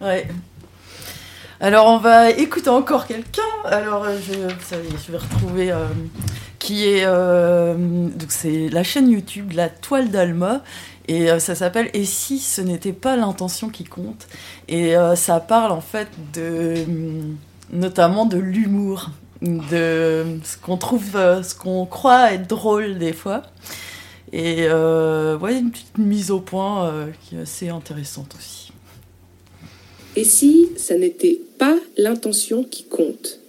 Ouais. 0.00 0.26
Alors 1.60 1.86
on 1.86 1.98
va 1.98 2.30
écouter 2.30 2.68
encore 2.68 3.06
quelqu'un. 3.06 3.42
Alors 3.64 4.04
euh, 4.04 4.18
je, 4.20 4.32
ça 4.64 4.76
y 4.76 4.80
est, 4.80 5.06
je 5.06 5.12
vais 5.12 5.18
retrouver 5.18 5.70
euh, 5.70 5.86
qui 6.58 6.86
est 6.88 7.04
euh, 7.04 7.74
donc 7.74 8.30
c'est 8.30 8.68
la 8.68 8.82
chaîne 8.82 9.10
YouTube 9.10 9.52
La 9.54 9.68
Toile 9.68 10.10
d'Alma 10.10 10.62
et 11.08 11.30
euh, 11.30 11.38
ça 11.38 11.54
s'appelle 11.54 11.90
Et 11.94 12.04
si 12.04 12.38
ce 12.38 12.60
n'était 12.60 12.92
pas 12.92 13.16
l'intention 13.16 13.68
qui 13.70 13.84
compte? 13.84 14.26
Et 14.68 14.94
ça 15.14 15.40
parle 15.40 15.72
en 15.72 15.80
fait 15.80 16.08
de 16.34 16.74
hum, 16.86 17.36
notamment 17.72 18.26
de 18.26 18.38
l'humour, 18.38 19.10
de 19.42 20.24
ce 20.42 20.56
qu'on 20.56 20.76
trouve, 20.76 21.16
euh, 21.16 21.42
ce 21.42 21.54
qu'on 21.54 21.86
croit 21.86 22.32
être 22.32 22.48
drôle 22.48 22.98
des 22.98 23.12
fois. 23.12 23.42
Et 24.32 24.66
euh, 24.68 25.38
ouais, 25.38 25.58
une 25.58 25.70
petite 25.70 25.98
mise 25.98 26.30
au 26.30 26.40
point 26.40 26.88
euh, 26.88 27.06
qui 27.22 27.36
est 27.36 27.40
assez 27.40 27.68
intéressante 27.68 28.34
aussi. 28.36 28.72
Et 30.16 30.24
si 30.24 30.68
ça 30.76 30.96
n'était 30.96 31.40
pas 31.58 31.76
l'intention 31.96 32.64
qui 32.64 32.84
compte? 32.84 33.40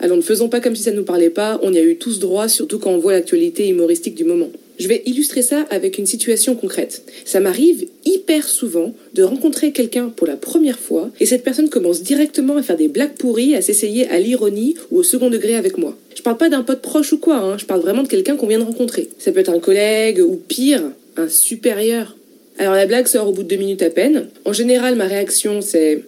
Alors 0.00 0.16
ne 0.16 0.22
faisons 0.22 0.48
pas 0.48 0.60
comme 0.60 0.74
si 0.74 0.82
ça 0.82 0.92
ne 0.92 0.96
nous 0.96 1.04
parlait 1.04 1.30
pas, 1.30 1.58
on 1.62 1.72
y 1.72 1.78
a 1.78 1.84
eu 1.84 1.96
tous 1.98 2.20
droit, 2.20 2.48
surtout 2.48 2.78
quand 2.78 2.90
on 2.90 2.98
voit 2.98 3.12
l'actualité 3.12 3.68
humoristique 3.68 4.14
du 4.14 4.24
moment. 4.24 4.48
Je 4.80 4.88
vais 4.88 5.02
illustrer 5.04 5.42
ça 5.42 5.66
avec 5.68 5.98
une 5.98 6.06
situation 6.06 6.56
concrète. 6.56 7.02
Ça 7.26 7.38
m'arrive 7.38 7.86
hyper 8.06 8.48
souvent 8.48 8.94
de 9.12 9.22
rencontrer 9.22 9.72
quelqu'un 9.72 10.08
pour 10.08 10.26
la 10.26 10.36
première 10.36 10.78
fois 10.78 11.10
et 11.20 11.26
cette 11.26 11.44
personne 11.44 11.68
commence 11.68 12.02
directement 12.02 12.56
à 12.56 12.62
faire 12.62 12.78
des 12.78 12.88
blagues 12.88 13.12
pourries, 13.12 13.54
à 13.54 13.60
s'essayer 13.60 14.08
à 14.08 14.18
l'ironie 14.18 14.76
ou 14.90 14.96
au 14.96 15.02
second 15.02 15.28
degré 15.28 15.54
avec 15.54 15.76
moi. 15.76 15.98
Je 16.16 16.22
parle 16.22 16.38
pas 16.38 16.48
d'un 16.48 16.62
pote 16.62 16.80
proche 16.80 17.12
ou 17.12 17.18
quoi, 17.18 17.36
hein, 17.36 17.58
je 17.58 17.66
parle 17.66 17.82
vraiment 17.82 18.02
de 18.02 18.08
quelqu'un 18.08 18.36
qu'on 18.36 18.46
vient 18.46 18.58
de 18.58 18.64
rencontrer. 18.64 19.10
Ça 19.18 19.32
peut 19.32 19.40
être 19.40 19.52
un 19.52 19.60
collègue 19.60 20.20
ou 20.20 20.36
pire, 20.36 20.82
un 21.18 21.28
supérieur. 21.28 22.16
Alors 22.56 22.74
la 22.74 22.86
blague 22.86 23.06
sort 23.06 23.28
au 23.28 23.32
bout 23.32 23.42
de 23.42 23.48
deux 23.48 23.56
minutes 23.56 23.82
à 23.82 23.90
peine. 23.90 24.28
En 24.46 24.54
général, 24.54 24.96
ma 24.96 25.04
réaction 25.04 25.60
c'est 25.60 26.04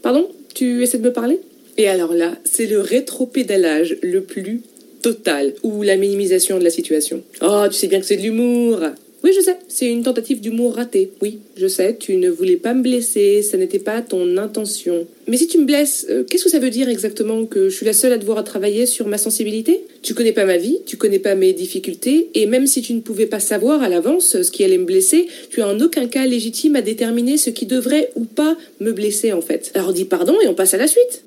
Pardon 0.00 0.28
Tu 0.54 0.84
essaies 0.84 0.98
de 0.98 1.04
me 1.04 1.12
parler? 1.12 1.40
Et 1.76 1.88
alors 1.88 2.14
là, 2.14 2.36
c'est 2.44 2.66
le 2.66 2.78
rétropédalage 2.78 3.96
le 4.00 4.20
plus 4.22 4.42
total 5.04 5.52
ou 5.62 5.82
la 5.82 5.98
minimisation 5.98 6.58
de 6.58 6.64
la 6.64 6.70
situation. 6.70 7.22
Oh, 7.42 7.64
tu 7.70 7.76
sais 7.76 7.88
bien 7.88 8.00
que 8.00 8.06
c'est 8.06 8.16
de 8.16 8.22
l'humour. 8.22 8.80
Oui, 9.22 9.32
je 9.36 9.40
sais, 9.42 9.56
c'est 9.68 9.90
une 9.90 10.02
tentative 10.02 10.40
d'humour 10.40 10.76
ratée. 10.76 11.10
Oui, 11.20 11.40
je 11.58 11.66
sais, 11.66 11.94
tu 11.98 12.16
ne 12.16 12.30
voulais 12.30 12.56
pas 12.56 12.72
me 12.72 12.82
blesser, 12.82 13.42
ça 13.42 13.58
n'était 13.58 13.78
pas 13.78 14.00
ton 14.00 14.38
intention. 14.38 15.06
Mais 15.28 15.36
si 15.36 15.46
tu 15.46 15.58
me 15.58 15.66
blesses, 15.66 16.06
euh, 16.08 16.24
qu'est-ce 16.24 16.44
que 16.44 16.50
ça 16.50 16.58
veut 16.58 16.70
dire 16.70 16.88
exactement 16.88 17.44
Que 17.44 17.68
je 17.68 17.76
suis 17.76 17.84
la 17.84 17.92
seule 17.92 18.12
à 18.12 18.18
devoir 18.18 18.42
travailler 18.44 18.86
sur 18.86 19.06
ma 19.06 19.18
sensibilité? 19.18 19.80
Tu 20.02 20.14
connais 20.14 20.32
pas 20.32 20.46
ma 20.46 20.56
vie, 20.56 20.78
tu 20.86 20.96
connais 20.96 21.18
pas 21.18 21.34
mes 21.34 21.52
difficultés, 21.52 22.30
et 22.34 22.46
même 22.46 22.66
si 22.66 22.80
tu 22.80 22.94
ne 22.94 23.00
pouvais 23.00 23.26
pas 23.26 23.40
savoir 23.40 23.82
à 23.82 23.90
l'avance 23.90 24.42
ce 24.42 24.50
qui 24.50 24.64
allait 24.64 24.78
me 24.78 24.86
blesser, 24.86 25.26
tu 25.50 25.60
es 25.60 25.64
en 25.64 25.78
aucun 25.80 26.06
cas 26.06 26.26
légitime 26.26 26.76
à 26.76 26.82
déterminer 26.82 27.36
ce 27.36 27.50
qui 27.50 27.66
devrait 27.66 28.10
ou 28.16 28.24
pas 28.24 28.56
me 28.80 28.92
blesser 28.92 29.32
en 29.34 29.42
fait. 29.42 29.70
Alors 29.74 29.92
dis 29.92 30.06
pardon 30.06 30.36
et 30.42 30.48
on 30.48 30.54
passe 30.54 30.72
à 30.72 30.78
la 30.78 30.86
suite. 30.86 31.24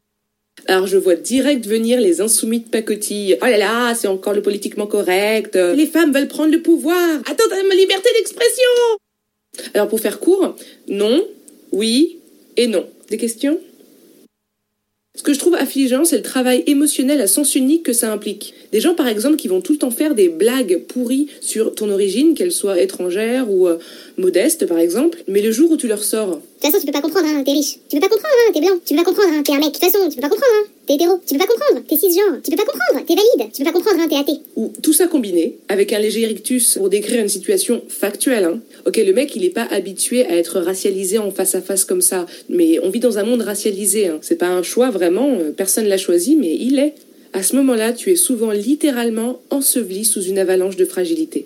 Alors 0.65 0.87
je 0.87 0.97
vois 0.97 1.15
direct 1.15 1.65
venir 1.65 2.01
les 2.01 2.19
insoumis 2.19 2.59
de 2.59 2.67
pacotille. 2.67 3.37
Oh 3.41 3.45
là 3.45 3.57
là, 3.57 3.95
c'est 3.95 4.07
encore 4.07 4.33
le 4.33 4.41
politiquement 4.41 4.87
correct. 4.87 5.55
Les 5.55 5.85
femmes 5.85 6.11
veulent 6.11 6.27
prendre 6.27 6.51
le 6.51 6.61
pouvoir. 6.61 7.19
Attends, 7.29 7.43
ma 7.69 7.75
liberté 7.75 8.09
d'expression. 8.17 8.69
Alors 9.73 9.87
pour 9.87 9.99
faire 9.99 10.19
court, 10.19 10.55
non, 10.87 11.25
oui 11.71 12.17
et 12.57 12.67
non. 12.67 12.85
Des 13.09 13.17
questions? 13.17 13.59
Ce 15.15 15.23
que 15.23 15.33
je 15.33 15.39
trouve 15.39 15.55
affligeant, 15.55 16.05
c'est 16.05 16.17
le 16.17 16.21
travail 16.21 16.63
émotionnel 16.67 17.19
à 17.21 17.27
sens 17.27 17.55
unique 17.55 17.81
que 17.81 17.93
ça 17.93 18.11
implique. 18.11 18.53
Des 18.71 18.79
gens, 18.79 18.93
par 18.93 19.07
exemple, 19.07 19.37
qui 19.37 19.47
vont 19.47 19.61
tout 19.61 19.71
le 19.71 19.79
temps 19.79 19.89
faire 19.89 20.13
des 20.13 20.29
blagues 20.29 20.83
pourries 20.87 21.27
sur 21.41 21.73
ton 21.73 21.89
origine, 21.89 22.35
qu'elle 22.35 22.51
soit 22.51 22.79
étrangère 22.79 23.49
ou 23.49 23.67
euh, 23.67 23.79
modeste, 24.17 24.67
par 24.67 24.77
exemple, 24.77 25.23
mais 25.27 25.41
le 25.41 25.51
jour 25.51 25.71
où 25.71 25.77
tu 25.77 25.87
leur 25.87 26.03
sors... 26.03 26.39
De 26.57 26.63
toute 26.63 26.71
façon, 26.71 26.79
tu 26.79 26.87
peux 26.87 26.91
pas 26.91 27.01
comprendre, 27.01 27.27
hein, 27.27 27.43
t'es 27.45 27.51
riche. 27.51 27.77
Tu 27.87 27.97
peux 27.97 27.99
pas 27.99 28.09
comprendre, 28.09 28.33
hein, 28.33 28.51
t'es 28.51 28.61
blanc. 28.61 28.79
Tu 28.83 28.95
peux 28.95 29.03
pas 29.03 29.05
comprendre, 29.05 29.29
hein, 29.31 29.43
t'es 29.43 29.51
un 29.53 29.59
mec. 29.59 29.67
De 29.67 29.73
toute 29.73 29.83
façon, 29.83 30.09
tu 30.09 30.15
peux 30.15 30.21
pas 30.21 30.29
comprendre, 30.29 30.53
hein, 30.55 30.65
t'es 30.87 30.95
hétéro. 30.95 31.19
Tu 31.23 31.33
peux 31.33 31.39
pas 31.39 31.45
comprendre, 31.45 31.83
t'es 31.87 31.97
cisgenre. 31.97 32.41
Tu 32.43 32.49
peux 32.49 32.57
pas 32.57 32.65
comprendre, 32.65 33.05
t'es 33.05 33.13
valide. 33.13 33.51
Tu 33.53 33.59
peux 33.59 33.63
pas 33.63 33.71
comprendre, 33.73 34.01
hein, 34.01 34.07
t'es 34.09 34.15
athée. 34.15 34.41
Ou 34.55 34.73
tout 34.81 34.91
ça 34.91 35.05
combiné, 35.05 35.59
avec 35.69 35.93
un 35.93 35.99
léger 35.99 36.25
rictus 36.25 36.73
pour 36.75 36.89
décrire 36.89 37.21
une 37.21 37.29
situation 37.29 37.83
factuelle. 37.89 38.45
Hein. 38.45 38.59
Ok, 38.87 38.97
le 38.97 39.13
mec, 39.13 39.35
il 39.35 39.45
est 39.45 39.51
pas 39.51 39.67
habitué 39.69 40.25
à 40.25 40.35
être 40.35 40.59
racialisé 40.59 41.19
en 41.19 41.29
face 41.29 41.53
à 41.53 41.61
face 41.61 41.85
comme 41.85 42.01
ça, 42.01 42.25
mais 42.49 42.79
on 42.81 42.89
vit 42.89 42.99
dans 42.99 43.19
un 43.19 43.23
monde 43.23 43.41
racialisé. 43.43 44.07
Hein. 44.07 44.17
C'est 44.21 44.37
pas 44.37 44.47
un 44.47 44.63
choix 44.63 44.89
vraiment, 44.89 45.37
euh, 45.39 45.51
personne 45.51 45.85
l'a 45.85 45.97
choisi, 45.97 46.35
mais 46.35 46.55
il 46.55 46.79
est. 46.79 46.95
À 47.33 47.43
ce 47.43 47.55
moment-là, 47.57 47.93
tu 47.93 48.11
es 48.11 48.15
souvent 48.15 48.49
littéralement 48.49 49.39
enseveli 49.51 50.05
sous 50.05 50.23
une 50.23 50.39
avalanche 50.39 50.75
de 50.75 50.85
fragilité. 50.85 51.45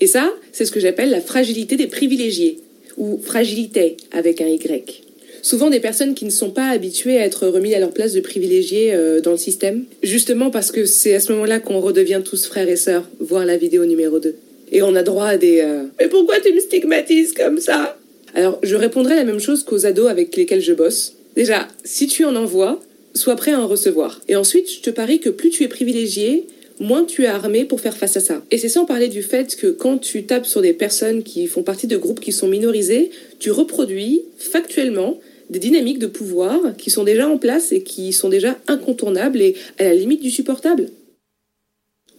Et 0.00 0.08
ça, 0.08 0.32
c'est 0.50 0.64
ce 0.64 0.72
que 0.72 0.80
j'appelle 0.80 1.10
la 1.10 1.20
fragilité 1.20 1.76
des 1.76 1.86
privilégiés, 1.86 2.58
ou 2.98 3.18
fragilité 3.22 3.96
avec 4.12 4.40
un 4.40 4.48
Y. 4.48 5.02
Souvent 5.42 5.70
des 5.70 5.80
personnes 5.80 6.14
qui 6.14 6.24
ne 6.24 6.30
sont 6.30 6.50
pas 6.50 6.68
habituées 6.68 7.18
à 7.18 7.24
être 7.24 7.46
remis 7.46 7.74
à 7.74 7.80
leur 7.80 7.92
place 7.92 8.12
de 8.12 8.20
privilégiés 8.20 8.92
euh, 8.92 9.20
dans 9.20 9.30
le 9.30 9.36
système, 9.36 9.84
justement 10.02 10.50
parce 10.50 10.72
que 10.72 10.84
c'est 10.84 11.14
à 11.14 11.20
ce 11.20 11.32
moment-là 11.32 11.60
qu'on 11.60 11.80
redevient 11.80 12.20
tous 12.24 12.46
frères 12.46 12.68
et 12.68 12.76
sœurs, 12.76 13.08
voir 13.20 13.46
la 13.46 13.56
vidéo 13.56 13.86
numéro 13.86 14.18
2. 14.18 14.34
Et 14.72 14.82
on 14.82 14.94
a 14.94 15.02
droit 15.02 15.26
à 15.26 15.36
des 15.38 15.60
euh, 15.60 15.84
Mais 15.98 16.08
pourquoi 16.08 16.40
tu 16.40 16.52
me 16.52 16.60
stigmatises 16.60 17.32
comme 17.32 17.60
ça? 17.60 17.96
Alors, 18.34 18.58
je 18.62 18.76
répondrai 18.76 19.14
la 19.14 19.24
même 19.24 19.40
chose 19.40 19.62
qu'aux 19.62 19.86
ados 19.86 20.10
avec 20.10 20.36
lesquels 20.36 20.60
je 20.60 20.74
bosse. 20.74 21.14
Déjà, 21.34 21.68
si 21.84 22.08
tu 22.08 22.24
en 22.24 22.36
envoies, 22.36 22.80
sois 23.14 23.36
prêt 23.36 23.52
à 23.52 23.60
en 23.60 23.66
recevoir. 23.66 24.20
Et 24.28 24.36
ensuite, 24.36 24.70
je 24.70 24.80
te 24.80 24.90
parie 24.90 25.20
que 25.20 25.30
plus 25.30 25.50
tu 25.50 25.64
es 25.64 25.68
privilégié, 25.68 26.46
moins 26.80 27.04
tu 27.04 27.24
es 27.24 27.26
armé 27.26 27.64
pour 27.64 27.80
faire 27.80 27.96
face 27.96 28.16
à 28.16 28.20
ça. 28.20 28.42
Et 28.50 28.58
c'est 28.58 28.68
sans 28.68 28.84
parler 28.84 29.08
du 29.08 29.22
fait 29.22 29.56
que 29.56 29.68
quand 29.68 29.98
tu 29.98 30.24
tapes 30.24 30.46
sur 30.46 30.60
des 30.60 30.72
personnes 30.72 31.22
qui 31.22 31.46
font 31.46 31.62
partie 31.62 31.86
de 31.86 31.96
groupes 31.96 32.20
qui 32.20 32.32
sont 32.32 32.48
minorisés, 32.48 33.10
tu 33.38 33.50
reproduis 33.50 34.22
factuellement 34.36 35.18
des 35.50 35.58
dynamiques 35.58 35.98
de 35.98 36.06
pouvoir 36.06 36.76
qui 36.76 36.90
sont 36.90 37.04
déjà 37.04 37.28
en 37.28 37.38
place 37.38 37.72
et 37.72 37.82
qui 37.82 38.12
sont 38.12 38.28
déjà 38.28 38.58
incontournables 38.66 39.40
et 39.40 39.54
à 39.78 39.84
la 39.84 39.94
limite 39.94 40.22
du 40.22 40.30
supportable. 40.30 40.90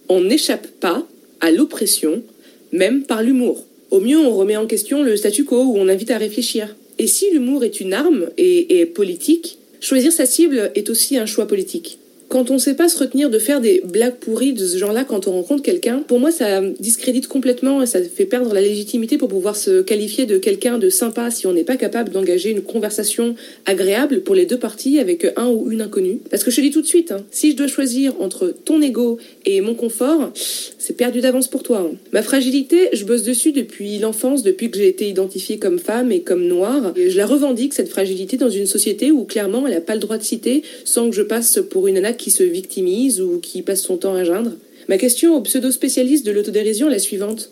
On 0.08 0.22
n'échappe 0.22 0.68
pas 0.80 1.08
à 1.40 1.52
l'oppression, 1.52 2.24
même 2.72 3.04
par 3.04 3.22
l'humour. 3.22 3.66
Au 3.92 4.00
mieux, 4.00 4.20
on 4.20 4.36
remet 4.36 4.58
en 4.58 4.68
question 4.68 5.04
le 5.04 5.16
statu 5.16 5.46
quo 5.46 5.64
ou 5.64 5.78
on 5.78 5.88
invite 5.88 6.12
à 6.12 6.18
réfléchir. 6.18 6.76
Et 6.98 7.08
si 7.08 7.32
l'humour 7.32 7.64
est 7.64 7.80
une 7.80 7.94
arme 7.94 8.30
et 8.38 8.80
est 8.80 8.86
politique, 8.86 9.58
choisir 9.80 10.12
sa 10.12 10.26
cible 10.26 10.72
est 10.76 10.90
aussi 10.90 11.18
un 11.18 11.26
choix 11.26 11.48
politique. 11.48 12.00
Quand 12.30 12.52
on 12.52 12.60
sait 12.60 12.76
pas 12.76 12.90
se 12.90 13.00
retenir 13.00 13.32
de 13.32 13.40
faire 13.40 13.60
des 13.60 13.82
blagues 13.84 14.18
pourries 14.20 14.54
de 14.54 14.64
ce 14.64 14.78
genre-là 14.78 15.04
quand 15.04 15.28
on 15.28 15.32
rencontre 15.32 15.64
quelqu'un, 15.64 16.04
pour 16.08 16.20
moi 16.20 16.30
ça 16.30 16.62
discrédite 16.80 17.28
complètement 17.28 17.82
et 17.82 17.88
ça 17.88 18.00
fait 18.04 18.26
perdre 18.26 18.54
la 18.54 18.62
légitimité 18.62 19.18
pour 19.18 19.30
pouvoir 19.30 19.56
se 19.56 19.82
qualifier 19.82 20.28
de 20.28 20.38
quelqu'un 20.38 20.78
de 20.78 20.90
sympa 20.90 21.32
si 21.32 21.48
on 21.48 21.54
n'est 21.54 21.64
pas 21.64 21.76
capable 21.76 22.12
d'engager 22.12 22.52
une 22.52 22.62
conversation 22.62 23.34
agréable 23.66 24.22
pour 24.22 24.36
les 24.36 24.46
deux 24.46 24.60
parties 24.60 25.00
avec 25.00 25.26
un 25.38 25.48
ou 25.48 25.72
une 25.72 25.82
inconnue. 25.82 26.20
Parce 26.30 26.44
que 26.44 26.52
je 26.52 26.58
te 26.58 26.62
dis 26.62 26.70
tout 26.70 26.82
de 26.84 26.86
suite, 26.86 27.12
hein, 27.12 27.26
si 27.32 27.50
je 27.50 27.56
dois 27.56 27.66
choisir 27.66 28.14
entre 28.22 28.54
ton 28.64 28.80
ego 28.80 29.18
et 29.46 29.60
mon 29.62 29.74
confort, 29.74 30.32
c'est 30.36 30.96
perdu 30.96 31.22
d'avance 31.22 31.48
pour 31.48 31.64
toi. 31.64 31.80
hein. 31.92 31.96
Ma 32.12 32.22
fragilité, 32.22 32.90
je 32.94 33.06
bosse 33.06 33.24
dessus 33.24 33.54
depuis 33.54 33.98
l'enfance, 33.98 34.44
depuis 34.44 34.70
que 34.70 34.78
j'ai 34.78 34.88
été 34.88 35.10
identifiée 35.10 35.58
comme 35.58 35.80
femme 35.80 36.12
et 36.12 36.22
comme 36.22 36.46
noire. 36.46 36.94
Je 36.96 37.18
la 37.18 37.26
revendique, 37.26 37.74
cette 37.74 37.90
fragilité, 37.90 38.38
dans 38.38 38.52
une 38.52 38.68
société 38.68 39.10
où 39.12 39.24
clairement 39.24 39.66
elle 39.66 39.74
n'a 39.74 39.82
pas 39.82 39.96
le 39.96 40.00
droit 40.00 40.20
de 40.20 40.24
citer 40.24 40.62
sans 40.86 41.10
que 41.10 41.16
je 41.16 41.24
passe 41.24 41.60
pour 41.72 41.88
une 41.88 41.96
nana 41.96 42.14
qui 42.20 42.30
se 42.30 42.44
victimise 42.44 43.20
ou 43.22 43.40
qui 43.40 43.64
passe 43.64 43.82
son 43.82 43.98
temps 43.98 44.14
à 44.14 44.24
geindre. 44.24 44.52
Ma 44.88 44.98
question 44.98 45.36
au 45.36 45.42
pseudo-spécialiste 45.42 46.26
de 46.26 46.32
l'autodérision 46.32 46.88
est 46.88 46.92
la 46.92 47.00
suivante. 47.00 47.50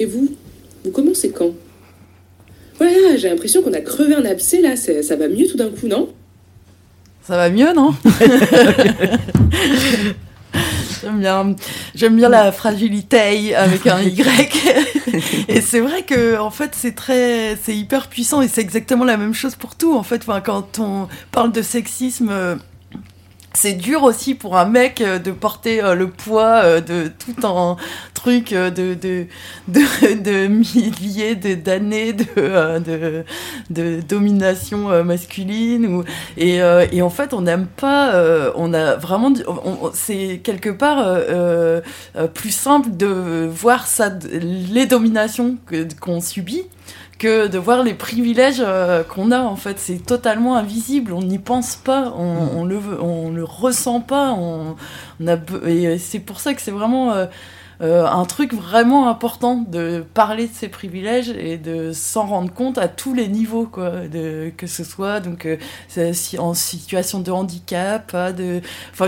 Et 0.00 0.06
vous 0.06 0.28
Vous 0.84 0.90
commencez 0.90 1.30
quand? 1.30 1.52
Voilà, 2.78 3.16
j'ai 3.16 3.28
l'impression 3.28 3.62
qu'on 3.62 3.74
a 3.74 3.80
crevé 3.80 4.14
un 4.14 4.24
abcès 4.24 4.60
là, 4.60 4.74
ça 4.74 5.16
va 5.16 5.28
mieux 5.28 5.46
tout 5.46 5.58
d'un 5.58 5.68
coup, 5.68 5.86
non? 5.86 6.08
Ça 7.22 7.36
va 7.36 7.50
mieux, 7.50 7.72
non? 7.74 7.94
J'aime 11.02 11.20
bien, 11.20 11.56
j'aime 11.94 12.16
bien 12.16 12.28
la 12.28 12.52
fragilité 12.52 13.54
avec 13.54 13.86
un 13.86 14.02
Y. 14.02 14.52
et 15.48 15.62
c'est 15.62 15.80
vrai 15.80 16.02
que 16.02 16.38
en 16.38 16.50
fait 16.50 16.72
c'est 16.74 16.94
très, 16.94 17.56
c'est 17.62 17.74
hyper 17.74 18.08
puissant 18.08 18.42
et 18.42 18.48
c'est 18.48 18.60
exactement 18.60 19.04
la 19.04 19.16
même 19.16 19.32
chose 19.32 19.54
pour 19.54 19.76
tout. 19.76 19.94
En 19.94 20.02
fait, 20.02 20.20
enfin, 20.26 20.42
quand 20.42 20.78
on 20.78 21.08
parle 21.32 21.52
de 21.52 21.62
sexisme. 21.62 22.58
C'est 23.52 23.72
dur 23.72 24.04
aussi 24.04 24.34
pour 24.34 24.56
un 24.56 24.64
mec 24.64 25.00
euh, 25.00 25.18
de 25.18 25.32
porter 25.32 25.82
euh, 25.82 25.94
le 25.94 26.08
poids 26.08 26.62
euh, 26.62 26.80
de 26.80 27.08
tout 27.08 27.46
un 27.46 27.76
truc 28.14 28.52
de, 28.52 28.94
de, 28.94 29.26
de, 29.68 30.14
de 30.22 30.46
milliers 30.46 31.34
d'années 31.34 32.12
de, 32.12 33.24
de, 33.70 34.00
domination 34.00 35.04
masculine. 35.04 35.86
Ou, 35.86 36.04
et, 36.36 36.56
et 36.92 37.02
en 37.02 37.10
fait, 37.10 37.32
on 37.32 37.42
n'aime 37.42 37.66
pas, 37.66 38.52
on 38.56 38.74
a 38.74 38.96
vraiment, 38.96 39.32
c'est 39.94 40.40
quelque 40.44 40.68
part 40.68 41.02
plus 42.34 42.50
simple 42.50 42.90
de 42.90 43.48
voir 43.50 43.86
ça, 43.86 44.10
les 44.30 44.84
dominations 44.84 45.56
qu'on 46.00 46.20
subit 46.20 46.64
que 47.20 47.46
de 47.46 47.58
voir 47.58 47.84
les 47.84 47.94
privilèges 47.94 48.62
euh, 48.66 49.04
qu'on 49.04 49.30
a 49.30 49.40
en 49.40 49.56
fait. 49.56 49.78
C'est 49.78 50.04
totalement 50.04 50.56
invisible. 50.56 51.12
On 51.12 51.22
n'y 51.22 51.38
pense 51.38 51.76
pas. 51.76 52.12
On, 52.16 52.60
on 52.60 52.64
le 52.64 52.80
on 53.00 53.30
le 53.30 53.44
ressent 53.44 54.00
pas. 54.00 54.32
On, 54.32 54.76
on 55.20 55.26
a 55.28 55.36
be- 55.36 55.66
et 55.68 55.98
c'est 55.98 56.20
pour 56.20 56.40
ça 56.40 56.54
que 56.54 56.62
c'est 56.62 56.72
vraiment 56.72 57.12
euh, 57.12 57.26
euh, 57.82 58.06
un 58.06 58.24
truc 58.26 58.52
vraiment 58.54 59.08
important 59.08 59.56
de 59.56 60.04
parler 60.14 60.46
de 60.48 60.52
ces 60.52 60.68
privilèges 60.68 61.30
et 61.30 61.56
de 61.58 61.92
s'en 61.92 62.26
rendre 62.26 62.52
compte 62.52 62.76
à 62.78 62.88
tous 62.88 63.14
les 63.14 63.26
niveaux 63.28 63.66
quoi 63.66 64.06
de 64.08 64.52
que 64.56 64.66
ce 64.66 64.84
soit 64.84 65.20
donc 65.20 65.46
euh, 65.46 65.56
si- 66.12 66.38
en 66.38 66.52
situation 66.54 67.20
de 67.20 67.30
handicap 67.30 68.14
de 68.36 68.60
enfin 68.92 69.06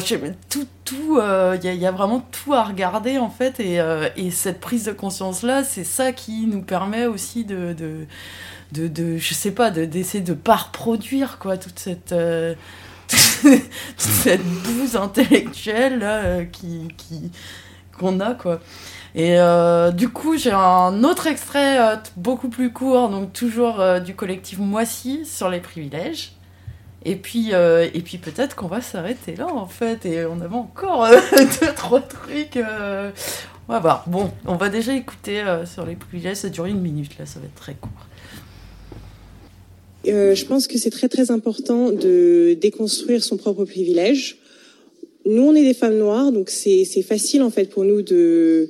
tout 0.49 0.67
tout 0.85 1.19
euh, 1.19 1.57
il 1.61 1.65
y, 1.67 1.69
a- 1.69 1.75
il 1.75 1.81
y 1.81 1.87
a 1.87 1.93
vraiment 1.93 2.21
tout 2.45 2.55
à 2.55 2.63
regarder 2.65 3.19
en 3.19 3.31
fait 3.31 3.61
et, 3.61 3.79
euh, 3.81 4.09
et 4.17 4.31
cette 4.31 4.61
prise 4.61 4.85
de 4.85 4.93
conscience 4.93 5.43
là 5.43 5.65
c'est 5.65 5.85
ça 5.85 6.13
qui 6.13 6.47
nous 6.47 6.63
permet 6.63 7.07
aussi 7.07 7.45
de 7.45 7.75
de, 8.73 8.89
de, 8.89 9.19
je 9.19 9.35
sais 9.35 9.51
pas 9.53 9.71
de 9.71 9.85
d'essayer 9.85 10.25
de 10.25 10.35
pas 10.35 10.57
reproduire 10.57 11.39
quoi 11.39 11.57
toute 11.59 11.79
cette 11.79 12.13
euh, 12.13 12.55
toute 13.43 13.61
cette 13.99 14.43
bouse 14.45 14.97
intellectuelle 14.97 15.99
là, 15.99 16.19
euh, 16.25 16.45
qui, 16.45 16.89
qui 16.97 17.31
qu'on 18.03 18.21
a, 18.21 18.35
quoi. 18.35 18.61
Et 19.15 19.39
euh, 19.39 19.91
du 19.91 20.09
coup, 20.09 20.39
j'ai 20.39 20.53
un 20.53 21.05
autre 21.05 21.27
extrait 21.27 21.79
euh, 21.79 21.97
beaucoup 22.17 22.49
plus 22.49 22.73
court, 22.73 23.11
donc 23.11 23.33
toujours 23.33 23.81
euh, 23.81 24.01
du 24.01 24.15
collectif 24.15 24.59
Moissy 24.59 25.27
sur 25.27 25.51
les 25.51 25.61
privilèges. 25.61 26.33
Et 27.05 27.17
puis, 27.17 27.51
et 27.51 28.01
puis 28.05 28.19
peut-être 28.19 28.55
qu'on 28.55 28.69
va 28.69 28.81
s'arrêter 28.81 29.35
là, 29.35 29.49
en 29.49 29.67
fait. 29.67 30.07
Et 30.07 30.25
on 30.25 30.41
avait 30.41 30.55
encore 30.55 31.09
deux, 31.61 31.75
trois 31.75 32.01
trucs. 32.01 32.57
On 32.57 33.73
va 33.73 33.81
voir. 33.81 34.05
Bon, 34.07 34.31
on 34.47 34.55
va 34.55 34.69
déjà 34.69 34.95
écouter 34.95 35.43
sur 35.65 35.85
les 35.85 35.97
privilèges. 35.97 36.37
Ça 36.37 36.49
dure 36.49 36.67
une 36.67 36.79
minute, 36.79 37.19
là, 37.19 37.27
ça 37.27 37.41
va 37.41 37.47
être 37.47 37.57
très 37.57 37.75
court. 37.75 37.91
Je 40.05 40.45
pense 40.45 40.69
que 40.69 40.79
c'est 40.79 40.91
très 40.91 41.09
très 41.09 41.33
important 41.33 41.91
de 41.91 42.57
déconstruire 42.61 43.21
son 43.25 43.37
propre 43.37 43.65
privilège. 43.65 44.39
Nous, 45.25 45.43
on 45.43 45.55
est 45.55 45.63
des 45.65 45.75
femmes 45.75 45.99
noires, 45.99 46.33
donc 46.33 46.51
c'est 46.51 46.85
facile 47.03 47.43
en 47.43 47.51
fait 47.51 47.71
pour 47.71 47.85
nous 47.85 48.03
de 48.03 48.69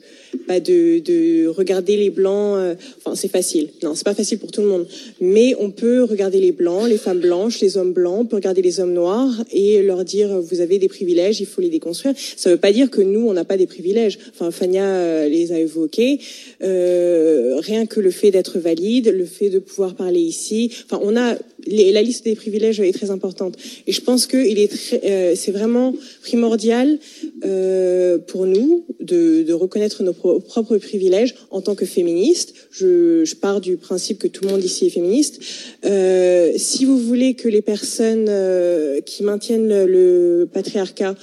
bah, 0.48 0.60
de, 0.60 0.98
de 0.98 1.46
regarder 1.46 1.96
les 1.96 2.10
blancs. 2.10 2.56
euh, 2.56 2.74
Enfin, 2.98 3.14
c'est 3.16 3.28
facile. 3.28 3.68
Non, 3.82 3.94
c'est 3.94 4.04
pas 4.04 4.14
facile 4.14 4.38
pour 4.38 4.50
tout 4.50 4.60
le 4.60 4.68
monde. 4.68 4.86
Mais 5.20 5.54
on 5.58 5.70
peut 5.70 6.02
regarder 6.04 6.40
les 6.40 6.52
blancs, 6.52 6.88
les 6.88 6.98
femmes 6.98 7.20
blanches, 7.20 7.60
les 7.60 7.76
hommes 7.76 7.92
blancs. 7.92 8.18
On 8.20 8.26
peut 8.26 8.36
regarder 8.36 8.62
les 8.62 8.80
hommes 8.80 8.92
noirs 8.92 9.32
et 9.52 9.82
leur 9.82 10.04
dire 10.04 10.40
vous 10.40 10.60
avez 10.60 10.78
des 10.78 10.88
privilèges, 10.88 11.40
il 11.40 11.46
faut 11.46 11.60
les 11.60 11.68
déconstruire. 11.68 12.14
Ça 12.36 12.50
veut 12.50 12.56
pas 12.56 12.72
dire 12.72 12.90
que 12.90 13.00
nous, 13.00 13.26
on 13.28 13.32
n'a 13.32 13.44
pas 13.44 13.56
des 13.56 13.66
privilèges. 13.66 14.18
Enfin, 14.30 14.50
Fania 14.50 14.84
euh, 14.84 15.28
les 15.28 15.52
a 15.52 15.58
évoqués. 15.58 16.18
Euh, 16.62 17.56
rien 17.58 17.86
que 17.86 18.00
le 18.00 18.10
fait 18.10 18.30
d'être 18.30 18.58
valide, 18.58 19.08
le 19.08 19.24
fait 19.24 19.50
de 19.50 19.58
pouvoir 19.58 19.94
parler 19.94 20.20
ici. 20.20 20.70
Enfin, 20.84 21.00
on 21.02 21.16
a 21.16 21.36
la 21.66 22.02
liste 22.02 22.24
des 22.24 22.34
privilèges 22.34 22.80
est 22.80 22.92
très 22.92 23.10
importante. 23.10 23.56
Et 23.86 23.92
je 23.92 24.00
pense 24.00 24.26
que 24.26 24.36
euh, 24.36 25.34
c'est 25.34 25.52
vraiment 25.52 25.94
primordial 26.22 26.98
euh, 27.44 28.18
pour 28.18 28.46
nous 28.46 28.84
de, 29.00 29.42
de 29.42 29.52
reconnaître 29.52 30.02
nos 30.02 30.12
pro- 30.12 30.40
propres 30.40 30.78
privilèges 30.78 31.34
en 31.50 31.60
tant 31.60 31.74
que 31.74 31.86
féministes. 31.86 32.54
Je, 32.70 33.24
je 33.24 33.34
pars 33.36 33.60
du 33.60 33.76
principe 33.76 34.18
que 34.18 34.28
tout 34.28 34.44
le 34.44 34.50
monde 34.50 34.64
ici 34.64 34.86
est 34.86 34.90
féministe. 34.90 35.40
Euh, 35.84 36.52
si 36.56 36.84
vous 36.84 36.98
voulez 36.98 37.34
que 37.34 37.48
les 37.48 37.62
personnes 37.62 38.26
euh, 38.28 39.00
qui 39.00 39.22
maintiennent 39.22 39.68
le, 39.68 39.86
le 39.86 40.48
patriarcat 40.52 41.14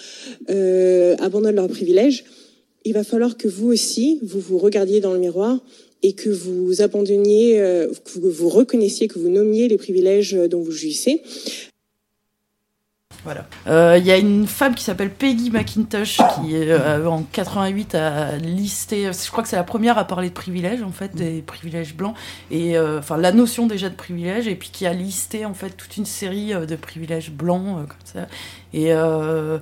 euh, 0.49 1.15
abandonnent 1.19 1.55
leurs 1.55 1.67
privilèges, 1.67 2.23
il 2.85 2.93
va 2.93 3.03
falloir 3.03 3.35
que 3.35 3.47
vous 3.47 3.67
aussi, 3.71 4.19
vous 4.23 4.39
vous 4.39 4.57
regardiez 4.57 5.01
dans 5.01 5.13
le 5.13 5.19
miroir 5.19 5.59
et 6.01 6.13
que 6.13 6.29
vous 6.29 6.81
abandonniez, 6.81 7.59
euh, 7.59 7.87
que 7.87 8.19
vous 8.19 8.49
reconnaissiez, 8.49 9.07
que 9.07 9.19
vous 9.19 9.29
nommiez 9.29 9.67
les 9.67 9.77
privilèges 9.77 10.33
dont 10.33 10.61
vous 10.61 10.71
jouissez. 10.71 11.21
Voilà. 13.25 13.45
Euh, 13.67 13.97
Il 13.99 14.05
y 14.05 14.11
a 14.11 14.17
une 14.17 14.47
femme 14.47 14.73
qui 14.75 14.83
s'appelle 14.83 15.09
Peggy 15.09 15.51
McIntosh 15.51 16.17
qui, 16.17 16.55
euh, 16.55 17.05
en 17.05 17.23
88, 17.23 17.95
a 17.95 18.37
listé. 18.37 19.11
Je 19.11 19.29
crois 19.31 19.43
que 19.43 19.49
c'est 19.49 19.57
la 19.57 19.63
première 19.63 19.97
à 19.97 20.05
parler 20.05 20.29
de 20.29 20.33
privilèges, 20.33 20.81
en 20.83 20.91
fait, 20.91 21.15
des 21.15 21.41
privilèges 21.41 21.95
blancs. 21.95 22.15
Et 22.49 22.77
euh, 22.77 22.99
enfin, 22.99 23.17
la 23.17 23.31
notion 23.31 23.67
déjà 23.67 23.89
de 23.89 23.95
privilèges, 23.95 24.47
et 24.47 24.55
puis 24.55 24.69
qui 24.71 24.87
a 24.87 24.93
listé, 24.93 25.45
en 25.45 25.53
fait, 25.53 25.71
toute 25.71 25.97
une 25.97 26.05
série 26.05 26.53
euh, 26.53 26.65
de 26.65 26.75
privilèges 26.77 27.31
blancs, 27.31 27.79
euh, 27.79 27.83
comme 27.83 27.97
ça. 28.05 28.27
Et 28.73 28.93
euh, 28.93 29.57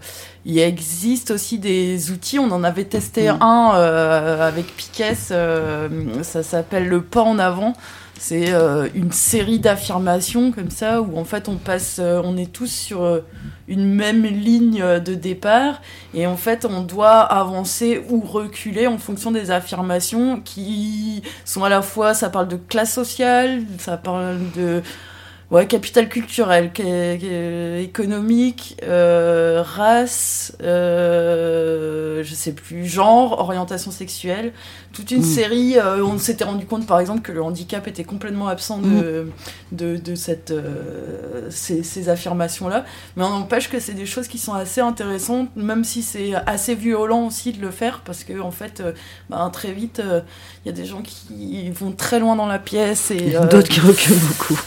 il 0.45 0.59
existe 0.59 1.31
aussi 1.31 1.57
des 1.57 2.11
outils. 2.11 2.37
On 2.39 2.51
en 2.51 2.63
avait 2.63 2.83
testé 2.85 3.29
un 3.29 3.71
euh, 3.75 4.47
avec 4.47 4.67
Piquet. 4.75 5.15
euh, 5.31 6.21
ça 6.23 6.43
s'appelle 6.43 6.87
le 6.87 7.01
pas 7.01 7.23
en 7.23 7.39
avant. 7.39 7.73
C'est 8.19 8.51
euh, 8.51 8.87
une 8.95 9.11
série 9.11 9.59
d'affirmations 9.59 10.51
comme 10.51 10.71
ça 10.71 11.01
où 11.01 11.17
en 11.17 11.23
fait 11.23 11.49
on 11.49 11.55
passe, 11.55 11.97
euh, 11.99 12.21
on 12.23 12.35
est 12.35 12.51
tous 12.51 12.71
sur 12.71 13.03
euh, 13.03 13.21
une 13.67 13.85
même 13.85 14.25
ligne 14.25 14.81
euh, 14.81 14.99
de 14.99 15.13
départ 15.13 15.81
et 16.13 16.25
en 16.25 16.35
fait 16.35 16.65
on 16.65 16.81
doit 16.81 17.19
avancer 17.21 18.03
ou 18.09 18.21
reculer 18.21 18.87
en 18.87 18.97
fonction 18.97 19.31
des 19.31 19.51
affirmations 19.51 20.41
qui 20.41 21.21
sont 21.45 21.63
à 21.63 21.69
la 21.69 21.81
fois, 21.81 22.13
ça 22.13 22.29
parle 22.29 22.47
de 22.47 22.55
classe 22.55 22.93
sociale, 22.93 23.63
ça 23.77 23.97
parle 23.97 24.39
de 24.55 24.81
Ouais, 25.49 25.65
capital 25.65 26.09
culturel, 26.09 26.71
économique, 27.81 28.75
euh, 28.83 29.63
race, 29.65 30.51
euh, 30.61 32.21
je 32.21 32.35
sais 32.35 32.51
plus, 32.51 32.85
genre, 32.85 33.39
orientation 33.39 33.89
sexuelle, 33.91 34.51
toute 34.91 35.09
une 35.11 35.21
Mm. 35.21 35.23
série. 35.23 35.77
euh, 35.77 36.03
on 36.03 36.17
s'était 36.17 36.43
rendu 36.43 36.65
compte, 36.65 36.85
par 36.85 36.99
exemple, 36.99 37.21
que 37.21 37.31
le 37.31 37.41
handicap 37.41 37.87
était 37.87 38.03
complètement 38.03 38.49
absent 38.49 38.79
de, 38.79 39.29
de, 39.71 39.95
de 39.95 40.15
cette, 40.15 40.51
euh, 40.51 41.47
ces, 41.49 41.81
ces 41.81 42.09
affirmations-là. 42.09 42.83
Mais 43.15 43.23
on 43.23 43.29
n'empêche 43.29 43.69
que 43.69 43.79
c'est 43.79 43.93
des 43.93 44.05
choses 44.05 44.27
qui 44.27 44.39
sont 44.39 44.53
assez 44.53 44.81
intéressantes, 44.81 45.49
même 45.55 45.85
si 45.85 46.01
c'est 46.01 46.33
assez 46.45 46.75
violent 46.75 47.27
aussi 47.27 47.53
de 47.53 47.61
le 47.61 47.71
faire, 47.71 48.01
parce 48.03 48.25
que 48.25 48.37
en 48.41 48.51
fait, 48.51 48.83
ben, 49.29 49.49
très 49.49 49.71
vite, 49.71 50.01
euh, 50.01 50.19
il 50.65 50.69
y 50.69 50.71
a 50.71 50.75
des 50.75 50.85
gens 50.85 51.01
qui 51.01 51.69
vont 51.71 51.93
très 51.93 52.19
loin 52.19 52.35
dans 52.35 52.47
la 52.47 52.59
pièce 52.59 53.11
et 53.11 53.31
D'autres 53.49 53.69
qui 53.69 53.79
reculent 53.79 54.19
beaucoup. 54.19 54.59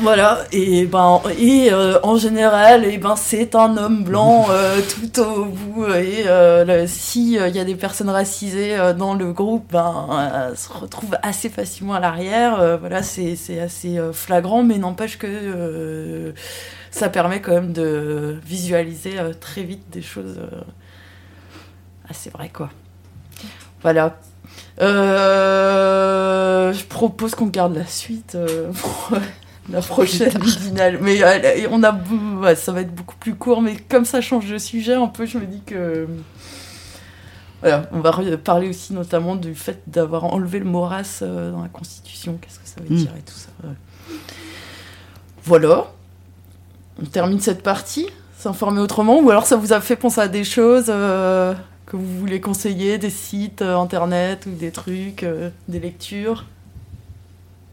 Voilà, 0.00 0.44
et 0.52 0.86
ben 0.86 1.20
et 1.38 1.72
euh, 1.72 1.98
en 2.04 2.16
général, 2.16 2.84
et 2.84 2.98
ben 2.98 3.16
c'est 3.16 3.54
un 3.56 3.76
homme 3.76 4.04
blanc 4.04 4.46
euh, 4.50 4.80
tout 4.82 5.20
au 5.20 5.44
bout. 5.46 5.86
Et 5.86 6.24
euh, 6.26 6.64
le- 6.64 6.86
si 6.86 7.38
euh, 7.38 7.48
il 7.48 7.56
y 7.56 7.58
a 7.58 7.64
des 7.64 7.74
personnes 7.74 8.08
racisées 8.10 8.76
dans 8.96 9.14
le 9.14 9.32
groupe, 9.32 9.72
ben 9.72 10.52
se 10.56 10.72
retrouvent 10.72 11.16
assez 11.22 11.48
facilement 11.48 11.94
à 11.94 12.00
l'arrière. 12.00 12.78
Voilà, 12.78 13.02
c'est 13.02 13.34
c'est 13.36 13.60
assez 13.60 13.98
flagrant, 14.12 14.62
mais 14.62 14.78
n'empêche 14.78 15.18
que 15.18 16.32
ça 16.90 17.08
permet 17.08 17.40
quand 17.40 17.52
même 17.52 17.72
de 17.72 18.38
visualiser 18.44 19.16
très 19.40 19.62
vite 19.62 19.90
des 19.90 20.02
choses 20.02 20.38
assez 22.08 22.30
vraies, 22.30 22.50
quoi. 22.52 22.70
Voilà. 23.82 24.16
Euh, 24.80 26.72
je 26.72 26.84
propose 26.84 27.34
qu'on 27.34 27.46
garde 27.46 27.76
la 27.76 27.86
suite 27.86 28.34
euh, 28.36 28.70
pour 28.72 29.18
la 29.70 29.80
prochaine 29.82 30.32
midinale. 30.40 30.98
Mais 31.00 31.22
euh, 31.22 31.68
on 31.70 31.82
a, 31.82 31.92
ouais, 32.40 32.54
ça 32.56 32.72
va 32.72 32.80
être 32.80 32.94
beaucoup 32.94 33.16
plus 33.16 33.34
court, 33.34 33.60
mais 33.62 33.76
comme 33.76 34.04
ça 34.04 34.20
change 34.20 34.46
de 34.48 34.58
sujet 34.58 34.94
un 34.94 35.08
peu, 35.08 35.26
je 35.26 35.38
me 35.38 35.46
dis 35.46 35.62
que. 35.64 36.06
Voilà, 37.60 37.88
on 37.90 37.98
va 37.98 38.12
parler 38.36 38.68
aussi 38.68 38.92
notamment 38.92 39.34
du 39.34 39.54
fait 39.54 39.82
d'avoir 39.88 40.24
enlevé 40.24 40.60
le 40.60 40.64
mot 40.64 40.82
race 40.82 41.20
euh, 41.22 41.50
dans 41.50 41.62
la 41.62 41.68
Constitution. 41.68 42.38
Qu'est-ce 42.40 42.60
que 42.60 42.68
ça 42.68 42.80
veut 42.80 42.94
Mm. 42.94 42.98
dire 42.98 43.12
et 43.18 43.22
tout 43.22 43.34
ça. 43.34 43.48
Voilà. 45.44 45.88
On 47.02 47.06
termine 47.06 47.40
cette 47.40 47.62
partie. 47.62 48.06
S'informer 48.38 48.80
autrement 48.80 49.18
Ou 49.18 49.30
alors 49.30 49.46
ça 49.46 49.56
vous 49.56 49.72
a 49.72 49.80
fait 49.80 49.96
penser 49.96 50.20
à 50.20 50.28
des 50.28 50.44
choses 50.44 50.86
euh, 50.88 51.52
que 51.86 51.96
vous 51.96 52.18
voulez 52.20 52.40
conseiller, 52.40 52.96
des 52.98 53.10
sites 53.10 53.62
euh, 53.62 53.76
internet 53.76 54.46
ou 54.46 54.50
des 54.52 54.70
trucs, 54.70 55.26
des 55.66 55.80
lectures? 55.80 56.44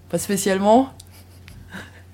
Pas 0.09 0.17
spécialement? 0.17 0.91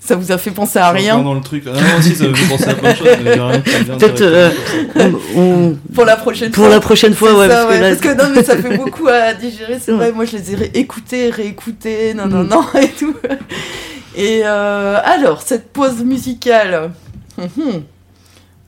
Ça 0.04 0.16
vous 0.16 0.32
a 0.32 0.38
fait 0.38 0.50
penser 0.50 0.80
à 0.80 0.90
rien 0.90 1.22
dans 1.22 1.32
le 1.34 1.40
truc. 1.40 1.62
Ah 1.66 1.70
non, 1.74 2.02
si, 2.02 2.16
ça 2.16 2.26
me 2.26 2.34
fait 2.34 2.48
penser 2.48 2.68
à 2.68 2.74
plein 2.74 2.90
de 2.92 2.96
choses, 2.96 3.98
Peut-être 3.98 4.20
euh, 4.22 4.50
on- 5.36 5.76
Pour 5.94 6.04
la 6.04 6.16
prochaine 6.16 6.50
pour 6.50 6.64
fois. 6.64 6.74
la 6.74 6.80
prochaine 6.80 7.14
fois, 7.14 7.38
ouais, 7.38 7.48
ça, 7.48 7.54
parce 7.54 7.66
que 7.66 7.70
ouais, 7.72 7.80
là- 7.80 7.88
parce 7.96 8.00
que 8.00 8.22
non, 8.22 8.30
mais 8.34 8.42
ça 8.42 8.56
fait 8.56 8.76
beaucoup 8.76 9.06
à 9.06 9.32
digérer, 9.32 9.78
c'est 9.80 9.92
vrai. 9.98 10.10
Moi, 10.10 10.24
je 10.24 10.36
les 10.38 10.54
ai 10.54 10.78
écoutés, 10.78 11.30
réécoutés, 11.30 12.14
non, 12.14 12.26
non, 12.26 12.42
Mm. 12.42 12.48
non, 12.48 12.64
et 12.80 12.88
tout. 12.88 13.14
Et 14.16 14.40
euh, 14.44 14.98
alors, 15.04 15.40
cette 15.42 15.72
pause 15.72 16.02
musicale. 16.04 16.90
Hum, 17.38 17.48
hum. 17.58 17.82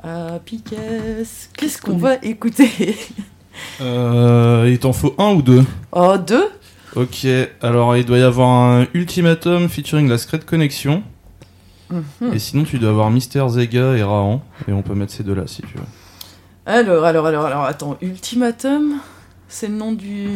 Ah, 0.04 0.38
Piquet, 0.44 0.76
qu'est-ce 1.56 1.82
qu'on 1.82 1.96
va 1.96 2.14
écouter? 2.22 2.70
Euh, 3.80 4.68
il 4.70 4.78
t'en 4.78 4.92
faut 4.92 5.14
un 5.18 5.32
ou 5.32 5.42
deux? 5.42 5.64
Oh, 5.92 6.16
deux 6.16 6.48
Ok, 6.96 7.26
alors 7.60 7.96
il 7.96 8.04
doit 8.04 8.18
y 8.18 8.22
avoir 8.22 8.48
un 8.48 8.86
Ultimatum 8.94 9.68
featuring 9.68 10.08
la 10.08 10.16
Secret 10.18 10.40
Connection. 10.46 11.02
Mhm. 12.20 12.32
Et 12.34 12.38
sinon, 12.38 12.64
tu 12.64 12.78
dois 12.78 12.90
avoir 12.90 13.10
Mister 13.10 13.44
Zega 13.48 13.94
et 13.96 14.02
Rahan. 14.02 14.42
Et 14.68 14.72
on 14.72 14.82
peut 14.82 14.94
mettre 14.94 15.12
ces 15.12 15.22
deux-là 15.24 15.46
si 15.46 15.62
tu 15.62 15.76
veux. 15.76 15.84
Alors, 16.66 17.04
alors, 17.04 17.26
alors, 17.26 17.44
alors, 17.46 17.64
attends, 17.64 17.96
Ultimatum 18.02 18.94
C'est 19.48 19.68
le 19.68 19.74
nom 19.74 19.92
du. 19.92 20.28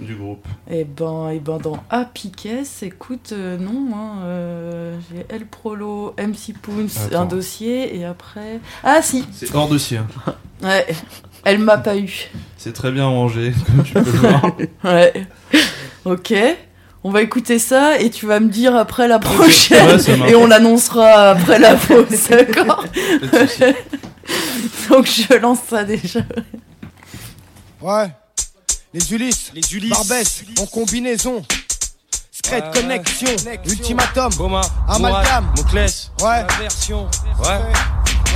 Du 0.00 0.16
groupe. 0.16 0.44
Eh 0.68 0.82
ben, 0.84 1.28
eh 1.32 1.38
ben 1.38 1.58
dans 1.58 1.76
A 1.88 2.04
Piquet, 2.04 2.62
écoute, 2.80 3.30
euh, 3.32 3.56
non, 3.56 3.94
hein, 3.94 4.22
euh, 4.24 4.98
j'ai 5.10 5.24
El 5.28 5.46
Prolo, 5.46 6.14
MC 6.18 6.54
Poons, 6.60 6.86
Attends. 7.06 7.20
un 7.20 7.24
dossier, 7.26 7.96
et 7.96 8.04
après. 8.04 8.58
Ah 8.82 9.00
si 9.02 9.24
C'est 9.32 9.54
hors 9.54 9.68
dossier. 9.68 9.98
hein. 9.98 10.06
Ouais, 10.62 10.86
elle 11.44 11.58
m'a 11.58 11.76
pas 11.78 11.96
eu. 11.96 12.30
C'est 12.56 12.72
très 12.72 12.90
bien 12.90 13.06
rangé, 13.06 13.52
comme 13.66 13.84
tu 13.84 13.92
peux 13.94 14.00
le 14.00 14.10
voir. 14.10 14.56
Ouais. 14.84 15.12
Ok. 16.04 16.34
On 17.04 17.10
va 17.10 17.22
écouter 17.22 17.58
ça 17.58 17.98
et 17.98 18.10
tu 18.10 18.26
vas 18.26 18.38
me 18.38 18.48
dire 18.48 18.76
après 18.76 19.08
la 19.08 19.18
prochaine. 19.18 19.96
Ouais, 19.96 20.30
et 20.30 20.34
on 20.36 20.46
l'annoncera 20.46 21.30
après 21.30 21.58
la 21.58 21.74
pause, 21.76 22.28
d'accord. 22.30 22.84
Donc 24.88 25.06
je 25.06 25.34
lance 25.38 25.58
ça 25.68 25.82
déjà. 25.84 26.20
Ouais. 27.80 28.06
Les 28.94 29.12
Ulysses, 29.12 29.50
les 29.54 29.74
Ulysses, 29.74 29.90
Barbès, 29.90 30.44
en 30.60 30.66
combinaison. 30.66 31.42
Secret 32.30 32.62
Ouais, 32.62 32.70
Connexion, 32.72 33.28
ouais. 33.46 33.60
Ultimatum, 33.66 34.32
Boma, 34.36 34.60
Amalgame, 34.88 35.52
Monclès, 35.56 36.10
ouais. 36.22 36.46
version, 36.60 37.08
ouais. 37.42 37.60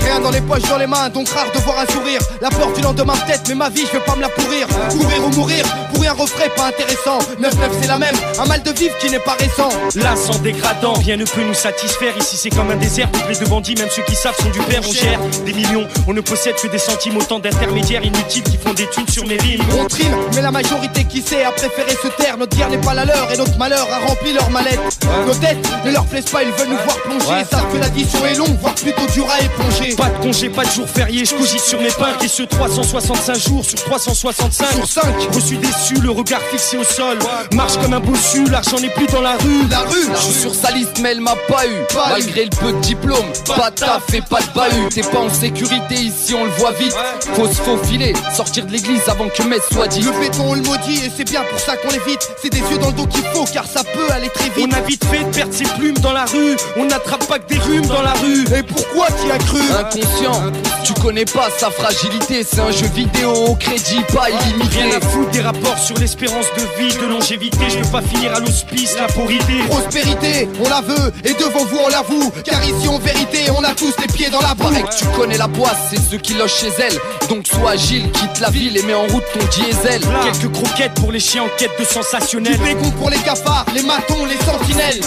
Rien 0.03 0.21
dans 0.21 0.31
les 0.31 0.41
poches, 0.41 0.63
dans 0.63 0.79
les 0.79 0.87
mains, 0.87 1.09
donc 1.09 1.29
rare 1.29 1.51
de 1.53 1.59
voir 1.61 1.79
un 1.79 1.93
sourire. 1.93 2.21
La 2.41 2.51
peur 2.51 2.73
du 2.73 2.81
lendemain 2.81 3.15
peut-être, 3.27 3.49
mais 3.49 3.55
ma 3.55 3.69
vie, 3.69 3.85
je 3.87 3.99
vais 3.99 4.05
pas 4.05 4.17
me 4.17 4.23
la 4.23 4.29
pourrir. 4.29 4.67
Courir 4.91 5.25
ou 5.25 5.31
mourir, 5.31 5.65
pour 5.93 6.05
un 6.05 6.13
refrain 6.13 6.49
pas 6.57 6.67
intéressant. 6.67 7.19
9-9 7.41 7.53
c'est 7.81 7.89
la 7.89 7.99
même, 7.99 8.15
un 8.39 8.45
mal 8.47 8.63
de 8.63 8.71
vivre 8.71 8.97
qui 8.99 9.11
n'est 9.11 9.19
pas 9.19 9.37
récent. 9.39 9.69
Là, 9.97 10.15
sans 10.17 10.39
dégradant, 10.39 10.95
rien 10.95 11.17
ne 11.17 11.25
peut 11.25 11.43
nous 11.43 11.55
satisfaire. 11.55 12.17
Ici, 12.19 12.37
c'est 12.37 12.51
comme 12.51 12.71
un 12.71 12.77
désert, 12.77 13.11
peuplé 13.11 13.37
de 13.37 13.47
bandits, 13.47 13.75
même 13.75 13.89
ceux 13.95 14.03
qui 14.03 14.15
savent 14.15 14.37
sont 14.37 14.51
du 14.51 14.61
père. 14.61 14.81
On 14.87 14.93
gère 14.93 15.21
des 15.45 15.53
millions, 15.53 15.87
on 16.07 16.13
ne 16.13 16.21
possède 16.21 16.57
que 16.57 16.69
des 16.69 16.79
centimes, 16.79 17.17
autant 17.17 17.39
d'intermédiaires 17.39 18.05
inutiles 18.05 18.43
qui 18.43 18.57
font 18.57 18.75
des 18.75 18.89
thunes 18.91 19.09
sur 19.09 19.27
mes 19.27 19.37
rimes. 19.37 19.63
On 19.79 19.85
trime, 19.87 20.17
mais 20.35 20.43
la 20.43 20.51
majorité 20.51 21.05
qui 21.05 21.23
sait 21.23 21.45
a 21.45 21.51
préféré 21.53 21.97
se 22.03 22.09
taire. 22.09 22.37
Notre 22.39 22.57
guerre 22.57 22.71
n'est 22.71 22.79
pas 22.79 22.95
la 22.95 23.05
leur 23.05 23.31
et 23.33 23.37
notre 23.37 23.57
malheur 23.59 23.87
a 23.93 24.07
rempli 24.07 24.33
leur 24.33 24.49
mallette. 24.51 24.81
Nos 25.27 25.35
têtes 25.35 25.59
ne 25.85 25.91
leur 25.93 26.05
plaisent 26.07 26.25
pas, 26.31 26.43
ils 26.43 26.53
veulent 26.53 26.69
nous 26.69 26.85
voir 26.85 26.97
plonger. 27.03 27.41
Ils 27.41 27.47
savent 27.47 27.73
que 27.73 27.79
l'addition 27.79 28.25
est 28.27 28.35
longue, 28.35 28.57
voire 28.61 28.75
plutôt 28.75 29.07
dur 29.13 29.27
à 29.31 29.41
éponger. 29.43 29.86
Pas 29.95 30.09
de 30.09 30.23
congé, 30.23 30.49
pas 30.49 30.65
de 30.65 30.71
jour 30.71 30.89
férié, 30.89 31.25
je 31.25 31.35
cogite 31.35 31.61
sur 31.61 31.81
mes 31.81 31.91
pains 31.91 32.17
et 32.23 32.29
ce 32.29 32.43
365 32.43 33.37
jours 33.49 33.65
sur 33.65 33.79
365. 33.85 34.67
Sur 34.73 34.87
5, 34.87 35.03
Reçu 35.33 35.57
déçu, 35.57 35.95
le 36.03 36.11
regard 36.11 36.41
fixé 36.51 36.77
au 36.77 36.85
sol. 36.85 37.19
Marche 37.53 37.77
comme 37.79 37.93
un 37.95 38.01
bossu, 38.01 38.45
l'argent 38.51 38.79
n'est 38.81 38.91
plus 38.91 39.07
dans 39.07 39.21
la 39.21 39.37
rue. 39.37 39.67
La 39.71 39.81
rue, 39.81 40.07
Je 40.15 40.21
suis 40.21 40.41
sur 40.41 40.55
sa 40.55 40.71
liste 40.71 40.99
mais 41.03 41.11
elle 41.13 41.21
m'a 41.21 41.37
pas 41.49 41.67
eu 41.67 41.75
Malgré 42.09 42.45
le 42.45 42.51
peu 42.51 42.73
de 42.73 42.81
diplôme 42.81 43.27
Pas 43.57 43.71
de 43.71 43.77
taf 43.77 44.15
et 44.15 44.23
pas 44.23 44.41
de 44.41 44.47
bahut 44.55 44.89
T'es 44.91 45.03
pas 45.03 45.19
en 45.19 45.33
sécurité 45.33 45.95
ici 45.95 46.35
on 46.35 46.45
le 46.45 46.51
voit 46.53 46.73
vite 46.73 46.95
Faut 47.35 47.47
se 47.49 47.55
faufiler 47.55 48.15
Sortir 48.35 48.67
de 48.67 48.73
l'église 48.73 49.03
avant 49.09 49.29
que 49.29 49.43
messe 49.43 49.63
soit 49.73 49.89
dit 49.89 50.01
Le 50.01 50.13
béton 50.19 50.45
on 50.49 50.55
le 50.55 50.63
maudit 50.63 51.05
et 51.05 51.13
c'est 51.15 51.29
bien 51.29 51.43
pour 51.51 51.59
ça 51.59 51.77
qu'on 51.77 51.91
l'évite. 51.91 52.29
C'est 52.43 52.51
des 52.51 52.61
yeux 52.61 52.79
dans 52.79 52.89
le 52.89 52.93
dos 52.95 53.07
qu'il 53.07 53.25
faut 53.35 53.45
car 53.53 53.67
ça 53.67 53.83
peut 53.85 54.11
aller 54.13 54.29
très 54.31 54.49
vite. 54.51 54.69
On 54.73 54.77
a 54.77 54.81
vite 54.81 55.05
fait 55.05 55.25
de 55.25 55.31
perdre 55.35 55.53
ses 55.53 55.65
plumes 55.65 55.99
dans 55.99 56.13
la 56.13 56.25
rue. 56.25 56.57
On 56.77 56.85
n'attrape 56.85 57.27
pas 57.27 57.39
que 57.39 57.53
des 57.53 57.59
rhumes 57.59 57.87
dans 57.87 58.03
la 58.03 58.13
rue. 58.15 58.45
Et 58.57 58.63
pourquoi 58.63 59.07
t'y 59.09 59.31
as 59.31 59.39
cru? 59.39 59.61
Inconscient 59.77 60.53
Tu 60.85 60.95
connais 60.95 61.27
pas 61.27 61.49
sa 61.59 61.71
fragilité 61.71 62.45
C'est 62.45 62.61
un 62.61 62.71
jeu 62.71 62.87
vidéo 62.95 63.33
au 63.49 63.55
crédit 63.57 64.01
pas 64.15 64.31
illimité 64.31 64.83
Rien 64.83 64.97
à 64.97 65.01
foutre 65.01 65.31
des 65.31 65.41
rapports 65.41 65.79
sur 65.79 65.99
l'espérance 65.99 66.47
de 66.57 66.83
vie, 66.83 66.95
de 66.95 67.07
longévité. 67.07 67.59
Je 67.69 67.79
veux 67.79 67.91
pas 67.91 68.03
finir 68.03 68.35
à 68.35 68.41
l'hospice, 68.41 68.97
la 68.99 69.07
porrité. 69.07 69.59
Prospérité, 69.69 70.49
on 70.65 70.69
la 70.69 70.81
veut 70.81 71.13
et 71.25 71.35
devant 71.35 71.65
vous 71.65 71.79
on 71.85 71.89
l'avoue. 71.89 72.33
Car 72.45 72.63
ici 72.65 72.89
en 72.89 72.99
vérité 72.99 73.51
on 73.57 73.63
a 73.65 73.75
tous 73.75 73.95
les 74.01 74.07
pieds 74.07 74.31
dans 74.31 74.41
la 74.41 74.55
boue. 74.55 74.67
Que 74.69 74.97
tu 74.97 75.05
connais 75.19 75.39
la 75.39 75.47
boisse, 75.47 75.91
c'est 75.91 76.01
ceux 76.11 76.19
qui 76.19 76.35
logent 76.35 76.55
chez 76.55 76.73
elle. 76.79 76.99
Donc 77.29 77.47
sois 77.47 77.73
agile, 77.73 78.11
quitte 78.13 78.41
la 78.41 78.51
ville 78.51 78.77
et 78.77 78.83
mets 78.83 78.95
en 78.95 79.07
route 79.07 79.25
ton 79.33 79.45
diesel. 79.47 80.03
Quelques 80.23 80.53
croquettes 80.53 80.95
pour 80.95 81.13
les 81.13 81.21
chiens 81.21 81.45
en 81.45 81.49
quête 81.59 81.79
de 81.79 81.85
sensationnel. 81.85 82.57
Du 82.57 82.65
bégon 82.65 82.91
pour 82.93 83.11
les 83.11 83.19
cafards, 83.19 83.67
les 83.75 83.83
matons, 83.83 84.25
les 84.25 84.39
sentinelles. 84.45 85.01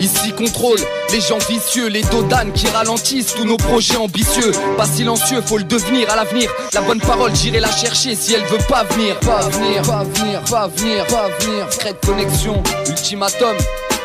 Ici 0.00 0.32
contrôle 0.32 0.80
les 1.12 1.20
gens 1.20 1.38
vicieux, 1.48 1.88
les 1.88 2.02
dodanes 2.02 2.52
qui 2.52 2.66
ralentissent 2.68 3.34
tous 3.34 3.44
nos 3.44 3.56
projets 3.56 3.96
ambitieux. 4.16 4.52
Pas 4.76 4.86
silencieux, 4.86 5.42
faut 5.44 5.58
le 5.58 5.64
devenir 5.64 6.10
à 6.10 6.16
l'avenir. 6.16 6.50
La 6.72 6.80
bonne 6.80 7.00
parole, 7.00 7.34
j'irai 7.34 7.60
la 7.60 7.70
chercher 7.70 8.14
si 8.14 8.34
elle 8.34 8.44
veut 8.44 8.64
pas 8.68 8.84
venir. 8.84 9.18
Pas 9.20 9.40
venir, 9.48 9.82
pas 9.82 10.04
venir, 10.04 10.40
pas 10.42 10.68
venir, 10.68 11.06
pas 11.06 11.28
venir. 11.40 11.72
Secret 11.72 11.94
connexion, 12.04 12.62
ultimatum. 12.88 13.56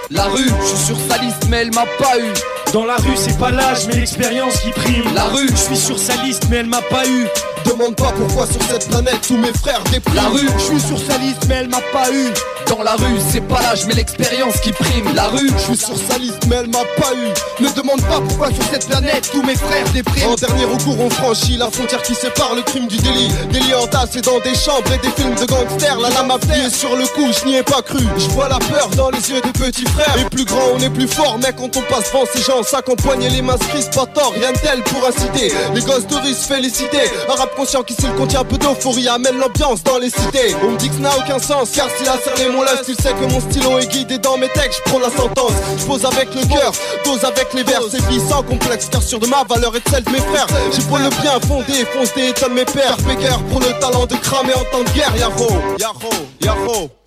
La 0.10 0.24
rue, 0.24 0.50
je 0.62 0.68
suis 0.68 0.86
sur 0.88 0.98
sa 1.10 1.18
liste, 1.20 1.48
mais 1.50 1.58
elle 1.58 1.74
m'a 1.74 1.86
pas 1.98 2.20
eu. 2.20 2.34
Dans 2.74 2.86
la 2.86 2.96
rue, 2.98 3.16
c'est 3.16 3.38
pas 3.38 3.52
l'âge, 3.52 3.88
mais 3.88 3.96
l'expérience 3.96 4.60
qui 4.60 4.72
prime. 4.72 5.14
La 5.16 5.26
rue, 5.26 5.48
je 5.50 5.56
suis 5.56 5.78
sur 5.78 5.98
sa 5.98 6.16
liste, 6.18 6.44
mais 6.50 6.58
elle 6.58 6.68
m'a 6.68 6.82
pas 6.82 7.08
eu. 7.08 7.28
Demande 7.66 7.96
pas 7.96 8.12
pourquoi 8.12 8.46
sur 8.48 8.62
cette 8.64 8.90
planète 8.90 9.20
tous 9.26 9.38
mes 9.38 9.54
frères 9.54 9.82
dépriment. 9.92 10.16
La 10.16 10.30
rue, 10.30 10.48
je 10.58 10.64
suis 10.64 10.82
sur 10.82 10.98
sa 10.98 11.18
liste 11.20 11.46
mais 11.48 11.56
elle 11.56 11.70
m'a 11.70 11.82
pas 11.94 12.12
eu. 12.12 12.28
Dans 12.72 12.84
la 12.84 12.96
rue, 12.96 13.20
c'est 13.30 13.42
pas 13.42 13.62
l'âge, 13.62 13.86
mais 13.86 13.96
l'expérience 13.96 14.62
qui 14.62 14.72
prime. 14.72 15.14
La 15.14 15.28
rue, 15.28 15.50
je 15.58 15.62
suis 15.62 15.78
sur 15.78 15.98
sa 15.98 16.18
liste 16.18 16.42
mais 16.48 16.56
elle 16.56 16.70
m'a 16.70 16.86
pas 16.98 17.12
eu. 17.14 17.64
Ne 17.64 17.70
demande 17.74 18.02
pas 18.04 18.22
pourquoi 18.22 18.48
sur 18.48 18.64
cette 18.72 18.88
planète 18.88 19.30
tous 19.30 19.44
mes 19.44 19.56
frères 19.56 19.84
dépriment. 19.94 20.32
En 20.32 20.36
dernier 20.36 20.64
recours, 20.64 20.98
on 21.00 21.10
franchit 21.10 21.58
la 21.58 21.70
frontière 21.70 22.02
qui 22.02 22.16
sépare 22.16 22.56
le 22.56 22.62
crime 22.62 22.88
du 22.88 22.96
délit. 22.98 23.28
Délit 23.52 23.76
entassé 23.76 24.22
dans 24.22 24.40
des 24.40 24.56
chambres 24.56 24.90
et 24.94 24.98
des 25.00 25.12
films 25.12 25.36
de 25.36 25.46
gangsters. 25.46 26.00
La 26.00 26.10
lame 26.12 26.32
appuyée 26.32 26.70
sur 26.70 26.96
le 26.96 27.06
coup, 27.08 27.28
je 27.38 27.46
n'y 27.46 27.58
ai 27.58 27.64
pas 27.64 27.82
cru. 27.82 28.00
Je 28.18 28.30
vois 28.30 28.48
la 28.48 28.60
peur 28.60 28.88
dans 28.96 29.10
les 29.10 29.30
yeux 29.30 29.42
des 29.42 29.52
petits 29.52 29.86
frères. 29.86 30.16
Et 30.18 30.30
plus 30.30 30.46
grand, 30.46 30.72
on 30.74 30.80
est 30.80 30.90
plus 30.90 31.10
fort, 31.10 31.38
mec, 31.40 31.56
quand 31.58 31.76
on 31.76 31.82
passe 31.82 32.12
devant 32.12 32.26
ces 32.34 32.42
gens. 32.42 32.64
S'accompagner 32.64 33.30
les 33.30 33.42
mains 33.42 33.58
crises, 33.58 33.90
pas 33.94 34.06
tort, 34.06 34.34
rien 34.34 34.54
de 34.54 34.58
tel 34.58 34.82
pour 34.84 35.06
inciter. 35.06 35.54
Les 35.74 35.82
gosses 35.82 36.08
de 36.08 36.16
riz 36.16 36.36
se 36.36 36.48
féliciter. 36.48 37.04
Un 37.30 37.36
rap 37.36 37.54
conscient 37.56 37.84
qui 37.84 37.96
s'il 37.96 38.14
contient 38.14 38.42
un 38.42 38.46
peu 38.46 38.58
d'euphorie 38.58 39.10
amène 39.10 39.38
l'ambiance 39.38 39.84
dans 39.84 39.98
les 39.98 40.10
cités. 40.10 40.56
On 40.64 40.72
me 40.72 40.78
dit 40.78 40.90
que 40.90 40.96
ça 40.96 41.02
n'a 41.02 41.18
aucun 41.18 41.40
sens, 41.40 41.72
car 41.76 41.88
s'il 41.98 42.08
a 42.08 42.18
cerné 42.18 42.52
il 42.88 42.96
sait 42.96 43.14
que 43.14 43.26
mon 43.32 43.40
stylo 43.40 43.80
est 43.80 43.88
guidé 43.88 44.18
dans 44.18 44.38
mes 44.38 44.50
textes. 44.50 44.82
Je 44.86 44.92
prends 44.92 45.00
la 45.00 45.10
sentence, 45.10 45.54
je 45.78 45.86
pose 45.86 46.06
avec 46.06 46.34
le 46.36 46.42
cœur, 46.48 46.72
dose 47.06 47.24
avec 47.24 47.54
les 47.54 47.64
vers, 47.64 47.82
c'est 47.90 48.04
vie 48.08 48.20
sans 48.20 48.44
complexe, 48.44 48.88
car 48.92 49.02
sûr 49.02 49.20
de 49.20 49.28
ma 49.28 49.44
valeur 49.44 49.76
et 49.76 49.80
de 49.80 49.90
celle 49.90 50.04
de 50.04 50.12
mes 50.12 50.20
frères. 50.20 50.48
J'ai 50.72 50.82
pour 50.84 50.98
le 50.98 51.10
bien 51.22 51.40
fondé, 51.48 51.86
fonce 51.94 52.14
des 52.14 52.30
étonne 52.30 52.54
mes 52.54 52.66
pères. 52.66 52.98
Pégueur 52.98 53.40
pour 53.52 53.60
le 53.60 53.80
talent 53.80 54.06
de 54.06 54.16
cramer 54.16 54.54
en 54.54 54.64
temps 54.66 54.84
de 54.84 54.90
guerre, 54.96 55.16
yaro, 55.18 55.50
yaro, 55.80 56.10
yaro. 56.42 57.01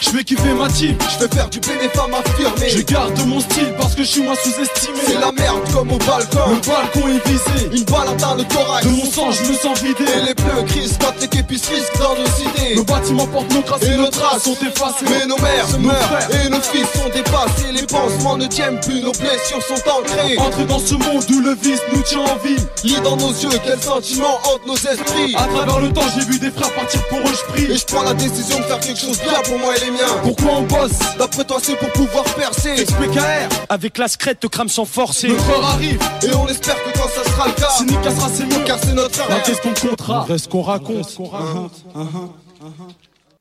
Je 0.00 0.10
vais 0.12 0.24
kiffer 0.24 0.54
ma 0.54 0.66
team, 0.68 0.96
je 1.12 1.24
vais 1.24 1.34
faire 1.34 1.50
du 1.50 1.60
des 1.60 1.88
femmes 1.90 2.14
affirmées. 2.14 2.70
Je 2.70 2.80
garde 2.82 3.18
mon 3.26 3.38
style 3.38 3.72
parce 3.78 3.94
que 3.94 4.02
je 4.02 4.08
suis 4.08 4.22
moins 4.22 4.34
sous-estimé. 4.34 4.98
C'est 5.06 5.20
la 5.20 5.30
merde 5.30 5.60
comme 5.72 5.92
au 5.92 5.98
balcon. 5.98 6.40
Le 6.48 6.60
balcon 6.66 7.08
est 7.08 7.28
visé. 7.28 7.76
Une 7.76 7.84
balle 7.84 8.08
atteint 8.08 8.34
le 8.34 8.44
thorax. 8.44 8.86
De 8.86 8.90
mon 8.92 9.04
sang, 9.04 9.30
je 9.30 9.50
me 9.50 9.54
sens 9.54 9.82
vidé. 9.82 10.04
Et 10.04 10.26
les 10.26 10.34
bleus 10.34 10.64
crient 10.66 10.90
quand 10.98 11.12
les 11.20 11.28
képis 11.28 11.60
risquent 11.70 11.98
dans 11.98 12.14
nos 12.14 12.50
idées. 12.50 12.76
Nos 12.76 12.84
bâtiments 12.84 13.26
portent 13.26 13.52
nos 13.52 13.60
traces 13.60 13.82
et 13.82 13.96
nos 13.96 14.08
traces 14.08 14.44
sont 14.44 14.54
effacées. 14.54 15.04
Mais 15.10 15.26
nos 15.26 15.36
mères 15.36 15.68
se 15.68 15.76
meurent 15.76 16.28
et 16.32 16.48
nos 16.48 16.60
fils 16.62 16.86
sont 16.94 17.08
dépassés. 17.12 17.72
Les 17.72 17.86
pansements 17.86 18.38
ne 18.38 18.46
tiennent 18.46 18.80
plus, 18.80 19.02
nos 19.02 19.12
blessures 19.12 19.62
sont 19.62 19.82
ancrées. 19.90 20.38
Entre 20.38 20.66
dans 20.66 20.80
ce 20.80 20.94
monde 20.94 21.24
où 21.30 21.40
le 21.40 21.54
vice 21.60 21.82
nous 21.92 22.02
tient 22.02 22.20
en 22.20 22.36
vie. 22.42 22.56
Lis 22.84 23.00
dans 23.04 23.16
nos 23.16 23.32
yeux 23.32 23.58
quels 23.64 23.82
sentiments 23.82 24.38
hantent 24.44 24.66
nos 24.66 24.76
esprits. 24.76 25.34
À 25.36 25.44
travers 25.44 25.80
le 25.80 25.92
temps, 25.92 26.08
j'ai 26.16 26.24
vu 26.24 26.38
des 26.38 26.50
frères 26.50 26.72
partir 26.72 27.06
pour 27.08 27.18
eux, 27.18 27.34
je 27.34 27.52
prie. 27.52 27.70
Et 27.70 27.76
je 27.76 27.84
prends 27.84 28.02
la 28.02 28.14
décision 28.14 28.58
de 28.58 28.64
faire 28.64 28.80
quelque 28.80 28.98
chose 28.98 29.18
bien 29.20 29.40
pour 29.44 29.58
moi 29.58 29.76
et 29.76 29.84
les 29.84 29.89
miens. 29.90 30.20
Pourquoi 30.22 30.52
on 30.58 30.62
bosse 30.62 30.98
D'après 31.18 31.44
toi, 31.44 31.58
c'est 31.62 31.76
pour 31.76 31.90
pouvoir 31.92 32.24
percer. 32.24 32.74
XPKR, 32.84 33.48
avec 33.68 33.98
la 33.98 34.08
scrète 34.08 34.40
te 34.40 34.46
crame 34.46 34.68
sans 34.68 34.84
forcer. 34.84 35.28
Notre 35.28 35.50
heure 35.50 35.64
arrive 35.66 36.00
et 36.22 36.34
on 36.34 36.46
espère 36.48 36.76
que 36.84 36.98
quand 36.98 37.08
ça 37.08 37.24
sera 37.30 37.46
le 37.46 37.52
cas, 37.52 37.68
c'est 37.78 37.84
nous 37.84 38.00
cassera 38.00 38.28
ses 38.28 38.44
mots 38.44 38.64
car 38.66 38.78
c'est 38.78 38.94
notre 38.94 39.14
frère. 39.16 39.42
Qu'est-ce 39.42 39.60
qu'on 39.60 39.88
comptera 39.88 40.22
Reste 40.24 40.48
qu'on 40.48 40.62
raconte. 40.62 41.14
qu'on 41.14 41.28
raconte. 41.28 41.84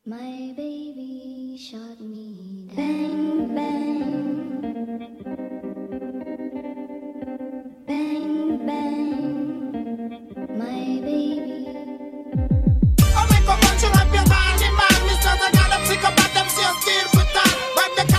My 0.05 0.53
baby 0.57 1.57
shot 1.57 1.99
me 2.01 2.75
down. 2.75 3.53
Bang, 3.55 3.55
bang. 3.55 3.99
Bang, 7.87 8.65
bang. 8.65 10.57
My 10.57 11.01
baby. 11.01 11.49
Dans 16.59 18.03
le 18.03 18.18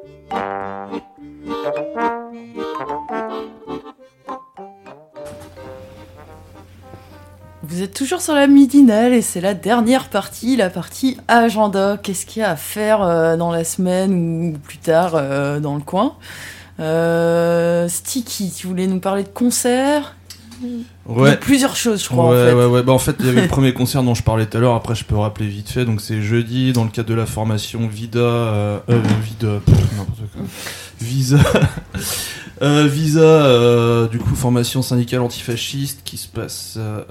Êtes 7.91 7.97
toujours 7.97 8.21
sur 8.21 8.33
la 8.33 8.47
midinale 8.47 9.11
et 9.11 9.21
c'est 9.21 9.41
la 9.41 9.53
dernière 9.53 10.07
partie, 10.07 10.55
la 10.55 10.69
partie 10.69 11.17
agenda. 11.27 11.97
Qu'est-ce 12.01 12.25
qu'il 12.25 12.41
y 12.41 12.45
a 12.45 12.51
à 12.51 12.55
faire 12.55 13.01
euh, 13.01 13.35
dans 13.35 13.51
la 13.51 13.65
semaine 13.65 14.13
ou 14.13 14.57
plus 14.57 14.77
tard 14.77 15.11
euh, 15.15 15.59
dans 15.59 15.75
le 15.75 15.81
coin? 15.81 16.13
Euh, 16.79 17.89
Sticky, 17.89 18.49
tu 18.55 18.67
voulais 18.67 18.87
nous 18.87 18.99
parler 19.01 19.23
de 19.23 19.29
concerts? 19.29 20.15
Ouais. 21.05 21.31
De 21.31 21.35
plusieurs 21.35 21.75
choses, 21.75 22.03
je 22.03 22.07
crois. 22.07 22.29
Ouais, 22.29 22.43
en 22.43 22.45
fait. 22.45 22.53
ouais, 22.53 22.65
ouais. 22.65 22.83
Bah, 22.83 22.93
en 22.93 22.99
fait, 22.99 23.15
il 23.19 23.25
y 23.25 23.29
avait 23.29 23.41
le 23.41 23.47
premier 23.47 23.73
concert 23.73 24.03
dont 24.03 24.13
je 24.13 24.23
parlais 24.23 24.45
tout 24.45 24.57
à 24.57 24.61
l'heure. 24.61 24.75
Après, 24.75 24.95
je 24.95 25.03
peux 25.03 25.17
rappeler 25.17 25.47
vite 25.47 25.69
fait. 25.69 25.83
Donc, 25.83 25.99
c'est 25.99 26.21
jeudi, 26.21 26.71
dans 26.71 26.83
le 26.83 26.91
cadre 26.91 27.09
de 27.09 27.15
la 27.15 27.25
formation 27.25 27.87
Vida. 27.87 28.19
Euh, 28.19 28.79
Vida. 28.87 29.59
pff. 29.65 29.75
Visa. 31.01 31.39
Euh, 32.61 32.85
Visa, 32.87 33.19
euh, 33.21 34.07
du 34.07 34.19
coup, 34.19 34.35
formation 34.35 34.81
syndicale 34.81 35.21
antifasciste 35.21 36.01
qui 36.05 36.17
se 36.17 36.27
passe. 36.27 36.75
euh, 36.77 37.01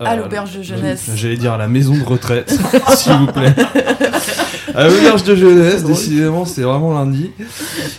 À 0.00 0.16
l'auberge 0.16 0.56
de 0.56 0.62
jeunesse. 0.62 1.10
J'allais 1.14 1.36
dire 1.36 1.52
à 1.52 1.58
la 1.58 1.68
maison 1.68 1.94
de 1.96 2.02
retraite, 2.04 2.50
s'il 2.96 3.12
vous 3.12 3.26
plaît. 3.26 3.54
À 4.74 4.88
l'auberge 4.88 5.24
de 5.24 5.34
jeunesse, 5.34 5.84
décidément, 5.84 6.44
c'est 6.46 6.62
vraiment 6.62 6.94
lundi. 6.94 7.30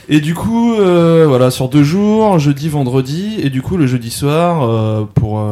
Et 0.07 0.21
du 0.21 0.33
coup, 0.33 0.75
voilà, 0.75 1.51
sur 1.51 1.69
deux 1.69 1.83
jours, 1.83 2.39
jeudi, 2.39 2.67
vendredi, 2.69 3.35
et 3.43 3.49
du 3.49 3.61
coup, 3.61 3.77
le 3.77 3.85
jeudi 3.85 4.09
soir, 4.09 5.05
pour, 5.13 5.43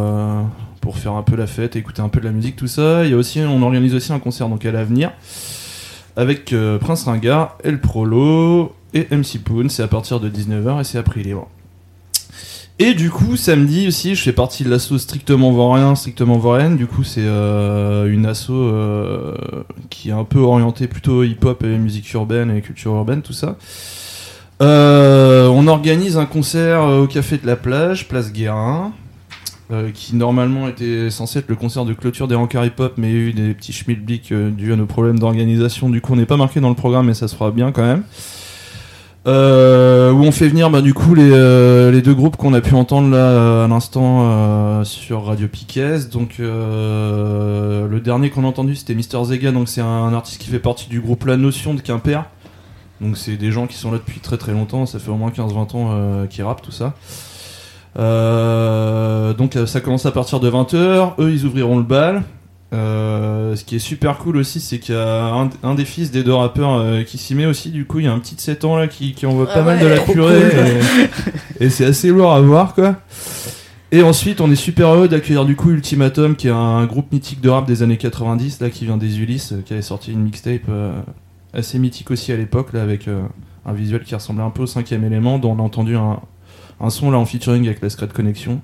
pour 0.81 0.97
faire 0.97 1.13
un 1.13 1.23
peu 1.23 1.35
la 1.35 1.47
fête, 1.47 1.75
écouter 1.75 2.01
un 2.01 2.09
peu 2.09 2.19
de 2.19 2.25
la 2.25 2.31
musique, 2.31 2.55
tout 2.55 2.67
ça, 2.67 3.05
il 3.05 3.11
y 3.11 3.13
a 3.13 3.17
aussi, 3.17 3.39
on 3.41 3.61
organise 3.61 3.93
aussi 3.93 4.13
un 4.13 4.19
concert 4.19 4.49
donc 4.49 4.65
à 4.65 4.71
l'avenir 4.71 5.11
avec 6.17 6.51
euh, 6.51 6.79
Prince 6.79 7.03
Ringard, 7.03 7.57
El 7.63 7.79
Prolo 7.79 8.73
MC 9.05 9.39
Poon. 9.43 9.69
C'est 9.69 9.83
à 9.83 9.87
partir 9.87 10.19
de 10.19 10.29
19h 10.29 10.81
et 10.81 10.83
c'est 10.83 10.97
à 10.97 11.03
prix 11.03 11.23
libre. 11.23 11.47
Et 12.79 12.93
du 12.93 13.09
coup, 13.09 13.37
samedi 13.37 13.87
aussi, 13.87 14.13
je 14.13 14.21
fais 14.21 14.33
partie 14.33 14.63
de 14.63 14.69
l'asso 14.69 14.99
Strictement 14.99 15.51
Vaurien, 15.51 15.95
Strictement 15.95 16.37
Vaurienne. 16.37 16.77
Du 16.77 16.85
coup, 16.85 17.03
c'est 17.03 17.23
euh, 17.23 18.05
une 18.05 18.27
asso 18.27 18.51
euh, 18.51 19.33
qui 19.89 20.09
est 20.09 20.13
un 20.13 20.23
peu 20.23 20.39
orientée 20.39 20.87
plutôt 20.87 21.23
hip-hop 21.23 21.63
et 21.63 21.75
musique 21.79 22.13
urbaine 22.13 22.55
et 22.55 22.61
culture 22.61 22.93
urbaine, 22.93 23.23
tout 23.23 23.33
ça. 23.33 23.55
Euh, 24.61 25.47
on 25.47 25.65
organise 25.67 26.17
un 26.17 26.27
concert 26.27 26.83
au 26.83 27.07
Café 27.07 27.39
de 27.39 27.47
la 27.47 27.55
Plage, 27.55 28.07
Place 28.07 28.31
Guérin, 28.31 28.93
qui 29.93 30.15
normalement 30.15 30.67
était 30.67 31.09
censé 31.09 31.39
être 31.39 31.49
le 31.49 31.55
concert 31.55 31.83
de 31.83 31.93
clôture 31.93 32.27
des 32.27 32.35
rencarts 32.35 32.65
hip-hop, 32.65 32.93
mais 32.97 33.09
il 33.09 33.13
y 33.13 33.17
a 33.17 33.21
eu 33.21 33.33
des 33.33 33.53
petits 33.55 33.73
schmilblick 33.73 34.31
dus 34.31 34.71
à 34.71 34.75
nos 34.75 34.85
problèmes 34.85 35.17
d'organisation. 35.17 35.89
Du 35.89 35.99
coup, 35.99 36.13
on 36.13 36.15
n'est 36.15 36.27
pas 36.27 36.37
marqué 36.37 36.59
dans 36.59 36.69
le 36.69 36.75
programme, 36.75 37.07
mais 37.07 37.15
ça 37.15 37.27
se 37.27 37.35
fera 37.35 37.49
bien 37.49 37.71
quand 37.71 37.83
même. 37.83 38.03
Euh, 39.27 40.11
où 40.13 40.23
on 40.23 40.31
fait 40.31 40.47
venir 40.47 40.69
bah, 40.69 40.81
du 40.81 40.93
coup 40.93 41.13
les, 41.13 41.31
euh, 41.33 41.91
les 41.91 42.01
deux 42.01 42.13
groupes 42.13 42.37
qu'on 42.37 42.53
a 42.53 42.61
pu 42.61 42.75
entendre 42.75 43.09
là 43.09 43.17
euh, 43.17 43.65
à 43.65 43.67
l'instant 43.67 44.83
sur 44.85 45.25
Radio 45.25 45.47
Piquet. 45.49 46.05
Donc 46.11 46.35
le 46.39 47.99
dernier 47.99 48.29
qu'on 48.29 48.45
a 48.45 48.47
entendu 48.47 48.75
c'était 48.75 48.95
Mister 48.95 49.21
Zega, 49.25 49.51
donc 49.51 49.67
c'est 49.67 49.81
un, 49.81 50.13
artiste 50.13 50.39
qui 50.39 50.49
fait 50.49 50.59
partie 50.59 50.87
du 50.87 51.01
groupe 51.01 51.25
La 51.25 51.35
Notion 51.35 51.73
de 51.73 51.81
Quimper. 51.81 52.23
Donc 53.01 53.17
c'est 53.17 53.35
des 53.35 53.51
gens 53.51 53.67
qui 53.67 53.75
sont 53.75 53.91
là 53.91 53.97
depuis 53.97 54.19
très 54.21 54.37
très 54.37 54.53
longtemps, 54.53 54.85
ça 54.85 54.97
fait 54.97 55.11
au 55.11 55.15
moins 55.15 55.29
15-20 55.29 55.75
ans 55.75 56.27
qu'ils 56.27 56.43
rappent 56.43 56.61
tout 56.61 56.71
ça. 56.71 56.93
Donc 57.95 59.57
ça 59.65 59.81
commence 59.81 60.05
à 60.05 60.11
partir 60.11 60.39
de 60.39 60.49
20h, 60.49 61.13
eux 61.19 61.31
ils 61.31 61.45
ouvriront 61.45 61.77
le 61.77 61.83
bal. 61.83 62.23
Euh, 62.73 63.56
ce 63.56 63.64
qui 63.64 63.77
est 63.77 63.80
super 63.80 64.18
cool 64.18 64.38
aussi, 64.38 64.60
c'est 64.60 64.80
qu'il 64.80 64.94
y 64.94 64.98
a 64.98 65.34
un, 65.34 65.49
un 65.64 65.76
des 65.76 65.85
fils 65.85 66.11
des 66.11 66.23
deux 66.23 66.34
rappeurs 66.34 66.73
euh, 66.73 67.03
qui 67.03 67.18
s'y 67.18 67.34
met 67.34 67.45
aussi. 67.45 67.69
Du 67.69 67.85
coup, 67.85 67.99
il 67.99 68.06
y 68.06 68.07
a 68.07 68.11
un 68.14 68.19
petit 68.19 68.35
de 68.35 68.41
7 68.41 68.65
ans 68.65 68.76
là 68.76 68.88
qui, 68.88 69.14
qui 69.14 69.26
envoie 69.26 69.48
Ah 69.49 69.53
pas 69.53 69.64
mal 69.64 69.80
de 69.80 69.85
la 69.85 69.99
purée. 69.99 70.41
cool. 70.41 70.65
Et, 71.61 71.65
et 71.65 71.69
c'est 71.69 71.85
assez 71.85 72.10
lourd 72.10 72.34
à 72.34 72.41
voir 72.41 72.73
quoi. 72.73 72.95
Et 73.94 74.03
ensuite, 74.03 74.41
on 74.41 74.52
est 74.52 74.56
super 74.56 74.89
heureux 74.89 75.07
d'accueillir 75.07 75.45
du 75.45 75.56
coup 75.56 75.69
Ultimatum, 75.72 76.35
qui 76.35 76.49
est 76.49 76.52
un 76.52 76.85
groupe 76.85 77.10
mythique 77.14 77.39
de 77.39 77.49
rap 77.49 77.65
des 77.65 77.84
années 77.84 77.95
90, 77.95 78.60
là, 78.60 78.69
qui 78.69 78.84
vient 78.84 78.98
des 78.98 79.19
Ulysses, 79.22 79.53
euh, 79.53 79.61
qui 79.65 79.72
avait 79.72 79.81
sorti 79.81 80.11
une 80.11 80.23
mixtape 80.23 80.64
euh, 80.68 80.91
assez 81.53 81.80
mythique 81.80 82.11
aussi 82.11 82.34
à 82.34 82.35
l'époque, 82.35 82.73
là, 82.73 82.81
avec 82.81 83.07
un 83.07 83.73
visuel 83.73 84.03
qui 84.03 84.14
ressemblait 84.14 84.44
un 84.44 84.49
peu 84.49 84.64
au 84.64 84.68
cinquième 84.68 85.06
élément, 85.06 85.39
dont 85.39 85.53
on 85.53 85.60
a 85.60 85.61
entendu 85.61 85.95
un, 85.95 86.19
un 86.81 86.89
son 86.89 87.11
là 87.11 87.18
en 87.18 87.26
featuring 87.26 87.65
avec 87.65 87.81
la 87.81 87.89
Secret 87.89 88.10
Connection. 88.14 88.61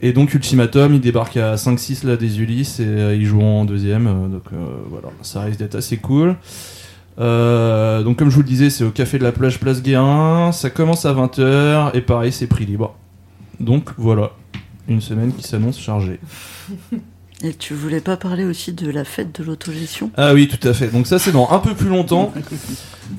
Et 0.00 0.12
donc 0.12 0.32
Ultimatum, 0.32 0.94
il 0.94 1.00
débarque 1.00 1.36
à 1.36 1.56
5-6 1.56 2.06
là 2.06 2.16
des 2.16 2.40
Ulysses 2.40 2.78
et 2.78 2.86
euh, 2.86 3.16
ils 3.16 3.26
jouent 3.26 3.42
en 3.42 3.64
deuxième, 3.64 4.06
euh, 4.06 4.28
donc 4.28 4.44
euh, 4.52 4.56
voilà, 4.88 5.08
ça 5.22 5.42
risque 5.42 5.58
d'être 5.58 5.74
assez 5.74 5.96
cool. 5.96 6.36
Euh, 7.18 8.04
donc 8.04 8.16
comme 8.18 8.30
je 8.30 8.34
vous 8.36 8.42
le 8.42 8.48
disais, 8.48 8.70
c'est 8.70 8.84
au 8.84 8.90
Café 8.90 9.18
de 9.18 9.24
la 9.24 9.32
Plage 9.32 9.58
Place 9.58 9.82
Guérin, 9.82 10.52
ça 10.52 10.70
commence 10.70 11.04
à 11.04 11.12
20h 11.12 11.96
et 11.96 12.00
pareil 12.00 12.30
c'est 12.30 12.46
prix 12.46 12.64
libre. 12.64 12.94
Donc 13.58 13.90
voilà, 13.96 14.30
une 14.86 15.00
semaine 15.00 15.32
qui 15.32 15.42
s'annonce 15.42 15.80
chargée. 15.80 16.20
Et 17.44 17.54
tu 17.54 17.72
voulais 17.72 18.00
pas 18.00 18.16
parler 18.16 18.44
aussi 18.44 18.72
de 18.72 18.90
la 18.90 19.04
fête 19.04 19.38
de 19.38 19.44
l'autogestion? 19.44 20.10
Ah 20.16 20.34
oui, 20.34 20.48
tout 20.48 20.66
à 20.66 20.72
fait. 20.72 20.88
Donc 20.88 21.06
ça, 21.06 21.20
c'est 21.20 21.30
dans 21.30 21.48
un 21.50 21.60
peu 21.60 21.74
plus 21.74 21.88
longtemps. 21.88 22.32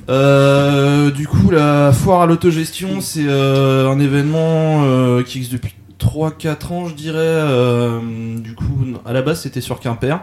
Euh, 0.07 1.09
du 1.09 1.27
coup, 1.27 1.49
la 1.49 1.91
foire 1.91 2.21
à 2.21 2.25
l'autogestion, 2.27 3.01
c'est 3.01 3.25
euh, 3.25 3.89
un 3.89 3.99
événement 3.99 4.83
euh, 4.83 5.23
qui 5.23 5.39
existe 5.39 5.53
depuis 5.53 5.73
3-4 5.99 6.73
ans, 6.73 6.87
je 6.87 6.95
dirais. 6.95 7.17
Euh, 7.19 8.37
du 8.39 8.55
coup, 8.55 8.77
à 9.05 9.13
la 9.13 9.21
base, 9.21 9.41
c'était 9.41 9.61
sur 9.61 9.79
Quimper. 9.79 10.19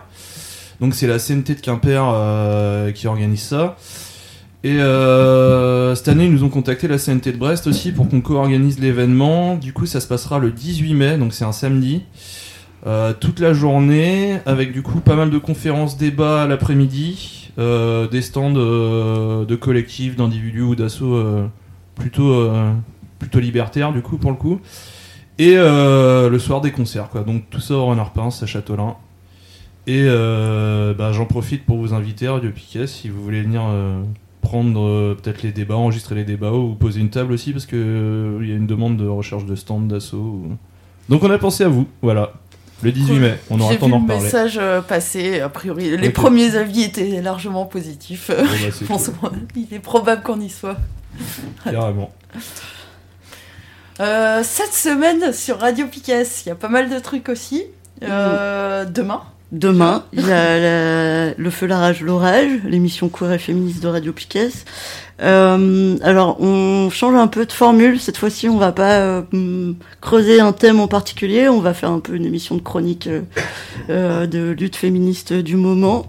Donc 0.80 0.94
c'est 0.94 1.06
la 1.06 1.18
CNT 1.18 1.54
de 1.54 1.60
Quimper 1.60 2.02
euh, 2.04 2.92
qui 2.92 3.06
organise 3.06 3.42
ça. 3.42 3.76
Et 4.64 4.80
euh, 4.80 5.94
cette 5.94 6.08
année, 6.08 6.24
ils 6.24 6.32
nous 6.32 6.44
ont 6.44 6.48
contacté 6.48 6.88
la 6.88 6.98
CNT 6.98 7.32
de 7.32 7.36
Brest 7.36 7.66
aussi 7.66 7.92
pour 7.92 8.08
qu'on 8.08 8.20
co-organise 8.20 8.80
l'événement. 8.80 9.56
Du 9.56 9.72
coup, 9.72 9.86
ça 9.86 10.00
se 10.00 10.08
passera 10.08 10.38
le 10.38 10.50
18 10.50 10.94
mai, 10.94 11.18
donc 11.18 11.32
c'est 11.32 11.44
un 11.44 11.52
samedi. 11.52 12.02
Toute 13.18 13.40
la 13.40 13.52
journée, 13.52 14.38
avec 14.46 14.72
du 14.72 14.80
coup 14.80 15.00
pas 15.00 15.16
mal 15.16 15.30
de 15.30 15.38
conférences, 15.38 15.96
débats 15.98 16.46
l'après-midi, 16.46 17.50
des 17.58 18.22
stands 18.22 18.52
de 18.52 19.56
collectifs, 19.56 20.14
d'individus 20.14 20.62
ou 20.62 20.76
d'assauts 20.76 21.20
plutôt, 21.96 22.48
plutôt 23.18 23.40
libertaires 23.40 23.92
du 23.92 24.02
coup 24.02 24.18
pour 24.18 24.30
le 24.30 24.36
coup. 24.36 24.60
Et 25.38 25.54
euh, 25.56 26.28
le 26.30 26.38
soir 26.38 26.60
des 26.60 26.72
concerts 26.72 27.08
quoi. 27.10 27.22
Donc 27.22 27.44
tout 27.50 27.60
ça 27.60 27.74
au 27.74 27.86
Renard 27.86 28.12
Pince 28.12 28.42
à 28.42 28.46
Châtelain. 28.46 28.96
Et 29.86 30.02
euh, 30.04 30.94
bah, 30.94 31.12
j'en 31.12 31.26
profite 31.26 31.64
pour 31.64 31.76
vous 31.78 31.94
inviter 31.94 32.26
à 32.26 32.32
Radio 32.32 32.50
Piquet 32.50 32.86
si 32.86 33.08
vous 33.08 33.22
voulez 33.22 33.42
venir 33.42 33.62
euh, 33.68 34.02
prendre 34.40 34.80
euh, 34.84 35.14
peut-être 35.20 35.42
les 35.42 35.52
débats, 35.52 35.76
enregistrer 35.76 36.14
les 36.16 36.24
débats 36.24 36.52
ou 36.52 36.74
poser 36.74 37.00
une 37.00 37.10
table 37.10 37.32
aussi 37.32 37.52
parce 37.52 37.66
que 37.66 38.38
il 38.42 38.48
y 38.48 38.52
a 38.52 38.56
une 38.56 38.66
demande 38.66 38.96
de 38.96 39.06
recherche 39.06 39.44
de 39.44 39.54
stand 39.54 39.86
d'assaut. 39.88 40.16
ou- 40.16 40.56
Donc 41.08 41.22
on 41.22 41.30
a 41.30 41.38
pensé 41.38 41.64
à 41.64 41.68
vous, 41.68 41.86
voilà. 42.02 42.32
Le 42.82 42.92
18 42.92 43.18
mai, 43.20 43.38
on 43.48 43.58
aura 43.60 43.72
le 43.72 43.78
temps 43.78 43.88
d'en 43.88 43.96
le 43.98 44.02
reparler. 44.02 44.22
message 44.24 44.60
passer, 44.88 45.40
a 45.40 45.48
priori. 45.48 45.96
Les 45.96 46.10
premiers 46.10 46.56
avis 46.56 46.82
étaient 46.82 47.22
largement 47.22 47.64
positifs. 47.64 48.30
bah, 48.36 48.42
Je 48.80 48.84
pense 48.86 49.08
qu'on- 49.08 49.30
il 49.54 49.72
est 49.72 49.78
probable 49.78 50.22
qu'on 50.22 50.40
y 50.40 50.50
soit. 50.50 50.76
Carrément. 51.64 52.10
Euh, 54.00 54.42
cette 54.44 54.72
semaine 54.74 55.32
sur 55.32 55.58
Radio 55.58 55.86
Piquet, 55.86 56.22
il 56.44 56.48
y 56.48 56.52
a 56.52 56.54
pas 56.54 56.68
mal 56.68 56.90
de 56.90 56.98
trucs 56.98 57.28
aussi. 57.28 57.64
Euh, 58.02 58.84
Demain. 58.84 59.22
Demain, 59.52 60.04
il 60.12 60.26
y 60.26 60.32
a 60.32 60.58
la- 60.58 61.34
le 61.34 61.50
feu, 61.50 61.66
la 61.66 61.78
rage, 61.78 62.02
l'orage, 62.02 62.50
l'émission 62.64 63.08
queer 63.08 63.32
et 63.32 63.38
féministe 63.38 63.80
de 63.82 63.88
Radio 63.88 64.12
Piquet. 64.12 64.50
Euh, 65.22 65.96
alors, 66.02 66.40
on 66.40 66.90
change 66.90 67.14
un 67.14 67.26
peu 67.26 67.46
de 67.46 67.52
formule. 67.52 67.98
Cette 67.98 68.16
fois-ci, 68.16 68.48
on 68.48 68.58
va 68.58 68.72
pas 68.72 68.98
euh, 68.98 69.72
creuser 70.00 70.40
un 70.40 70.52
thème 70.52 70.80
en 70.80 70.88
particulier. 70.88 71.48
On 71.48 71.60
va 71.60 71.74
faire 71.74 71.90
un 71.90 72.00
peu 72.00 72.14
une 72.14 72.26
émission 72.26 72.54
de 72.56 72.60
chronique 72.60 73.06
euh, 73.06 73.22
euh, 73.88 74.26
de 74.26 74.50
lutte 74.50 74.76
féministe 74.76 75.32
du 75.32 75.56
moment. 75.56 76.06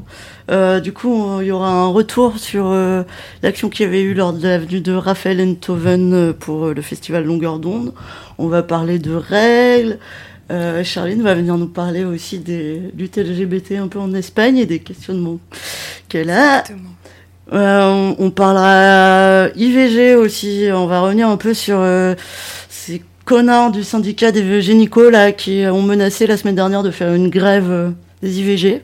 Euh, 0.49 0.79
du 0.79 0.93
coup, 0.93 1.41
il 1.41 1.47
y 1.47 1.51
aura 1.51 1.69
un 1.69 1.87
retour 1.87 2.37
sur 2.37 2.67
euh, 2.67 3.03
l'action 3.43 3.69
qu'il 3.69 3.85
y 3.85 3.87
avait 3.87 4.01
eu 4.01 4.13
lors 4.13 4.33
de 4.33 4.47
l'avenue 4.47 4.81
de 4.81 4.93
Raphaël 4.93 5.41
Enthoven 5.41 6.33
pour 6.33 6.67
le 6.67 6.81
festival 6.81 7.25
Longueur 7.25 7.59
d'onde. 7.59 7.93
On 8.37 8.47
va 8.47 8.63
parler 8.63 8.99
de 8.99 9.13
règles. 9.13 9.99
Euh, 10.49 10.83
Charline 10.83 11.21
va 11.21 11.35
venir 11.35 11.57
nous 11.57 11.67
parler 11.67 12.05
aussi 12.05 12.39
des 12.39 12.79
luttes 12.97 13.17
LGBT 13.17 13.73
un 13.73 13.89
peu 13.89 13.99
en 13.99 14.13
Espagne 14.13 14.57
et 14.57 14.65
des 14.65 14.79
questionnements 14.79 15.39
qu'elle 16.07 16.29
a. 16.29 16.63
Euh, 17.53 18.13
on, 18.19 18.25
on 18.25 18.29
parlera 18.31 19.49
IVG 19.55 20.15
aussi. 20.15 20.67
On 20.73 20.87
va 20.87 21.01
revenir 21.01 21.29
un 21.29 21.37
peu 21.37 21.53
sur 21.53 21.77
euh, 21.79 22.15
ces 22.69 23.01
connards 23.25 23.71
du 23.71 23.83
syndicat 23.83 24.31
des 24.31 24.61
gynécos 24.61 25.11
là 25.11 25.31
qui 25.31 25.65
ont 25.65 25.81
menacé 25.81 26.27
la 26.27 26.37
semaine 26.37 26.55
dernière 26.55 26.83
de 26.83 26.91
faire 26.91 27.13
une 27.13 27.29
grève 27.29 27.69
euh, 27.69 27.89
des 28.21 28.39
IVG. 28.39 28.81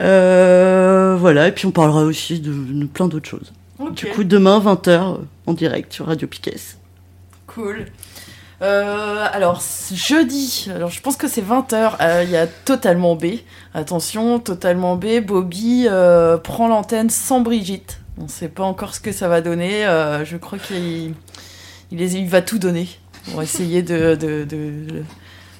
Euh, 0.00 1.16
voilà, 1.18 1.48
et 1.48 1.52
puis 1.52 1.66
on 1.66 1.70
parlera 1.70 2.04
aussi 2.04 2.40
de, 2.40 2.52
de 2.52 2.86
plein 2.86 3.08
d'autres 3.08 3.28
choses. 3.28 3.52
Ok. 3.78 3.94
Du 3.94 4.06
coup, 4.06 4.24
demain, 4.24 4.58
20h, 4.58 5.18
en 5.46 5.52
direct 5.52 5.92
sur 5.92 6.06
Radio 6.06 6.26
Piquet. 6.26 6.56
Cool. 7.46 7.86
Euh, 8.62 9.26
alors, 9.32 9.62
jeudi, 9.92 10.68
alors 10.74 10.90
je 10.90 11.00
pense 11.00 11.16
que 11.16 11.28
c'est 11.28 11.40
20h, 11.42 12.24
il 12.24 12.30
y 12.30 12.36
a 12.36 12.46
Totalement 12.46 13.16
B. 13.16 13.26
Attention, 13.72 14.38
Totalement 14.38 14.96
B, 14.96 15.20
Bobby 15.24 15.86
euh, 15.88 16.36
prend 16.36 16.68
l'antenne 16.68 17.08
sans 17.08 17.40
Brigitte. 17.40 18.00
On 18.18 18.24
ne 18.24 18.28
sait 18.28 18.48
pas 18.48 18.64
encore 18.64 18.94
ce 18.94 19.00
que 19.00 19.12
ça 19.12 19.28
va 19.28 19.40
donner. 19.40 19.86
euh, 19.86 20.24
je 20.26 20.36
crois 20.36 20.58
qu'il 20.58 21.14
il, 21.90 22.02
est- 22.02 22.12
il 22.12 22.28
va 22.28 22.42
tout 22.42 22.58
donner. 22.58 22.88
On 23.32 23.36
va 23.38 23.44
essayer 23.44 23.82
de, 23.82 24.14
de- 24.14 24.44
de 24.44 25.02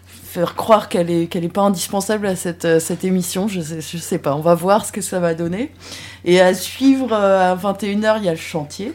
faire 0.06 0.54
croire 0.54 0.88
qu'elle 0.90 1.10
est, 1.10 1.26
qu'elle 1.26 1.44
est 1.44 1.48
pas 1.48 1.62
indispensable 1.62 2.26
à 2.26 2.36
cette, 2.36 2.66
euh, 2.66 2.80
cette 2.80 3.04
émission. 3.04 3.48
Je 3.48 3.62
sais, 3.62 3.80
je 3.80 3.96
sais 3.96 4.18
pas, 4.18 4.34
on 4.36 4.40
va 4.40 4.54
voir 4.54 4.84
ce 4.84 4.92
que 4.92 5.00
ça 5.00 5.20
va 5.20 5.32
donner. 5.34 5.72
Et 6.26 6.40
à 6.42 6.52
suivre 6.52 7.12
euh, 7.14 7.52
à 7.52 7.56
21h, 7.56 8.18
il 8.18 8.24
y 8.24 8.28
a 8.28 8.32
le 8.32 8.36
chantier, 8.36 8.92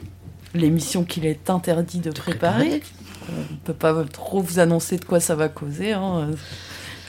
l'émission 0.53 1.03
qu'il 1.03 1.25
est 1.25 1.49
interdit 1.49 1.99
de 1.99 2.11
préparer. 2.11 2.83
On 3.29 3.53
ne 3.53 3.57
peut 3.63 3.73
pas 3.73 3.93
trop 4.11 4.41
vous 4.41 4.59
annoncer 4.59 4.97
de 4.97 5.05
quoi 5.05 5.19
ça 5.19 5.35
va 5.35 5.49
causer. 5.49 5.93
Hein. 5.93 6.29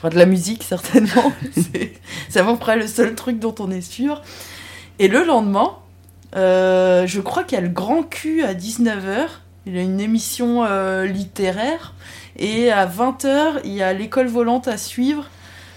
De 0.04 0.16
la 0.16 0.26
musique, 0.26 0.62
certainement. 0.62 1.32
C'est- 1.52 1.94
à 2.40 2.44
peu 2.44 2.56
près 2.56 2.76
le 2.76 2.86
seul 2.86 3.14
truc 3.16 3.40
dont 3.40 3.54
on 3.58 3.70
est 3.70 3.80
sûr. 3.80 4.22
Et 5.00 5.08
le 5.08 5.24
lendemain, 5.24 5.72
euh, 6.36 7.06
je 7.06 7.20
crois 7.20 7.42
qu'il 7.44 7.56
y 7.56 7.60
a 7.60 7.64
le 7.64 7.70
Grand 7.70 8.02
Q 8.04 8.44
à 8.44 8.54
19h. 8.54 9.26
Il 9.66 9.74
y 9.74 9.78
a 9.78 9.82
une 9.82 9.98
émission 10.00 10.64
euh, 10.64 11.06
littéraire. 11.06 11.94
Et 12.38 12.70
à 12.70 12.86
20h, 12.86 13.60
il 13.64 13.72
y 13.72 13.82
a 13.82 13.92
l'école 13.92 14.28
volante 14.28 14.68
à 14.68 14.76
suivre. 14.76 15.24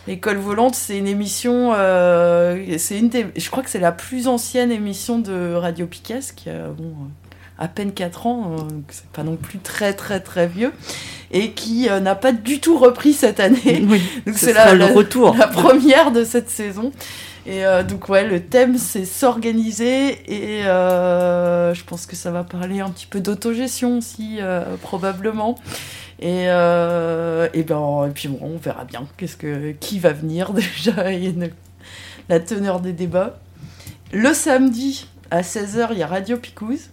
L'école 0.07 0.37
volante, 0.37 0.75
c'est 0.75 0.97
une 0.97 1.07
émission. 1.07 1.73
euh, 1.75 2.77
c'est 2.77 2.99
une 2.99 3.09
des- 3.09 3.27
je 3.35 3.49
crois 3.49 3.63
que 3.63 3.69
c'est 3.69 3.79
la 3.79 3.91
plus 3.91 4.27
ancienne 4.27 4.71
émission 4.71 5.17
de 5.19 5.53
Radio 5.55 5.87
a 6.49 6.67
bon, 6.67 6.93
à 7.59 7.67
peine 7.67 7.91
4 7.91 8.25
ans. 8.25 8.55
euh, 8.57 8.61
c'est 8.89 9.05
pas 9.07 9.23
non 9.23 9.35
plus 9.35 9.59
très, 9.59 9.93
très, 9.93 10.19
très 10.19 10.47
vieux. 10.47 10.71
Et 11.31 11.51
qui 11.51 11.87
euh, 11.89 11.99
n'a 11.99 12.15
pas 12.15 12.31
du 12.31 12.59
tout 12.59 12.77
repris 12.79 13.13
cette 13.13 13.39
année. 13.39 13.83
Oui, 13.87 14.01
donc 14.25 14.37
ce 14.37 14.47
c'est 14.47 14.53
la, 14.53 14.73
le 14.73 14.79
la- 14.79 14.87
retour. 14.93 15.35
la 15.37 15.47
première 15.61 16.11
de 16.11 16.23
cette 16.23 16.49
saison. 16.49 16.91
Et 17.45 17.65
euh, 17.65 17.83
donc 17.83 18.09
ouais, 18.09 18.25
le 18.27 18.41
thème 18.41 18.77
c'est 18.77 19.05
s'organiser 19.05 20.09
et 20.27 20.65
euh, 20.65 21.73
je 21.73 21.83
pense 21.83 22.05
que 22.05 22.15
ça 22.15 22.31
va 22.31 22.43
parler 22.43 22.79
un 22.79 22.89
petit 22.89 23.07
peu 23.07 23.19
d'autogestion 23.21 23.97
aussi 23.99 24.37
euh, 24.39 24.75
probablement. 24.81 25.55
Et, 26.21 26.43
et 26.43 27.63
ben 27.63 28.05
et 28.07 28.11
puis 28.13 28.27
bon, 28.27 28.39
on 28.41 28.57
verra 28.57 28.83
bien 28.83 29.07
qu'est-ce 29.17 29.37
que 29.37 29.71
qui 29.79 29.99
va 29.99 30.11
venir 30.11 30.51
déjà 30.53 31.11
et 31.13 31.33
la 32.27 32.39
teneur 32.39 32.81
des 32.81 32.91
débats. 32.93 33.39
Le 34.11 34.33
samedi 34.33 35.07
à 35.31 35.41
16h, 35.41 35.89
il 35.91 35.99
y 35.99 36.03
a 36.03 36.07
Radio 36.07 36.37
Picouse, 36.37 36.89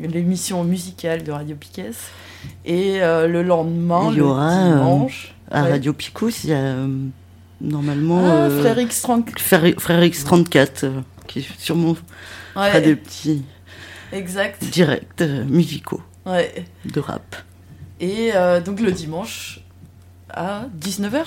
l'émission 0.00 0.64
musicale 0.64 1.22
de 1.24 1.32
Radio 1.32 1.56
Piquet. 1.56 1.90
Et 2.64 3.02
euh, 3.02 3.26
le 3.26 3.42
lendemain, 3.42 4.08
Il 4.10 4.14
y 4.14 4.18
le 4.18 4.24
aura 4.24 4.50
euh, 4.50 4.74
dimanche, 4.76 5.34
à 5.50 5.62
ouais. 5.64 5.70
Radio 5.72 5.92
Picous, 5.92 6.44
il 6.44 6.50
y 6.50 6.52
a 6.52 6.56
euh, 6.58 6.86
normalement 7.60 8.20
Ah, 8.24 8.30
euh, 8.48 8.60
Frère 8.60 8.78
X34. 8.78 9.38
Frère, 9.38 9.74
Frère 9.78 10.02
X34 10.02 10.68
euh, 10.84 11.00
qui 11.26 11.46
sûrement 11.58 11.96
Ouais. 12.56 12.68
fera 12.68 12.80
des 12.80 12.96
petits 12.96 13.42
Exact. 14.12 14.64
directs 14.64 15.22
musicaux 15.48 16.00
Ouais. 16.26 16.64
de 16.84 17.00
rap. 17.00 17.36
Et 18.00 18.30
euh, 18.34 18.60
donc 18.60 18.80
le 18.80 18.92
dimanche 18.92 19.60
à 20.38 20.66
19h 20.80 21.22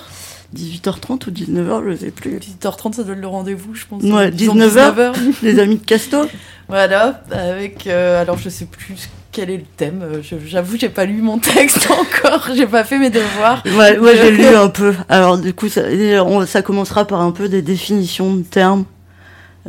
18h30 0.55 1.27
ou 1.27 1.31
19h, 1.31 1.91
je 1.91 1.95
sais 1.95 2.11
plus. 2.11 2.37
18h30, 2.37 2.93
ça 2.93 3.03
doit 3.03 3.13
être 3.13 3.21
le 3.21 3.27
rendez-vous, 3.27 3.73
je 3.73 3.85
pense. 3.85 4.03
Ouais, 4.03 4.31
Disons 4.31 4.55
19h, 4.55 5.13
les 5.43 5.59
amis 5.59 5.77
de 5.77 5.85
Casto. 5.85 6.25
Voilà, 6.67 7.21
avec. 7.31 7.87
euh, 7.87 8.21
alors 8.21 8.37
je 8.37 8.49
sais 8.49 8.65
plus 8.65 9.09
quel 9.31 9.49
est 9.49 9.57
le 9.57 9.63
thème. 9.77 10.01
euh, 10.03 10.21
je- 10.21 10.35
J'avoue, 10.45 10.77
j'ai 10.77 10.89
pas 10.89 11.05
lu 11.05 11.21
mon 11.21 11.37
texte 11.39 11.87
encore. 11.89 12.49
J'ai 12.53 12.67
pas 12.67 12.83
fait 12.83 12.97
mes 12.99 13.09
devoirs. 13.09 13.63
Ouais, 13.65 13.97
ouais 13.97 14.17
j'ai 14.17 14.31
lu 14.31 14.45
un 14.55 14.67
peu. 14.67 14.93
Alors 15.07 15.37
du 15.37 15.53
coup, 15.53 15.69
ça, 15.69 15.89
et 15.89 16.19
on- 16.19 16.45
ça 16.45 16.61
commencera 16.61 17.05
par 17.05 17.21
un 17.21 17.31
peu 17.31 17.47
des 17.47 17.61
définitions 17.61 18.33
de 18.35 18.41
termes. 18.43 18.83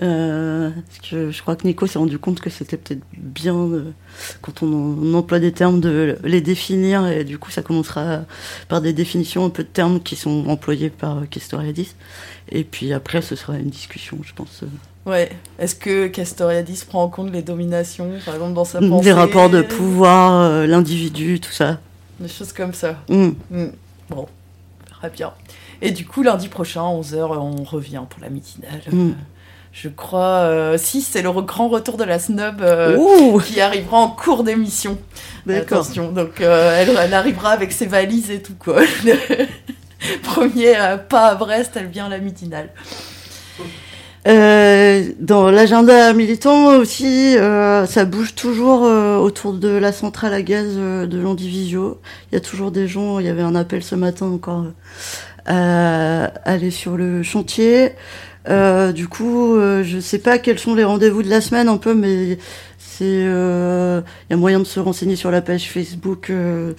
Euh, 0.01 0.71
parce 0.71 1.11
que 1.11 1.31
je 1.31 1.43
crois 1.43 1.55
que 1.55 1.67
Nico 1.67 1.87
s'est 1.87 1.99
rendu 1.99 2.19
compte 2.19 2.41
que 2.41 2.49
c'était 2.49 2.79
peut-être 2.79 3.03
bien 3.13 3.55
euh, 3.55 3.93
quand 4.41 4.63
on, 4.63 4.67
on 4.67 5.13
emploie 5.13 5.39
des 5.39 5.53
termes 5.53 5.81
de 5.81 6.17
les 6.25 6.41
définir 6.41 7.07
et 7.07 7.25
du 7.25 7.37
coup 7.37 7.51
ça 7.51 7.61
commencera 7.61 8.23
par 8.69 8.81
des 8.81 8.95
définitions 8.95 9.45
un 9.45 9.51
peu 9.51 9.65
de 9.65 9.69
termes 9.69 10.01
qui 10.01 10.17
sont 10.17 10.49
employés 10.49 10.89
par 10.89 11.19
euh, 11.19 11.25
Castoriadis 11.31 11.95
et 12.49 12.65
puis 12.65 12.95
après 12.95 13.21
ce 13.21 13.37
sera 13.37 13.59
une 13.59 13.69
discussion 13.69 14.17
je 14.23 14.33
pense 14.33 14.63
euh, 14.63 14.67
Ouais. 15.05 15.31
Est-ce 15.59 15.75
que 15.75 16.07
Castoriadis 16.07 16.85
prend 16.89 17.03
en 17.03 17.09
compte 17.09 17.33
les 17.33 17.43
dominations, 17.43 18.13
par 18.25 18.35
exemple, 18.35 18.55
dans 18.55 18.65
sa 18.65 18.81
pensée? 18.81 19.05
des 19.05 19.13
rapports 19.13 19.51
de 19.51 19.63
pouvoir 19.63 20.43
euh, 20.43 20.67
l'individu 20.67 21.41
tout 21.41 21.51
ça 21.51 21.81
Des 22.21 22.29
choses 22.29 22.53
comme 22.53 22.73
ça. 22.73 23.03
Mm. 23.09 23.31
Mm. 23.51 23.67
Bon, 24.11 24.29
on 24.29 24.95
verra 24.95 25.09
bien. 25.09 25.33
Et 25.81 25.91
du 25.91 26.07
coup, 26.07 26.23
lundi 26.23 26.49
prochain, 26.49 26.83
11h, 26.83 27.37
on 27.37 27.65
revient 27.65 28.03
pour 28.09 28.21
la 28.21 28.31
matinale. 28.31 28.81
Mm. 28.93 29.11
Je 29.73 29.89
crois, 29.89 30.43
euh, 30.43 30.77
si, 30.77 31.01
c'est 31.01 31.23
le 31.23 31.33
grand 31.33 31.69
retour 31.69 31.97
de 31.97 32.05
la 32.05 32.19
snob 32.19 32.61
euh, 32.61 33.41
qui 33.41 33.59
arrivera 33.59 33.97
en 33.97 34.09
cours 34.09 34.45
d'émission. 34.45 34.99
Attention, 35.49 36.13
donc 36.13 36.43
euh, 36.43 36.79
elle, 36.79 36.95
elle 37.03 37.15
arrivera 37.15 37.53
avec 37.53 37.73
ses 37.73 37.87
valises 37.87 38.31
et 38.31 38.43
tout, 38.43 38.55
quoi. 38.59 38.83
Premier 40.23 40.75
pas 41.09 41.29
à 41.29 41.35
Brest, 41.37 41.73
elle 41.77 41.87
vient 41.87 42.07
à 42.07 42.09
la 42.11 42.19
matinale. 42.19 42.69
Euh, 44.29 45.05
dans 45.19 45.51
l'agenda 45.51 46.13
militant 46.13 46.77
aussi, 46.77 47.35
ça 47.35 48.05
bouge 48.05 48.35
toujours 48.35 48.83
autour 48.83 49.55
de 49.55 49.69
la 49.69 49.93
centrale 49.93 50.35
à 50.35 50.43
gaz 50.43 50.77
de 50.77 51.19
Landivisio. 51.19 51.99
Il 52.31 52.35
y 52.35 52.37
a 52.37 52.41
toujours 52.41 52.73
des 52.73 52.89
gens, 52.89 53.21
il 53.21 53.27
y 53.27 53.31
avait 53.31 53.43
un 53.43 53.55
appel 53.55 53.83
ce 53.83 53.95
matin 53.95 54.27
encore 54.27 54.67
à 55.47 56.25
aller 56.45 56.71
sur 56.71 56.97
le 56.97 57.23
chantier. 57.23 57.93
Euh, 58.49 58.93
du 58.93 59.09
coup, 59.09 59.55
euh, 59.57 59.83
je 59.85 60.01
sais 60.01 60.19
pas 60.19 60.39
quels 60.39 60.59
sont 60.59 60.75
les 60.75 60.85
rendez-vous 60.85 61.23
de 61.23 61.31
la 61.31 61.41
semaine 61.41 61.69
un 61.69 61.77
peu, 61.77 61.95
mais 61.95 62.39
c'est 62.79 63.05
euh, 63.05 64.01
il 64.29 64.33
y 64.33 64.35
a 64.35 64.37
moyen 64.37 64.59
de 64.59 64.65
se 64.65 64.81
renseigner 64.81 65.17
sur 65.17 65.31
la 65.31 65.41
page 65.41 65.71
Facebook 65.71 66.31
euh, 66.31 66.73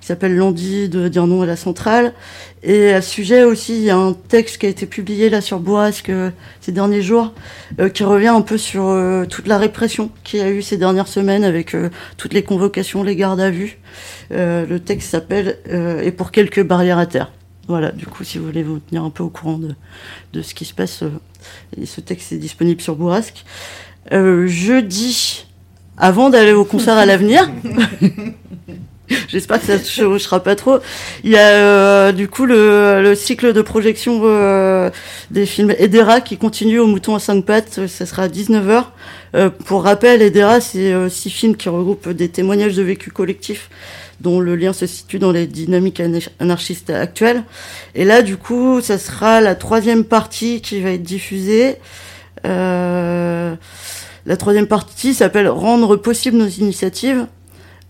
qui 0.00 0.06
s'appelle 0.06 0.36
Lundi 0.36 0.88
de 0.88 1.08
dire 1.08 1.26
non 1.26 1.42
à 1.42 1.46
la 1.46 1.56
centrale. 1.56 2.14
Et 2.62 2.92
à 2.92 3.02
ce 3.02 3.10
sujet 3.10 3.44
aussi, 3.44 3.76
il 3.76 3.84
y 3.84 3.90
a 3.90 3.96
un 3.96 4.12
texte 4.12 4.58
qui 4.58 4.66
a 4.66 4.68
été 4.68 4.86
publié 4.86 5.28
là 5.28 5.40
sur 5.40 5.60
Bourrasque 5.60 6.10
euh, 6.10 6.30
ces 6.60 6.72
derniers 6.72 7.02
jours, 7.02 7.32
euh, 7.80 7.88
qui 7.88 8.04
revient 8.04 8.28
un 8.28 8.40
peu 8.40 8.58
sur 8.58 8.88
euh, 8.88 9.24
toute 9.26 9.46
la 9.46 9.58
répression 9.58 10.10
qu'il 10.24 10.40
y 10.40 10.42
a 10.42 10.50
eu 10.50 10.62
ces 10.62 10.76
dernières 10.76 11.08
semaines 11.08 11.44
avec 11.44 11.74
euh, 11.74 11.90
toutes 12.16 12.32
les 12.32 12.42
convocations, 12.42 13.02
les 13.02 13.16
gardes 13.16 13.40
à 13.40 13.50
vue. 13.50 13.78
Euh, 14.32 14.66
le 14.66 14.80
texte 14.80 15.10
s'appelle 15.10 15.58
euh, 15.70 16.02
Et 16.02 16.12
pour 16.12 16.30
quelques 16.30 16.62
barrières 16.62 16.98
à 16.98 17.06
terre. 17.06 17.30
Voilà, 17.68 17.92
du 17.92 18.06
coup, 18.06 18.24
si 18.24 18.38
vous 18.38 18.46
voulez 18.46 18.62
vous 18.62 18.78
tenir 18.78 19.04
un 19.04 19.10
peu 19.10 19.22
au 19.22 19.28
courant 19.28 19.60
de, 20.32 20.42
ce 20.42 20.54
qui 20.54 20.64
se 20.64 20.72
passe, 20.72 21.02
euh, 21.02 21.10
ce 21.84 22.00
texte 22.00 22.32
est 22.32 22.38
disponible 22.38 22.80
sur 22.80 22.96
Bourrasque. 22.96 23.44
Euh, 24.10 24.46
jeudi, 24.46 25.44
avant 25.98 26.30
d'aller 26.30 26.52
au 26.52 26.64
concert 26.64 26.96
à 26.96 27.04
l'avenir, 27.04 27.50
j'espère 29.28 29.60
que 29.60 29.66
ça 29.66 29.76
ne 29.76 29.82
chevauchera 29.82 30.42
pas 30.42 30.56
trop, 30.56 30.78
il 31.24 31.30
y 31.30 31.36
a 31.36 31.46
euh, 31.46 32.12
du 32.12 32.26
coup 32.26 32.46
le, 32.46 33.02
le 33.02 33.14
cycle 33.14 33.52
de 33.52 33.60
projection 33.60 34.22
des 35.30 35.44
films 35.44 35.74
Edera 35.78 36.22
qui 36.22 36.38
continue 36.38 36.78
au 36.78 36.86
mouton 36.86 37.16
à 37.16 37.18
cinq 37.18 37.44
pattes, 37.44 37.86
ça 37.86 38.06
sera 38.06 38.22
à 38.22 38.28
19h. 38.28 38.84
Euh, 39.34 39.50
pour 39.50 39.84
rappel, 39.84 40.22
Edera, 40.22 40.62
c'est 40.62 41.10
six 41.10 41.28
films 41.28 41.54
qui 41.54 41.68
regroupent 41.68 42.08
des 42.08 42.30
témoignages 42.30 42.76
de 42.76 42.82
vécu 42.82 43.10
collectif 43.10 43.68
dont 44.20 44.40
le 44.40 44.56
lien 44.56 44.72
se 44.72 44.86
situe 44.86 45.18
dans 45.18 45.30
les 45.32 45.46
dynamiques 45.46 46.00
anar- 46.00 46.28
anarchistes 46.40 46.90
actuelles. 46.90 47.44
Et 47.94 48.04
là, 48.04 48.22
du 48.22 48.36
coup, 48.36 48.80
ça 48.80 48.98
sera 48.98 49.40
la 49.40 49.54
troisième 49.54 50.04
partie 50.04 50.60
qui 50.60 50.80
va 50.80 50.90
être 50.90 51.02
diffusée. 51.02 51.76
Euh, 52.46 53.54
la 54.26 54.36
troisième 54.36 54.66
partie 54.66 55.14
s'appelle 55.14 55.48
Rendre 55.48 55.96
possible 55.96 56.36
nos 56.36 56.48
initiatives. 56.48 57.26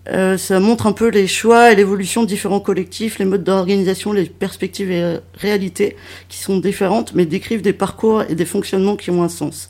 Euh, 0.07 0.37
ça 0.37 0.59
montre 0.59 0.87
un 0.87 0.91
peu 0.91 1.09
les 1.09 1.27
choix 1.27 1.71
et 1.71 1.75
l'évolution 1.75 2.23
de 2.23 2.27
différents 2.27 2.59
collectifs, 2.61 3.19
les 3.19 3.25
modes 3.25 3.43
d'organisation, 3.43 4.11
les 4.11 4.25
perspectives 4.25 4.89
et 4.91 5.17
réalités 5.35 5.97
qui 6.29 6.39
sont 6.39 6.57
différentes, 6.57 7.13
mais 7.13 7.25
décrivent 7.25 7.61
des 7.61 7.73
parcours 7.73 8.23
et 8.27 8.33
des 8.33 8.45
fonctionnements 8.45 8.95
qui 8.95 9.11
ont 9.11 9.21
un 9.23 9.29
sens. 9.29 9.69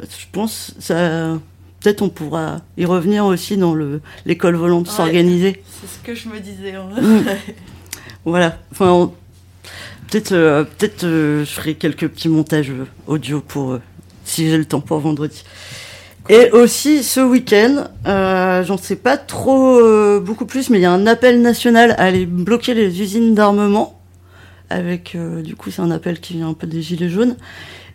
Euh, 0.00 0.06
Je 0.08 0.26
pense 0.32 0.74
ça. 0.80 1.38
Peut-être 1.80 2.02
on 2.02 2.08
pourra 2.08 2.60
y 2.76 2.84
revenir 2.84 3.24
aussi 3.24 3.56
dans 3.56 3.74
le 3.74 4.00
l'école 4.26 4.56
volante 4.56 4.88
Ouais. 4.88 4.92
s'organiser. 4.94 5.62
C'est 5.80 5.86
ce 5.88 5.98
que 6.04 6.14
je 6.14 6.28
me 6.28 6.40
disais. 6.40 6.74
hein. 6.74 6.88
Mm. 7.00 7.20
Voilà. 8.24 8.58
Enfin, 8.72 9.12
peut-être, 10.10 10.32
euh, 10.32 10.64
peut-être, 10.64 11.04
euh, 11.04 11.44
je 11.44 11.50
ferai 11.50 11.74
quelques 11.76 12.08
petits 12.08 12.28
montages 12.28 12.70
euh, 12.70 12.84
audio 13.06 13.40
pour 13.40 13.72
euh, 13.72 13.80
si 14.24 14.50
j'ai 14.50 14.58
le 14.58 14.64
temps 14.64 14.80
pour 14.80 14.98
vendredi. 14.98 15.44
Et 16.28 16.50
aussi 16.50 17.02
ce 17.02 17.20
week-end, 17.20 17.86
j'en 18.04 18.76
sais 18.76 18.96
pas 18.96 19.16
trop 19.16 19.80
beaucoup 20.20 20.44
plus, 20.44 20.68
mais 20.68 20.76
il 20.78 20.82
y 20.82 20.84
a 20.84 20.92
un 20.92 21.06
appel 21.06 21.40
national 21.40 21.92
à 21.92 22.02
aller 22.02 22.26
bloquer 22.26 22.74
les 22.74 23.00
usines 23.00 23.34
d'armement. 23.34 23.98
Avec, 24.68 25.16
du 25.42 25.56
coup, 25.56 25.70
c'est 25.70 25.80
un 25.80 25.90
appel 25.90 26.20
qui 26.20 26.34
vient 26.34 26.48
un 26.50 26.52
peu 26.52 26.66
des 26.66 26.82
gilets 26.82 27.08
jaunes. 27.08 27.34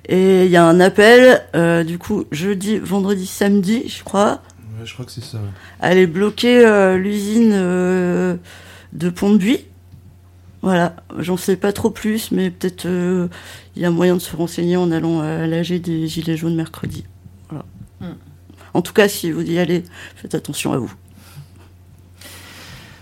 Et 0.09 0.45
il 0.45 0.51
y 0.51 0.57
a 0.57 0.65
un 0.65 0.79
appel, 0.79 1.41
euh, 1.55 1.83
du 1.83 1.97
coup, 1.97 2.25
jeudi, 2.31 2.77
vendredi, 2.77 3.25
samedi, 3.25 3.87
je 3.87 4.03
crois, 4.03 4.41
Ouais, 4.79 4.85
je 4.85 4.93
crois 4.93 5.05
que 5.05 5.11
c'est 5.11 5.23
ça. 5.23 5.37
ouais. 5.37 5.43
aller 5.79 6.07
bloquer 6.07 6.65
euh, 6.65 6.97
l'usine 6.97 7.51
euh, 7.53 8.35
de 8.91 9.09
Pont-de-Buis. 9.09 9.65
Voilà, 10.61 10.95
j'en 11.19 11.37
sais 11.37 11.55
pas 11.57 11.71
trop 11.73 11.89
plus, 11.89 12.31
mais 12.31 12.49
peut-être 12.49 12.85
euh, 12.85 13.27
il 13.75 13.81
y 13.81 13.85
a 13.85 13.91
moyen 13.91 14.15
de 14.15 14.19
se 14.21 14.35
renseigner 14.35 14.77
en 14.77 14.91
allant 14.91 15.19
à 15.21 15.45
l'AG 15.45 15.73
des 15.81 16.07
Gilets 16.07 16.37
jaunes 16.37 16.55
mercredi. 16.55 17.05
Voilà. 17.49 17.65
Hmm. 18.01 18.15
En 18.73 18.81
tout 18.81 18.93
cas, 18.93 19.07
si 19.07 19.31
vous 19.31 19.41
y 19.41 19.59
allez, 19.59 19.83
faites 20.15 20.35
attention 20.35 20.73
à 20.73 20.77
vous. 20.77 20.91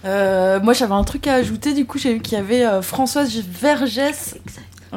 Euh, 0.06 0.60
moi, 0.62 0.74
j'avais 0.74 0.94
un 0.94 1.04
truc 1.04 1.28
à 1.28 1.36
ajouter. 1.36 1.74
Du 1.74 1.86
coup, 1.86 1.98
j'ai 2.00 2.16
vu 2.16 2.22
qu'il 2.22 2.34
y 2.34 2.42
avait 2.42 2.66
euh, 2.66 2.82
Françoise 2.82 3.32
Vergès 3.48 4.36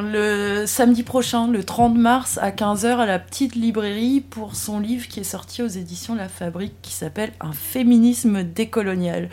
le 0.03 0.65
samedi 0.66 1.03
prochain, 1.05 1.47
le 1.49 1.62
30 1.62 1.97
mars, 1.97 2.39
à 2.43 2.51
15h, 2.51 2.99
à 2.99 3.07
la 3.07 3.19
petite 3.19 3.55
librairie 3.55 4.21
pour 4.21 4.57
son 4.57 4.81
livre 4.81 5.07
qui 5.07 5.21
est 5.21 5.25
sorti 5.25 5.62
aux 5.62 5.69
éditions 5.69 6.15
La 6.15 6.29
Fabrique 6.29 6.75
qui 6.83 6.93
s'appelle 6.93 7.33
Un 7.41 7.53
féminisme 7.53 8.43
décolonial. 8.43 9.29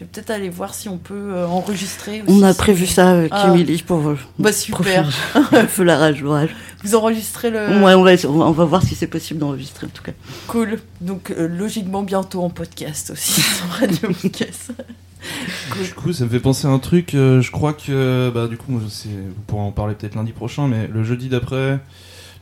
Je 0.00 0.04
vais 0.06 0.10
peut-être 0.12 0.30
aller 0.30 0.48
voir 0.48 0.72
si 0.72 0.88
on 0.88 0.96
peut 0.96 1.14
euh, 1.34 1.46
enregistrer. 1.46 2.22
aussi, 2.22 2.32
On 2.32 2.42
a 2.42 2.52
si- 2.54 2.58
prévu 2.58 2.86
ça 2.86 3.10
avec 3.10 3.30
Ah. 3.34 3.50
Émilie 3.54 3.82
pour 3.82 4.08
euh, 4.08 4.18
Bah, 4.38 4.50
super. 4.50 5.06
prochain 5.06 5.66
feu 5.68 5.84
la 5.84 5.98
rage 5.98 6.22
l'orage. 6.22 6.48
Vous 6.82 6.94
enregistrez 6.94 7.50
le. 7.50 7.82
Ouais, 7.84 7.92
on 7.92 8.02
va, 8.02 8.12
on 8.30 8.50
va- 8.52 8.64
voir 8.64 8.82
si 8.82 8.94
c'est 8.94 9.06
possible 9.06 9.40
d'enregistrer 9.40 9.86
en 9.86 9.90
tout 9.90 10.02
cas. 10.02 10.12
Cool. 10.46 10.78
Donc, 11.02 11.30
euh, 11.30 11.46
logiquement, 11.48 12.02
bientôt 12.02 12.40
en 12.42 12.48
podcast 12.48 13.10
aussi 13.10 13.40
sur 13.42 13.66
Radio 13.78 14.08
Piquet. 14.18 14.48
Du 15.84 15.92
coup, 15.92 16.14
ça 16.14 16.24
me 16.24 16.30
fait 16.30 16.40
penser 16.40 16.66
à 16.66 16.70
un 16.70 16.78
truc. 16.78 17.14
euh, 17.14 17.42
je 17.42 17.50
crois 17.50 17.74
que, 17.74 18.30
bah, 18.34 18.48
du 18.48 18.56
coup, 18.56 18.72
moi, 18.72 18.80
je 18.82 18.88
sais, 18.90 19.08
vous 19.10 19.42
pourrez 19.46 19.62
en 19.62 19.70
parler 19.70 19.94
peut-être 19.94 20.14
lundi 20.14 20.32
prochain, 20.32 20.66
mais 20.66 20.88
le 20.90 21.04
jeudi 21.04 21.28
d'après, 21.28 21.78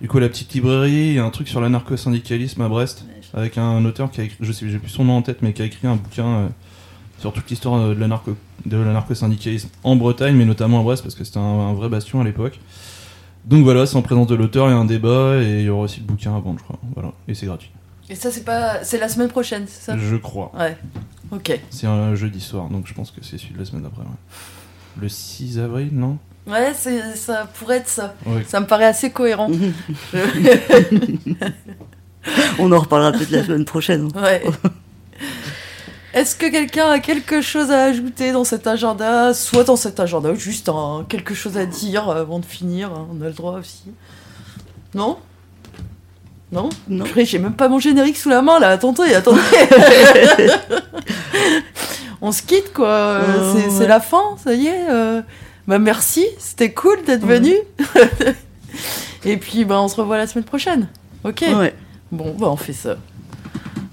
du 0.00 0.06
coup, 0.06 0.18
à 0.18 0.20
la 0.20 0.28
petite 0.28 0.52
librairie, 0.52 0.92
il 0.92 1.14
y 1.14 1.18
a 1.18 1.24
un 1.24 1.30
truc 1.30 1.48
sur 1.48 1.60
l'anarcho-syndicalisme 1.60 2.62
à 2.62 2.68
Brest, 2.68 3.04
avec 3.34 3.58
un 3.58 3.84
auteur 3.84 4.12
qui 4.12 4.20
a 4.20 4.24
écrit, 4.24 4.36
je 4.40 4.52
sais, 4.52 4.68
j'ai 4.68 4.78
plus 4.78 4.90
son 4.90 5.02
nom 5.02 5.16
en 5.16 5.22
tête, 5.22 5.38
mais 5.42 5.52
qui 5.52 5.62
a 5.62 5.64
écrit 5.64 5.88
un 5.88 5.96
bouquin 5.96 6.26
euh, 6.26 6.46
sur 7.18 7.32
toute 7.32 7.48
l'histoire 7.50 7.88
de 7.88 7.92
l'anarcho, 7.94 8.36
de 8.66 8.76
l'anarcho-syndicalisme 8.76 9.68
en 9.84 9.96
Bretagne, 9.96 10.34
mais 10.36 10.44
notamment 10.44 10.80
à 10.80 10.82
Brest, 10.82 11.02
parce 11.02 11.14
que 11.14 11.24
c'était 11.24 11.38
un, 11.38 11.42
un 11.42 11.72
vrai 11.74 11.88
bastion 11.88 12.20
à 12.20 12.24
l'époque. 12.24 12.58
Donc 13.44 13.64
voilà, 13.64 13.86
c'est 13.86 13.96
en 13.96 14.02
présence 14.02 14.26
de 14.26 14.34
l'auteur, 14.34 14.66
il 14.68 14.72
y 14.72 14.74
a 14.74 14.76
un 14.76 14.84
débat, 14.84 15.36
et 15.42 15.60
il 15.60 15.64
y 15.64 15.68
aura 15.70 15.84
aussi 15.84 16.00
le 16.00 16.06
bouquin 16.06 16.36
à 16.36 16.40
vendre, 16.40 16.58
je 16.58 16.64
crois. 16.64 16.78
Voilà, 16.94 17.12
et 17.28 17.34
c'est 17.34 17.46
gratuit. 17.46 17.70
Et 18.10 18.14
ça, 18.14 18.30
c'est 18.30 18.44
pas. 18.44 18.82
C'est 18.84 18.98
la 18.98 19.08
semaine 19.08 19.28
prochaine, 19.28 19.64
c'est 19.66 19.84
ça? 19.92 19.98
Je 19.98 20.16
crois. 20.16 20.50
Ouais. 20.58 20.76
Ok. 21.30 21.58
C'est 21.70 21.86
un 21.86 22.14
jeudi 22.14 22.40
soir, 22.40 22.68
donc 22.68 22.86
je 22.86 22.94
pense 22.94 23.10
que 23.10 23.22
c'est 23.22 23.36
celui 23.38 23.52
de 23.54 23.58
la 23.58 23.64
semaine 23.66 23.82
d'après. 23.82 24.02
ouais. 24.02 24.08
Le 25.00 25.08
6 25.08 25.58
avril, 25.58 25.88
non? 25.92 26.18
Ouais, 26.46 26.72
c'est- 26.74 27.14
ça 27.16 27.46
pourrait 27.58 27.78
être 27.78 27.88
ça. 27.88 28.14
Ouais. 28.26 28.44
Ça 28.46 28.60
me 28.60 28.66
paraît 28.66 28.86
assez 28.86 29.10
cohérent. 29.10 29.50
On 32.58 32.70
en 32.72 32.78
reparlera 32.80 33.12
peut-être 33.12 33.30
la 33.30 33.44
semaine 33.44 33.64
prochaine. 33.64 34.08
hein. 34.14 34.22
ouais. 34.22 34.42
Est-ce 36.18 36.34
que 36.34 36.46
quelqu'un 36.50 36.90
a 36.90 36.98
quelque 36.98 37.40
chose 37.40 37.70
à 37.70 37.84
ajouter 37.84 38.32
dans 38.32 38.42
cet 38.44 38.66
agenda 38.66 39.32
Soit 39.34 39.64
dans 39.64 39.76
cet 39.76 40.00
agenda, 40.00 40.34
juste 40.34 40.70
quelque 41.08 41.34
chose 41.34 41.56
à 41.56 41.64
dire 41.66 42.08
avant 42.10 42.40
de 42.40 42.44
finir. 42.44 42.90
hein, 42.92 43.06
On 43.12 43.20
a 43.22 43.26
le 43.26 43.32
droit 43.32 43.58
aussi. 43.58 43.84
Non? 44.94 45.18
Non? 46.50 46.70
Non. 46.88 47.04
Purée, 47.04 47.24
J'ai 47.24 47.38
même 47.38 47.54
pas 47.54 47.68
mon 47.68 47.78
générique 47.78 48.16
sous 48.16 48.30
la 48.30 48.42
main 48.42 48.58
là. 48.58 48.70
Attendez, 48.70 49.14
attendez. 49.14 49.40
On 52.20 52.32
se 52.32 52.42
quitte 52.42 52.72
quoi. 52.72 52.88
Euh, 52.88 53.54
c'est 53.54 53.70
c'est 53.70 53.78
ouais. 53.82 53.86
la 53.86 54.00
fin, 54.00 54.36
ça 54.42 54.52
y 54.54 54.66
est. 54.66 54.88
euh. 54.90 55.22
Bah 55.68 55.78
merci, 55.78 56.26
c'était 56.38 56.72
cool 56.72 56.96
d'être 57.06 57.24
venu. 57.24 57.54
Et 59.24 59.36
puis 59.36 59.64
bah 59.64 59.80
on 59.80 59.86
se 59.88 59.94
revoit 59.96 60.16
la 60.16 60.26
semaine 60.26 60.44
prochaine. 60.44 60.88
Ok? 61.24 61.44
Ouais. 61.54 61.74
Bon 62.10 62.34
bah 62.36 62.48
on 62.50 62.56
fait 62.56 62.72
ça. 62.72 62.96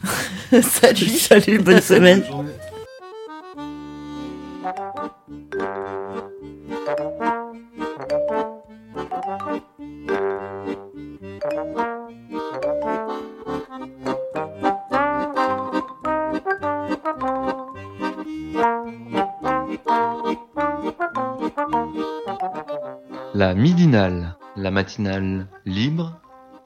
Salut. 0.62 1.10
Salut, 1.10 1.60
bonne 1.60 1.82
semaine. 1.82 2.24
La 23.34 23.54
midinale, 23.54 24.38
la 24.56 24.72
matinale 24.72 25.48
libre, 25.66 26.20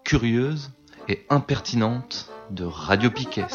curieuse 0.03 0.71
et 1.07 1.25
impertinente 1.29 2.29
de 2.51 2.65
Radio 2.65 3.11
Piquet. 3.11 3.47